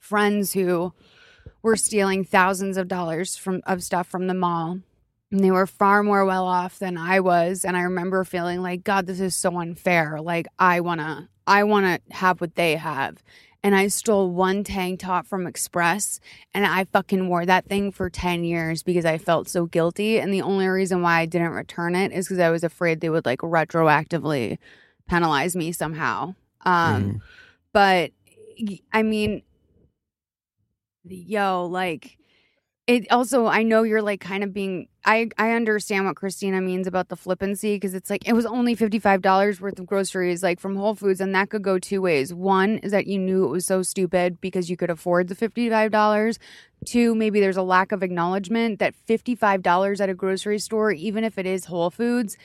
friends 0.00 0.52
who 0.52 0.92
were 1.62 1.76
stealing 1.76 2.24
thousands 2.24 2.76
of 2.76 2.88
dollars 2.88 3.36
from 3.36 3.62
of 3.66 3.84
stuff 3.84 4.08
from 4.08 4.26
the 4.26 4.34
mall. 4.34 4.80
And 5.30 5.44
they 5.44 5.50
were 5.50 5.66
far 5.66 6.02
more 6.02 6.24
well 6.24 6.46
off 6.46 6.78
than 6.78 6.96
I 6.96 7.20
was. 7.20 7.64
And 7.64 7.76
I 7.76 7.82
remember 7.82 8.24
feeling 8.24 8.62
like, 8.62 8.82
God, 8.82 9.06
this 9.06 9.20
is 9.20 9.36
so 9.36 9.58
unfair. 9.60 10.20
Like 10.20 10.48
I 10.58 10.80
wanna 10.80 11.28
I 11.48 11.64
wanna 11.64 11.98
have 12.10 12.40
what 12.40 12.54
they 12.54 12.76
have 12.76 13.22
and 13.62 13.74
I 13.74 13.88
stole 13.88 14.30
one 14.30 14.62
tank 14.64 15.00
top 15.00 15.26
from 15.26 15.46
Express 15.46 16.20
and 16.54 16.64
I 16.64 16.84
fucking 16.84 17.28
wore 17.28 17.44
that 17.46 17.66
thing 17.66 17.90
for 17.90 18.08
10 18.08 18.44
years 18.44 18.82
because 18.82 19.04
I 19.04 19.18
felt 19.18 19.48
so 19.48 19.66
guilty. 19.66 20.20
And 20.20 20.32
the 20.32 20.42
only 20.42 20.68
reason 20.68 21.02
why 21.02 21.20
I 21.20 21.26
didn't 21.26 21.50
return 21.50 21.96
it 21.96 22.12
is 22.12 22.26
because 22.28 22.38
I 22.38 22.50
was 22.50 22.62
afraid 22.62 23.00
they 23.00 23.10
would 23.10 23.26
like 23.26 23.40
retroactively 23.40 24.58
penalize 25.08 25.56
me 25.56 25.72
somehow. 25.72 26.34
Um, 26.64 27.02
Mhm. 27.02 27.20
but 27.72 28.12
I 28.92 29.02
mean, 29.02 29.42
yo, 31.04 31.66
like 31.66 32.18
it 32.88 33.06
also 33.12 33.46
I 33.46 33.62
know 33.62 33.82
you're 33.82 34.02
like 34.02 34.20
kind 34.20 34.42
of 34.42 34.54
being 34.54 34.88
I 35.04 35.28
I 35.36 35.52
understand 35.52 36.06
what 36.06 36.16
Christina 36.16 36.62
means 36.62 36.86
about 36.86 37.10
the 37.10 37.16
flippancy 37.16 37.76
because 37.76 37.92
it's 37.92 38.08
like 38.08 38.26
it 38.26 38.32
was 38.32 38.46
only 38.46 38.74
$55 38.74 39.60
worth 39.60 39.78
of 39.78 39.86
groceries 39.86 40.42
like 40.42 40.58
from 40.58 40.74
Whole 40.74 40.94
Foods 40.94 41.20
and 41.20 41.34
that 41.34 41.50
could 41.50 41.62
go 41.62 41.78
two 41.78 42.00
ways. 42.00 42.32
One 42.32 42.78
is 42.78 42.90
that 42.92 43.06
you 43.06 43.18
knew 43.18 43.44
it 43.44 43.50
was 43.50 43.66
so 43.66 43.82
stupid 43.82 44.40
because 44.40 44.70
you 44.70 44.76
could 44.78 44.88
afford 44.88 45.28
the 45.28 45.36
$55. 45.36 46.38
Two, 46.86 47.14
maybe 47.14 47.40
there's 47.40 47.58
a 47.58 47.62
lack 47.62 47.92
of 47.92 48.02
acknowledgement 48.02 48.78
that 48.78 48.94
$55 49.06 50.00
at 50.00 50.08
a 50.08 50.14
grocery 50.14 50.58
store 50.58 50.90
even 50.90 51.24
if 51.24 51.36
it 51.36 51.44
is 51.44 51.66
Whole 51.66 51.90
Foods 51.90 52.38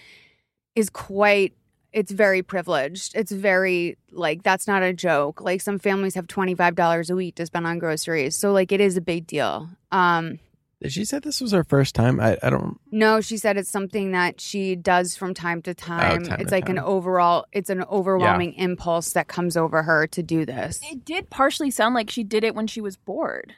is 0.76 0.90
quite 0.90 1.54
it's 1.94 2.12
very 2.12 2.42
privileged. 2.42 3.16
It's 3.16 3.32
very 3.32 3.98
like 4.12 4.44
that's 4.44 4.68
not 4.68 4.82
a 4.84 4.92
joke. 4.94 5.40
Like 5.42 5.62
some 5.62 5.78
families 5.80 6.16
have 6.16 6.28
$25 6.28 7.10
a 7.10 7.16
week 7.16 7.36
to 7.36 7.46
spend 7.46 7.68
on 7.68 7.80
groceries. 7.80 8.36
So 8.36 8.52
like 8.52 8.72
it 8.72 8.82
is 8.82 8.98
a 8.98 9.02
big 9.02 9.28
deal. 9.28 9.70
Um 9.92 10.40
Did 10.82 10.92
she 10.92 11.06
say 11.06 11.20
this 11.20 11.40
was 11.40 11.52
her 11.54 11.64
first 11.64 11.94
time? 11.96 12.20
I, 12.20 12.38
I 12.44 12.50
don't. 12.50 12.78
no, 12.92 13.22
she 13.22 13.38
said 13.38 13.58
it's 13.58 13.70
something 13.70 14.12
that 14.12 14.42
she 14.42 14.76
does 14.76 15.16
from 15.16 15.34
time 15.34 15.62
to 15.62 15.74
time. 15.74 16.24
time 16.26 16.40
it's 16.42 16.50
to 16.50 16.56
like 16.56 16.68
an 16.68 16.80
overall 16.80 17.46
it's 17.54 17.70
an 17.70 17.84
overwhelming 17.84 18.54
impulse 18.56 19.14
that 19.14 19.28
comes 19.28 19.56
over 19.56 19.84
her 19.84 20.08
to 20.08 20.24
do 20.24 20.46
this. 20.46 20.82
It 20.92 21.06
did 21.06 21.30
partially 21.30 21.72
sound 21.72 21.96
like 21.96 22.10
she 22.10 22.24
did 22.24 22.44
it 22.44 22.56
when 22.56 22.68
she 22.68 22.82
was 22.82 22.98
bored. 22.98 23.54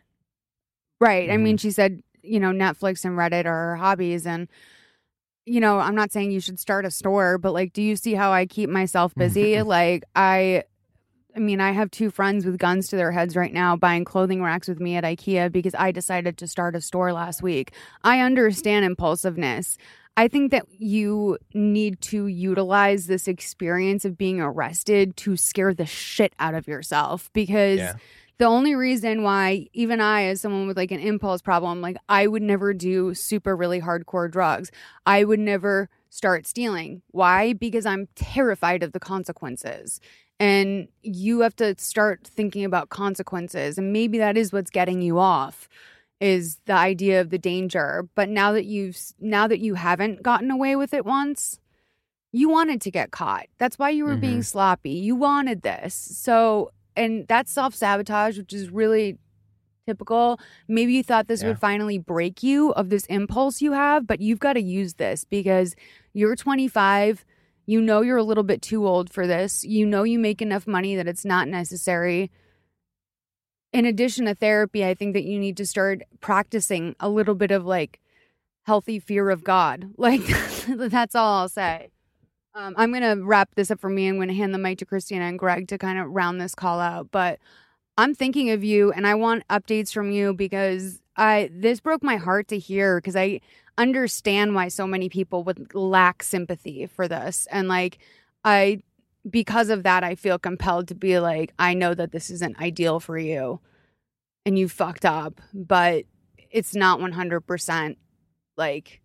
Right. 1.00 1.30
I 1.30 1.34
Mm-hmm. 1.34 1.44
mean, 1.44 1.58
she 1.58 1.72
said, 1.72 2.02
you 2.22 2.40
know, 2.40 2.52
Netflix 2.52 3.06
and 3.06 3.18
Reddit 3.18 3.46
are 3.46 3.70
her 3.72 3.76
hobbies 3.76 4.26
and 4.26 4.48
you 5.46 5.60
know, 5.60 5.80
I'm 5.80 5.96
not 5.96 6.12
saying 6.12 6.32
you 6.32 6.40
should 6.40 6.60
start 6.60 6.86
a 6.86 6.92
store, 6.92 7.38
but 7.38 7.54
like 7.54 7.74
do 7.74 7.82
you 7.82 7.96
see 7.96 8.14
how 8.14 8.32
I 8.32 8.46
keep 8.46 8.70
myself 8.70 9.14
busy? 9.16 9.54
Mm-hmm. 9.54 9.68
like 9.68 10.04
I 10.16 10.64
I 11.36 11.40
mean, 11.40 11.60
I 11.60 11.72
have 11.72 11.92
two 11.92 12.10
friends 12.12 12.46
with 12.46 12.58
guns 12.58 12.88
to 12.88 12.96
their 12.96 13.12
heads 13.12 13.36
right 13.36 13.52
now 13.54 13.76
buying 13.76 14.06
clothing 14.06 14.42
racks 14.42 14.68
with 14.70 14.80
me 14.80 14.96
at 14.96 15.04
IKEA 15.04 15.52
because 15.52 15.76
I 15.76 15.92
decided 15.92 16.38
to 16.38 16.48
start 16.48 16.76
a 16.76 16.82
store 16.82 17.12
last 17.12 17.44
week. 17.44 17.74
I 18.04 18.22
understand 18.22 18.86
impulsiveness. 18.86 19.78
I 20.18 20.30
think 20.30 20.52
that 20.52 20.66
you 20.78 21.38
need 21.54 22.00
to 22.02 22.28
utilize 22.28 23.08
this 23.08 23.28
experience 23.28 24.06
of 24.06 24.18
being 24.18 24.40
arrested 24.40 25.18
to 25.18 25.36
scare 25.36 25.74
the 25.74 25.86
shit 25.86 26.34
out 26.40 26.54
of 26.54 26.70
yourself 26.70 27.30
because 27.34 27.80
Yeah. 27.80 27.96
The 28.38 28.46
only 28.46 28.76
reason 28.76 29.24
why 29.24 29.68
even 29.74 30.02
I 30.02 30.26
as 30.26 30.42
someone 30.42 30.68
with 30.68 30.78
like 30.78 30.92
an 30.92 31.00
impulse 31.00 31.42
problem 31.42 31.82
like 31.82 31.98
I 32.10 32.28
would 32.28 32.42
never 32.42 32.74
do 32.74 33.14
super 33.14 33.56
really 33.56 33.82
hardcore 33.82 34.30
drugs. 34.30 34.72
I 35.06 35.24
would 35.24 35.40
never 35.40 35.90
start 36.10 36.46
stealing. 36.46 37.02
Why? 37.12 37.54
Because 37.54 37.86
I'm 37.86 38.08
terrified 38.16 38.84
of 38.84 38.92
the 38.92 39.00
consequences. 39.00 40.00
And 40.40 40.90
you 41.02 41.42
have 41.42 41.56
to 41.58 41.76
start 41.78 42.26
thinking 42.26 42.66
about 42.66 42.90
consequences 42.90 43.78
and 43.78 43.94
maybe 43.94 44.18
that 44.18 44.38
is 44.38 44.52
what's 44.52 44.72
getting 44.72 45.02
you 45.02 45.18
off 45.20 45.70
is 46.20 46.58
the 46.66 46.74
idea 46.74 47.22
of 47.22 47.30
the 47.30 47.38
danger. 47.38 48.08
But 48.16 48.30
now 48.30 48.52
that 48.54 48.66
you've 48.66 48.98
now 49.20 49.48
that 49.48 49.60
you 49.60 49.76
haven't 49.76 50.24
gotten 50.24 50.52
away 50.52 50.76
with 50.76 50.94
it 50.94 51.06
once, 51.06 51.60
you 52.36 52.50
wanted 52.50 52.82
to 52.82 52.92
get 52.92 53.12
caught. 53.12 53.46
That's 53.58 53.80
why 53.80 53.92
you 53.92 54.04
were 54.04 54.18
being 54.18 54.34
mm-hmm. 54.34 54.42
sloppy. 54.42 54.92
You 54.92 55.16
wanted 55.16 55.62
this. 55.62 55.94
So, 55.94 56.72
and 56.96 57.28
that's 57.28 57.52
self 57.52 57.76
sabotage, 57.76 58.38
which 58.38 58.54
is 58.54 58.70
really 58.70 59.18
typical. 59.88 60.40
Maybe 60.68 60.94
you 60.94 61.04
thought 61.04 61.28
this 61.28 61.42
Yeah. 61.42 61.50
would 61.50 61.60
finally 61.60 61.98
break 62.00 62.42
you 62.42 62.72
of 62.72 62.90
this 62.90 63.06
impulse 63.06 63.62
you 63.62 63.74
have, 63.74 64.08
but 64.08 64.20
you've 64.20 64.40
got 64.40 64.54
to 64.54 64.62
use 64.62 64.96
this 64.96 65.26
because 65.26 65.76
you're 66.14 66.36
25. 66.36 67.24
You 67.68 67.82
know 67.82 68.02
you're 68.02 68.18
a 68.18 68.24
little 68.24 68.44
bit 68.44 68.62
too 68.62 68.88
old 68.88 69.10
for 69.12 69.26
this. 69.28 69.64
You 69.64 69.86
know 69.86 70.04
you 70.04 70.20
make 70.20 70.42
enough 70.42 70.66
money 70.68 70.96
that 70.96 71.08
it's 71.08 71.26
not 71.26 71.48
necessary. 71.48 72.32
In 73.74 73.86
addition 73.86 74.26
to 74.26 74.36
therapy, 74.36 74.86
I 74.86 74.94
think 74.94 75.14
that 75.14 75.24
you 75.24 75.38
need 75.40 75.58
to 75.58 75.66
start 75.66 76.02
practicing 76.22 76.96
a 77.00 77.10
little 77.10 77.36
bit 77.36 77.52
of 77.52 77.66
like 77.66 78.00
healthy 78.64 79.00
fear 79.00 79.30
of 79.30 79.44
God. 79.44 79.90
Like, 79.98 80.22
that's 80.68 81.16
all 81.16 81.40
I'll 81.42 81.50
say. 81.50 81.90
Um, 82.56 82.74
I'm 82.78 82.92
going 82.92 83.04
to 83.04 83.22
wrap 83.24 83.54
this 83.56 83.70
up 83.70 83.82
for 83.82 83.90
me. 83.90 84.08
I'm 84.08 84.16
going 84.16 84.30
to 84.30 84.34
hand 84.34 84.54
the 84.54 84.58
mic 84.58 84.78
to 84.80 84.86
Christina 84.86 85.26
and 85.26 85.38
Greg 85.38 85.68
to 85.68 85.78
kind 85.78 86.00
of 86.00 86.10
round 86.10 86.40
this 86.40 86.56
call 86.56 86.80
out. 86.80 87.12
But 87.12 87.40
I'm 87.98 88.16
thinking 88.16 88.50
of 88.52 88.64
you 88.64 88.94
and 88.94 89.06
I 89.06 89.16
want 89.16 89.48
updates 89.50 89.94
from 89.94 90.12
you 90.12 90.34
because 90.34 91.02
I 91.18 91.50
this 91.52 91.82
broke 91.82 92.02
my 92.02 92.16
heart 92.16 92.48
to 92.50 92.60
hear 92.60 93.00
because 93.00 93.16
I 93.16 93.42
understand 93.78 94.56
why 94.56 94.70
so 94.70 94.88
many 94.88 95.10
people 95.10 95.44
would 95.44 95.76
lack 95.76 96.24
sympathy 96.24 96.88
for 96.88 97.08
this. 97.10 97.46
And 97.52 97.68
like 97.68 98.00
I 98.46 98.82
because 99.30 99.70
of 99.70 99.84
that 99.84 100.04
I 100.04 100.16
feel 100.16 100.40
compelled 100.40 100.88
to 100.90 100.96
be 100.96 101.20
like 101.20 101.54
I 101.60 101.74
know 101.74 101.94
that 101.94 102.12
this 102.12 102.30
isn't 102.30 102.60
ideal 102.60 103.00
for 103.00 103.18
you 103.18 103.60
and 104.46 104.58
you 104.58 104.70
fucked 104.70 105.06
up, 105.06 105.42
but 105.54 106.06
it's 106.52 106.76
not 106.76 107.00
100% 107.00 107.96
like 108.56 109.02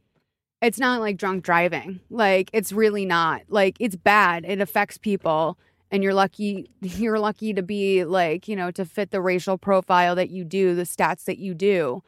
it's 0.62 0.78
not 0.78 1.00
like 1.00 1.16
drunk 1.16 1.44
driving. 1.44 2.00
Like 2.10 2.50
it's 2.52 2.72
really 2.72 3.06
not. 3.06 3.42
Like 3.48 3.76
it's 3.80 3.96
bad. 3.96 4.44
It 4.46 4.60
affects 4.60 4.98
people 4.98 5.58
and 5.90 6.02
you're 6.02 6.14
lucky 6.14 6.70
you're 6.80 7.18
lucky 7.18 7.52
to 7.54 7.62
be 7.62 8.04
like, 8.04 8.48
you 8.48 8.56
know, 8.56 8.70
to 8.72 8.84
fit 8.84 9.10
the 9.10 9.20
racial 9.20 9.58
profile 9.58 10.14
that 10.16 10.30
you 10.30 10.44
do, 10.44 10.74
the 10.74 10.82
stats 10.82 11.24
that 11.24 11.38
you 11.38 11.54
do. 11.54 12.02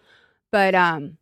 But 0.51 0.75
um 0.75 1.19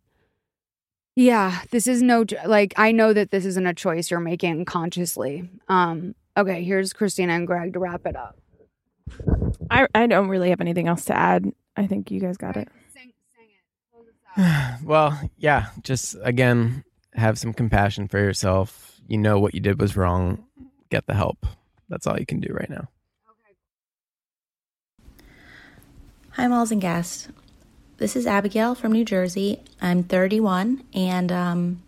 yeah, 1.16 1.62
this 1.70 1.87
is 1.87 2.03
no 2.03 2.24
like 2.47 2.74
I 2.76 2.93
know 2.93 3.12
that 3.12 3.31
this 3.31 3.45
isn't 3.45 3.66
a 3.66 3.74
choice 3.74 4.11
you're 4.11 4.20
making 4.20 4.64
consciously. 4.64 5.49
Um 5.68 6.14
okay, 6.37 6.64
here's 6.64 6.93
Christina 6.93 7.35
and 7.35 7.47
Greg 7.47 7.74
to 7.74 7.78
wrap 7.78 8.07
it 8.07 8.16
up. 8.16 8.37
I 9.70 9.87
I 9.95 10.07
don't 10.07 10.28
really 10.28 10.51
have 10.51 10.61
anything 10.61 10.89
else 10.89 11.05
to 11.07 11.16
add. 11.16 11.53
I 11.76 11.87
think 11.87 12.11
you 12.11 12.20
guys 12.20 12.37
got 12.37 12.57
it. 12.57 12.68
Sing, 12.93 13.12
sing 13.37 13.47
it. 13.51 14.35
Close 14.37 14.83
well, 14.85 15.18
yeah. 15.39 15.66
Just 15.83 16.16
again, 16.22 16.85
have 17.14 17.38
some 17.38 17.52
compassion 17.52 18.08
for 18.08 18.18
yourself. 18.18 19.00
You 19.06 19.18
know 19.18 19.38
what 19.38 19.54
you 19.54 19.61
did 19.61 19.80
was 19.80 19.96
wrong. 19.96 20.44
Get 20.90 21.06
the 21.06 21.14
help. 21.14 21.46
That's 21.88 22.06
all 22.06 22.18
you 22.18 22.26
can 22.26 22.40
do 22.40 22.52
right 22.52 22.70
now. 22.70 22.88
Hi, 26.32 26.46
Malls 26.46 26.70
and 26.70 26.80
guests. 26.80 27.28
This 27.98 28.16
is 28.16 28.26
Abigail 28.26 28.74
from 28.74 28.92
New 28.92 29.04
Jersey. 29.04 29.62
I'm 29.82 30.04
31 30.04 30.84
and 30.94 31.30
um, 31.30 31.82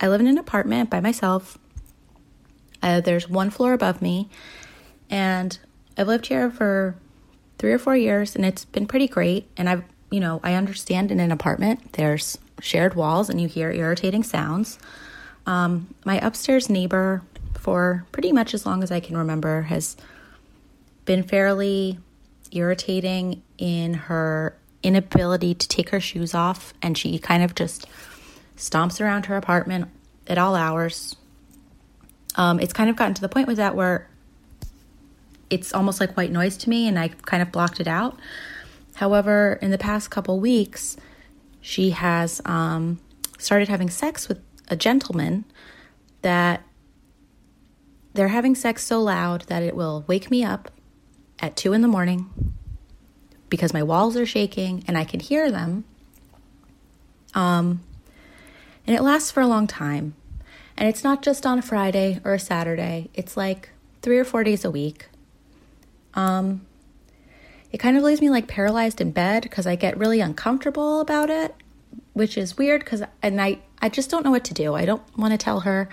I 0.00 0.08
live 0.08 0.20
in 0.20 0.26
an 0.26 0.38
apartment 0.38 0.90
by 0.90 1.00
myself. 1.00 1.58
Uh, 2.82 3.00
there's 3.00 3.28
one 3.28 3.50
floor 3.50 3.72
above 3.72 4.02
me, 4.02 4.28
and 5.08 5.56
I've 5.96 6.08
lived 6.08 6.26
here 6.26 6.50
for 6.50 6.96
three 7.58 7.72
or 7.72 7.78
four 7.78 7.96
years, 7.96 8.34
and 8.34 8.44
it's 8.44 8.64
been 8.64 8.86
pretty 8.86 9.06
great. 9.06 9.48
And 9.56 9.68
I've, 9.68 9.84
you 10.10 10.18
know, 10.18 10.40
I 10.42 10.54
understand 10.54 11.12
in 11.12 11.20
an 11.20 11.30
apartment 11.30 11.92
there's 11.92 12.38
shared 12.62 12.94
walls 12.94 13.28
and 13.28 13.40
you 13.40 13.48
hear 13.48 13.70
irritating 13.70 14.22
sounds. 14.22 14.78
Um, 15.44 15.94
my 16.04 16.18
upstairs 16.18 16.70
neighbor, 16.70 17.22
for 17.54 18.06
pretty 18.12 18.32
much 18.32 18.54
as 18.54 18.64
long 18.64 18.82
as 18.82 18.90
I 18.90 19.00
can 19.00 19.16
remember, 19.16 19.62
has 19.62 19.96
been 21.04 21.24
fairly 21.24 21.98
irritating 22.52 23.42
in 23.58 23.94
her 23.94 24.56
inability 24.82 25.54
to 25.54 25.68
take 25.68 25.90
her 25.90 26.00
shoes 26.00 26.34
off, 26.34 26.72
and 26.80 26.96
she 26.96 27.18
kind 27.18 27.42
of 27.42 27.54
just 27.54 27.86
stomps 28.56 29.00
around 29.00 29.26
her 29.26 29.36
apartment 29.36 29.88
at 30.26 30.38
all 30.38 30.54
hours. 30.54 31.16
Um, 32.36 32.60
it's 32.60 32.72
kind 32.72 32.88
of 32.88 32.96
gotten 32.96 33.14
to 33.14 33.20
the 33.20 33.28
point 33.28 33.48
with 33.48 33.56
that 33.56 33.74
where 33.74 34.08
it's 35.50 35.74
almost 35.74 36.00
like 36.00 36.16
white 36.16 36.30
noise 36.30 36.56
to 36.58 36.70
me, 36.70 36.86
and 36.86 36.98
I 36.98 37.08
kind 37.08 37.42
of 37.42 37.50
blocked 37.50 37.80
it 37.80 37.88
out. 37.88 38.18
However, 38.94 39.58
in 39.60 39.70
the 39.70 39.78
past 39.78 40.10
couple 40.10 40.38
weeks, 40.38 40.96
she 41.62 41.90
has 41.90 42.42
um, 42.44 43.00
started 43.38 43.68
having 43.68 43.88
sex 43.88 44.28
with 44.28 44.40
a 44.68 44.76
gentleman 44.76 45.46
that 46.20 46.62
they're 48.12 48.28
having 48.28 48.54
sex 48.54 48.84
so 48.84 49.00
loud 49.00 49.42
that 49.42 49.62
it 49.62 49.74
will 49.74 50.04
wake 50.06 50.30
me 50.30 50.44
up 50.44 50.70
at 51.38 51.56
two 51.56 51.72
in 51.72 51.80
the 51.80 51.88
morning 51.88 52.28
because 53.48 53.72
my 53.72 53.82
walls 53.82 54.16
are 54.16 54.26
shaking 54.26 54.84
and 54.86 54.98
I 54.98 55.04
can 55.04 55.20
hear 55.20 55.50
them. 55.50 55.84
Um, 57.34 57.80
and 58.86 58.96
it 58.96 59.02
lasts 59.02 59.30
for 59.30 59.40
a 59.40 59.46
long 59.46 59.66
time. 59.66 60.14
And 60.76 60.88
it's 60.88 61.04
not 61.04 61.22
just 61.22 61.46
on 61.46 61.58
a 61.58 61.62
Friday 61.62 62.20
or 62.24 62.34
a 62.34 62.38
Saturday, 62.38 63.08
it's 63.14 63.36
like 63.36 63.70
three 64.02 64.18
or 64.18 64.24
four 64.24 64.42
days 64.42 64.64
a 64.64 64.70
week. 64.70 65.06
Um, 66.14 66.66
it 67.72 67.78
kind 67.78 67.96
of 67.96 68.02
leaves 68.02 68.20
me 68.20 68.30
like 68.30 68.46
paralyzed 68.46 69.00
in 69.00 69.10
bed 69.10 69.42
because 69.42 69.66
I 69.66 69.76
get 69.76 69.96
really 69.96 70.20
uncomfortable 70.20 71.00
about 71.00 71.30
it, 71.30 71.54
which 72.12 72.36
is 72.36 72.58
weird 72.58 72.84
because, 72.84 73.02
and 73.22 73.40
I, 73.40 73.60
I 73.80 73.88
just 73.88 74.10
don't 74.10 74.24
know 74.24 74.30
what 74.30 74.44
to 74.44 74.54
do. 74.54 74.74
I 74.74 74.84
don't 74.84 75.02
want 75.16 75.32
to 75.32 75.38
tell 75.38 75.60
her, 75.60 75.88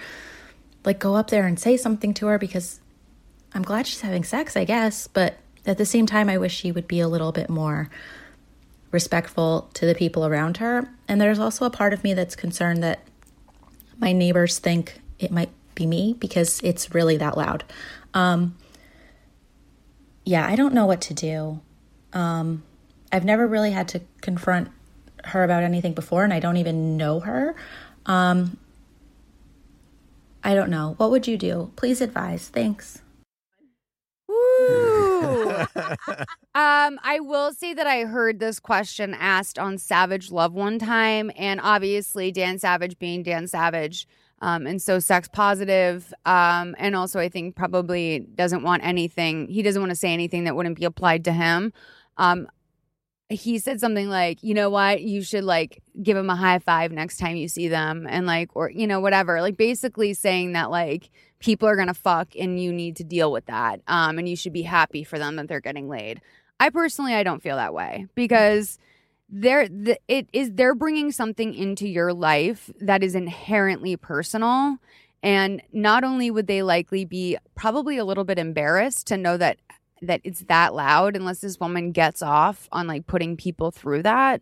like, 0.84 1.00
go 1.00 1.16
up 1.16 1.30
there 1.30 1.48
and 1.48 1.60
say 1.60 1.78
something 1.78 2.14
to 2.16 2.28
her 2.28 2.38
because 2.38 2.82
I'm 3.54 3.64
glad 3.64 3.88
she's 3.88 4.02
having 4.02 4.24
sex, 4.24 4.58
I 4.58 4.66
guess, 4.66 5.08
but 5.08 5.38
at 5.66 5.78
the 5.78 5.86
same 5.86 6.06
time, 6.06 6.30
I 6.30 6.38
wish 6.38 6.54
she 6.54 6.72
would 6.72 6.88
be 6.88 7.00
a 7.00 7.08
little 7.08 7.32
bit 7.32 7.50
more 7.50 7.90
respectful 8.92 9.70
to 9.74 9.86
the 9.86 9.96
people 9.96 10.26
around 10.26 10.58
her. 10.58 10.90
And 11.08 11.22
there's 11.22 11.40
also 11.40 11.66
a 11.66 11.70
part 11.70 11.94
of 11.94 12.04
me 12.04 12.14
that's 12.14 12.36
concerned 12.36 12.84
that 12.84 13.00
my 14.00 14.12
neighbors 14.12 14.60
think 14.60 15.00
it 15.20 15.32
might 15.32 15.50
be 15.76 15.86
me 15.86 16.16
because 16.18 16.60
it's 16.62 16.94
really 16.94 17.18
that 17.18 17.38
loud. 17.38 17.64
Um, 18.14 18.56
yeah, 20.26 20.46
I 20.46 20.56
don't 20.56 20.74
know 20.74 20.86
what 20.86 21.02
to 21.02 21.14
do. 21.14 21.62
Um, 22.14 22.64
I've 23.12 23.26
never 23.26 23.48
really 23.48 23.72
had 23.72 23.88
to 23.90 24.02
confront 24.22 24.70
her 25.26 25.44
about 25.44 25.64
anything 25.64 25.94
before, 25.94 26.24
and 26.24 26.34
I 26.34 26.40
don't 26.40 26.58
even 26.58 26.98
know 26.98 27.20
her. 27.20 27.56
Um, 28.06 28.58
I 30.44 30.56
don't 30.56 30.70
know. 30.70 30.94
What 30.98 31.12
would 31.12 31.28
you 31.28 31.38
do? 31.38 31.72
Please 31.76 32.02
advise. 32.02 32.48
Thanks. 32.48 33.02
Woo! 34.28 35.50
um, 36.56 37.00
I 37.04 37.20
will 37.20 37.52
say 37.54 37.74
that 37.74 37.88
I 37.88 38.06
heard 38.06 38.40
this 38.40 38.60
question 38.60 39.16
asked 39.20 39.60
on 39.60 39.78
Savage 39.78 40.32
Love 40.32 40.54
one 40.54 40.80
time, 40.80 41.32
and 41.36 41.60
obviously 41.62 42.32
Dan 42.32 42.60
Savage 42.60 42.98
being 43.00 43.24
Dan 43.24 43.48
Savage, 43.48 44.08
um, 44.42 44.66
and 44.66 44.82
so 44.82 45.00
sex 45.00 45.28
positive, 45.28 46.14
um, 46.26 46.76
and 46.78 46.96
also 46.96 47.20
I 47.20 47.28
think 47.28 47.56
probably 47.56 48.20
doesn't 48.20 48.64
want 48.64 48.86
anything. 48.86 49.48
He 49.48 49.62
doesn't 49.62 49.82
want 49.82 49.92
to 49.92 49.96
say 49.96 50.14
anything 50.14 50.46
that 50.46 50.56
wouldn't 50.56 50.80
be 50.80 50.86
applied 50.86 51.26
to 51.26 51.34
him. 51.34 51.74
Um, 52.20 52.48
he 53.30 53.60
said 53.60 53.80
something 53.80 54.10
like, 54.10 54.44
you 54.44 54.54
know 54.54 54.70
what, 54.70 55.02
you 55.02 55.22
should 55.22 55.44
like 55.44 55.82
give 56.02 56.18
them 56.18 56.30
a 56.30 56.36
high 56.36 56.60
five 56.60 56.92
next 56.92 57.18
time 57.18 57.36
you 57.36 57.48
see 57.48 57.68
them, 57.68 58.06
and 58.10 58.28
like, 58.28 58.50
or 58.56 58.70
you 58.70 58.86
know, 58.86 59.00
whatever. 59.00 59.42
Like 59.42 59.58
basically 59.58 60.14
saying 60.14 60.54
that 60.54 60.70
like 60.70 61.10
people 61.40 61.68
are 61.68 61.76
gonna 61.76 61.94
fuck 61.94 62.36
and 62.38 62.62
you 62.62 62.74
need 62.74 62.96
to 62.98 63.04
deal 63.04 63.32
with 63.32 63.46
that, 63.46 63.82
um, 63.88 64.18
and 64.18 64.28
you 64.28 64.36
should 64.36 64.54
be 64.54 64.64
happy 64.64 65.04
for 65.04 65.18
them 65.18 65.36
that 65.38 65.48
they're 65.48 65.62
getting 65.62 65.88
laid. 65.88 66.22
I 66.60 66.70
personally, 66.70 67.14
I 67.14 67.24
don't 67.24 67.42
feel 67.42 67.56
that 67.56 67.74
way 67.74 68.08
because 68.16 68.78
they're 69.30 69.70
the, 69.70 70.00
it 70.08 70.28
is 70.34 70.52
they're 70.54 70.76
bringing 70.76 71.12
something 71.12 71.54
into 71.54 71.88
your 71.88 72.14
life 72.14 72.70
that 72.82 73.04
is 73.04 73.16
inherently 73.16 73.96
personal. 73.96 74.78
And 75.22 75.62
not 75.74 76.04
only 76.04 76.32
would 76.32 76.48
they 76.48 76.64
likely 76.64 77.04
be 77.06 77.38
probably 77.54 77.98
a 77.98 78.06
little 78.06 78.24
bit 78.24 78.40
embarrassed 78.40 79.08
to 79.08 79.18
know 79.18 79.38
that 79.38 79.58
that 80.02 80.22
it's 80.24 80.42
that 80.42 80.74
loud 80.74 81.16
unless 81.16 81.40
this 81.40 81.60
woman 81.60 81.92
gets 81.92 82.22
off 82.22 82.68
on 82.72 82.88
like 82.88 83.08
putting 83.08 83.36
people 83.38 83.72
through 83.72 84.04
that 84.04 84.42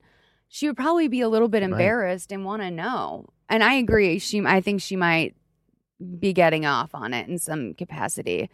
she 0.50 0.68
would 0.68 0.78
probably 0.78 1.08
be 1.08 1.22
a 1.22 1.30
little 1.30 1.50
bit 1.50 1.64
embarrassed 1.64 2.32
and 2.32 2.46
want 2.46 2.62
to 2.62 2.72
know. 2.72 3.26
And 3.50 3.64
i 3.64 3.74
agree 3.76 4.20
she 4.20 4.42
i 4.46 4.62
think 4.62 4.82
she 4.82 4.96
might 4.96 5.36
be 6.20 6.34
getting 6.34 6.66
off 6.66 6.94
on 6.94 7.14
it 7.14 7.28
in 7.28 7.38
some 7.40 7.74
capacity. 7.74 8.50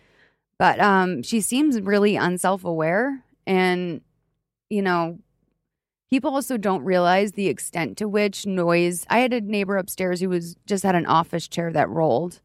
But 0.57 0.79
um 0.79 1.23
she 1.23 1.41
seems 1.41 1.79
really 1.81 2.15
unself-aware 2.15 3.23
and 3.45 4.01
you 4.69 4.81
know 4.81 5.19
people 6.09 6.33
also 6.33 6.57
don't 6.57 6.83
realize 6.83 7.33
the 7.33 7.47
extent 7.47 7.97
to 7.97 8.07
which 8.07 8.45
noise 8.45 9.05
i 9.09 9.19
had 9.19 9.33
a 9.33 9.41
neighbor 9.41 9.77
upstairs 9.77 10.21
who 10.21 10.29
was 10.29 10.55
just 10.65 10.83
had 10.83 10.95
an 10.95 11.05
office 11.05 11.47
chair 11.47 11.71
that 11.73 11.89
rolled 11.89 12.39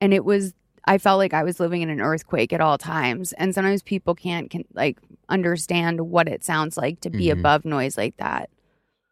and 0.00 0.14
it 0.14 0.24
was 0.24 0.54
I 0.86 0.98
felt 0.98 1.18
like 1.18 1.32
I 1.34 1.42
was 1.42 1.60
living 1.60 1.82
in 1.82 1.90
an 1.90 2.00
earthquake 2.00 2.52
at 2.52 2.60
all 2.60 2.76
times. 2.78 3.32
And 3.34 3.54
sometimes 3.54 3.82
people 3.82 4.14
can't 4.14 4.50
can, 4.50 4.64
like 4.74 4.98
understand 5.28 6.00
what 6.02 6.28
it 6.28 6.44
sounds 6.44 6.76
like 6.76 7.00
to 7.00 7.10
be 7.10 7.26
Mhm. 7.26 7.38
above 7.40 7.64
noise 7.64 7.96
like 7.96 8.16
that. 8.18 8.50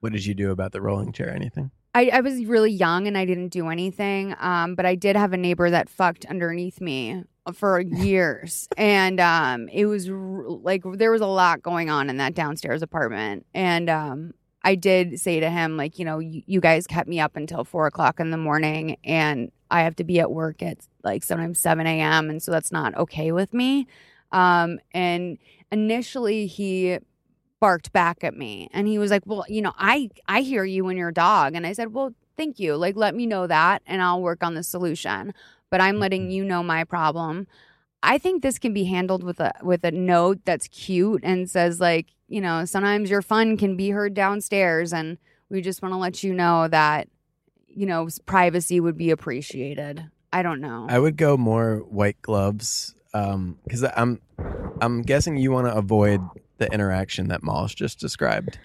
What 0.01 0.13
did 0.13 0.27
you 0.27 0.35
do 0.35 0.51
about 0.51 0.73
the 0.73 0.81
rolling 0.81 1.13
chair? 1.13 1.35
Anything? 1.35 1.71
I, 1.95 2.09
I 2.13 2.21
was 2.23 2.45
really 2.47 2.71
young 2.73 3.07
and 3.07 3.17
I 3.19 3.25
didn't 3.25 3.49
do 3.49 3.69
anything. 3.69 4.35
Um, 4.41 4.75
but 4.75 4.87
I 4.87 4.95
did 4.95 5.15
have 5.17 5.33
a 5.33 5.37
neighbor 5.37 5.69
that 5.71 5.89
fucked 5.89 6.25
underneath 6.27 6.81
me 6.81 7.23
for 7.53 7.81
years. 7.81 8.67
and 8.77 9.21
um, 9.21 9.69
it 9.69 9.87
was 9.87 10.09
r- 10.09 10.17
like 10.49 10.83
there 10.95 11.11
was 11.11 11.21
a 11.21 11.27
lot 11.27 11.63
going 11.63 11.91
on 11.91 12.09
in 12.11 12.17
that 12.19 12.35
downstairs 12.35 12.83
apartment. 12.83 13.45
And 13.55 13.89
um, 13.91 14.33
I 14.65 14.75
did 14.75 15.21
say 15.21 15.41
to 15.41 15.51
him, 15.51 15.77
like, 15.77 15.99
you 15.99 16.05
know, 16.05 16.19
you, 16.19 16.43
you 16.47 16.61
guys 16.61 16.87
kept 16.87 17.09
me 17.09 17.21
up 17.21 17.37
until 17.37 17.65
four 17.65 17.87
o'clock 17.87 18.21
in 18.21 18.31
the 18.31 18.37
morning 18.37 18.97
and 19.05 19.51
I 19.71 19.83
have 19.83 19.97
to 19.97 20.05
be 20.05 20.21
at 20.21 20.31
work 20.31 20.63
at 20.63 20.79
like 21.03 21.25
sometimes 21.25 21.59
7 21.59 21.87
a.m. 21.87 22.31
And 22.31 22.43
so 22.43 22.53
that's 22.53 22.71
not 22.71 22.97
okay 22.97 23.33
with 23.33 23.53
me. 23.53 23.87
Um, 24.31 24.79
and 24.93 25.39
initially 25.71 26.47
he 26.47 26.99
barked 27.61 27.93
back 27.93 28.23
at 28.23 28.37
me 28.37 28.69
and 28.73 28.87
he 28.87 28.99
was 28.99 29.11
like, 29.11 29.23
well, 29.27 29.45
you 29.49 29.63
know, 29.63 29.73
I, 29.79 30.11
I 30.29 30.43
hear 30.43 30.65
you 30.65 30.89
and 30.89 30.99
your 30.99 31.13
dog. 31.13 31.55
And 31.55 31.67
I 31.67 31.73
said, 31.73 31.93
well, 31.93 32.15
thank 32.37 32.59
you. 32.61 32.77
Like, 32.77 32.97
let 32.97 33.15
me 33.15 33.27
know 33.27 33.47
that 33.47 33.83
and 33.87 34.01
I'll 34.03 34.23
work 34.23 34.45
on 34.45 34.55
the 34.55 34.63
solution. 34.63 35.35
But 35.71 35.81
I'm 35.81 35.99
letting 35.99 36.31
you 36.31 36.45
know 36.45 36.63
my 36.63 36.85
problem. 36.85 37.47
I 38.03 38.19
think 38.19 38.43
this 38.43 38.59
can 38.59 38.73
be 38.73 38.85
handled 38.85 39.23
with 39.23 39.41
a 39.41 39.53
with 39.63 39.85
a 39.85 39.91
note 39.93 40.41
that's 40.45 40.69
cute 40.69 41.23
and 41.25 41.49
says 41.49 41.81
like, 41.81 42.09
you 42.29 42.41
know, 42.41 42.65
sometimes 42.65 43.11
your 43.11 43.23
fun 43.23 43.57
can 43.57 43.77
be 43.77 43.91
heard 43.91 44.15
downstairs 44.15 44.93
and 44.93 45.19
we 45.49 45.61
just 45.61 45.83
want 45.83 45.93
to 45.93 45.99
let 45.99 46.23
you 46.23 46.35
know 46.35 46.69
that 46.69 47.09
you 47.75 47.87
know, 47.87 48.07
privacy 48.27 48.81
would 48.81 48.99
be 48.99 49.11
appreciated. 49.11 50.11
I 50.33 50.43
don't 50.43 50.61
know. 50.61 50.87
I 50.89 50.99
would 50.99 51.17
go 51.17 51.37
more 51.37 51.77
white 51.79 52.21
gloves 52.23 52.95
um 53.15 53.59
because 53.65 53.85
I'm 53.85 54.21
I'm 54.81 55.03
guessing 55.03 55.37
you 55.37 55.53
want 55.53 55.67
to 55.67 55.75
avoid 55.75 56.21
the 56.59 56.73
interaction 56.73 57.29
that 57.29 57.43
Moss 57.43 57.75
just 57.75 57.99
described. 57.99 58.59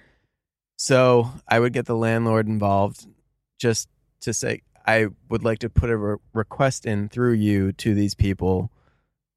So 0.78 1.32
I 1.48 1.60
would 1.60 1.74
get 1.74 1.86
the 1.86 1.96
landlord 1.96 2.48
involved 2.48 3.06
just 3.60 3.90
to 4.22 4.34
say 4.34 4.62
I 4.86 5.08
would 5.30 5.44
like 5.44 5.60
to 5.60 5.70
put 5.70 5.90
a 5.90 5.98
re- 5.98 6.18
request 6.34 6.86
in 6.86 7.10
through 7.10 7.34
you 7.34 7.72
to 7.74 7.94
these 7.94 8.16
people 8.16 8.72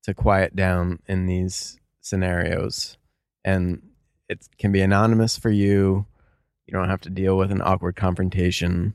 to 0.04 0.14
quiet 0.14 0.56
down 0.56 1.00
in 1.06 1.26
these 1.26 1.78
scenarios, 2.00 2.96
and 3.44 3.82
it 4.28 4.46
can 4.58 4.72
be 4.72 4.80
anonymous 4.80 5.36
for 5.38 5.50
you. 5.50 6.06
You 6.66 6.72
don't 6.72 6.88
have 6.88 7.00
to 7.02 7.10
deal 7.10 7.36
with 7.36 7.50
an 7.50 7.60
awkward 7.62 7.96
confrontation. 7.96 8.94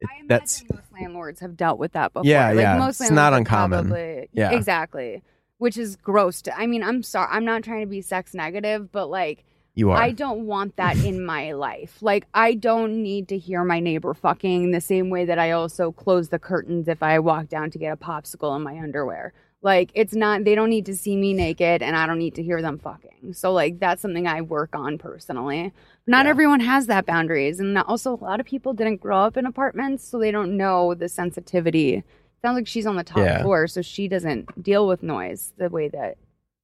It, 0.00 0.08
I 0.10 0.22
that's 0.26 0.62
most 0.72 0.84
landlords 0.92 1.40
have 1.40 1.56
dealt 1.56 1.78
with 1.78 1.92
that 1.92 2.12
before. 2.12 2.26
Yeah, 2.26 2.48
like 2.48 2.58
yeah. 2.58 2.78
Most 2.78 3.00
It's 3.00 3.10
not 3.10 3.34
uncommon. 3.34 3.88
Probably, 3.88 4.28
Yeah. 4.32 4.52
exactly. 4.52 5.22
Which 5.58 5.76
is 5.76 5.96
gross. 5.96 6.40
To, 6.42 6.58
I 6.58 6.66
mean, 6.66 6.82
I'm 6.82 7.02
sorry. 7.02 7.28
I'm 7.30 7.44
not 7.44 7.64
trying 7.64 7.82
to 7.82 7.86
be 7.86 8.00
sex 8.00 8.32
negative, 8.32 8.90
but 8.90 9.10
like, 9.10 9.44
you 9.74 9.90
are. 9.90 9.96
I 10.00 10.12
don't 10.12 10.46
want 10.46 10.76
that 10.76 10.96
in 11.04 11.24
my 11.26 11.52
life. 11.52 11.98
Like, 12.00 12.26
I 12.32 12.54
don't 12.54 13.02
need 13.02 13.28
to 13.28 13.38
hear 13.38 13.62
my 13.62 13.78
neighbor 13.80 14.14
fucking 14.14 14.70
the 14.70 14.80
same 14.80 15.10
way 15.10 15.26
that 15.26 15.38
I 15.38 15.50
also 15.50 15.92
close 15.92 16.28
the 16.30 16.38
curtains 16.38 16.88
if 16.88 17.02
I 17.02 17.18
walk 17.18 17.48
down 17.48 17.70
to 17.72 17.78
get 17.78 17.92
a 17.92 17.96
popsicle 17.96 18.56
in 18.56 18.62
my 18.62 18.78
underwear. 18.78 19.32
Like, 19.62 19.90
it's 19.94 20.14
not, 20.14 20.44
they 20.44 20.54
don't 20.54 20.70
need 20.70 20.86
to 20.86 20.96
see 20.96 21.16
me 21.16 21.34
naked 21.34 21.82
and 21.82 21.94
I 21.94 22.06
don't 22.06 22.18
need 22.18 22.34
to 22.36 22.42
hear 22.42 22.62
them 22.62 22.78
fucking. 22.78 23.34
So, 23.34 23.52
like, 23.52 23.78
that's 23.78 24.00
something 24.00 24.26
I 24.26 24.40
work 24.40 24.74
on 24.74 24.96
personally. 24.96 25.72
Not 26.06 26.24
Yeah. 26.24 26.30
everyone 26.30 26.60
has 26.60 26.86
that 26.86 27.04
boundaries. 27.04 27.60
And 27.60 27.76
also, 27.76 28.14
a 28.14 28.24
lot 28.24 28.40
of 28.40 28.46
people 28.46 28.72
didn't 28.72 29.02
grow 29.02 29.18
up 29.18 29.36
in 29.36 29.44
apartments, 29.44 30.02
so 30.08 30.18
they 30.18 30.30
don't 30.30 30.56
know 30.56 30.94
the 30.94 31.08
sensitivity. 31.10 32.02
Sounds 32.40 32.56
like 32.56 32.66
she's 32.66 32.86
on 32.86 32.96
the 32.96 33.04
top 33.04 33.18
Yeah. 33.18 33.42
floor, 33.42 33.66
so 33.66 33.82
she 33.82 34.08
doesn't 34.08 34.62
deal 34.62 34.88
with 34.88 35.02
noise 35.02 35.52
the 35.58 35.68
way 35.68 35.88
that 35.88 36.16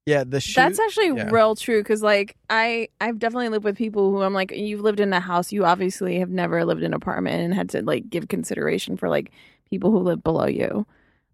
yeah, 0.06 0.23
the 0.23 0.40
shoot. 0.40 0.55
That's 0.55 0.78
actually 0.78 1.09
yeah. 1.09 1.28
real 1.31 1.56
true 1.56 1.81
because, 1.81 2.01
like, 2.01 2.36
I 2.48 2.89
I've 3.01 3.18
definitely 3.18 3.48
lived 3.51 3.64
with 3.64 3.77
people 3.77 4.12
who 4.12 4.23
I'm 4.23 4.32
like, 4.32 4.52
you've 4.52 4.81
lived 4.81 5.01
in 5.01 5.12
a 5.12 5.18
house, 5.20 5.52
you 5.52 5.64
obviously 5.66 6.18
have 6.20 6.31
never 6.31 6.64
lived 6.64 6.81
in 6.81 6.86
an 6.86 6.94
apartment 6.94 7.43
and 7.43 7.52
had 7.52 7.68
to 7.70 7.82
like 7.82 8.09
give 8.09 8.28
consideration 8.28 8.97
for 8.97 9.09
like 9.09 9.32
people 9.68 9.90
who 9.90 9.98
live 9.98 10.23
below 10.23 10.47
you. 10.47 10.86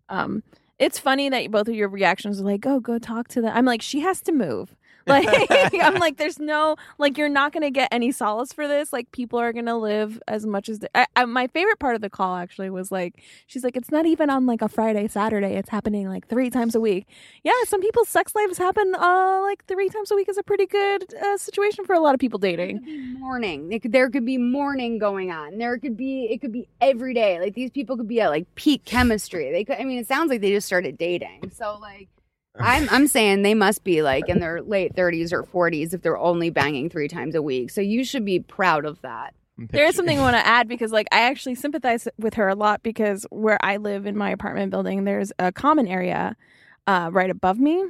Um, 0.09 0.43
it's 0.79 0.99
funny 0.99 1.29
that 1.29 1.51
both 1.51 1.69
of 1.69 1.75
your 1.75 1.89
reactions 1.89 2.41
are 2.41 2.45
like, 2.45 2.67
"Oh, 2.67 2.81
go 2.81 2.99
talk 2.99 3.29
to 3.29 3.41
them." 3.43 3.53
I'm 3.55 3.65
like, 3.65 3.83
she 3.83 4.01
has 4.01 4.21
to 4.23 4.33
move. 4.33 4.75
Like, 5.13 5.75
I'm 5.75 5.97
like, 5.97 6.17
there's 6.17 6.39
no 6.39 6.77
like, 6.99 7.19
you're 7.19 7.29
not 7.29 7.53
gonna 7.53 7.71
get 7.71 7.89
any 7.93 8.13
solace 8.13 8.53
for 8.53 8.67
this. 8.67 8.93
Like, 8.93 9.11
people 9.13 9.39
are 9.39 9.53
gonna 9.53 9.77
live 9.77 10.21
as 10.29 10.47
much 10.47 10.69
as. 10.69 10.81
I, 10.95 11.07
I, 11.17 11.25
my 11.25 11.49
favorite 11.49 11.79
part 11.79 11.95
of 11.95 12.01
the 12.01 12.11
call 12.11 12.37
actually 12.37 12.71
was 12.71 12.91
like, 12.91 13.23
she's 13.47 13.65
like, 13.65 13.77
it's 13.77 13.91
not 13.91 14.07
even 14.07 14.31
on 14.31 14.47
like 14.47 14.63
a 14.63 14.69
Friday, 14.69 15.09
Saturday. 15.09 15.55
It's 15.55 15.69
happening 15.69 16.09
like 16.09 16.29
three 16.29 16.51
times 16.51 16.75
a 16.75 16.81
week. 16.81 17.07
Yeah, 17.43 17.53
some 17.67 17.81
people's 17.81 18.09
sex 18.09 18.35
lives 18.35 18.59
happen 18.59 18.95
uh 18.95 19.41
like 19.43 19.65
three 19.67 19.89
times 19.89 20.11
a 20.11 20.15
week 20.15 20.29
is 20.29 20.39
a 20.39 20.43
pretty 20.43 20.67
good 20.67 21.13
uh, 21.15 21.37
situation 21.37 21.85
for 21.85 21.95
a 21.95 22.01
lot 22.01 22.15
of 22.15 22.21
people 22.21 22.39
dating. 22.39 22.79
could 22.79 23.21
morning. 23.21 23.81
Could, 23.81 23.93
there 23.93 24.11
could 24.11 24.25
be 24.25 24.39
morning 24.39 24.99
going 24.99 25.31
on. 25.31 25.59
There 25.59 25.79
could 25.79 25.97
be 25.97 26.25
it 26.31 26.41
could 26.41 26.53
be 26.53 26.69
every 26.81 27.15
day. 27.15 27.41
Like 27.41 27.55
these 27.55 27.71
people 27.71 27.97
could 27.97 28.09
be 28.09 28.21
at 28.21 28.31
like 28.31 28.53
peak 28.55 28.85
chemistry. 28.85 29.51
They 29.53 29.65
could. 29.65 29.79
I 29.79 29.85
mean, 29.85 29.99
it 29.99 30.09
sounds 30.09 30.31
like 30.31 30.41
they 30.41 30.51
just 30.51 30.67
started 30.67 30.97
dating. 30.99 31.51
So 31.55 31.79
like, 31.81 32.09
I'm 32.59 32.89
I'm 32.91 33.07
saying 33.07 33.43
they 33.43 33.55
must 33.55 33.83
be 33.83 34.03
like 34.03 34.29
in 34.29 34.41
their 34.41 34.63
late 34.63 34.95
30s 34.95 35.33
or 35.33 35.43
40s 35.43 35.95
if 35.95 36.03
they're 36.03 36.19
only 36.19 36.51
banging 36.51 36.91
three 36.91 37.09
times 37.09 37.35
a 37.35 37.43
week. 37.43 37.71
So 37.71 37.81
you 37.81 38.05
should 38.05 38.25
be 38.25 38.41
proud 38.41 38.85
of 38.85 39.01
that. 39.03 39.35
There 39.59 39.85
is 39.87 39.95
something 39.95 40.19
I 40.19 40.23
want 40.23 40.37
to 40.37 40.47
add 40.47 40.69
because 40.69 40.93
like 40.93 41.07
I 41.13 41.21
actually 41.23 41.55
sympathize 41.55 42.09
with 42.19 42.35
her 42.35 42.49
a 42.49 42.55
lot 42.55 42.83
because 42.83 43.27
where 43.31 43.59
I 43.65 43.77
live 43.77 44.07
in 44.07 44.17
my 44.17 44.31
apartment 44.31 44.71
building, 44.71 45.05
there's 45.05 45.33
a 45.39 45.53
common 45.53 45.87
area 45.87 46.37
uh 46.87 47.11
right 47.13 47.31
above 47.31 47.59
me. 47.59 47.85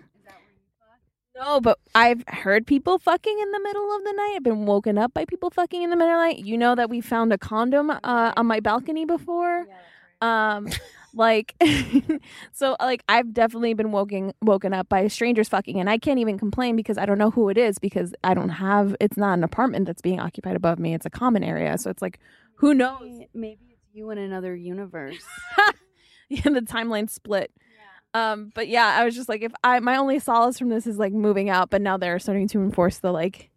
No, 1.35 1.61
but 1.61 1.79
I've 1.95 2.23
heard 2.29 2.67
people 2.67 2.99
fucking 2.99 3.39
in 3.41 3.51
the 3.53 3.61
middle 3.61 3.97
of 3.97 4.05
the 4.05 4.13
night. 4.13 4.35
I've 4.37 4.43
been 4.43 4.67
woken 4.67 4.99
up 4.99 5.15
by 5.15 5.25
people 5.25 5.51
fucking 5.51 5.83
in 5.83 5.89
the 5.91 5.97
middle 5.97 6.13
of 6.13 6.21
the 6.21 6.27
night. 6.27 6.45
You 6.45 6.59
know 6.59 6.75
that 6.75 6.91
we 6.91 7.01
found 7.01 7.33
a 7.33 7.39
condom 7.39 7.91
uh, 7.91 8.33
on 8.37 8.47
my 8.47 8.61
balcony 8.61 9.07
before. 9.07 9.67
Um, 10.21 10.69
like, 11.15 11.55
so 12.53 12.77
like 12.81 13.03
I've 13.09 13.33
definitely 13.33 13.75
been 13.75 13.93
woken 13.93 14.33
woken 14.43 14.73
up 14.73 14.89
by 14.89 15.09
strangers 15.09 15.49
fucking, 15.49 15.79
and 15.79 15.89
I 15.91 15.99
can't 15.99 16.19
even 16.19 16.39
complain 16.39 16.77
because 16.77 16.99
I 16.99 17.07
don't 17.07 17.19
know 17.19 17.31
who 17.31 17.49
it 17.49 17.59
is 17.59 17.79
because 17.79 18.15
I 18.25 18.35
don't 18.35 18.51
have. 18.51 18.97
It's 19.01 19.17
not 19.17 19.35
an 19.35 19.45
apartment 19.45 19.87
that's 19.87 20.03
being 20.03 20.21
occupied 20.21 20.57
above 20.57 20.79
me. 20.79 20.95
It's 20.95 21.07
a 21.07 21.11
common 21.11 21.45
area, 21.45 21.77
so 21.79 21.91
it's 21.91 22.03
like, 22.03 22.19
who 22.57 22.75
knows? 22.75 23.21
Maybe 23.35 23.61
it's 23.71 23.87
you 23.93 24.11
in 24.11 24.19
another 24.19 24.55
universe. 24.55 25.25
Yeah, 26.33 26.51
the 26.51 26.63
timeline 26.63 27.11
split. 27.11 27.53
Um, 28.15 28.53
but 28.55 28.69
yeah, 28.69 28.87
I 28.87 29.05
was 29.05 29.15
just 29.15 29.29
like, 29.29 29.43
if 29.43 29.53
I 29.63 29.81
my 29.81 29.97
only 29.97 30.19
solace 30.19 30.59
from 30.59 30.71
this 30.71 30.87
is 30.87 30.99
like 30.99 31.13
moving 31.13 31.51
out, 31.51 31.69
but 31.69 31.83
now 31.83 31.99
they're 31.99 32.19
starting 32.19 32.49
to 32.49 32.63
enforce 32.63 32.99
the 32.99 33.13
like 33.13 33.51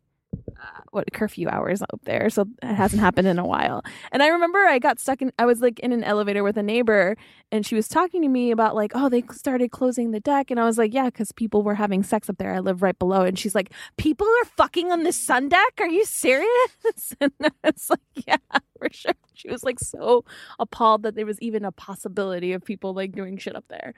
what 0.92 1.12
curfew 1.14 1.48
hours 1.50 1.82
up 1.82 2.00
there, 2.04 2.30
so 2.30 2.46
it 2.64 2.76
hasn't 2.76 3.02
happened 3.02 3.28
in 3.28 3.40
a 3.40 3.46
while. 3.46 3.84
And 4.12 4.24
I 4.24 4.28
remember 4.28 4.60
I 4.60 4.80
got 4.80 5.00
stuck 5.00 5.22
in. 5.22 5.32
I 5.40 5.46
was 5.46 5.62
like 5.62 5.80
in 5.80 5.92
an 5.92 6.04
elevator 6.04 6.44
with 6.44 6.58
a 6.58 6.64
neighbor, 6.64 7.18
and 7.52 7.66
she 7.66 7.76
was 7.76 7.88
talking 7.88 8.22
to 8.22 8.28
me 8.28 8.52
about 8.52 8.76
like, 8.76 8.92
oh, 8.96 9.10
they 9.10 9.24
started 9.32 9.72
closing 9.72 10.12
the 10.12 10.20
deck, 10.20 10.52
and 10.52 10.60
I 10.60 10.66
was 10.66 10.78
like, 10.78 10.94
yeah, 10.94 11.06
because 11.06 11.32
people 11.32 11.64
were 11.64 11.76
having 11.76 12.04
sex 12.04 12.30
up 12.30 12.38
there. 12.38 12.54
I 12.54 12.60
live 12.60 12.82
right 12.82 12.98
below, 12.98 13.22
and 13.22 13.38
she's 13.38 13.56
like, 13.56 13.72
people 13.98 14.28
are 14.28 14.46
fucking 14.58 14.92
on 14.92 15.04
the 15.04 15.12
sun 15.12 15.50
deck. 15.50 15.74
Are 15.80 15.90
you 15.90 16.06
serious? 16.06 17.16
and 17.20 17.32
it's 17.64 17.90
like, 17.90 18.00
yeah, 18.28 18.38
for 18.78 18.90
sure. 18.92 19.14
She 19.34 19.50
was 19.50 19.64
like 19.64 19.80
so 19.80 20.24
appalled 20.60 21.04
that 21.04 21.16
there 21.16 21.26
was 21.26 21.40
even 21.42 21.66
a 21.66 21.72
possibility 21.72 22.54
of 22.54 22.64
people 22.64 22.94
like 22.94 23.12
doing 23.12 23.38
shit 23.38 23.56
up 23.56 23.66
there. 23.70 23.94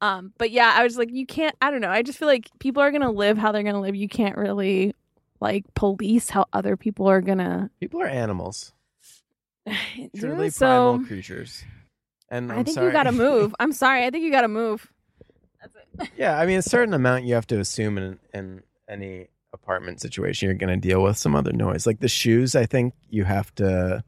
Um, 0.00 0.32
but 0.38 0.50
yeah, 0.50 0.74
I 0.76 0.82
was 0.84 0.96
like, 0.96 1.10
you 1.10 1.26
can't. 1.26 1.56
I 1.60 1.70
don't 1.70 1.80
know. 1.80 1.90
I 1.90 2.02
just 2.02 2.18
feel 2.18 2.28
like 2.28 2.50
people 2.58 2.82
are 2.82 2.90
gonna 2.90 3.10
live 3.10 3.38
how 3.38 3.52
they're 3.52 3.62
gonna 3.62 3.80
live. 3.80 3.96
You 3.96 4.08
can't 4.08 4.36
really 4.36 4.94
like 5.40 5.64
police 5.74 6.30
how 6.30 6.46
other 6.52 6.76
people 6.76 7.08
are 7.08 7.20
gonna. 7.20 7.70
People 7.80 8.02
are 8.02 8.06
animals, 8.06 8.72
truly 10.16 10.50
so 10.50 10.66
primal 10.66 11.06
creatures. 11.06 11.64
And 12.28 12.50
I 12.50 12.56
I'm 12.56 12.64
think 12.64 12.74
sorry. 12.74 12.86
you 12.88 12.92
gotta 12.92 13.12
move. 13.12 13.54
I'm 13.58 13.72
sorry. 13.72 14.04
I 14.04 14.10
think 14.10 14.24
you 14.24 14.30
gotta 14.30 14.48
move. 14.48 14.90
yeah, 16.16 16.38
I 16.38 16.46
mean, 16.46 16.58
a 16.58 16.62
certain 16.62 16.94
amount 16.94 17.24
you 17.24 17.34
have 17.34 17.46
to 17.48 17.58
assume 17.58 17.98
in 17.98 18.18
in 18.34 18.62
any 18.88 19.28
apartment 19.52 20.00
situation, 20.00 20.46
you're 20.46 20.54
going 20.54 20.80
to 20.80 20.88
deal 20.88 21.02
with 21.02 21.16
some 21.16 21.34
other 21.34 21.52
noise. 21.52 21.86
Like 21.86 22.00
the 22.00 22.08
shoes, 22.08 22.54
I 22.54 22.66
think 22.66 22.94
you 23.10 23.24
have 23.24 23.54
to 23.56 24.04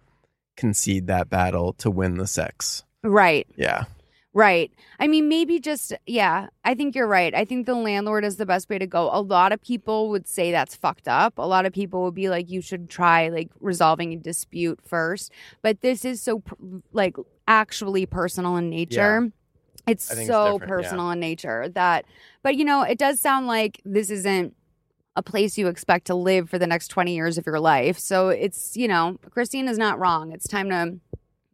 concede 0.56 1.06
that 1.08 1.30
battle 1.30 1.72
to 1.74 1.90
win 1.90 2.18
the 2.18 2.26
sex. 2.26 2.84
Right. 3.02 3.46
Yeah. 3.56 3.84
Right. 4.34 4.70
I 5.00 5.08
mean, 5.08 5.28
maybe 5.28 5.58
just, 5.58 5.92
yeah, 6.06 6.48
I 6.64 6.74
think 6.74 6.94
you're 6.94 7.08
right. 7.08 7.34
I 7.34 7.44
think 7.44 7.66
the 7.66 7.74
landlord 7.74 8.24
is 8.24 8.36
the 8.36 8.46
best 8.46 8.68
way 8.68 8.78
to 8.78 8.86
go. 8.86 9.08
A 9.12 9.20
lot 9.20 9.52
of 9.52 9.60
people 9.60 10.10
would 10.10 10.28
say 10.28 10.52
that's 10.52 10.76
fucked 10.76 11.08
up. 11.08 11.38
A 11.38 11.46
lot 11.46 11.66
of 11.66 11.72
people 11.72 12.04
would 12.04 12.14
be 12.14 12.28
like, 12.28 12.50
you 12.50 12.60
should 12.60 12.90
try 12.90 13.28
like 13.28 13.48
resolving 13.58 14.12
a 14.12 14.16
dispute 14.16 14.80
first. 14.84 15.32
But 15.62 15.80
this 15.80 16.04
is 16.04 16.22
so, 16.22 16.42
like, 16.92 17.16
actually 17.48 18.06
personal 18.06 18.56
in 18.56 18.68
nature. 18.68 19.32
It's 19.86 20.08
think 20.08 20.20
it's 20.20 20.28
so 20.28 20.58
yeah. 20.60 20.66
personal 20.66 21.10
in 21.10 21.20
nature 21.20 21.70
that, 21.70 22.04
but 22.42 22.56
you 22.56 22.64
know, 22.64 22.82
it 22.82 22.98
does 22.98 23.20
sound 23.20 23.46
like 23.46 23.80
this 23.86 24.10
isn't 24.10 24.54
a 25.16 25.22
place 25.22 25.56
you 25.56 25.66
expect 25.66 26.06
to 26.08 26.14
live 26.14 26.50
for 26.50 26.58
the 26.58 26.66
next 26.66 26.88
20 26.88 27.14
years 27.14 27.38
of 27.38 27.46
your 27.46 27.58
life. 27.58 27.98
So 27.98 28.28
it's, 28.28 28.76
you 28.76 28.86
know, 28.86 29.18
Christine 29.30 29.66
is 29.66 29.78
not 29.78 29.98
wrong. 29.98 30.30
It's 30.32 30.46
time 30.46 30.68
to 30.68 30.98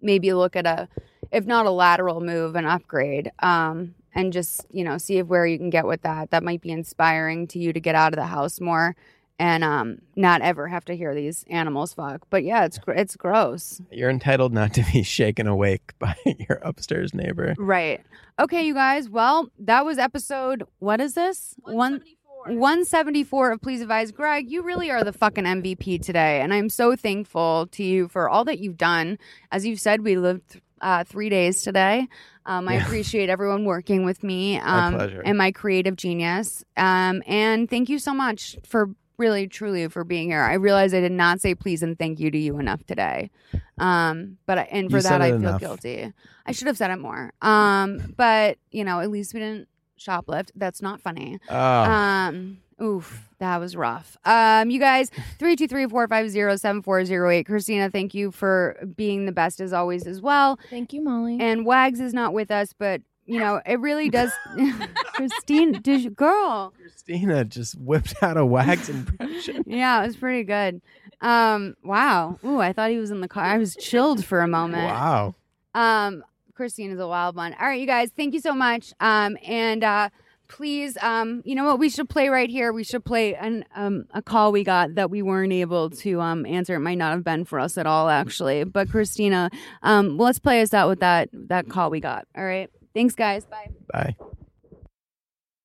maybe 0.03 0.33
look 0.33 0.57
at 0.57 0.67
a, 0.67 0.89
if 1.35 1.47
not 1.47 1.67
a 1.67 1.71
lateral 1.71 2.21
move, 2.21 2.57
an 2.57 2.67
upgrade. 2.67 3.31
Um, 3.41 3.95
and 4.15 4.33
just, 4.33 4.65
you 4.71 4.85
know, 4.85 4.97
see 4.97 5.19
if 5.19 5.27
where 5.27 5.45
you 5.45 5.59
can 5.59 5.71
get 5.71 5.87
with 5.87 6.03
that. 6.03 6.31
That 6.31 6.45
might 6.45 6.61
be 6.61 6.71
inspiring 6.71 7.49
to 7.49 7.59
you 7.59 7.73
to 7.73 7.81
get 7.81 7.97
out 7.97 8.13
of 8.13 8.17
the 8.17 8.27
house 8.27 8.61
more 8.61 8.95
and 9.39 9.65
um 9.65 9.99
not 10.15 10.43
ever 10.43 10.69
have 10.69 10.85
to 10.85 10.97
hear 10.97 11.15
these 11.15 11.45
animals 11.51 11.95
fuck. 11.95 12.27
But 12.31 12.45
yeah, 12.45 12.65
it's 12.65 12.79
it's 12.89 13.17
gross. 13.17 13.81
You're 13.91 14.11
entitled 14.11 14.53
not 14.53 14.75
to 14.75 14.85
be 14.93 15.03
shaken 15.03 15.47
awake 15.47 15.93
by 15.99 16.15
your 16.25 16.61
upstairs 16.63 17.15
neighbor. 17.15 17.55
Right. 17.59 18.01
Okay, 18.39 18.67
you 18.67 18.75
guys. 18.75 19.09
Well, 19.09 19.49
that 19.59 19.85
was 19.85 19.99
episode 19.99 20.65
what 20.79 21.01
is 21.01 21.15
this? 21.15 21.57
One 21.65 22.03
174 22.47 23.53
of 23.53 23.63
Please 23.63 23.81
Advise. 23.81 24.13
Greg, 24.13 24.51
you 24.51 24.63
really 24.63 24.91
are 24.91 25.03
the 25.03 25.15
fucking 25.15 25.45
MVP 25.45 26.03
today. 26.03 26.43
And 26.43 26.53
I'm 26.53 26.69
so 26.69 26.95
thankful 26.95 27.69
to 27.69 27.83
you 27.83 28.07
for 28.07 28.29
all 28.29 28.45
that 28.45 28.59
you've 28.59 28.77
done. 28.77 29.19
As 29.51 29.65
you've 29.65 29.81
said, 29.81 30.03
we 30.05 30.19
lived 30.19 30.61
uh, 30.85 31.03
three 31.03 31.29
days 31.31 31.63
today. 31.63 32.07
Um, 32.47 32.69
I 32.69 32.75
Yeah. 32.75 32.85
appreciate 32.85 33.29
everyone 33.31 33.65
working 33.65 34.05
with 34.05 34.23
me 34.23 34.59
um, 34.61 34.95
pleasure. 34.95 35.23
and 35.25 35.37
my 35.39 35.51
creative 35.51 35.97
genius. 35.97 36.63
Um, 36.77 37.23
and 37.27 37.69
thank 37.69 37.89
you 37.89 37.99
so 37.99 38.13
much 38.15 38.57
for 38.65 38.91
really, 39.17 39.47
truly 39.49 39.89
for 39.89 40.05
being 40.05 40.29
here. 40.29 40.43
I 40.43 40.55
realize 40.55 40.93
I 40.93 41.01
did 41.01 41.13
not 41.13 41.41
say 41.41 41.55
please 41.55 41.83
and 41.83 41.99
thank 41.99 42.21
you 42.21 42.31
to 42.31 42.39
you 42.39 42.59
enough 42.59 42.85
today. 42.85 43.31
Um, 43.79 44.39
but 44.47 44.59
I, 44.59 44.63
and 44.71 44.91
for 44.91 44.99
You 44.99 45.03
that, 45.05 45.23
I 45.23 45.31
feel 45.31 45.37
enough. 45.39 45.61
guilty. 45.61 46.13
I 46.47 46.53
should 46.53 46.67
have 46.67 46.77
said 46.77 46.91
it 46.91 46.99
more. 46.99 47.33
Um, 47.41 48.15
but 48.17 48.59
you 48.71 48.85
know, 48.85 49.01
at 49.01 49.11
least 49.11 49.33
we 49.35 49.41
didn't 49.41 49.69
shoplift. 49.99 50.51
That's 50.55 50.83
not 50.83 51.01
funny. 51.01 51.39
Oh, 51.49 51.55
Um, 51.57 52.59
oof, 52.83 53.29
that 53.39 53.59
was 53.59 53.77
rough. 53.77 54.17
Um, 54.25 54.71
you 54.71 54.81
guys, 54.81 55.11
323-450-7408. 55.39 57.47
Christina, 57.47 57.91
thank 57.91 58.15
you 58.15 58.31
for 58.31 58.77
being 58.97 59.27
the 59.27 59.33
best 59.33 59.61
as 59.61 59.73
always 59.73 60.07
as 60.07 60.21
well. 60.21 60.59
Thank 60.71 60.93
you, 60.93 61.03
Molly. 61.03 61.39
And 61.41 61.67
Wags 61.67 62.01
is 62.01 62.15
not 62.15 62.33
with 62.33 62.51
us, 62.51 62.73
but 62.77 63.03
you 63.27 63.39
know, 63.39 63.61
it 63.65 63.81
really 63.81 64.11
does 64.11 64.31
Christina, 65.15 65.81
did 65.81 66.03
you 66.03 66.11
girl? 66.11 66.73
Christina 66.79 67.45
just 67.45 67.79
whipped 67.79 68.23
out 68.23 68.37
a 68.37 68.45
Wags 68.45 68.89
impression. 68.89 69.65
Yeah, 69.67 70.03
it 70.03 70.07
was 70.07 70.17
pretty 70.17 70.45
good. 70.45 70.83
Um, 71.21 71.75
wow. 71.83 72.39
Ooh, 72.45 72.61
I 72.61 72.73
thought 72.73 72.91
he 72.91 72.99
was 72.99 73.11
in 73.11 73.21
the 73.21 73.29
car. 73.29 73.45
I 73.45 73.59
was 73.59 73.77
chilled 73.77 74.25
for 74.25 74.41
a 74.41 74.49
moment. 74.49 74.85
Wow. 74.85 75.35
Um, 75.75 76.23
Christine 76.55 76.91
is 76.91 77.01
a 77.01 77.09
wild 77.09 77.35
one. 77.35 77.55
All 77.55 77.67
right, 77.67 77.81
you 77.81 77.87
guys, 77.87 78.11
thank 78.17 78.35
you 78.35 78.41
so 78.41 78.55
much. 78.55 78.93
Um, 79.01 79.37
and 79.45 79.83
uh, 79.83 80.11
please, 80.55 80.97
um, 81.03 81.43
you 81.45 81.57
know 81.57 81.65
what 81.65 81.81
we 81.81 81.89
should 81.89 82.09
play 82.09 82.29
right 82.29 82.49
here? 82.49 82.73
We 82.73 82.85
should 82.85 83.05
play 83.05 83.35
an 83.35 83.65
um 83.75 84.05
a 84.13 84.23
call 84.23 84.53
we 84.53 84.63
got 84.63 84.95
that 84.95 85.11
we 85.11 85.21
weren't 85.21 85.53
able 85.53 85.91
to 85.91 86.21
um 86.21 86.47
answer. 86.47 86.77
It 86.77 86.81
might 86.81 86.99
not 86.99 87.13
have 87.13 87.25
been 87.25 87.45
for 87.45 87.59
us 87.59 87.77
at 87.77 87.87
all, 87.87 88.09
actually. 88.09 88.63
But 88.63 88.89
Christina, 88.89 89.51
um, 89.83 90.17
let's 90.17 90.39
play 90.39 90.63
us 90.63 90.73
out 90.73 90.89
with 90.89 91.01
that 91.01 91.29
that 91.33 91.69
call 91.69 91.91
we 91.91 91.99
got. 92.01 92.27
All 92.37 92.45
right. 92.45 92.71
Thanks, 92.95 93.15
guys. 93.15 93.45
Bye. 93.47 93.71
Bye. 93.93 94.17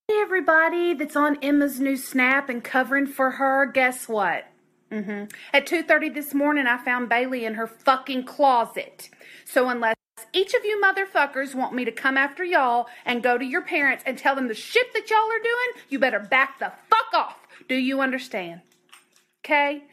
Hey 0.07 0.19
everybody 0.21 0.95
that's 0.95 1.15
on 1.15 1.37
Emma's 1.43 1.79
new 1.79 1.95
snap 1.95 2.49
and 2.49 2.63
covering 2.63 3.05
for 3.05 3.31
her, 3.31 3.67
guess 3.67 4.09
what? 4.09 4.45
hmm 4.91 5.25
At 5.53 5.67
2:30 5.67 6.15
this 6.15 6.33
morning 6.33 6.65
I 6.65 6.83
found 6.83 7.09
Bailey 7.09 7.45
in 7.45 7.53
her 7.53 7.67
fucking 7.67 8.23
closet. 8.25 9.11
So 9.45 9.69
unless 9.69 9.98
each 10.33 10.53
of 10.53 10.65
you 10.65 10.81
motherfuckers 10.81 11.55
want 11.55 11.73
me 11.73 11.85
to 11.85 11.91
come 11.91 12.17
after 12.17 12.43
y'all 12.43 12.87
and 13.05 13.23
go 13.23 13.37
to 13.37 13.45
your 13.45 13.61
parents 13.61 14.03
and 14.05 14.17
tell 14.17 14.35
them 14.35 14.47
the 14.47 14.53
shit 14.53 14.93
that 14.93 15.09
y'all 15.09 15.19
are 15.19 15.43
doing, 15.43 15.85
you 15.89 15.99
better 15.99 16.19
back 16.19 16.59
the 16.59 16.71
fuck 16.89 17.13
off. 17.13 17.47
Do 17.67 17.75
you 17.75 18.01
understand? 18.01 18.61
Okay? 19.45 19.83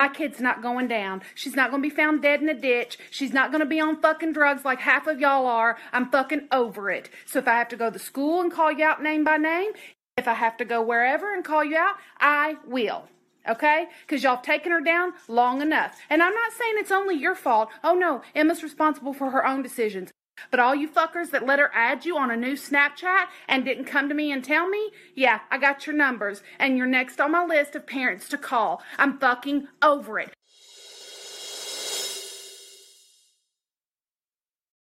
My 0.00 0.08
kid's 0.08 0.40
not 0.40 0.62
going 0.62 0.88
down. 0.88 1.22
She's 1.34 1.54
not 1.54 1.70
going 1.70 1.80
to 1.80 1.88
be 1.88 1.94
found 1.94 2.22
dead 2.22 2.42
in 2.42 2.48
a 2.48 2.54
ditch. 2.54 2.98
She's 3.10 3.32
not 3.32 3.52
going 3.52 3.60
to 3.60 3.66
be 3.66 3.80
on 3.80 4.00
fucking 4.00 4.32
drugs 4.32 4.64
like 4.64 4.80
half 4.80 5.06
of 5.06 5.20
y'all 5.20 5.46
are. 5.46 5.78
I'm 5.92 6.10
fucking 6.10 6.48
over 6.50 6.90
it. 6.90 7.08
So 7.24 7.38
if 7.38 7.46
I 7.46 7.56
have 7.58 7.68
to 7.68 7.76
go 7.76 7.88
to 7.88 8.00
school 8.00 8.40
and 8.40 8.50
call 8.50 8.72
you 8.72 8.84
out 8.84 9.00
name 9.00 9.22
by 9.22 9.36
name, 9.36 9.70
if 10.16 10.26
I 10.26 10.34
have 10.34 10.56
to 10.56 10.64
go 10.64 10.82
wherever 10.82 11.32
and 11.32 11.44
call 11.44 11.64
you 11.64 11.76
out, 11.76 11.94
I 12.18 12.56
will. 12.66 13.08
Okay? 13.48 13.86
Because 14.06 14.22
y'all 14.22 14.36
have 14.36 14.44
taken 14.44 14.72
her 14.72 14.80
down 14.80 15.12
long 15.28 15.60
enough. 15.62 15.98
And 16.10 16.22
I'm 16.22 16.34
not 16.34 16.52
saying 16.52 16.74
it's 16.76 16.92
only 16.92 17.16
your 17.16 17.34
fault. 17.34 17.70
Oh 17.82 17.94
no, 17.94 18.22
Emma's 18.34 18.62
responsible 18.62 19.12
for 19.12 19.30
her 19.30 19.46
own 19.46 19.62
decisions. 19.62 20.10
But 20.50 20.60
all 20.60 20.74
you 20.74 20.88
fuckers 20.88 21.30
that 21.30 21.46
let 21.46 21.58
her 21.58 21.70
add 21.74 22.04
you 22.04 22.16
on 22.16 22.30
a 22.30 22.36
new 22.36 22.54
Snapchat 22.54 23.26
and 23.48 23.64
didn't 23.64 23.84
come 23.84 24.08
to 24.08 24.14
me 24.14 24.32
and 24.32 24.42
tell 24.42 24.68
me, 24.68 24.90
yeah, 25.14 25.40
I 25.50 25.58
got 25.58 25.86
your 25.86 25.94
numbers 25.94 26.42
and 26.58 26.76
you're 26.76 26.86
next 26.86 27.20
on 27.20 27.32
my 27.32 27.44
list 27.44 27.76
of 27.76 27.86
parents 27.86 28.28
to 28.30 28.38
call. 28.38 28.82
I'm 28.98 29.18
fucking 29.18 29.68
over 29.82 30.18
it. 30.18 30.32